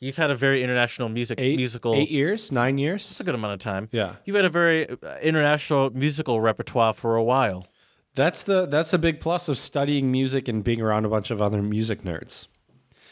You've 0.00 0.16
had 0.16 0.30
a 0.30 0.34
very 0.36 0.62
international 0.62 1.08
music 1.08 1.40
Eight 1.40 1.56
musical. 1.56 1.94
eight 1.94 2.10
years, 2.10 2.52
nine 2.52 2.78
years. 2.78 3.08
That's 3.08 3.20
a 3.20 3.24
good 3.24 3.34
amount 3.34 3.54
of 3.54 3.58
time. 3.60 3.88
Yeah. 3.90 4.16
You've 4.24 4.36
had 4.36 4.44
a 4.44 4.50
very 4.50 4.88
uh, 4.88 5.18
international 5.20 5.90
musical 5.90 6.40
repertoire 6.40 6.92
for 6.92 7.16
a 7.16 7.22
while. 7.24 7.66
That's 8.14 8.42
the 8.44 8.66
that's 8.66 8.92
a 8.92 8.98
big 8.98 9.20
plus 9.20 9.48
of 9.48 9.58
studying 9.58 10.10
music 10.12 10.48
and 10.48 10.62
being 10.62 10.80
around 10.80 11.04
a 11.04 11.08
bunch 11.08 11.30
of 11.30 11.40
other 11.42 11.62
music 11.62 12.02
nerds. 12.02 12.46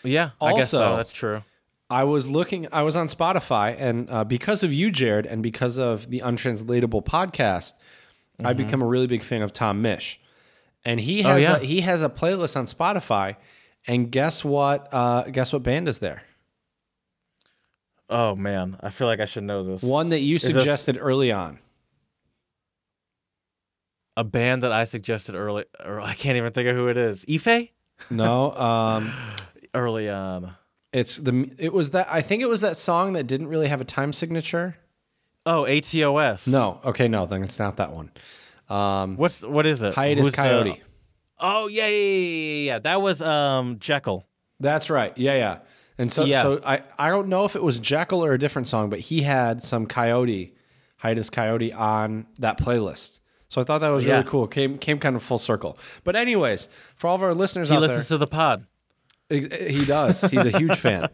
Yeah, 0.04 0.30
I 0.40 0.52
guess 0.54 0.70
so. 0.70 0.96
That's 0.96 1.12
true. 1.12 1.42
I 1.90 2.04
was 2.04 2.26
looking, 2.28 2.66
I 2.72 2.82
was 2.82 2.96
on 2.96 3.06
Spotify, 3.08 3.76
and 3.78 4.10
uh, 4.10 4.24
because 4.24 4.62
of 4.64 4.72
you, 4.72 4.90
Jared, 4.90 5.24
and 5.26 5.42
because 5.42 5.78
of 5.78 6.10
the 6.10 6.20
Untranslatable 6.20 7.02
podcast, 7.02 7.74
Mm-hmm. 8.38 8.46
I've 8.48 8.56
become 8.58 8.82
a 8.82 8.86
really 8.86 9.06
big 9.06 9.22
fan 9.22 9.40
of 9.40 9.50
Tom 9.50 9.82
Misch, 9.82 10.18
and 10.84 11.00
he 11.00 11.22
has 11.22 11.32
Oh, 11.32 11.36
yeah. 11.38 11.56
a, 11.56 11.58
he 11.60 11.80
has 11.80 12.02
a 12.02 12.10
playlist 12.10 12.54
on 12.54 12.66
Spotify, 12.66 13.36
and 13.86 14.10
guess 14.12 14.44
what? 14.44 14.92
Uh, 14.92 15.22
guess 15.30 15.54
what 15.54 15.62
band 15.62 15.88
is 15.88 16.00
there? 16.00 16.22
Oh 18.08 18.36
man, 18.36 18.76
I 18.80 18.90
feel 18.90 19.06
like 19.08 19.20
I 19.20 19.24
should 19.24 19.42
know 19.44 19.62
this. 19.64 19.82
One 19.82 20.10
that 20.10 20.20
you 20.20 20.38
suggested 20.38 20.96
early 21.00 21.32
on. 21.32 21.58
a 24.16 24.24
band 24.24 24.62
that 24.62 24.72
I 24.72 24.84
suggested 24.84 25.34
early, 25.34 25.64
or 25.84 26.00
I 26.00 26.14
can't 26.14 26.36
even 26.36 26.52
think 26.52 26.68
of 26.68 26.76
who 26.76 26.88
it 26.88 26.96
is. 26.96 27.24
Ife? 27.30 27.68
No, 28.10 28.52
um, 28.52 29.12
Early 29.74 30.08
on. 30.08 30.54
it's 30.92 31.18
the 31.18 31.50
it 31.58 31.72
was 31.72 31.90
that 31.90 32.06
I 32.10 32.22
think 32.22 32.42
it 32.42 32.46
was 32.48 32.62
that 32.62 32.76
song 32.78 33.12
that 33.14 33.26
didn't 33.26 33.48
really 33.48 33.68
have 33.68 33.80
a 33.80 33.84
time 33.84 34.12
signature. 34.14 34.76
Oh, 35.44 35.64
ATOS. 35.64 36.48
No, 36.48 36.80
okay, 36.84 37.08
no, 37.08 37.26
then 37.26 37.42
it's 37.42 37.58
not 37.58 37.76
that 37.76 37.92
one. 37.92 38.10
Um, 38.70 39.16
What's 39.16 39.42
what 39.42 39.66
is 39.66 39.82
it? 39.82 39.94
Hiatus 39.94 40.24
Who's 40.26 40.30
the- 40.34 40.42
Kaiyote. 40.42 40.80
oh 41.40 41.66
yeah, 41.68 41.86
yeah, 41.88 41.96
yeah, 41.98 42.28
yeah, 42.28 42.72
yeah. 42.72 42.78
That 42.80 43.02
was 43.02 43.20
um 43.22 43.78
Jekyll. 43.80 44.24
That's 44.60 44.88
right. 44.88 45.16
Yeah, 45.18 45.34
yeah. 45.36 45.58
And 45.98 46.10
so, 46.12 46.24
Yeah. 46.24 46.42
so 46.42 46.60
I, 46.64 46.82
I 46.98 47.08
don't 47.10 47.28
know 47.28 47.44
if 47.44 47.56
it 47.56 47.62
was 47.62 47.78
Jekyll 47.78 48.24
or 48.24 48.32
a 48.32 48.38
different 48.38 48.68
song, 48.68 48.90
but 48.90 48.98
he 49.00 49.22
had 49.22 49.62
some 49.62 49.86
Kaiyote, 49.86 50.52
Hiatus 50.98 51.30
Kaiyote 51.30 51.74
on 51.78 52.26
that 52.38 52.58
playlist. 52.58 53.20
So 53.48 53.60
I 53.60 53.64
thought 53.64 53.78
that 53.80 53.92
was 53.92 54.04
Yeah. 54.04 54.14
really 54.18 54.24
cool. 54.28 54.46
Came 54.46 54.76
came 54.76 54.98
kind 54.98 55.16
of 55.16 55.22
full 55.22 55.38
circle. 55.38 55.78
But 56.04 56.16
anyways, 56.16 56.68
for 56.96 57.06
all 57.08 57.14
of 57.14 57.22
our 57.22 57.32
listeners 57.34 57.68
He 57.70 57.76
out 57.76 57.80
there, 57.80 57.88
he 57.88 57.94
listens 57.96 58.08
to 58.08 58.18
the 58.18 58.26
pod. 58.26 58.66
he 59.30 59.84
does. 59.84 60.20
He's 60.22 60.46
a 60.46 60.56
huge 60.58 60.76
fan. 60.76 61.08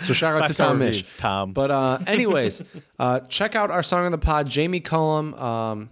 So 0.00 0.12
shout 0.12 0.34
out 0.34 0.38
to 0.40 0.44
Five-star 0.48 0.66
Tom 0.68 0.78
Misch. 0.80 0.86
reviews, 0.86 1.14
Tom. 1.16 1.52
But 1.52 1.70
uh, 1.70 1.98
anyways, 2.06 2.62
uh, 2.98 3.20
check 3.20 3.54
out 3.54 3.70
our 3.70 3.82
song 3.82 4.04
on 4.06 4.12
the 4.12 4.18
pod, 4.18 4.48
Jamie 4.48 4.80
Cullum, 4.80 5.32
um, 5.34 5.90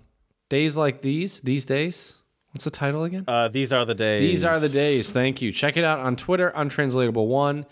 Days 0.48 0.76
Like 0.76 1.00
These, 1.02 1.40
These 1.42 1.64
Days. 1.64 2.14
What's 2.52 2.64
the 2.64 2.70
title 2.70 3.04
again? 3.04 3.24
Uh, 3.26 3.48
these 3.48 3.72
are 3.72 3.86
the 3.86 3.94
days. 3.94 4.20
These 4.20 4.44
are 4.44 4.60
the 4.60 4.68
days. 4.68 5.10
Thank 5.12 5.40
you. 5.40 5.52
Check 5.52 5.78
it 5.78 5.84
out 5.84 6.00
on 6.00 6.16
Twitter, 6.16 6.52
untranslatable 6.54 7.26
one. 7.26 7.64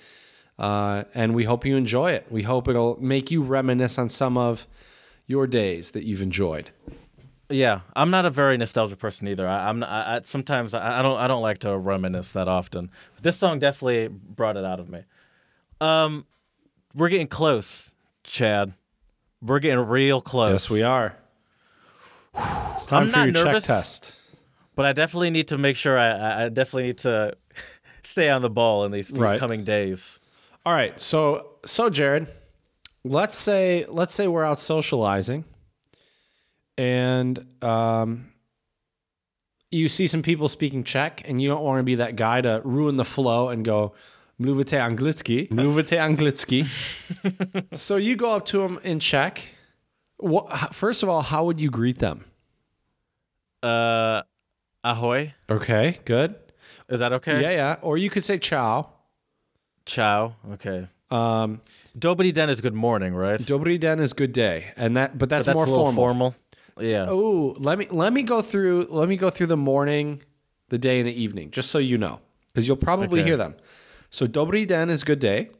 Uh, 0.61 1.05
and 1.15 1.35
we 1.35 1.45
hope 1.45 1.65
you 1.65 1.75
enjoy 1.77 2.13
it. 2.13 2.27
We 2.31 2.43
hope 2.43 2.69
it'll 2.69 2.97
make 3.03 3.31
you 3.31 3.43
reminisce 3.43 3.99
on 3.99 4.11
some 4.11 4.37
of 4.37 4.67
your 5.27 5.47
days 5.47 5.93
that 5.93 6.05
you've 6.05 6.21
enjoyed. 6.21 6.71
Yeah, 7.49 7.81
I'm 7.97 8.11
not 8.11 8.27
a 8.27 8.31
very 8.31 8.57
nostalgic 8.59 8.99
person 8.99 9.27
either. 9.27 9.49
I, 9.49 9.69
I'm 9.71 9.79
not, 9.81 9.89
I, 9.89 10.17
I, 10.17 10.21
sometimes 10.23 10.75
I, 10.75 10.99
I 11.01 11.03
don't 11.03 11.19
I 11.19 11.27
don't 11.27 11.43
like 11.43 11.59
to 11.61 11.77
reminisce 11.77 12.31
that 12.33 12.47
often. 12.47 12.91
But 13.15 13.25
this 13.25 13.37
song 13.39 13.59
definitely 13.59 14.09
brought 14.09 14.57
it 14.57 14.65
out 14.65 14.79
of 14.81 14.89
me. 14.89 15.03
Um, 15.81 16.27
we're 16.95 17.09
getting 17.09 17.27
close, 17.27 17.91
Chad. 18.23 18.75
We're 19.43 19.59
getting 19.61 19.81
real 19.81 20.21
close. 20.21 20.53
Yes, 20.53 20.71
we 20.71 20.83
are. 20.83 21.17
It's 22.73 22.87
time 22.87 23.05
I'm 23.05 23.09
for 23.09 23.19
your 23.25 23.33
nervous. 23.33 23.67
check 23.67 23.77
test. 23.79 24.15
But 24.77 24.85
I 24.87 24.93
definitely 24.93 25.31
need 25.31 25.49
to 25.49 25.59
make 25.59 25.75
sure 25.77 25.99
I, 25.99 26.09
I- 26.11 26.45
I 26.45 26.49
definitely 26.51 26.85
need 26.89 26.99
to 26.99 27.35
stay 28.03 28.29
on 28.31 28.43
the 28.43 28.51
ball 28.51 28.85
in 28.85 28.93
these 28.93 29.11
Right. 29.11 29.41
coming 29.41 29.65
days. 29.65 30.20
All 30.65 30.73
right. 30.73 30.99
So, 31.01 31.53
so 31.65 31.89
Jared, 31.91 32.29
let's 33.05 33.37
say 33.37 33.87
let's 33.89 34.15
say 34.15 34.27
we're 34.27 34.45
out 34.45 34.61
socializing, 34.61 35.45
and 36.77 37.47
um, 37.63 38.33
you 39.71 39.89
see 39.89 40.07
some 40.07 40.23
people 40.23 40.49
speaking 40.49 40.85
Czech, 40.85 41.23
and 41.25 41.41
you 41.41 41.49
don't 41.49 41.63
want 41.63 41.79
to 41.79 41.83
be 41.83 41.97
that 41.97 42.17
guy 42.17 42.41
to 42.41 42.61
ruin 42.65 42.97
the 42.97 43.05
flow 43.05 43.49
and 43.49 43.65
go. 43.65 43.95
Mluvite 44.41 44.79
anglicky. 44.79 45.49
Mluvite 45.51 45.99
anglicky. 45.99 46.67
so 47.77 47.97
you 47.97 48.17
go 48.17 48.31
up 48.31 48.47
to 48.47 48.59
them 48.59 48.81
in 48.83 48.99
Czech. 48.99 49.43
What, 50.17 50.75
first 50.75 51.03
of 51.03 51.11
all, 51.11 51.21
how 51.21 51.45
would 51.45 51.61
you 51.61 51.71
greet 51.71 51.99
them? 51.99 52.25
Uh, 53.63 54.23
ahoy. 54.83 55.35
Okay, 55.51 55.99
good. 56.07 56.35
Is 56.89 57.01
that 57.01 57.13
okay? 57.15 57.43
Yeah, 57.43 57.51
yeah. 57.51 57.77
Or 57.83 57.99
you 57.99 58.09
could 58.09 58.25
say 58.25 58.39
ciao. 58.39 58.91
Ciao. 59.91 60.37
Okay. 60.53 60.87
Um, 61.11 61.61
Dobry 61.99 62.33
den 62.33 62.49
is 62.49 62.61
good 62.61 62.75
morning, 62.75 63.13
right? 63.13 63.41
Dobri 63.41 63.79
den 63.79 63.99
is 63.99 64.13
good 64.13 64.33
day, 64.33 64.73
and 64.77 64.97
that, 64.97 65.19
but 65.19 65.29
that's, 65.29 65.47
That's 65.47 65.57
more 65.57 65.67
formal. 65.67 65.93
formal. 65.95 66.35
Yeah. 66.79 67.07
Oh, 67.09 67.57
let 67.59 67.77
me 67.77 67.89
let 67.91 68.13
me 68.13 68.23
go 68.23 68.41
through 68.41 68.87
let 68.91 69.09
me 69.09 69.17
go 69.17 69.29
through 69.31 69.49
the 69.49 69.57
morning, 69.57 70.23
the 70.69 70.79
day, 70.79 71.01
and 71.01 71.09
the 71.09 71.13
evening, 71.23 71.51
just 71.51 71.71
so 71.73 71.79
you 71.79 71.99
know, 71.99 72.21
because 72.53 72.69
you'll 72.69 72.77
probably 72.77 73.21
Okay. 73.21 73.29
hear 73.29 73.37
them. 73.37 73.57
So 74.11 74.27
Dobri 74.29 74.65
den 74.67 74.91
is 74.91 75.03
good 75.03 75.19
day. 75.19 75.51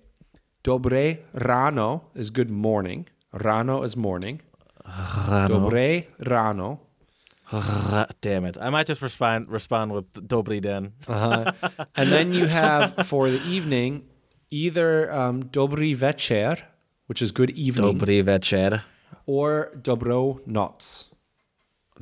Dobré 0.63 1.19
ráno 1.35 2.03
is 2.15 2.31
good 2.31 2.51
morning. 2.51 3.07
Ráno 3.35 3.83
is 3.85 3.97
morning. 3.97 4.41
Dobré 4.87 6.07
ráno. 6.23 6.79
Ah, 7.53 8.07
Damn 8.21 8.45
it! 8.45 8.57
I 8.61 8.71
might 8.71 8.87
just 8.87 9.03
respond 9.03 9.49
respond 9.49 9.93
with 9.93 10.13
Dobri 10.13 10.61
den. 10.61 10.93
Uh-huh. 11.09 11.51
and 11.97 12.13
then 12.13 12.33
you 12.33 12.47
have 12.47 12.95
for 13.11 13.29
the 13.29 13.43
evening 13.43 14.05
either 14.51 15.11
um, 15.13 15.43
dobrý 15.51 15.95
večer, 15.95 16.57
which 17.09 17.23
is 17.23 17.33
good 17.33 17.51
evening, 17.51 17.99
Dobry 17.99 18.23
večer. 18.23 18.83
or 19.27 19.71
dobro 19.77 20.41
noc, 20.47 21.05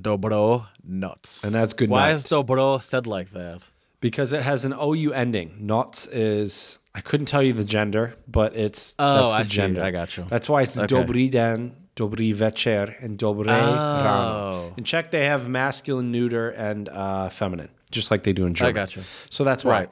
Dobro 0.00 0.66
nuts. 0.84 1.42
and 1.44 1.52
that's 1.52 1.72
good 1.74 1.90
Why 1.90 2.08
night. 2.08 2.14
is 2.14 2.24
dobro 2.26 2.80
said 2.82 3.06
like 3.06 3.30
that? 3.32 3.62
because 4.00 4.32
it 4.32 4.42
has 4.42 4.64
an 4.64 4.72
ou 4.72 5.12
ending. 5.12 5.50
Nots 5.60 6.06
is 6.12 6.78
I 6.94 7.00
couldn't 7.00 7.26
tell 7.26 7.42
you 7.42 7.52
the 7.52 7.64
gender, 7.64 8.14
but 8.26 8.54
it's 8.56 8.94
Oh, 8.98 9.16
that's 9.16 9.30
the 9.30 9.36
I 9.36 9.44
see. 9.44 9.56
gender. 9.56 9.82
I 9.82 9.90
got 9.90 10.16
you. 10.16 10.24
That's 10.30 10.48
why 10.48 10.62
it's 10.62 10.78
Okay. 10.78 10.86
dobrý 10.86 11.30
den, 11.30 11.72
dobrý 11.96 12.32
večer, 12.32 12.94
and 13.02 13.18
dobré 13.18 13.52
Oh. 13.52 14.02
ráno. 14.04 14.72
In 14.76 14.84
Czech, 14.84 15.10
they 15.10 15.26
have 15.26 15.48
masculine, 15.48 16.10
neuter, 16.12 16.50
and 16.56 16.88
uh, 16.88 17.28
feminine, 17.28 17.68
just 17.90 18.10
like 18.10 18.22
they 18.22 18.32
do 18.32 18.46
in 18.46 18.54
German. 18.54 18.76
I 18.76 18.80
got 18.80 18.96
you. 18.96 19.02
So 19.30 19.42
that's 19.44 19.64
why. 19.64 19.88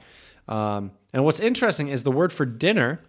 Um, 0.47 0.91
and 1.13 1.23
what's 1.25 1.39
interesting 1.39 1.87
is 1.87 2.03
the 2.03 2.11
word 2.11 2.31
for 2.33 2.45
dinner 2.45 2.99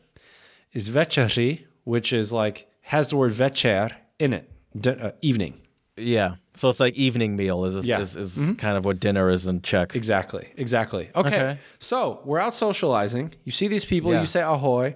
is 0.72 0.88
večeři, 0.90 1.64
which 1.84 2.12
is 2.12 2.32
like 2.32 2.66
has 2.82 3.10
the 3.10 3.16
word 3.16 3.32
večer 3.32 3.90
in 4.18 4.32
it, 4.32 4.50
di- 4.78 4.90
uh, 4.90 5.10
evening. 5.22 5.60
Yeah. 5.96 6.36
So 6.56 6.68
it's 6.68 6.80
like 6.80 6.94
evening 6.94 7.36
meal 7.36 7.64
is 7.64 7.74
is, 7.74 7.86
Yeah. 7.86 8.00
is, 8.00 8.16
is 8.16 8.34
kind 8.56 8.76
of 8.76 8.84
what 8.84 8.98
dinner 9.00 9.30
is 9.30 9.46
in 9.46 9.62
Czech. 9.62 9.94
Exactly. 9.94 10.48
Exactly. 10.56 11.10
Okay. 11.14 11.28
Okay. 11.28 11.58
So 11.78 12.20
we're 12.24 12.40
out 12.40 12.54
socializing. 12.54 13.34
You 13.44 13.52
see 13.52 13.68
these 13.68 13.84
people. 13.84 14.12
Yeah. 14.12 14.20
You 14.20 14.26
say 14.26 14.42
ahoy. 14.42 14.94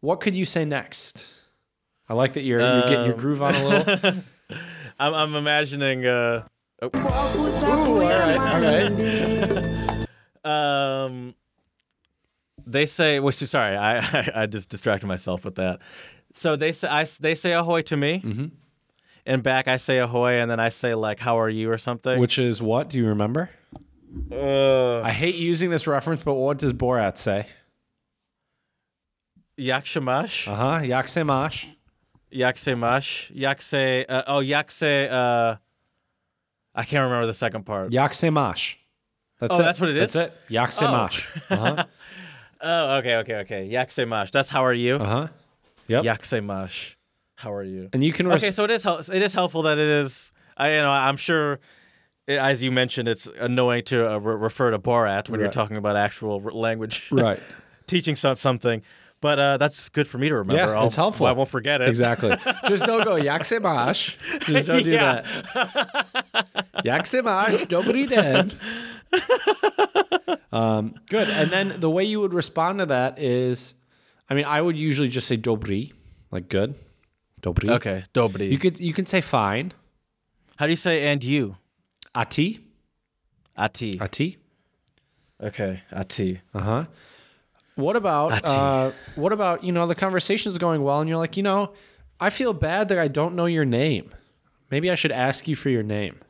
What 0.00 0.20
could 0.20 0.34
you 0.34 0.44
say 0.44 0.64
next? 0.64 1.26
I 2.08 2.14
like 2.14 2.32
that 2.34 2.42
you're, 2.42 2.60
you're 2.60 2.82
getting 2.88 3.04
your 3.04 3.14
Um, 3.14 3.20
groove 3.20 3.42
on 3.42 3.54
a 3.54 3.68
little. 3.68 4.14
I'm, 4.98 5.14
I'm 5.14 5.34
imagining. 5.36 6.06
Uh, 6.06 6.42
Ooh, 6.84 6.88
all 6.94 8.02
right. 8.02 8.38
All 8.38 8.60
right. 8.60 10.06
um, 10.44 11.34
they 12.72 12.86
say. 12.86 13.20
Which 13.20 13.36
sorry, 13.36 13.76
I, 13.76 13.98
I 14.18 14.30
I 14.42 14.46
just 14.46 14.68
distracted 14.70 15.06
myself 15.06 15.44
with 15.44 15.54
that. 15.56 15.80
So 16.34 16.56
they 16.56 16.72
say 16.72 16.88
I 16.88 17.06
they 17.20 17.34
say 17.34 17.52
ahoy 17.52 17.82
to 17.82 17.96
me, 17.96 18.20
Mm-hmm. 18.24 18.46
and 19.26 19.42
back 19.42 19.66
I 19.68 19.78
say 19.78 19.98
ahoy, 19.98 20.40
and 20.40 20.50
then 20.50 20.60
I 20.60 20.70
say 20.70 20.94
like 20.94 21.20
how 21.20 21.38
are 21.38 21.50
you 21.50 21.70
or 21.70 21.78
something. 21.78 22.18
Which 22.20 22.38
is 22.38 22.60
what? 22.62 22.88
Do 22.90 22.98
you 22.98 23.06
remember? 23.08 23.50
uh, 24.32 25.02
I 25.02 25.10
hate 25.12 25.36
using 25.36 25.70
this 25.70 25.86
reference, 25.86 26.24
but 26.24 26.34
what 26.34 26.58
does 26.58 26.72
Borat 26.72 27.16
say? 27.16 27.46
masz? 30.00 30.48
Uh 30.48 30.54
huh. 30.56 30.80
Jak 30.84 31.08
se 31.08 31.24
máš? 31.24 31.66
Jak 32.30 32.58
se 32.58 32.74
masz? 32.74 33.30
Jak 33.34 33.62
se? 33.62 34.04
Uh, 34.08 34.22
oh, 34.26 34.40
Yakse. 34.42 35.08
Uh, 35.10 35.56
I 36.74 36.84
can't 36.84 37.02
remember 37.04 37.26
the 37.26 37.34
second 37.34 37.64
part. 37.66 37.92
Jak 37.92 38.14
se 38.14 38.30
máš? 38.30 38.76
That's 39.40 39.54
Oh, 39.54 39.60
it. 39.60 39.64
that's 39.64 39.80
what 39.80 39.90
it 39.90 39.96
is? 39.96 40.12
That's 40.12 40.30
it. 40.32 40.72
Se 40.72 40.86
Oh. 40.86 40.92
máš? 40.92 41.28
Oh, 42.62 42.96
okay, 42.98 43.16
okay, 43.16 43.34
okay. 43.36 43.86
Se? 43.90 44.04
That's 44.32 44.48
how 44.48 44.64
are 44.64 44.72
you? 44.74 44.96
Uh 44.96 45.04
huh. 45.04 45.28
Yep. 45.88 46.24
Se? 46.24 46.40
How 47.36 47.52
are 47.52 47.62
you? 47.62 47.88
And 47.92 48.04
you 48.04 48.12
can. 48.12 48.28
Res- 48.28 48.42
Okay, 48.42 48.50
so 48.50 48.64
it 48.64 48.70
is 48.70 48.84
hel- 48.84 48.98
it 48.98 49.22
is 49.22 49.32
helpful 49.34 49.62
that 49.62 49.78
it 49.78 49.88
is. 49.88 50.32
I 50.56 50.72
you 50.74 50.76
know 50.82 50.90
I'm 50.90 51.16
sure, 51.16 51.58
i- 52.28 52.32
as 52.32 52.62
you 52.62 52.70
mentioned, 52.70 53.08
it's 53.08 53.26
annoying 53.38 53.84
to 53.84 54.12
uh, 54.12 54.18
re- 54.18 54.36
refer 54.36 54.70
to 54.70 54.78
Borat 54.78 55.28
when 55.30 55.40
you're 55.40 55.50
talking 55.50 55.76
about 55.78 55.96
actual 55.96 56.40
language, 56.40 57.08
right. 57.10 57.40
teaching 57.86 58.14
some, 58.14 58.36
something. 58.36 58.82
But 59.20 59.38
uh, 59.38 59.56
that's 59.58 59.90
good 59.90 60.08
for 60.08 60.16
me 60.18 60.28
to 60.30 60.36
remember. 60.36 60.62
Yeah, 60.72 60.78
I'll- 60.78 60.86
it's 60.86 60.96
helpful. 60.96 61.26
I 61.26 61.32
won't 61.32 61.50
forget 61.50 61.80
it. 61.82 61.88
Exactly. 61.88 62.36
Just 62.68 62.86
don't 62.86 63.04
go 63.04 63.16
se. 63.60 64.16
Just 64.46 64.66
don't 64.66 64.82
do 64.82 64.90
Yeah. 64.92 65.22
that. 65.54 67.22
Máš? 67.22 67.66
Dobrý 67.68 68.08
den. 68.08 68.52
Um, 70.52 70.94
good. 71.08 71.28
And 71.28 71.50
then 71.50 71.80
the 71.80 71.90
way 71.90 72.04
you 72.04 72.20
would 72.20 72.32
respond 72.34 72.78
to 72.80 72.86
that 72.86 73.18
is, 73.18 73.74
I 74.28 74.34
mean, 74.34 74.44
I 74.46 74.60
would 74.60 74.76
usually 74.76 75.08
just 75.08 75.28
say 75.28 75.36
dobry, 75.36 75.92
like 76.30 76.48
good. 76.48 76.74
Dobry. 77.42 77.70
Okay, 77.70 78.04
dobry. 78.14 78.50
You 78.50 78.58
could 78.58 78.80
you 78.80 78.92
can 78.92 79.06
say 79.06 79.20
fine. 79.20 79.72
How 80.56 80.66
do 80.66 80.72
you 80.72 80.76
say 80.76 81.06
and 81.08 81.22
you? 81.22 81.56
Ati. 82.14 82.60
Ati. 83.56 83.98
Ati. 84.00 84.36
Okay, 85.42 85.82
ati. 85.92 86.40
Uh 86.54 86.60
huh. 86.60 86.84
What 87.80 87.96
about 87.96 88.46
uh, 88.46 88.92
what 89.14 89.32
about 89.32 89.64
you 89.64 89.72
know 89.72 89.86
the 89.86 89.94
conversation's 89.94 90.58
going 90.58 90.82
well 90.82 91.00
and 91.00 91.08
you're 91.08 91.18
like 91.18 91.36
you 91.36 91.42
know 91.42 91.72
I 92.20 92.30
feel 92.30 92.52
bad 92.52 92.88
that 92.90 92.98
I 92.98 93.08
don't 93.08 93.34
know 93.34 93.46
your 93.46 93.64
name. 93.64 94.10
Maybe 94.70 94.90
I 94.90 94.94
should 94.94 95.12
ask 95.12 95.48
you 95.48 95.56
for 95.56 95.70
your 95.70 95.82
name. 95.82 96.20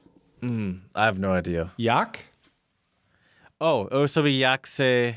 I 0.94 1.05
have 1.05 1.18
no 1.18 1.32
idea. 1.32 1.72
Yak. 1.77 2.24
Oh, 3.60 3.89
oh, 3.93 4.06
so 4.06 4.22
be 4.22 4.39
yakse 4.39 5.16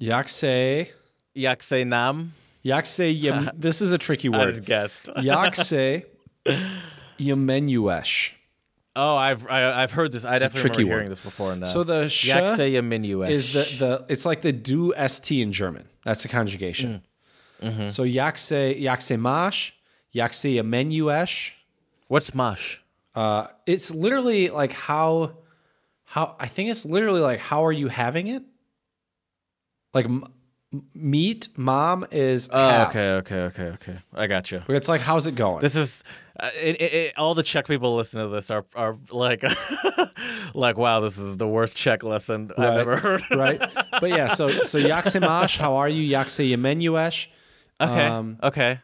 Yakse. 0.00 0.88
yakse 1.36 1.86
nam. 1.86 2.32
Yakse. 2.64 3.20
Yem- 3.20 3.50
this 3.56 3.82
is 3.82 3.92
a 3.92 3.98
tricky 3.98 4.28
I 4.32 4.38
word. 4.38 4.52
just 4.52 4.64
guessed. 4.64 5.04
Yakse. 5.16 6.04
Yemenuesh. 7.20 8.32
Oh, 8.94 9.16
I've 9.16 9.46
I, 9.46 9.82
I've 9.82 9.92
heard 9.92 10.12
this. 10.12 10.24
I 10.24 10.36
a 10.36 10.38
definitely 10.40 10.60
tricky 10.60 10.76
remember 10.78 10.90
word. 10.90 10.98
hearing 10.98 11.08
this 11.08 11.20
before. 11.20 11.56
Now. 11.56 11.64
Uh, 11.64 11.68
so 11.68 11.84
the 11.84 12.08
sh 12.08 12.30
yakse 12.30 13.30
is 13.30 13.52
the 13.52 13.76
the 13.78 14.04
it's 14.08 14.26
like 14.26 14.42
the 14.42 14.52
do 14.52 14.92
st 14.94 15.40
in 15.40 15.52
German. 15.52 15.88
That's 16.04 16.22
the 16.22 16.28
conjugation. 16.28 17.02
Mm. 17.62 17.70
Mm-hmm. 17.70 17.88
So 17.88 18.02
yakse 18.02 18.80
yakse 18.80 19.18
mash, 19.18 19.74
yakse 20.14 20.54
yemenuesh. 20.56 21.52
What's 22.08 22.34
mash? 22.34 22.82
Uh, 23.14 23.46
it's 23.66 23.90
literally 23.90 24.48
like 24.48 24.72
how, 24.72 25.36
how 26.04 26.34
I 26.38 26.48
think 26.48 26.70
it's 26.70 26.84
literally 26.84 27.20
like 27.20 27.40
how 27.40 27.64
are 27.64 27.72
you 27.72 27.88
having 27.88 28.26
it? 28.26 28.42
Like 29.94 30.06
m- 30.06 30.24
m- 30.24 30.32
meat, 30.94 31.48
mom 31.56 32.06
is 32.10 32.48
Oh, 32.52 32.58
half. 32.68 32.90
okay, 32.90 33.10
okay, 33.12 33.36
okay, 33.40 33.64
okay. 33.74 33.98
I 34.14 34.26
got 34.26 34.50
you. 34.50 34.62
But 34.66 34.76
it's 34.76 34.88
like 34.88 35.00
how's 35.00 35.26
it 35.26 35.34
going? 35.34 35.60
This 35.62 35.76
is 35.76 36.02
uh, 36.40 36.48
it, 36.54 36.80
it, 36.80 36.92
it, 36.94 37.12
all 37.18 37.34
the 37.34 37.42
Czech 37.42 37.66
people 37.66 37.94
listening 37.96 38.24
to 38.28 38.34
this 38.34 38.50
are 38.50 38.64
are 38.74 38.96
like 39.10 39.42
like 40.54 40.76
wow, 40.76 41.00
this 41.00 41.18
is 41.18 41.36
the 41.36 41.46
worst 41.46 41.76
Czech 41.76 42.02
lesson 42.02 42.50
I've 42.56 42.78
ever 42.78 42.96
heard. 42.96 43.22
right? 43.30 43.60
But 44.00 44.10
yeah, 44.10 44.28
so 44.28 44.48
so 44.48 44.78
yakse 44.92 45.20
mash, 45.20 45.58
how 45.58 45.76
are 45.76 45.88
you? 45.88 46.08
Yakse 46.16 46.48
yemenuesh. 46.50 47.26
okay, 47.80 48.06
Um, 48.06 48.38
okay. 48.42 48.80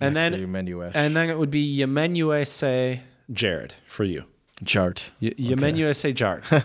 and 0.00 0.14
then 0.16 0.50
menu 0.50 0.82
and 0.82 1.14
then 1.16 1.28
it 1.30 1.38
would 1.38 1.50
be 1.50 1.78
yemenue 1.78 2.46
say 2.46 3.02
Jared 3.32 3.74
for 3.86 4.04
you. 4.04 4.24
chart. 4.64 5.12
Y- 5.20 5.34
Yemenue 5.38 5.94
say 5.94 6.12
Jart. 6.12 6.64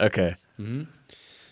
Okay. 0.00 0.36
Mm-hmm. 0.60 0.82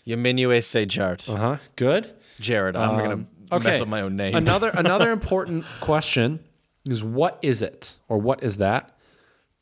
Your 0.05 0.19
menu 0.19 0.61
say 0.63 0.87
chart. 0.87 1.29
Uh 1.29 1.37
huh. 1.37 1.57
Good. 1.75 2.13
Jared, 2.41 2.77
I'm 2.77 2.97
gonna 2.99 3.13
Um, 3.15 3.29
okay. 3.53 3.65
mess 3.71 3.81
up 3.81 3.89
my 3.89 4.01
own 4.03 4.17
name. 4.17 4.35
Another 4.35 4.69
another 4.75 5.11
important 5.13 5.65
question 5.81 6.41
is 6.89 7.03
what 7.03 7.39
is 7.43 7.63
it 7.63 7.95
or 8.09 8.19
what 8.19 8.43
is 8.43 8.57
that? 8.59 8.97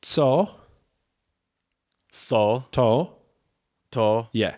So 0.02 0.50
so 2.10 2.64
to 2.72 3.08
to 3.92 4.26
yeah. 4.32 4.56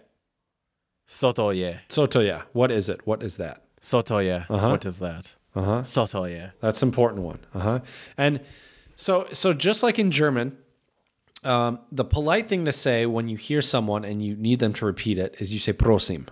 soto 1.06 1.50
yeah. 1.50 1.78
Soto 1.88 2.20
yeah. 2.20 2.42
What 2.52 2.70
is 2.70 2.88
it? 2.88 3.06
What 3.06 3.22
is 3.22 3.36
that? 3.36 3.62
Soto 3.80 4.18
yeah. 4.18 4.44
Uh-huh. 4.48 4.70
What 4.70 4.86
is 4.86 4.98
that? 4.98 5.34
Uh 5.54 5.62
huh. 5.62 5.82
Soto 5.82 6.24
yeah. 6.24 6.50
That's 6.60 6.82
an 6.82 6.88
important 6.88 7.22
one. 7.22 7.38
Uh 7.54 7.60
huh. 7.60 7.80
And 8.16 8.40
so 8.94 9.26
so 9.32 9.52
just 9.52 9.82
like 9.82 9.98
in 9.98 10.10
German, 10.10 10.56
um, 11.44 11.78
the 11.92 12.04
polite 12.04 12.48
thing 12.48 12.64
to 12.64 12.72
say 12.72 13.06
when 13.06 13.28
you 13.28 13.36
hear 13.36 13.62
someone 13.62 14.04
and 14.04 14.20
you 14.22 14.34
need 14.36 14.58
them 14.58 14.72
to 14.74 14.86
repeat 14.86 15.18
it 15.18 15.36
is 15.38 15.52
you 15.52 15.58
say 15.60 15.72
prosim, 15.72 16.26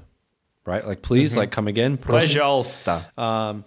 right? 0.66 0.86
Like 0.86 1.02
please, 1.02 1.36
like 1.38 1.52
come 1.52 1.68
again. 1.68 1.98
Prosim. 1.98 2.28
Пожалуйста. 2.28 3.64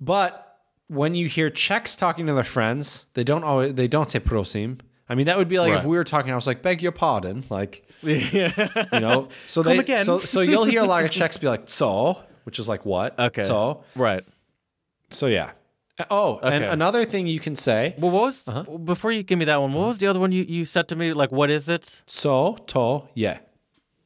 But 0.00 0.58
when 0.88 1.14
you 1.14 1.28
hear 1.28 1.50
Czechs 1.50 1.96
talking 1.96 2.26
to 2.26 2.34
their 2.34 2.44
friends, 2.44 3.06
they 3.14 3.24
don't 3.24 3.44
always 3.44 3.74
they 3.74 3.88
don't 3.88 4.10
say 4.10 4.20
prosim. 4.20 4.80
I 5.08 5.14
mean, 5.14 5.26
that 5.26 5.36
would 5.36 5.48
be 5.48 5.58
like 5.58 5.70
if 5.72 5.78
Right. 5.80 5.86
we 5.86 5.96
were 5.96 6.04
talking. 6.04 6.32
I 6.32 6.34
was 6.34 6.46
like, 6.46 6.62
beg 6.62 6.82
your 6.82 6.92
pardon, 6.92 7.44
like 7.50 7.86
yeah. 8.02 8.52
you 8.92 9.00
know. 9.00 9.28
So 9.46 9.62
they 9.62 9.78
again. 9.78 10.04
so 10.04 10.18
so 10.20 10.40
you'll 10.40 10.64
hear 10.64 10.82
a 10.82 10.86
lot 10.86 11.04
of 11.04 11.10
Czechs 11.10 11.36
be 11.36 11.48
like 11.48 11.64
so, 11.68 12.18
which 12.44 12.58
is 12.58 12.68
like 12.68 12.84
what? 12.84 13.18
Okay. 13.18 13.42
So 13.42 13.84
right. 13.96 14.24
so 15.10 15.26
yeah. 15.26 15.50
Oh, 16.10 16.40
and 16.42 16.64
Okay. 16.64 16.72
another 16.72 17.04
thing 17.04 17.28
you 17.28 17.38
can 17.38 17.54
say 17.54 17.94
Well, 17.98 18.10
what 18.10 18.22
was 18.22 18.48
Uh-huh. 18.48 18.78
before 18.78 19.12
you 19.12 19.22
give 19.22 19.38
me 19.38 19.44
that 19.44 19.60
one? 19.60 19.72
What 19.72 19.86
was 19.86 19.98
the 19.98 20.08
other 20.08 20.18
one 20.18 20.32
you, 20.32 20.42
you 20.42 20.64
said 20.64 20.88
to 20.88 20.96
me? 20.96 21.12
Like, 21.12 21.30
what 21.30 21.50
is 21.50 21.68
it? 21.68 22.02
so 22.06 22.56
to 22.68 23.04
yeah. 23.14 23.38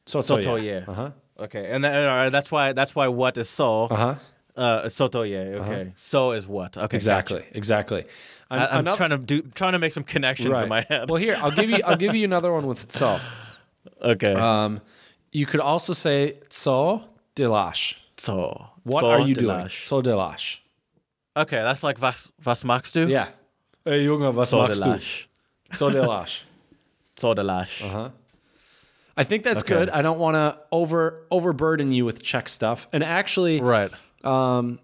So 0.05 0.19
to 0.21 0.27
Soto 0.27 0.55
yeah. 0.57 0.71
yeah. 0.71 0.83
Uh 0.87 0.93
huh. 0.93 1.11
Okay, 1.38 1.68
and 1.70 1.82
right, 1.84 2.30
that's 2.30 2.50
why 2.52 2.72
that's 2.72 2.94
why 2.94 3.08
what 3.08 3.36
is 3.36 3.48
so. 3.48 3.84
Uh 3.84 3.96
huh. 3.96 4.14
Uh, 4.56 4.88
soto 4.88 5.22
yeah. 5.22 5.38
Okay, 5.62 5.92
so 5.96 6.30
is 6.30 6.46
what? 6.46 6.78
Okay, 6.78 6.96
Exactly. 6.96 7.40
gotcha. 7.40 7.56
Exactly. 7.56 8.04
An- 8.50 8.60
I, 8.60 8.66
I'm 8.66 8.78
ano- 8.86 8.94
trying 8.94 9.10
to 9.10 9.18
do 9.18 9.42
trying 9.54 9.72
to 9.72 9.80
make 9.80 9.92
some 9.92 10.04
connections 10.04 10.56
in 10.56 10.68
my 10.68 10.82
head. 10.82 11.10
Well, 11.10 11.18
here 11.20 11.36
I'll 11.42 11.50
give 11.50 11.68
you 11.70 11.80
I'll 11.84 11.96
give 11.96 12.14
you 12.14 12.24
another 12.24 12.52
one 12.52 12.66
with 12.68 12.90
so. 12.92 13.18
okay. 14.02 14.34
Um, 14.34 14.80
you 15.32 15.46
could 15.46 15.58
also 15.60 15.92
say 15.92 16.36
so 16.50 17.02
delash. 17.34 17.96
so 18.16 18.68
What 18.84 19.00
so 19.00 19.10
are 19.10 19.20
you 19.20 19.34
doing? 19.34 19.48
lash. 19.48 19.84
So 19.84 20.00
delash. 20.02 20.58
Okay, 21.36 21.56
that's 21.56 21.82
like 21.82 22.00
was 22.00 22.30
was 22.44 22.62
machst 22.64 22.94
du? 22.94 23.08
Yeah. 23.08 23.28
Hey 23.84 24.06
Junge, 24.06 24.32
was 24.32 24.50
So 24.50 24.64
de 24.68 24.74
machst 24.86 25.26
du? 25.72 25.76
So 25.76 25.90
delash. 25.90 26.42
So 27.16 27.34
delash. 27.34 27.82
Uh-huh. 27.84 28.10
I 29.16 29.24
think 29.24 29.44
that's 29.44 29.62
Okay. 29.62 29.74
good. 29.74 29.90
I 29.90 30.02
don't 30.02 30.18
want 30.18 30.34
to 30.34 30.58
over 30.72 31.26
overburden 31.30 31.92
you 31.92 32.04
with 32.04 32.22
Czech 32.22 32.48
stuff. 32.48 32.88
And 32.92 33.04
actually, 33.04 33.60
Right. 33.60 33.90
um, 34.24 34.78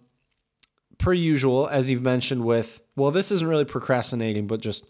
per 0.99 1.13
usual, 1.13 1.67
as 1.69 1.91
you've 1.91 2.03
mentioned, 2.03 2.45
with 2.45 2.81
well, 2.97 3.11
this 3.11 3.33
isn't 3.33 3.47
really 3.47 3.65
procrastinating, 3.65 4.47
but 4.47 4.61
just 4.61 4.85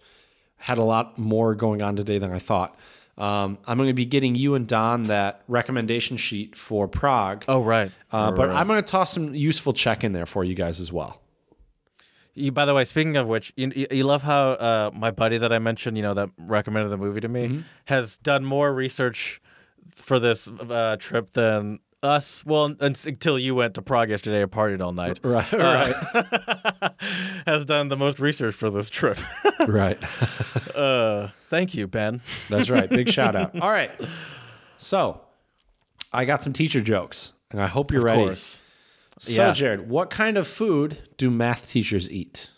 had 0.57 0.79
a 0.79 0.83
lot 0.83 1.17
more 1.17 1.55
going 1.55 1.81
on 1.81 1.97
today 1.97 2.19
than 2.19 2.33
I 2.33 2.39
thought. 2.39 2.77
Um, 3.17 3.59
I'm 3.67 3.77
going 3.77 3.89
to 3.89 3.95
be 3.95 4.05
getting 4.07 4.35
you 4.35 4.55
and 4.55 4.67
Don 4.67 5.05
that 5.05 5.43
recommendation 5.47 6.17
sheet 6.17 6.57
for 6.57 6.89
Prague. 6.89 7.45
Oh 7.49 7.61
right. 7.63 7.91
Uh, 8.11 8.31
but 8.33 8.49
Right. 8.49 8.57
I'm 8.57 8.67
going 8.67 8.83
to 8.83 8.87
toss 8.89 9.13
some 9.13 9.35
useful 9.35 9.73
Czech 9.73 10.05
in 10.05 10.13
there 10.13 10.27
for 10.27 10.43
you 10.43 10.55
guys 10.55 10.81
as 10.81 10.91
well. 10.93 11.21
You, 12.35 12.53
by 12.53 12.65
the 12.65 12.75
way, 12.75 12.85
speaking 12.85 13.17
of 13.17 13.27
which, 13.27 13.53
you, 13.57 13.73
you, 13.75 13.87
you 13.91 14.05
love 14.05 14.23
how 14.23 14.51
uh, 14.53 14.91
my 14.95 15.11
buddy 15.11 15.37
that 15.39 15.53
I 15.53 15.59
mentioned, 15.59 15.97
you 15.97 16.03
know, 16.03 16.15
that 16.15 16.31
recommended 16.39 16.91
the 16.91 16.97
movie 16.97 17.21
to 17.21 17.29
me, 17.29 17.49
Mm-hmm. 17.49 17.61
has 17.87 18.19
done 18.19 18.45
more 18.45 18.73
research 18.73 19.41
for 19.97 20.19
this 20.21 20.47
uh, 20.49 20.97
trip 20.99 21.33
than 21.33 21.81
us. 22.03 22.45
Well, 22.47 22.75
until 22.81 23.39
you 23.39 23.55
went 23.55 23.75
to 23.75 23.83
Prague 23.83 24.09
yesterday 24.11 24.43
and 24.43 24.51
partied 24.51 24.81
all 24.81 24.93
night. 24.93 25.19
Right, 25.23 25.53
right, 25.53 25.93
has 27.47 27.65
done 27.67 27.89
the 27.89 27.97
most 27.97 28.19
research 28.21 28.55
for 28.55 28.71
this 28.71 28.89
trip. 28.89 29.19
right. 29.69 29.99
uh, 30.75 31.29
thank 31.51 31.75
you, 31.75 31.87
Ben. 31.87 32.23
That's 32.49 32.71
right. 32.71 32.89
Big 32.89 33.09
shout 33.11 33.37
out. 33.37 33.59
All 33.61 33.71
right. 33.71 33.91
So, 34.79 35.21
I 36.13 36.25
got 36.25 36.43
some 36.43 36.53
teacher 36.55 36.81
jokes, 36.81 37.33
and 37.51 37.61
I 37.61 37.67
hope 37.67 37.91
you're 37.91 38.01
Of 38.01 38.05
ready. 38.05 38.25
course. 38.25 38.61
So, 39.21 39.33
Yeah. 39.33 39.53
Jared, 39.53 39.89
what 39.91 40.09
kind 40.09 40.39
of 40.39 40.47
food 40.49 40.97
do 41.19 41.31
math 41.31 41.69
teachers 41.69 42.11
eat? 42.11 42.49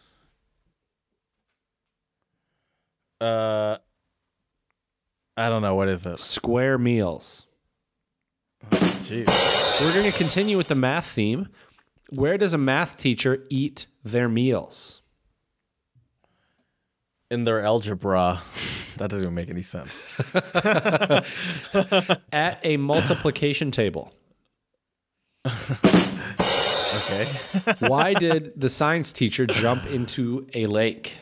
Uh, 3.20 3.78
I 5.36 5.48
don't 5.48 5.60
know. 5.62 5.74
What 5.74 5.88
is 5.88 6.06
it? 6.06 6.20
Square 6.20 6.78
meals. 6.78 7.46
Jeez. 8.70 9.26
We're 9.80 9.92
going 9.92 10.10
to 10.10 10.16
continue 10.16 10.56
with 10.56 10.68
the 10.68 10.76
math 10.76 11.06
theme. 11.06 11.48
Where 12.10 12.38
does 12.38 12.54
a 12.54 12.58
math 12.58 12.96
teacher 12.96 13.44
eat 13.50 13.86
their 14.04 14.28
meals? 14.28 15.02
In 17.28 17.42
their 17.44 17.60
algebra. 17.64 18.40
that 18.98 19.10
doesn't 19.10 19.24
even 19.24 19.34
make 19.34 19.50
any 19.50 19.62
sense. 19.62 20.00
At 22.32 22.60
a 22.62 22.76
multiplication 22.76 23.72
table. 23.72 24.12
Okay. 27.12 27.76
Why 27.86 28.14
did 28.14 28.52
the 28.60 28.68
science 28.68 29.12
teacher 29.12 29.46
jump 29.46 29.86
into 29.86 30.46
a 30.54 30.66
lake? 30.66 31.16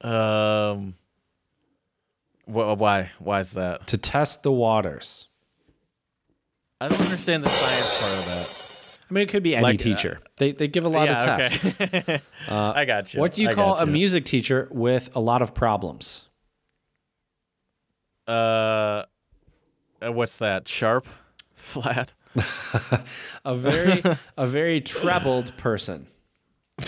um. 0.00 0.94
Wh- 2.46 2.78
why? 2.78 3.10
Why 3.18 3.40
is 3.40 3.50
that? 3.52 3.86
To 3.88 3.98
test 3.98 4.42
the 4.42 4.52
waters. 4.52 5.28
I 6.80 6.88
don't 6.88 7.00
understand 7.00 7.44
the 7.44 7.50
science 7.50 7.92
part 7.96 8.12
of 8.12 8.24
that. 8.26 8.48
I 9.10 9.14
mean, 9.14 9.22
it 9.24 9.28
could 9.28 9.42
be 9.42 9.54
any 9.56 9.62
Like, 9.62 9.80
uh, 9.80 9.82
teacher. 9.82 10.20
They, 10.36 10.52
they 10.52 10.68
give 10.68 10.84
a 10.84 10.88
lot 10.88 11.08
of 11.08 11.16
tests. 11.16 11.80
okay. 11.80 12.20
I 12.48 12.84
got 12.84 13.12
you. 13.12 13.20
What 13.20 13.32
do 13.34 13.42
you 13.42 13.48
I 13.48 13.54
call 13.54 13.74
got 13.74 13.82
a 13.82 13.86
music 13.86 14.24
teacher 14.24 14.68
with 14.70 15.10
a 15.14 15.20
lot 15.20 15.42
of 15.42 15.54
problems? 15.54 16.26
Uh, 18.26 18.30
uh, 20.02 20.12
what's 20.12 20.36
that? 20.38 20.68
Sharp, 20.68 21.06
flat. 21.54 22.12
A 23.44 23.54
very 23.54 24.02
a 24.36 24.46
very 24.46 24.80
trebled 24.80 25.56
person. 25.56 26.06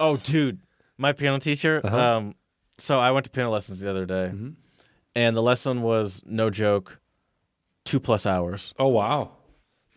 Oh, 0.00 0.16
dude, 0.22 0.60
my 0.96 1.12
piano 1.12 1.38
teacher. 1.40 1.80
Uh-huh. 1.82 1.96
Um, 2.16 2.34
so 2.78 3.00
I 3.00 3.10
went 3.10 3.24
to 3.24 3.30
piano 3.30 3.50
lessons 3.50 3.80
the 3.80 3.90
other 3.90 4.06
day, 4.06 4.30
Mm-hmm. 4.32 4.50
and 5.16 5.36
the 5.36 5.42
lesson 5.42 5.82
was 5.82 6.22
no 6.24 6.50
joke, 6.50 7.00
two 7.84 7.98
plus 7.98 8.24
hours. 8.24 8.74
Oh 8.78 8.86
wow. 8.88 9.32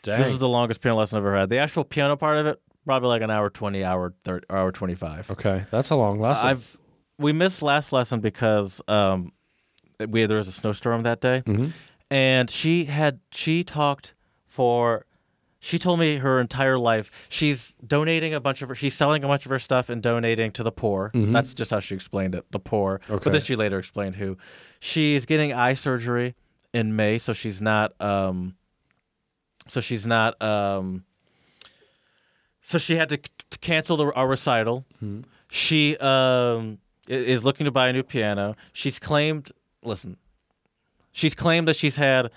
Dang. 0.02 0.18
This 0.18 0.30
was 0.30 0.40
the 0.40 0.49
longest 0.49 0.82
piano 0.82 0.98
lesson 0.98 1.18
I've 1.19 1.26
ever 1.26 1.38
had. 1.38 1.49
The 1.49 1.60
actual 1.60 1.84
piano 1.84 2.15
part 2.15 2.38
of 2.38 2.48
it, 2.48 2.60
probably 2.86 3.10
like 3.10 3.22
an 3.22 3.30
hour 3.30 3.52
twenty, 3.52 3.84
hour 3.84 4.15
thirty, 4.23 4.45
hour 4.49 4.72
twenty 4.72 4.95
five. 4.95 5.30
okay, 5.30 5.65
that's 5.69 5.91
a 5.91 5.95
long 5.95 6.19
lesson. 6.19 6.48
I've 6.49 6.78
we 7.19 7.32
missed 7.34 7.61
last 7.61 7.94
lesson 7.94 8.19
because 8.22 8.82
um 8.88 9.32
we 10.10 10.26
there 10.26 10.38
was 10.38 10.48
a 10.48 10.52
snowstorm 10.52 11.03
that 11.03 11.22
day, 11.22 11.44
Mhm. 11.45 11.73
And 12.11 12.47
she 12.51 12.85
had 12.85 13.19
she 13.31 13.63
talked 13.63 14.13
for. 14.47 15.05
She 15.63 15.77
told 15.77 15.99
me 15.99 16.17
her 16.17 16.39
entire 16.41 16.79
life 16.79 17.11
she's 17.29 17.75
donating 17.85 18.33
a 18.33 18.39
bunch 18.39 18.63
of 18.63 18.69
her, 18.69 18.73
she's 18.73 18.95
selling 18.95 19.23
a 19.23 19.27
bunch 19.27 19.45
of 19.45 19.51
her 19.51 19.59
stuff 19.59 19.89
and 19.89 20.01
donating 20.01 20.49
to 20.53 20.63
the 20.63 20.71
poor. 20.71 21.11
That's 21.13 21.53
just 21.53 21.69
how 21.69 21.79
she 21.79 21.93
explained 21.93 22.33
it, 22.33 22.45
the 22.51 22.57
poor. 22.59 22.99
Okay. 23.07 23.23
But 23.25 23.31
then 23.33 23.41
she 23.41 23.55
later 23.55 23.77
explained 23.77 24.15
who. 24.15 24.38
She's 24.79 25.27
getting 25.27 25.53
eye 25.53 25.75
surgery 25.75 26.33
in 26.73 26.95
May, 26.95 27.19
so 27.19 27.31
she's 27.33 27.61
not 27.61 27.93
um 28.01 28.55
so 29.67 29.81
she's 29.81 30.03
not 30.03 30.41
um 30.41 31.03
so 32.61 32.79
she 32.79 32.95
had 32.95 33.09
to, 33.09 33.17
c- 33.17 33.21
to 33.51 33.59
cancel 33.59 33.97
the, 33.97 34.11
our 34.13 34.27
recital. 34.27 34.85
She 35.49 35.95
um 35.97 36.79
is 37.07 37.43
looking 37.43 37.65
to 37.65 37.71
buy 37.71 37.89
a 37.89 37.93
new 37.93 38.01
piano. 38.03 38.55
She's 38.73 38.97
claimed, 38.97 39.51
listen, 39.83 40.17
she's 41.11 41.35
claimed 41.35 41.67
that 41.67 41.75
she's 41.75 41.95
had 41.97 42.31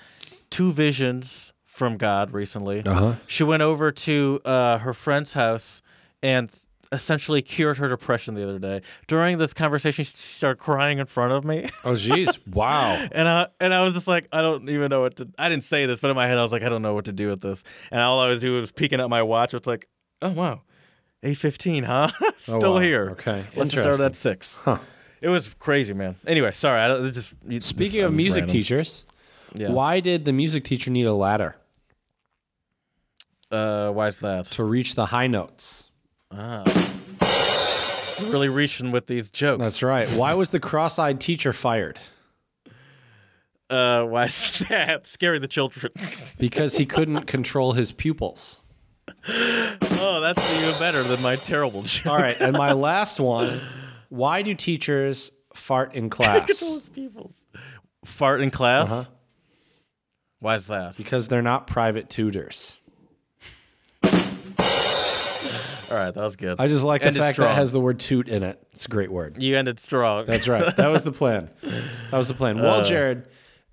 two 0.50 0.72
visions 0.72 1.52
from 1.66 1.96
God 1.96 2.32
recently. 2.32 2.82
Uh-huh. 2.84 3.14
She 3.26 3.42
went 3.42 3.62
over 3.62 3.90
to 3.90 4.40
uh, 4.44 4.78
her 4.78 4.94
friend's 4.94 5.32
house 5.32 5.82
and 6.22 6.50
essentially 6.92 7.42
cured 7.42 7.78
her 7.78 7.88
depression 7.88 8.34
the 8.34 8.44
other 8.44 8.60
day. 8.60 8.80
During 9.08 9.38
this 9.38 9.52
conversation, 9.52 10.04
she 10.04 10.12
started 10.16 10.60
crying 10.60 10.98
in 10.98 11.06
front 11.06 11.32
of 11.32 11.44
me. 11.44 11.68
oh, 11.84 11.94
jeez. 11.94 12.38
wow. 12.54 13.04
And 13.10 13.26
I 13.28 13.48
and 13.58 13.74
I 13.74 13.80
was 13.80 13.94
just 13.94 14.06
like, 14.06 14.28
I 14.32 14.40
don't 14.42 14.68
even 14.68 14.90
know 14.90 15.00
what 15.00 15.16
to. 15.16 15.28
I 15.36 15.48
didn't 15.48 15.64
say 15.64 15.86
this, 15.86 15.98
but 15.98 16.10
in 16.10 16.14
my 16.16 16.28
head, 16.28 16.38
I 16.38 16.42
was 16.42 16.52
like, 16.52 16.62
I 16.62 16.68
don't 16.68 16.82
know 16.82 16.94
what 16.94 17.06
to 17.06 17.12
do 17.12 17.28
with 17.30 17.40
this. 17.40 17.64
And 17.90 18.00
all 18.00 18.20
I 18.20 18.28
was 18.28 18.40
doing 18.40 18.60
was 18.60 18.70
peeking 18.70 19.00
at 19.00 19.08
my 19.10 19.22
watch. 19.22 19.54
It's 19.54 19.66
like, 19.66 19.88
oh 20.22 20.30
wow, 20.30 20.60
eight 21.24 21.38
fifteen, 21.38 21.82
huh? 21.82 22.10
Still 22.36 22.64
Oh, 22.64 22.72
wow. 22.74 22.78
here. 22.78 23.08
Okay. 23.12 23.46
Let's 23.56 23.70
start 23.70 23.98
at 23.98 24.14
six. 24.14 24.58
Huh. 24.62 24.78
It 25.24 25.28
was 25.30 25.48
crazy, 25.58 25.94
man. 25.94 26.16
Anyway, 26.26 26.52
sorry. 26.52 26.80
I 26.82 26.88
don't, 26.88 27.10
just 27.12 27.30
Speaking 27.66 28.00
this- 28.00 28.06
of 28.06 28.12
music 28.12 28.42
random. 28.42 28.52
teachers, 28.52 29.04
yeah. 29.54 29.70
why 29.70 30.00
did 30.00 30.26
the 30.26 30.32
music 30.32 30.64
teacher 30.64 30.90
need 30.90 31.06
a 31.06 31.14
ladder 31.14 31.56
Uh, 33.50 33.90
why 33.90 34.08
is 34.08 34.18
that? 34.20 34.46
to 34.46 34.64
reach 34.64 34.94
the 34.96 35.06
high 35.06 35.26
notes? 35.26 35.90
Ah. 36.30 36.64
You're 38.20 38.30
really 38.30 38.48
reaching 38.48 38.90
with 38.92 39.06
these 39.06 39.30
jokes. 39.30 39.62
That's 39.62 39.82
right. 39.82 40.08
Why 40.10 40.34
was 40.34 40.50
the 40.50 40.60
cross-eyed 40.60 41.20
teacher 41.20 41.52
fired? 41.52 41.98
Uh, 43.70 44.04
why 44.04 44.24
is 44.24 44.58
that? 44.68 45.06
Scaring 45.06 45.40
the 45.40 45.48
children. 45.48 45.92
Because 46.38 46.76
he 46.76 46.84
couldn't 46.84 47.22
control 47.22 47.72
his 47.72 47.92
pupils. 47.92 48.58
oh, 49.28 50.20
that's 50.20 50.38
even 50.52 50.78
better 50.78 51.02
than 51.02 51.22
my 51.22 51.36
terrible 51.36 51.82
joke. 51.82 52.06
All 52.12 52.18
right, 52.18 52.36
and 52.38 52.52
my 52.56 52.72
last 52.72 53.18
one: 53.20 53.60
Why 54.08 54.42
do 54.42 54.54
teachers 54.54 55.32
fart 55.54 55.94
in 55.94 56.10
class? 56.16 56.60
Those 56.60 56.88
people's 56.88 57.46
fart 58.04 58.40
in 58.40 58.50
class. 58.50 58.90
Uh-huh. 58.90 59.04
Why 60.40 60.54
is 60.56 60.66
that? 60.66 60.96
Because 60.96 61.28
they're 61.28 61.42
not 61.42 61.66
private 61.66 62.10
tutors. 62.10 62.76
All 65.90 66.00
right, 66.00 66.12
that 66.14 66.22
was 66.22 66.36
good. 66.36 66.56
I 66.58 66.66
just 66.66 66.82
like 66.84 67.02
the 67.02 67.08
Ended 67.08 67.22
fact 67.22 67.38
that 67.38 67.50
it 67.52 67.54
has 67.54 67.72
the 67.72 67.80
word 67.80 68.00
"toot" 68.00 68.28
in 68.28 68.42
it. 68.42 68.58
It's 68.72 68.86
a 68.86 68.88
great 68.88 69.12
word. 69.12 69.40
you 69.42 69.56
ended 69.56 69.78
strong. 69.78 70.26
That's 70.26 70.48
right. 70.48 70.74
That 70.76 70.88
was 70.88 71.04
the 71.04 71.12
plan. 71.20 71.50
That 72.10 72.16
was 72.16 72.28
the 72.28 72.34
plan. 72.34 72.58
Well, 72.58 72.80
Uh. 72.80 72.84
Jared, 72.84 73.28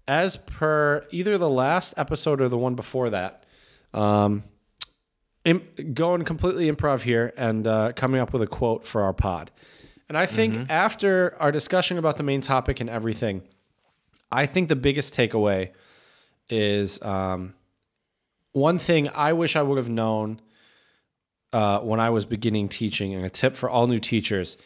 as 0.07 0.37
per 0.37 1.05
either 1.11 1.37
the 1.37 1.49
last 1.49 1.93
episode 1.97 2.41
or 2.41 2.49
the 2.49 2.57
one 2.57 2.75
before 2.75 3.09
that, 3.11 3.45
um, 3.93 4.43
im- 5.45 5.67
going 5.93 6.23
completely 6.23 6.69
improv 6.71 7.01
here 7.01 7.33
and 7.37 7.65
uh, 7.65 7.93
coming 7.93 8.21
up 8.21 8.33
with 8.33 8.41
a 8.41 8.47
quote 8.47 8.85
for 8.85 9.01
our 9.01 9.13
pod. 9.13 9.49
And 10.11 10.17
I 10.17 10.25
think 10.25 10.55
Mm-hmm. 10.55 10.63
after 10.69 11.37
our 11.39 11.53
discussion 11.53 11.97
about 11.97 12.17
the 12.17 12.23
main 12.23 12.41
topic 12.41 12.81
and 12.81 12.89
everything, 12.89 13.43
I 14.29 14.45
think 14.45 14.67
the 14.67 14.75
biggest 14.75 15.15
takeaway 15.15 15.71
is 16.49 17.01
um, 17.01 17.53
one 18.51 18.77
thing 18.77 19.07
I 19.15 19.31
wish 19.31 19.55
I 19.55 19.61
would 19.61 19.77
have 19.77 19.87
known 19.89 20.41
uh, 21.53 21.79
when 21.79 22.01
I 22.01 22.09
was 22.09 22.25
beginning 22.25 22.67
teaching, 22.67 23.13
and 23.15 23.23
a 23.25 23.29
tip 23.29 23.55
for 23.55 23.69
all 23.69 23.87
new 23.87 23.99
teachers 23.99 24.57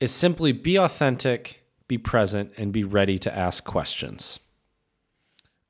is 0.00 0.10
simply 0.10 0.50
be 0.50 0.76
authentic, 0.76 1.62
be 1.86 1.96
present, 1.96 2.50
and 2.56 2.72
be 2.72 2.82
ready 2.82 3.16
to 3.20 3.30
ask 3.32 3.64
questions. 3.64 4.40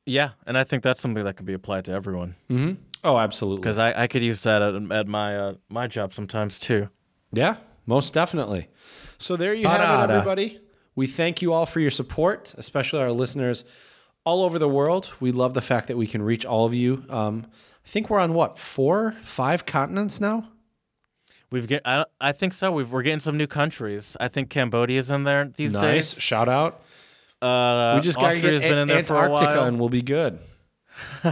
yeah, 0.06 0.30
and 0.46 0.56
I 0.56 0.64
think 0.64 0.82
that's 0.82 1.02
something 1.02 1.24
that 1.24 1.36
can 1.36 1.44
be 1.44 1.52
applied 1.52 1.84
to 1.84 1.92
everyone 1.92 2.36
Oh, 3.04 3.18
absolutely. 3.18 3.60
because 3.60 3.78
I, 3.78 4.04
I 4.04 4.06
could 4.06 4.22
use 4.22 4.42
that 4.44 4.62
at, 4.62 4.74
at 4.92 5.06
my 5.06 5.36
uh, 5.36 5.54
my 5.68 5.86
job 5.88 6.14
sometimes 6.14 6.58
too. 6.58 6.88
Yeah, 7.32 7.56
most 7.86 8.14
definitely. 8.14 8.68
So 9.18 9.36
there 9.36 9.54
you 9.54 9.66
have 9.68 10.10
it, 10.10 10.12
everybody. 10.12 10.60
We 10.96 11.06
thank 11.06 11.42
you 11.42 11.52
all 11.52 11.66
for 11.66 11.80
your 11.80 11.90
support, 11.90 12.54
especially 12.56 13.00
our 13.00 13.10
listeners 13.12 13.64
all 14.24 14.44
over 14.44 14.58
the 14.58 14.68
world. 14.68 15.10
We 15.20 15.32
love 15.32 15.54
the 15.54 15.60
fact 15.60 15.88
that 15.88 15.96
we 15.96 16.06
can 16.06 16.22
reach 16.22 16.44
all 16.46 16.66
of 16.66 16.74
you. 16.74 17.04
Um, 17.10 17.46
I 17.84 17.88
think 17.88 18.08
we're 18.10 18.20
on 18.20 18.32
what 18.34 18.58
four, 18.58 19.12
five 19.22 19.66
continents 19.66 20.20
now. 20.20 20.48
We've 21.50 21.66
get 21.68 21.82
I, 21.84 22.04
I 22.20 22.32
think 22.32 22.52
so. 22.52 22.72
We've, 22.72 22.90
we're 22.90 23.02
getting 23.02 23.20
some 23.20 23.36
new 23.36 23.46
countries. 23.46 24.16
I 24.18 24.28
think 24.28 24.50
Cambodia's 24.50 25.10
in 25.10 25.24
there 25.24 25.44
these 25.54 25.72
Nice 25.74 25.82
days. 25.82 26.14
Nice 26.16 26.22
shout 26.22 26.48
out. 26.48 26.82
Uh, 27.42 27.94
We 27.96 28.02
just 28.02 28.18
got 28.18 28.30
to 28.30 28.36
Austria's 28.36 28.62
get 28.62 28.68
been 28.70 28.78
in 28.78 28.88
there 28.88 29.02
for 29.04 29.14
a 29.16 29.22
Antarctica, 29.24 29.56
while. 29.58 29.64
and 29.66 29.78
we'll 29.78 29.88
be 29.90 30.02
good. 30.02 30.38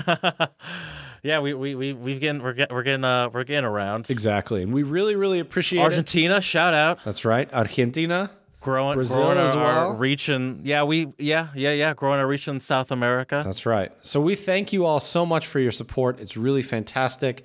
yeah, 1.23 1.41
we 1.41 1.55
we 1.55 1.75
we 1.75 1.93
we've 1.93 2.21
getting 2.21 2.43
we're 2.43 2.53
getting 2.53 2.75
we're 2.75 2.83
getting 2.83 3.05
uh 3.05 3.29
we're 3.31 3.45
getting 3.45 3.65
around. 3.65 4.11
Exactly, 4.11 4.63
and 4.63 4.73
we 4.73 4.83
really, 4.83 5.15
really 5.17 5.39
appreciate 5.39 5.81
it. 5.81 5.85
Argentina, 5.85 6.41
shout 6.41 6.75
out. 6.75 6.99
That's 7.05 7.25
right, 7.25 7.53
Argentina. 7.53 8.31
growing 8.61 8.95
Brazil 8.95 9.17
growing 9.19 9.39
as 9.39 9.57
our, 9.57 9.65
our 9.65 9.89
well? 9.89 9.97
reach 9.99 10.29
in 10.29 10.61
yeah 10.63 10.85
we 10.85 11.13
yeah 11.19 11.49
yeah 11.57 11.73
yeah 11.73 11.95
growing 11.95 12.21
our 12.21 12.27
reach 12.27 12.47
in 12.49 12.61
South 12.61 12.91
America. 12.91 13.43
That's 13.45 13.67
right. 13.67 13.91
So 14.03 14.21
we 14.21 14.35
thank 14.35 14.73
you 14.73 14.85
all 14.87 15.01
so 15.01 15.25
much 15.27 15.47
for 15.47 15.59
your 15.61 15.73
support. 15.73 16.21
It's 16.21 16.37
really 16.37 16.63
fantastic. 16.63 17.45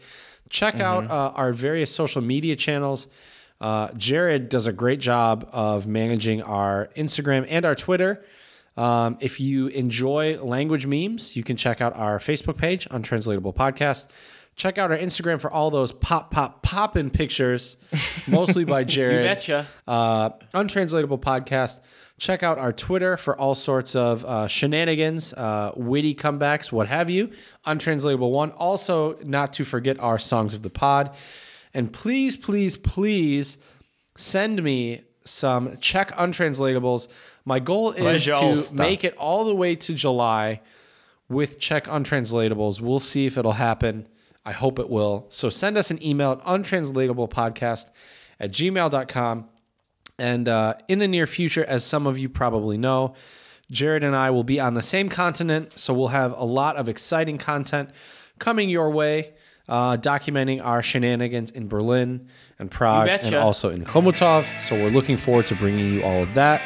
Check 0.49 0.75
Mm-hmm. 0.75 0.81
out 0.83 1.11
uh, 1.11 1.33
our 1.35 1.51
various 1.53 1.93
social 1.93 2.21
media 2.21 2.55
channels. 2.55 3.07
Uh, 3.59 3.89
Jared 3.97 4.49
does 4.49 4.67
a 4.67 4.71
great 4.71 4.99
job 4.99 5.49
of 5.51 5.87
managing 5.87 6.41
our 6.43 6.89
Instagram 6.95 7.45
and 7.49 7.65
our 7.65 7.73
Twitter. 7.75 8.23
Um, 8.77 9.17
if 9.19 9.39
you 9.39 9.67
enjoy 9.67 10.37
language 10.41 10.85
memes, 10.85 11.35
you 11.35 11.43
can 11.43 11.57
check 11.57 11.81
out 11.81 11.95
our 11.95 12.19
Facebook 12.19 12.57
page, 12.57 12.87
Untranslatable 12.91 13.53
Podcast. 13.53 14.07
Check 14.55 14.77
out 14.77 14.91
our 14.91 14.97
Instagram 14.97 15.39
for 15.39 15.51
all 15.51 15.69
those 15.69 15.91
pop, 15.91 16.31
pop, 16.31 16.63
poppin' 16.63 17.09
pictures, 17.11 17.77
mostly 18.27 18.63
by 18.63 18.83
Jared 18.83 19.21
you 19.21 19.27
betcha. 19.27 19.67
uh, 19.87 20.29
untranslatable 20.53 21.19
podcast. 21.19 21.79
Check 22.19 22.41
out 22.41 22.57
our 22.57 22.73
Twitter 22.73 23.17
for 23.17 23.37
all 23.37 23.53
sorts 23.53 23.95
of 23.95 24.25
uh, 24.25 24.47
shenanigans, 24.47 25.31
uh, 25.33 25.71
witty 25.75 26.15
comebacks, 26.15 26.71
what 26.71 26.87
have 26.87 27.11
you. 27.11 27.29
Untranslatable 27.65 28.31
one. 28.31 28.49
Also, 28.51 29.19
not 29.23 29.53
to 29.53 29.63
forget 29.63 29.99
our 29.99 30.17
songs 30.17 30.55
of 30.55 30.63
the 30.63 30.71
pod. 30.71 31.15
And 31.75 31.93
please, 31.93 32.35
please, 32.35 32.75
please 32.75 33.59
send 34.15 34.63
me 34.63 35.03
some 35.23 35.77
Czech 35.77 36.11
untranslatables. 36.17 37.07
My 37.47 37.59
goal 37.59 37.93
is 37.93 38.25
to 38.25 38.67
make 38.73 39.05
it 39.05 39.15
all 39.15 39.45
the 39.45 39.55
way 39.55 39.73
to 39.77 39.93
July 39.93 40.59
with 41.29 41.59
Czech 41.59 41.85
untranslatables. 41.85 42.81
We'll 42.81 42.99
see 42.99 43.25
if 43.25 43.37
it'll 43.37 43.53
happen. 43.53 44.05
I 44.45 44.51
hope 44.51 44.79
it 44.79 44.89
will. 44.89 45.27
So 45.29 45.47
send 45.47 45.77
us 45.77 45.89
an 45.89 46.03
email 46.05 46.33
at 46.33 46.41
untranslatablepodcast 46.41 47.85
at 48.41 48.51
gmail.com. 48.51 49.47
And 50.19 50.49
uh, 50.49 50.73
in 50.89 50.99
the 50.99 51.07
near 51.07 51.25
future, 51.25 51.63
as 51.63 51.85
some 51.85 52.05
of 52.05 52.19
you 52.19 52.27
probably 52.27 52.77
know, 52.77 53.13
Jared 53.71 54.03
and 54.03 54.13
I 54.13 54.29
will 54.31 54.43
be 54.43 54.59
on 54.59 54.73
the 54.73 54.81
same 54.81 55.07
continent. 55.07 55.79
So 55.79 55.93
we'll 55.93 56.09
have 56.09 56.33
a 56.33 56.43
lot 56.43 56.75
of 56.75 56.89
exciting 56.89 57.37
content 57.37 57.91
coming 58.39 58.69
your 58.69 58.89
way, 58.89 59.35
uh, 59.69 59.95
documenting 59.95 60.61
our 60.61 60.83
shenanigans 60.83 61.51
in 61.51 61.69
Berlin 61.69 62.27
and 62.59 62.69
Prague 62.69 63.07
and 63.07 63.35
also 63.35 63.69
in 63.69 63.85
Chomutov. 63.85 64.45
So 64.61 64.75
we're 64.75 64.89
looking 64.89 65.15
forward 65.15 65.47
to 65.47 65.55
bringing 65.55 65.93
you 65.95 66.03
all 66.03 66.23
of 66.23 66.33
that. 66.33 66.61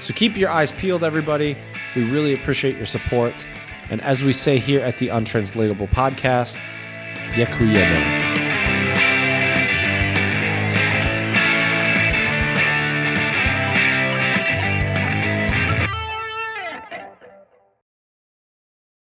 So 0.00 0.14
keep 0.14 0.36
your 0.36 0.50
eyes 0.50 0.72
peeled, 0.72 1.02
everybody. 1.04 1.56
We 1.96 2.10
really 2.10 2.32
appreciate 2.32 2.76
your 2.76 2.86
support. 2.86 3.46
And 3.90 4.00
as 4.02 4.22
we 4.22 4.32
say 4.32 4.58
here 4.58 4.80
at 4.80 4.98
the 4.98 5.08
Untranslatable 5.08 5.88
Podcast, 5.88 6.58
Dziękujemy. 7.34 8.27